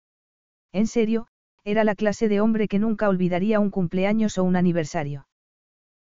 [0.72, 1.28] En serio,
[1.64, 5.28] era la clase de hombre que nunca olvidaría un cumpleaños o un aniversario.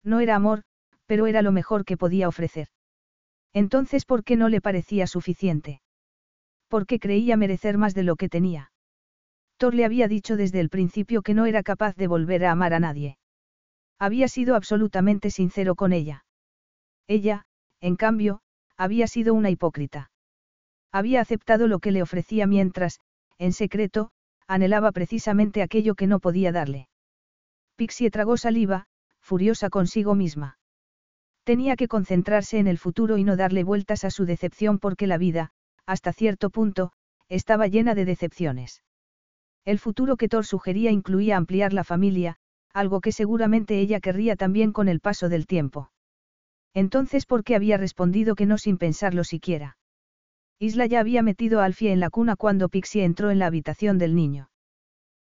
[0.03, 0.63] No era amor,
[1.05, 2.67] pero era lo mejor que podía ofrecer.
[3.53, 5.81] Entonces, ¿por qué no le parecía suficiente?
[6.67, 8.71] ¿Por qué creía merecer más de lo que tenía?
[9.57, 12.73] Thor le había dicho desde el principio que no era capaz de volver a amar
[12.73, 13.17] a nadie.
[13.97, 16.25] Había sido absolutamente sincero con ella.
[17.07, 17.45] Ella,
[17.79, 18.41] en cambio,
[18.75, 20.11] había sido una hipócrita.
[20.91, 22.99] Había aceptado lo que le ofrecía mientras,
[23.37, 24.11] en secreto,
[24.47, 26.89] anhelaba precisamente aquello que no podía darle.
[27.75, 28.87] Pixie tragó saliva,
[29.21, 30.57] furiosa consigo misma.
[31.45, 35.19] Tenía que concentrarse en el futuro y no darle vueltas a su decepción porque la
[35.19, 35.51] vida,
[35.85, 36.91] hasta cierto punto,
[37.29, 38.81] estaba llena de decepciones.
[39.63, 42.37] El futuro que Thor sugería incluía ampliar la familia,
[42.73, 45.91] algo que seguramente ella querría también con el paso del tiempo.
[46.73, 49.77] Entonces, ¿por qué había respondido que no sin pensarlo siquiera?
[50.57, 53.99] Isla ya había metido a Alfie en la cuna cuando Pixie entró en la habitación
[53.99, 54.49] del niño.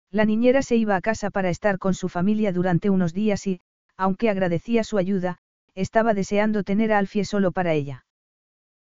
[0.09, 3.59] La niñera se iba a casa para estar con su familia durante unos días y,
[3.97, 5.39] aunque agradecía su ayuda,
[5.75, 8.05] estaba deseando tener a Alfie solo para ella.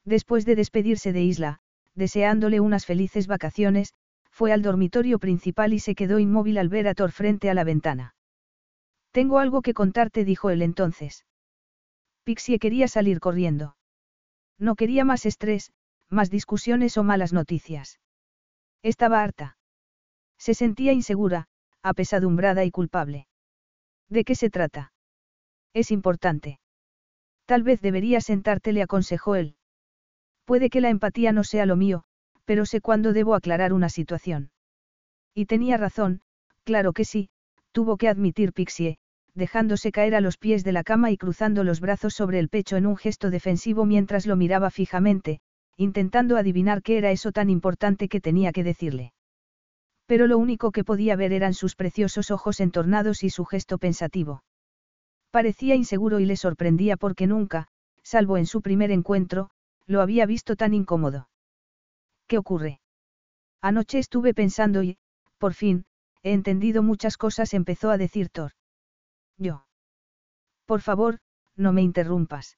[0.06, 1.60] Después de despedirse de Isla,
[1.96, 3.94] deseándole unas felices vacaciones,
[4.30, 7.64] fue al dormitorio principal y se quedó inmóvil al ver a Thor frente a la
[7.64, 8.16] ventana.
[9.12, 11.26] Tengo algo que contarte, dijo él entonces.
[12.24, 13.76] Pixie quería salir corriendo.
[14.58, 15.74] No quería más estrés,
[16.10, 18.00] más discusiones o malas noticias.
[18.84, 19.58] Estaba harta.
[20.38, 21.48] Se sentía insegura,
[21.84, 23.28] apesadumbrada y culpable.
[24.08, 24.94] ¿De qué se trata?
[25.74, 26.61] Es importante.
[27.46, 29.56] Tal vez debería sentarte, le aconsejó él.
[30.46, 32.04] Puede que la empatía no sea lo mío,
[32.46, 34.52] pero sé cuándo debo aclarar una situación.
[35.34, 36.22] Y tenía razón,
[36.64, 37.30] claro que sí,
[37.72, 38.98] tuvo que admitir Pixie,
[39.34, 42.76] dejándose caer a los pies de la cama y cruzando los brazos sobre el pecho
[42.78, 45.40] en un gesto defensivo mientras lo miraba fijamente,
[45.78, 49.14] intentando adivinar qué era eso tan importante que tenía que decirle.
[50.06, 54.44] Pero lo único que podía ver eran sus preciosos ojos entornados y su gesto pensativo.
[55.32, 57.70] Parecía inseguro y le sorprendía porque nunca,
[58.04, 59.50] salvo en su primer encuentro,
[59.88, 61.30] lo había visto tan incómodo.
[62.28, 62.82] ¿Qué ocurre?
[63.62, 64.98] Anoche estuve pensando y,
[65.38, 65.86] por fin,
[66.24, 68.52] he entendido muchas cosas, empezó a decir Thor.
[69.38, 69.66] Yo.
[70.66, 71.20] Por favor,
[71.56, 72.58] no me interrumpas.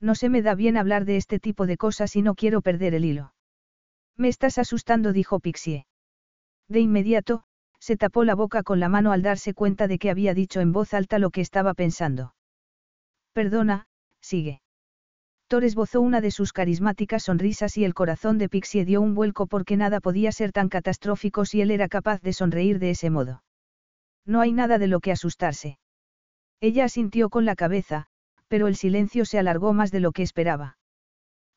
[0.00, 2.94] No se me da bien hablar de este tipo de cosas y no quiero perder
[2.94, 3.34] el hilo.
[4.16, 5.86] Me estás asustando, dijo Pixie.
[6.68, 7.44] De inmediato,
[7.82, 10.70] se tapó la boca con la mano al darse cuenta de que había dicho en
[10.70, 12.32] voz alta lo que estaba pensando.
[13.32, 13.88] Perdona,
[14.20, 14.62] sigue.
[15.48, 19.48] Thor esbozó una de sus carismáticas sonrisas y el corazón de Pixie dio un vuelco
[19.48, 23.42] porque nada podía ser tan catastrófico si él era capaz de sonreír de ese modo.
[24.24, 25.80] No hay nada de lo que asustarse.
[26.60, 28.06] Ella asintió con la cabeza,
[28.46, 30.78] pero el silencio se alargó más de lo que esperaba.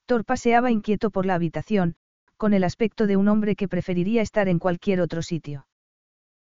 [0.07, 1.97] Thor paseaba inquieto por la habitación,
[2.35, 5.67] con el aspecto de un hombre que preferiría estar en cualquier otro sitio.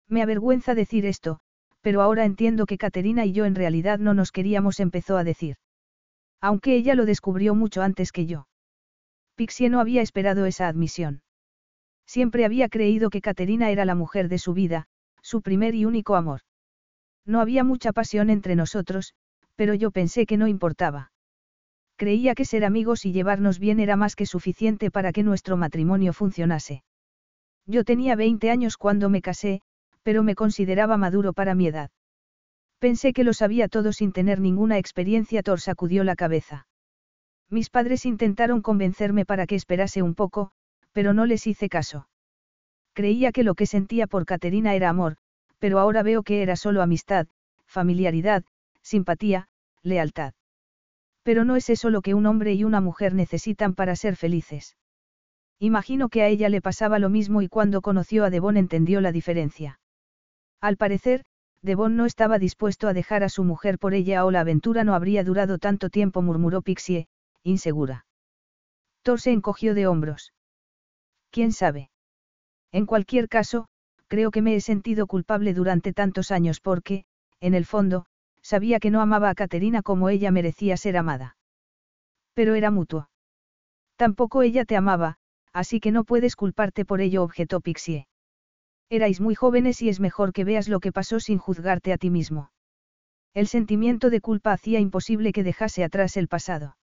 [0.10, 1.40] Me avergüenza decir esto,
[1.82, 5.58] pero ahora entiendo que Caterina y yo en realidad no nos queríamos, empezó a decir.
[6.40, 8.48] Aunque ella lo descubrió mucho antes que yo.
[9.36, 11.22] Pixie no había esperado esa admisión.
[12.06, 14.88] Siempre había creído que Caterina era la mujer de su vida,
[15.22, 16.42] su primer y único amor.
[17.26, 19.14] No había mucha pasión entre nosotros,
[19.56, 21.12] pero yo pensé que no importaba.
[21.96, 26.12] Creía que ser amigos y llevarnos bien era más que suficiente para que nuestro matrimonio
[26.12, 26.84] funcionase.
[27.66, 29.62] Yo tenía 20 años cuando me casé,
[30.04, 31.90] pero me consideraba maduro para mi edad.
[32.80, 35.42] Pensé que lo sabía todo sin tener ninguna experiencia.
[35.42, 36.68] Thor sacudió la cabeza.
[37.50, 40.52] Mis padres intentaron convencerme para que esperase un poco,
[40.92, 42.08] pero no les hice caso.
[42.94, 45.16] Creía que lo que sentía por Caterina era amor,
[45.60, 47.28] pero ahora veo que era solo amistad,
[47.66, 48.44] familiaridad,
[48.82, 49.48] simpatía,
[49.82, 50.34] lealtad.
[51.24, 54.76] Pero no es eso lo que un hombre y una mujer necesitan para ser felices.
[55.58, 59.14] Imagino que a ella le pasaba lo mismo y cuando conoció a Devon entendió la
[59.14, 59.80] diferencia.
[60.64, 61.26] Al parecer,
[61.62, 64.96] Devon no estaba dispuesto a dejar a su mujer por ella o la aventura no
[64.96, 67.10] habría durado tanto tiempo, murmuró Pixie,
[67.44, 68.06] insegura.
[69.02, 70.32] Thor se encogió de hombros.
[71.32, 71.90] ¿Quién sabe?
[72.72, 73.68] En cualquier caso,
[74.08, 77.04] creo que me he sentido culpable durante tantos años porque,
[77.42, 78.06] en el fondo,
[78.42, 81.36] sabía que no amaba a Caterina como ella merecía ser amada.
[82.34, 83.10] Pero era mutuo.
[83.98, 85.18] Tampoco ella te amaba,
[85.52, 88.08] así que no puedes culparte por ello, objetó Pixie.
[88.90, 92.10] Erais muy jóvenes y es mejor que veas lo que pasó sin juzgarte a ti
[92.10, 92.52] mismo.
[93.34, 96.78] El sentimiento de culpa hacía imposible que dejase atrás el pasado.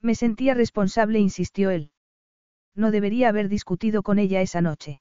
[0.00, 1.90] Me sentía responsable, insistió él.
[2.74, 5.00] No debería haber discutido con ella esa noche.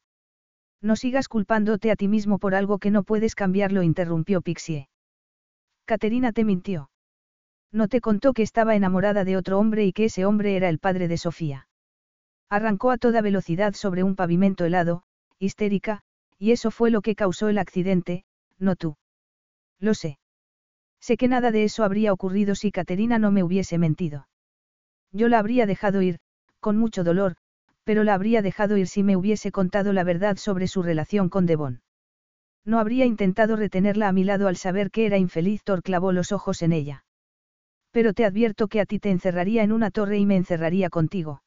[0.82, 4.90] No sigas culpándote a ti mismo por algo que no puedes cambiarlo, interrumpió Pixie.
[5.86, 6.90] Caterina te mintió.
[7.72, 10.80] No te contó que estaba enamorada de otro hombre y que ese hombre era el
[10.80, 11.68] padre de Sofía.
[12.50, 15.04] Arrancó a toda velocidad sobre un pavimento helado,
[15.40, 16.04] histérica,
[16.44, 18.26] y eso fue lo que causó el accidente,
[18.60, 18.98] no tú.
[19.80, 20.20] Lo sé.
[21.00, 24.28] Sé que nada de eso habría ocurrido si Caterina no me hubiese mentido.
[25.14, 26.20] Yo la habría dejado ir,
[26.60, 27.38] con mucho dolor,
[27.86, 31.46] pero la habría dejado ir si me hubiese contado la verdad sobre su relación con
[31.46, 31.82] Devon.
[32.66, 35.64] No habría intentado retenerla a mi lado al saber que era infeliz.
[35.64, 37.06] Thor clavó los ojos en ella.
[37.92, 41.42] Pero te advierto que a ti te encerraría en una torre y me encerraría contigo.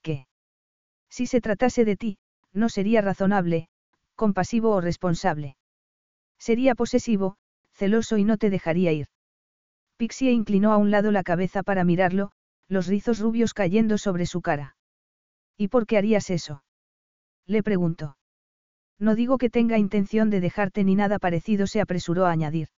[0.00, 0.26] ¿Qué?
[1.10, 2.16] Si se tratase de ti,
[2.54, 3.68] no sería razonable,
[4.16, 5.56] compasivo o responsable.
[6.38, 7.36] Sería posesivo,
[7.72, 9.06] celoso y no te dejaría ir.
[9.96, 12.32] Pixie inclinó a un lado la cabeza para mirarlo,
[12.68, 14.76] los rizos rubios cayendo sobre su cara.
[15.56, 16.64] ¿Y por qué harías eso?
[17.46, 18.16] Le preguntó.
[18.98, 22.68] No digo que tenga intención de dejarte ni nada parecido, se apresuró a añadir.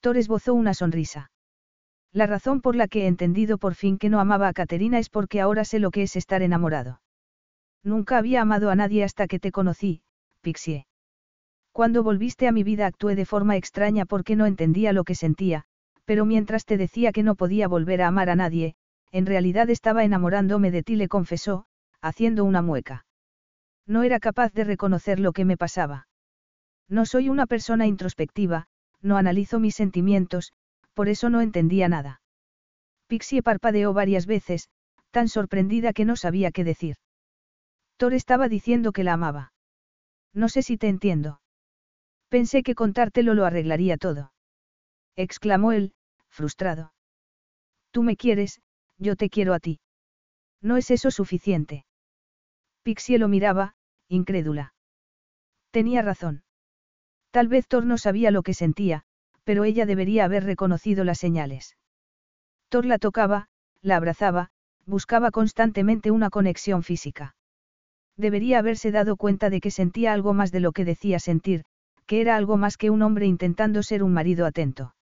[0.00, 1.30] Thor esbozó una sonrisa.
[2.12, 5.10] La razón por la que he entendido por fin que no amaba a Caterina es
[5.10, 7.00] porque ahora sé lo que es estar enamorado.
[7.82, 10.02] Nunca había amado a nadie hasta que te conocí,
[10.48, 10.86] Pixie.
[11.72, 15.64] Cuando volviste a mi vida actué de forma extraña porque no entendía lo que sentía,
[16.06, 18.74] pero mientras te decía que no podía volver a amar a nadie,
[19.12, 21.66] en realidad estaba enamorándome de ti, le confesó,
[22.00, 23.04] haciendo una mueca.
[23.86, 26.08] No era capaz de reconocer lo que me pasaba.
[26.88, 28.68] No soy una persona introspectiva,
[29.02, 30.54] no analizo mis sentimientos,
[30.94, 32.22] por eso no entendía nada.
[33.06, 34.70] Pixie parpadeó varias veces,
[35.10, 36.96] tan sorprendida que no sabía qué decir.
[37.98, 39.52] Thor estaba diciendo que la amaba.
[40.34, 41.40] No sé si te entiendo.
[42.28, 44.32] Pensé que contártelo lo arreglaría todo.
[45.16, 45.94] Exclamó él,
[46.28, 46.92] frustrado.
[47.90, 48.60] Tú me quieres,
[48.98, 49.80] yo te quiero a ti.
[50.60, 51.86] ¿No es eso suficiente?
[52.82, 53.74] Pixie lo miraba,
[54.08, 54.74] incrédula.
[55.70, 56.42] Tenía razón.
[57.30, 59.04] Tal vez Thor no sabía lo que sentía,
[59.44, 61.76] pero ella debería haber reconocido las señales.
[62.68, 63.48] Thor la tocaba,
[63.80, 64.50] la abrazaba,
[64.86, 67.34] buscaba constantemente una conexión física.
[68.18, 71.62] Debería haberse dado cuenta de que sentía algo más de lo que decía sentir,
[72.04, 74.94] que era algo más que un hombre intentando ser un marido atento.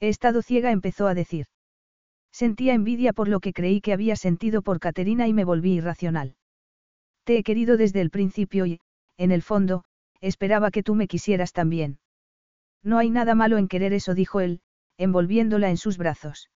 [0.00, 1.46] He estado ciega, empezó a decir.
[2.32, 6.36] Sentía envidia por lo que creí que había sentido por Caterina y me volví irracional.
[7.24, 8.80] Te he querido desde el principio y,
[9.18, 9.84] en el fondo,
[10.22, 11.98] esperaba que tú me quisieras también.
[12.82, 14.62] No hay nada malo en querer eso, dijo él,
[14.96, 16.50] envolviéndola en sus brazos.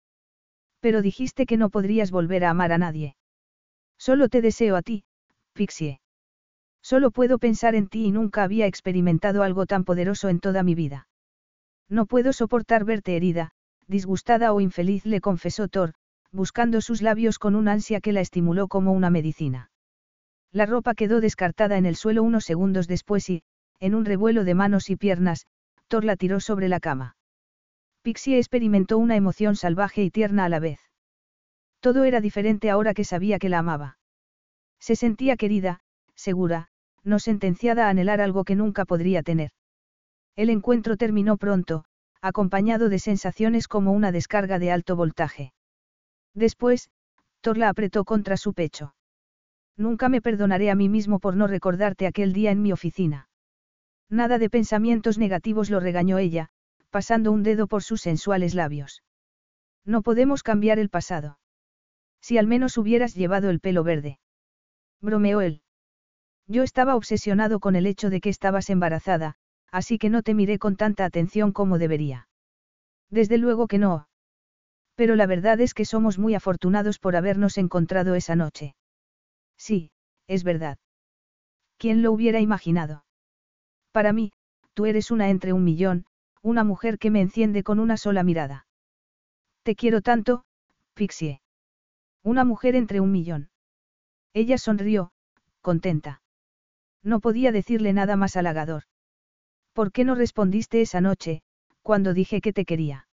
[0.80, 3.18] Pero dijiste que no podrías volver a amar a nadie.
[3.98, 5.03] Solo te deseo a ti,
[5.54, 6.00] Pixie.
[6.82, 10.76] Solo puedo pensar en ti y nunca había experimentado algo tan poderoso en toda mi
[10.76, 11.08] vida.
[11.90, 13.52] No puedo soportar verte herida,
[13.88, 15.94] disgustada o infeliz, le confesó Thor,
[16.32, 19.70] buscando sus labios con un ansia que la estimuló como una medicina.
[20.52, 23.44] La ropa quedó descartada en el suelo unos segundos después y,
[23.80, 25.46] en un revuelo de manos y piernas,
[25.88, 27.16] Thor la tiró sobre la cama.
[28.02, 30.80] Pixie experimentó una emoción salvaje y tierna a la vez.
[31.80, 33.98] Todo era diferente ahora que sabía que la amaba.
[34.88, 35.80] Se sentía querida,
[36.14, 36.68] segura,
[37.06, 39.52] no sentenciada a anhelar algo que nunca podría tener.
[40.36, 41.86] El encuentro terminó pronto,
[42.22, 45.53] acompañado de sensaciones como una descarga de alto voltaje.
[46.34, 46.90] Después,
[47.40, 48.94] Thor la apretó contra su pecho.
[49.78, 53.30] Nunca me perdonaré a mí mismo por no recordarte aquel día en mi oficina.
[54.10, 56.50] Nada de pensamientos negativos lo regañó ella,
[56.90, 59.02] pasando un dedo por sus sensuales labios.
[59.86, 61.40] No podemos cambiar el pasado.
[62.20, 64.20] Si al menos hubieras llevado el pelo verde.
[65.04, 65.62] Bromeó él.
[66.48, 69.36] Yo estaba obsesionado con el hecho de que estabas embarazada,
[69.70, 72.30] así que no te miré con tanta atención como debería.
[73.10, 74.08] Desde luego que no.
[74.96, 78.76] Pero la verdad es que somos muy afortunados por habernos encontrado esa noche.
[79.58, 79.92] Sí,
[80.28, 80.78] es verdad.
[81.78, 83.04] ¿Quién lo hubiera imaginado?
[83.92, 84.32] Para mí,
[84.74, 86.06] tú eres una entre un millón,
[86.42, 88.68] una mujer que me enciende con una sola mirada.
[89.64, 90.46] Te quiero tanto,
[90.94, 91.42] Pixie.
[92.24, 93.50] Una mujer entre un millón.
[94.34, 95.12] Ella sonrió,
[95.62, 96.22] contenta.
[97.03, 98.84] No podía decirle nada más halagador.
[99.74, 101.42] ¿Por qué no respondiste esa noche,
[101.82, 103.08] cuando dije que te quería?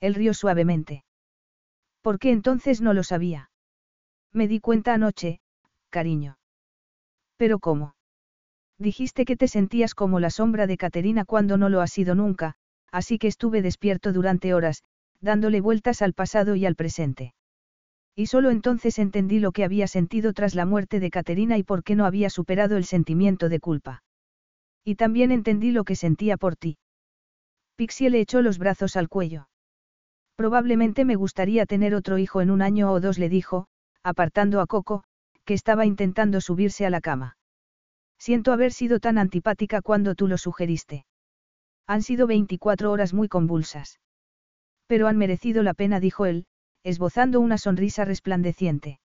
[0.00, 1.04] Él rió suavemente.
[2.02, 3.50] ¿Por qué entonces no lo sabía?
[4.32, 5.40] Me di cuenta anoche,
[5.90, 6.38] cariño.
[7.36, 7.94] ¿Pero cómo?
[8.78, 12.56] Dijiste que te sentías como la sombra de Caterina cuando no lo has sido nunca,
[12.90, 14.82] así que estuve despierto durante horas,
[15.20, 17.34] dándole vueltas al pasado y al presente.
[18.16, 21.82] Y solo entonces entendí lo que había sentido tras la muerte de Caterina y por
[21.82, 24.02] qué no había superado el sentimiento de culpa.
[24.84, 26.78] Y también entendí lo que sentía por ti.
[27.76, 29.48] Pixie le echó los brazos al cuello.
[30.36, 33.66] Probablemente me gustaría tener otro hijo en un año o dos, le dijo,
[34.02, 35.04] apartando a Coco,
[35.44, 37.36] que estaba intentando subirse a la cama.
[38.18, 41.04] Siento haber sido tan antipática cuando tú lo sugeriste.
[41.86, 44.00] Han sido 24 horas muy convulsas.
[44.86, 46.46] Pero han merecido la pena, dijo él,
[46.84, 49.00] esbozando una sonrisa resplandeciente.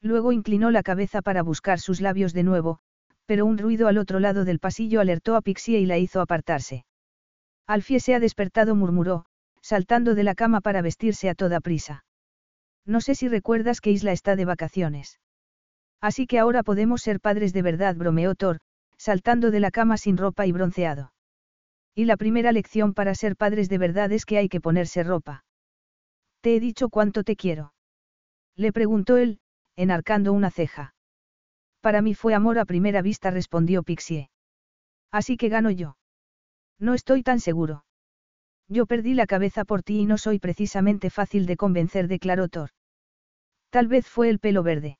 [0.00, 2.80] Luego inclinó la cabeza para buscar sus labios de nuevo,
[3.26, 6.84] pero un ruido al otro lado del pasillo alertó a Pixie y la hizo apartarse.
[7.66, 9.26] Alfie se ha despertado, murmuró,
[9.62, 12.04] saltando de la cama para vestirse a toda prisa.
[12.84, 15.20] No sé si recuerdas que Isla está de vacaciones.
[16.02, 18.60] Así que ahora podemos ser padres de verdad, bromeó Thor,
[18.98, 21.12] saltando de la cama sin ropa y bronceado.
[21.94, 25.44] Y la primera lección para ser padres de verdad es que hay que ponerse ropa.
[26.44, 27.72] Te he dicho cuánto te quiero.
[28.54, 29.38] Le preguntó él,
[29.76, 30.94] enarcando una ceja.
[31.80, 34.28] Para mí fue amor a primera vista, respondió Pixie.
[35.10, 35.96] Así que gano yo.
[36.78, 37.86] No estoy tan seguro.
[38.68, 42.68] Yo perdí la cabeza por ti y no soy precisamente fácil de convencer, declaró Thor.
[43.70, 44.98] Tal vez fue el pelo verde.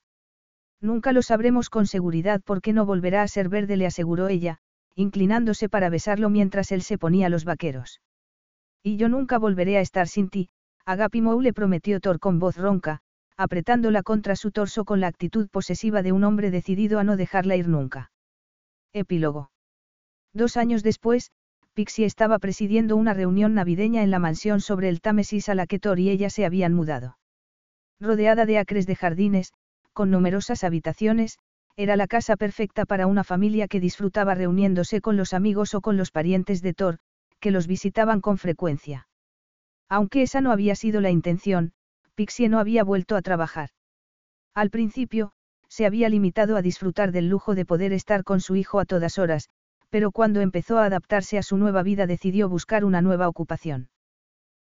[0.81, 4.57] Nunca lo sabremos con seguridad porque no volverá a ser verde, le aseguró ella,
[4.95, 8.01] inclinándose para besarlo mientras él se ponía los vaqueros.
[8.81, 10.49] Y yo nunca volveré a estar sin ti,
[10.85, 12.99] Agapimou le prometió Thor con voz ronca,
[13.37, 17.55] apretándola contra su torso con la actitud posesiva de un hombre decidido a no dejarla
[17.55, 18.11] ir nunca.
[18.93, 19.49] Epílogo.
[20.33, 21.31] Dos años después,
[21.73, 25.79] Pixie estaba presidiendo una reunión navideña en la mansión sobre el Támesis a la que
[25.79, 27.17] Thor y ella se habían mudado.
[27.99, 29.53] Rodeada de acres de jardines,
[29.91, 31.39] con numerosas habitaciones,
[31.75, 35.97] era la casa perfecta para una familia que disfrutaba reuniéndose con los amigos o con
[35.97, 36.99] los parientes de Thor,
[37.39, 39.07] que los visitaban con frecuencia.
[39.89, 41.73] Aunque esa no había sido la intención,
[42.15, 43.69] Pixie no había vuelto a trabajar.
[44.53, 45.31] Al principio,
[45.67, 49.17] se había limitado a disfrutar del lujo de poder estar con su hijo a todas
[49.17, 49.49] horas,
[49.89, 53.89] pero cuando empezó a adaptarse a su nueva vida decidió buscar una nueva ocupación.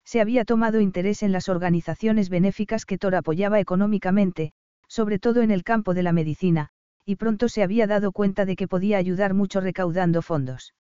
[0.04, 4.52] Se había tomado interés en las organizaciones benéficas que Thor apoyaba económicamente,
[4.88, 6.70] sobre todo en el campo de la medicina,
[7.04, 10.74] y pronto se había dado cuenta de que podía ayudar mucho recaudando fondos.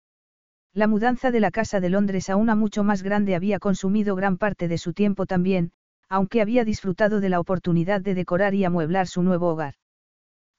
[0.75, 4.37] La mudanza de la casa de Londres a una mucho más grande había consumido gran
[4.37, 5.71] parte de su tiempo también,
[6.09, 9.75] aunque había disfrutado de la oportunidad de decorar y amueblar su nuevo hogar.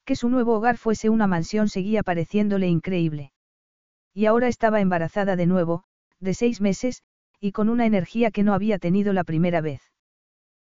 [0.05, 3.33] Que su nuevo hogar fuese una mansión seguía pareciéndole increíble.
[4.13, 5.83] Y ahora estaba embarazada de nuevo,
[6.21, 7.03] de seis meses,
[7.41, 9.83] y con una energía que no había tenido la primera vez.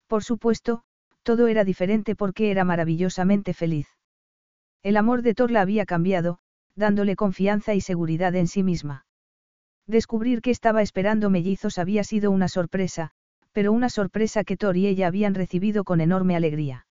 [0.07, 0.83] Por supuesto,
[1.23, 3.89] todo era diferente porque era maravillosamente feliz.
[4.83, 6.41] El amor de Thor la había cambiado,
[6.75, 9.07] dándole confianza y seguridad en sí misma.
[9.91, 13.11] Descubrir que estaba esperando mellizos había sido una sorpresa,
[13.51, 16.87] pero una sorpresa que Thor y ella habían recibido con enorme alegría.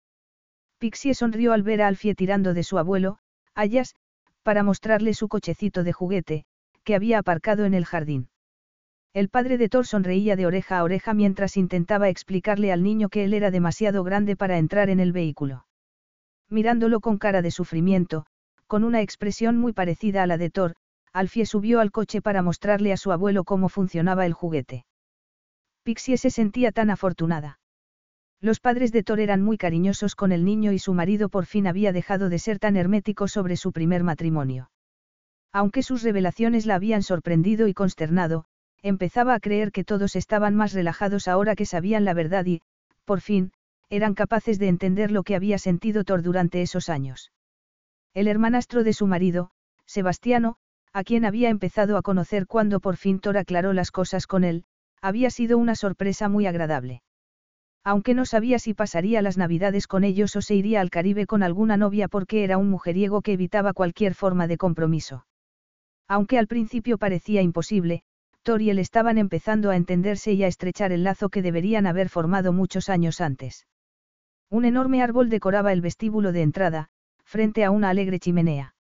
[0.78, 3.18] Pixie sonrió al ver a Alfie tirando de su abuelo,
[3.55, 3.97] Ayas,
[4.42, 6.47] para mostrarle su cochecito de juguete,
[6.84, 8.31] que había aparcado en el jardín.
[9.12, 13.25] El padre de Thor sonreía de oreja a oreja mientras intentaba explicarle al niño que
[13.25, 15.66] él era demasiado grande para entrar en el vehículo.
[16.49, 18.25] Mirándolo con cara de sufrimiento,
[18.66, 20.76] con una expresión muy parecida a la de Thor,
[21.16, 24.84] Alfie subió al coche para mostrarle a su abuelo cómo funcionaba el juguete.
[25.82, 27.58] Pixie se sentía tan afortunada.
[28.38, 31.66] Los padres de Thor eran muy cariñosos con el niño y su marido por fin
[31.66, 34.70] había dejado de ser tan hermético sobre su primer matrimonio.
[35.52, 38.44] Aunque sus revelaciones la habían sorprendido y consternado,
[38.82, 42.60] empezaba a creer que todos estaban más relajados ahora que sabían la verdad y,
[43.06, 43.52] por fin,
[43.88, 47.32] eran capaces de entender lo que había sentido Thor durante esos años.
[48.12, 49.50] El hermanastro de su marido,
[49.86, 50.58] Sebastiano,
[50.97, 54.65] a quien había empezado a conocer cuando por fin Thor aclaró las cosas con él,
[55.02, 57.02] había sido una sorpresa muy agradable
[57.86, 61.44] aunque no sabía si pasaría las navidades con ellos o se iría al Caribe con
[61.44, 65.25] alguna novia porque era un mujeriego que evitaba cualquier forma de compromiso.
[66.08, 68.02] Aunque al principio parecía imposible,
[68.42, 72.08] Thor y él estaban empezando a entenderse y a estrechar el lazo que deberían haber
[72.08, 73.68] formado muchos años antes.
[74.50, 76.89] Un enorme árbol decoraba el vestíbulo de entrada,
[77.25, 78.75] frente a una alegre chimenea.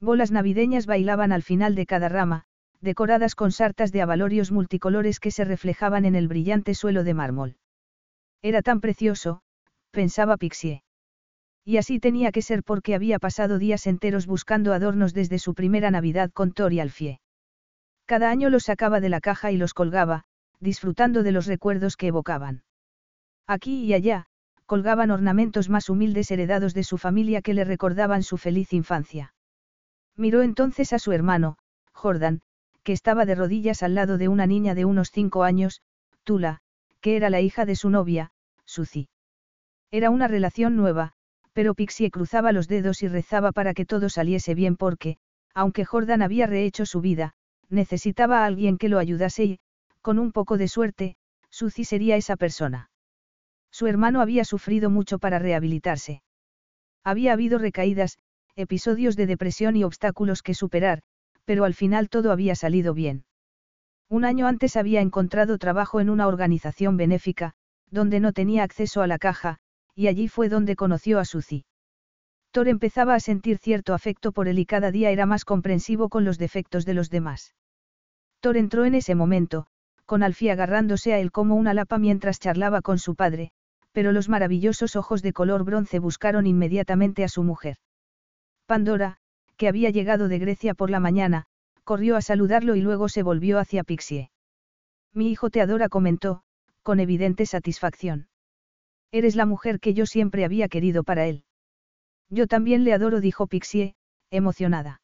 [0.00, 2.44] Bolas navideñas bailaban al final de cada rama,
[2.80, 7.56] decoradas con sartas de abalorios multicolores que se reflejaban en el brillante suelo de mármol.
[8.42, 9.42] Era tan precioso,
[9.90, 10.82] pensaba Pixie.
[11.64, 15.90] Y así tenía que ser porque había pasado días enteros buscando adornos desde su primera
[15.90, 17.20] Navidad con Thor y Alfie.
[18.06, 20.24] Cada año los sacaba de la caja y los colgaba,
[20.58, 22.64] disfrutando de los recuerdos que evocaban.
[23.46, 24.26] Aquí y allá,
[24.64, 29.34] colgaban ornamentos más humildes heredados de su familia que le recordaban su feliz infancia.
[30.20, 31.56] Miró entonces a su hermano,
[31.94, 32.42] Jordan,
[32.82, 35.80] que estaba de rodillas al lado de una niña de unos cinco años,
[36.24, 36.58] Tula,
[37.00, 38.30] que era la hija de su novia,
[38.66, 39.08] Suzy.
[39.90, 41.14] Era una relación nueva,
[41.54, 45.16] pero Pixie cruzaba los dedos y rezaba para que todo saliese bien porque,
[45.54, 47.32] aunque Jordan había rehecho su vida,
[47.70, 49.58] necesitaba a alguien que lo ayudase y,
[50.02, 51.16] con un poco de suerte,
[51.48, 52.90] Suzy sería esa persona.
[53.70, 56.22] Su hermano había sufrido mucho para rehabilitarse.
[57.04, 58.18] Había habido recaídas,
[58.60, 61.02] episodios de depresión y obstáculos que superar,
[61.44, 63.24] pero al final todo había salido bien.
[64.08, 67.52] Un año antes había encontrado trabajo en una organización benéfica,
[67.90, 69.58] donde no tenía acceso a la caja,
[69.94, 71.64] y allí fue donde conoció a Suzy.
[72.52, 76.24] Thor empezaba a sentir cierto afecto por él y cada día era más comprensivo con
[76.24, 77.54] los defectos de los demás.
[78.40, 79.66] Thor entró en ese momento,
[80.06, 83.52] con Alfie agarrándose a él como una lapa mientras charlaba con su padre,
[83.92, 87.76] pero los maravillosos ojos de color bronce buscaron inmediatamente a su mujer.
[88.70, 89.16] Pandora,
[89.56, 91.46] que había llegado de Grecia por la mañana,
[91.82, 94.30] corrió a saludarlo y luego se volvió hacia Pixie.
[95.12, 96.44] Mi hijo te adora, comentó,
[96.84, 98.28] con evidente satisfacción.
[99.10, 101.42] Eres la mujer que yo siempre había querido para él.
[102.28, 103.96] Yo también le adoro, dijo Pixie,
[104.30, 105.02] emocionada.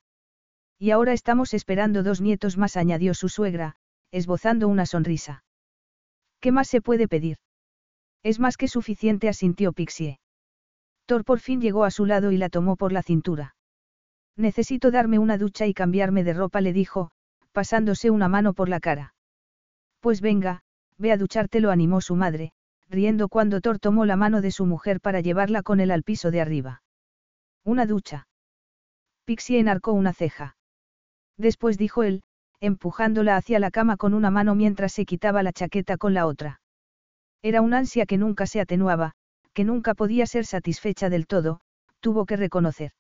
[0.78, 3.74] Y ahora estamos esperando dos nietos más, añadió su suegra,
[4.12, 5.42] esbozando una sonrisa.
[6.38, 7.38] ¿Qué más se puede pedir?
[8.22, 10.20] Es más que suficiente, asintió Pixie.
[11.06, 13.55] Thor por fin llegó a su lado y la tomó por la cintura.
[14.36, 17.10] Necesito darme una ducha y cambiarme de ropa, le dijo,
[17.52, 19.14] pasándose una mano por la cara.
[20.00, 20.60] Pues venga,
[20.98, 22.52] ve a ducharte, lo animó su madre,
[22.88, 26.30] riendo cuando Thor tomó la mano de su mujer para llevarla con él al piso
[26.30, 26.82] de arriba.
[27.64, 28.28] Una ducha.
[29.24, 30.56] Pixie enarcó una ceja.
[31.36, 32.22] Después dijo él,
[32.60, 36.60] empujándola hacia la cama con una mano mientras se quitaba la chaqueta con la otra.
[37.42, 39.12] Era un ansia que nunca se atenuaba,
[39.52, 41.60] que nunca podía ser satisfecha del todo,
[42.00, 42.92] tuvo que reconocer.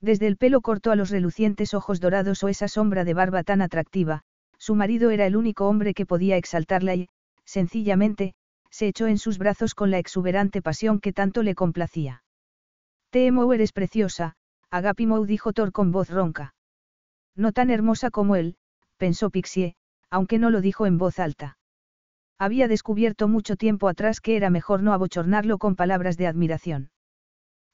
[0.00, 3.60] Desde el pelo corto a los relucientes ojos dorados o esa sombra de barba tan
[3.60, 4.22] atractiva,
[4.58, 7.08] su marido era el único hombre que podía exaltarla y,
[7.44, 8.34] sencillamente,
[8.70, 12.22] se echó en sus brazos con la exuberante pasión que tanto le complacía.
[13.10, 14.36] Te amo, eres preciosa,
[14.70, 16.54] Agapimou dijo Thor con voz ronca.
[17.34, 18.56] No tan hermosa como él,
[18.96, 19.74] pensó Pixie,
[20.10, 21.58] aunque no lo dijo en voz alta.
[22.38, 26.90] Había descubierto mucho tiempo atrás que era mejor no abochornarlo con palabras de admiración.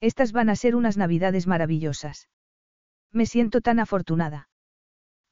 [0.00, 2.28] Estas van a ser unas navidades maravillosas.
[3.12, 4.48] Me siento tan afortunada.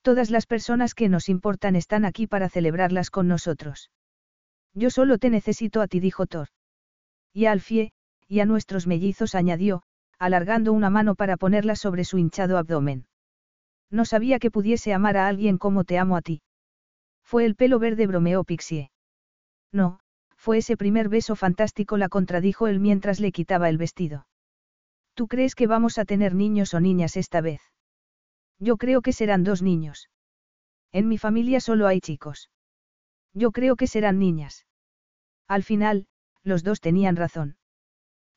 [0.02, 3.90] Todas las personas que nos importan están aquí para celebrarlas con nosotros.
[4.74, 6.48] Yo solo te necesito a ti, dijo Thor.
[7.32, 7.92] Y a Alfie,
[8.28, 9.82] y a nuestros mellizos, añadió,
[10.18, 13.06] alargando una mano para ponerla sobre su hinchado abdomen.
[13.90, 16.42] No sabía que pudiese amar a alguien como te amo a ti.
[17.22, 18.90] Fue el pelo verde, bromeó Pixie.
[19.72, 20.00] No,
[20.36, 24.26] fue ese primer beso fantástico, la contradijo él mientras le quitaba el vestido.
[25.14, 27.60] ¿Tú crees que vamos a tener niños o niñas esta vez?
[28.58, 30.08] Yo creo que serán dos niños.
[30.92, 32.50] En mi familia solo hay chicos.
[33.32, 34.66] Yo creo que serán niñas.
[35.48, 36.06] Al final,
[36.42, 37.56] los dos tenían razón.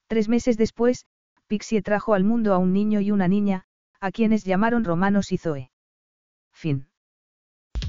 [0.08, 1.06] Tres meses después,
[1.48, 3.66] Pixie trajo al mundo a un niño y una niña,
[4.00, 5.72] a quienes llamaron Romanos y Zoe.
[6.54, 6.90] Fin.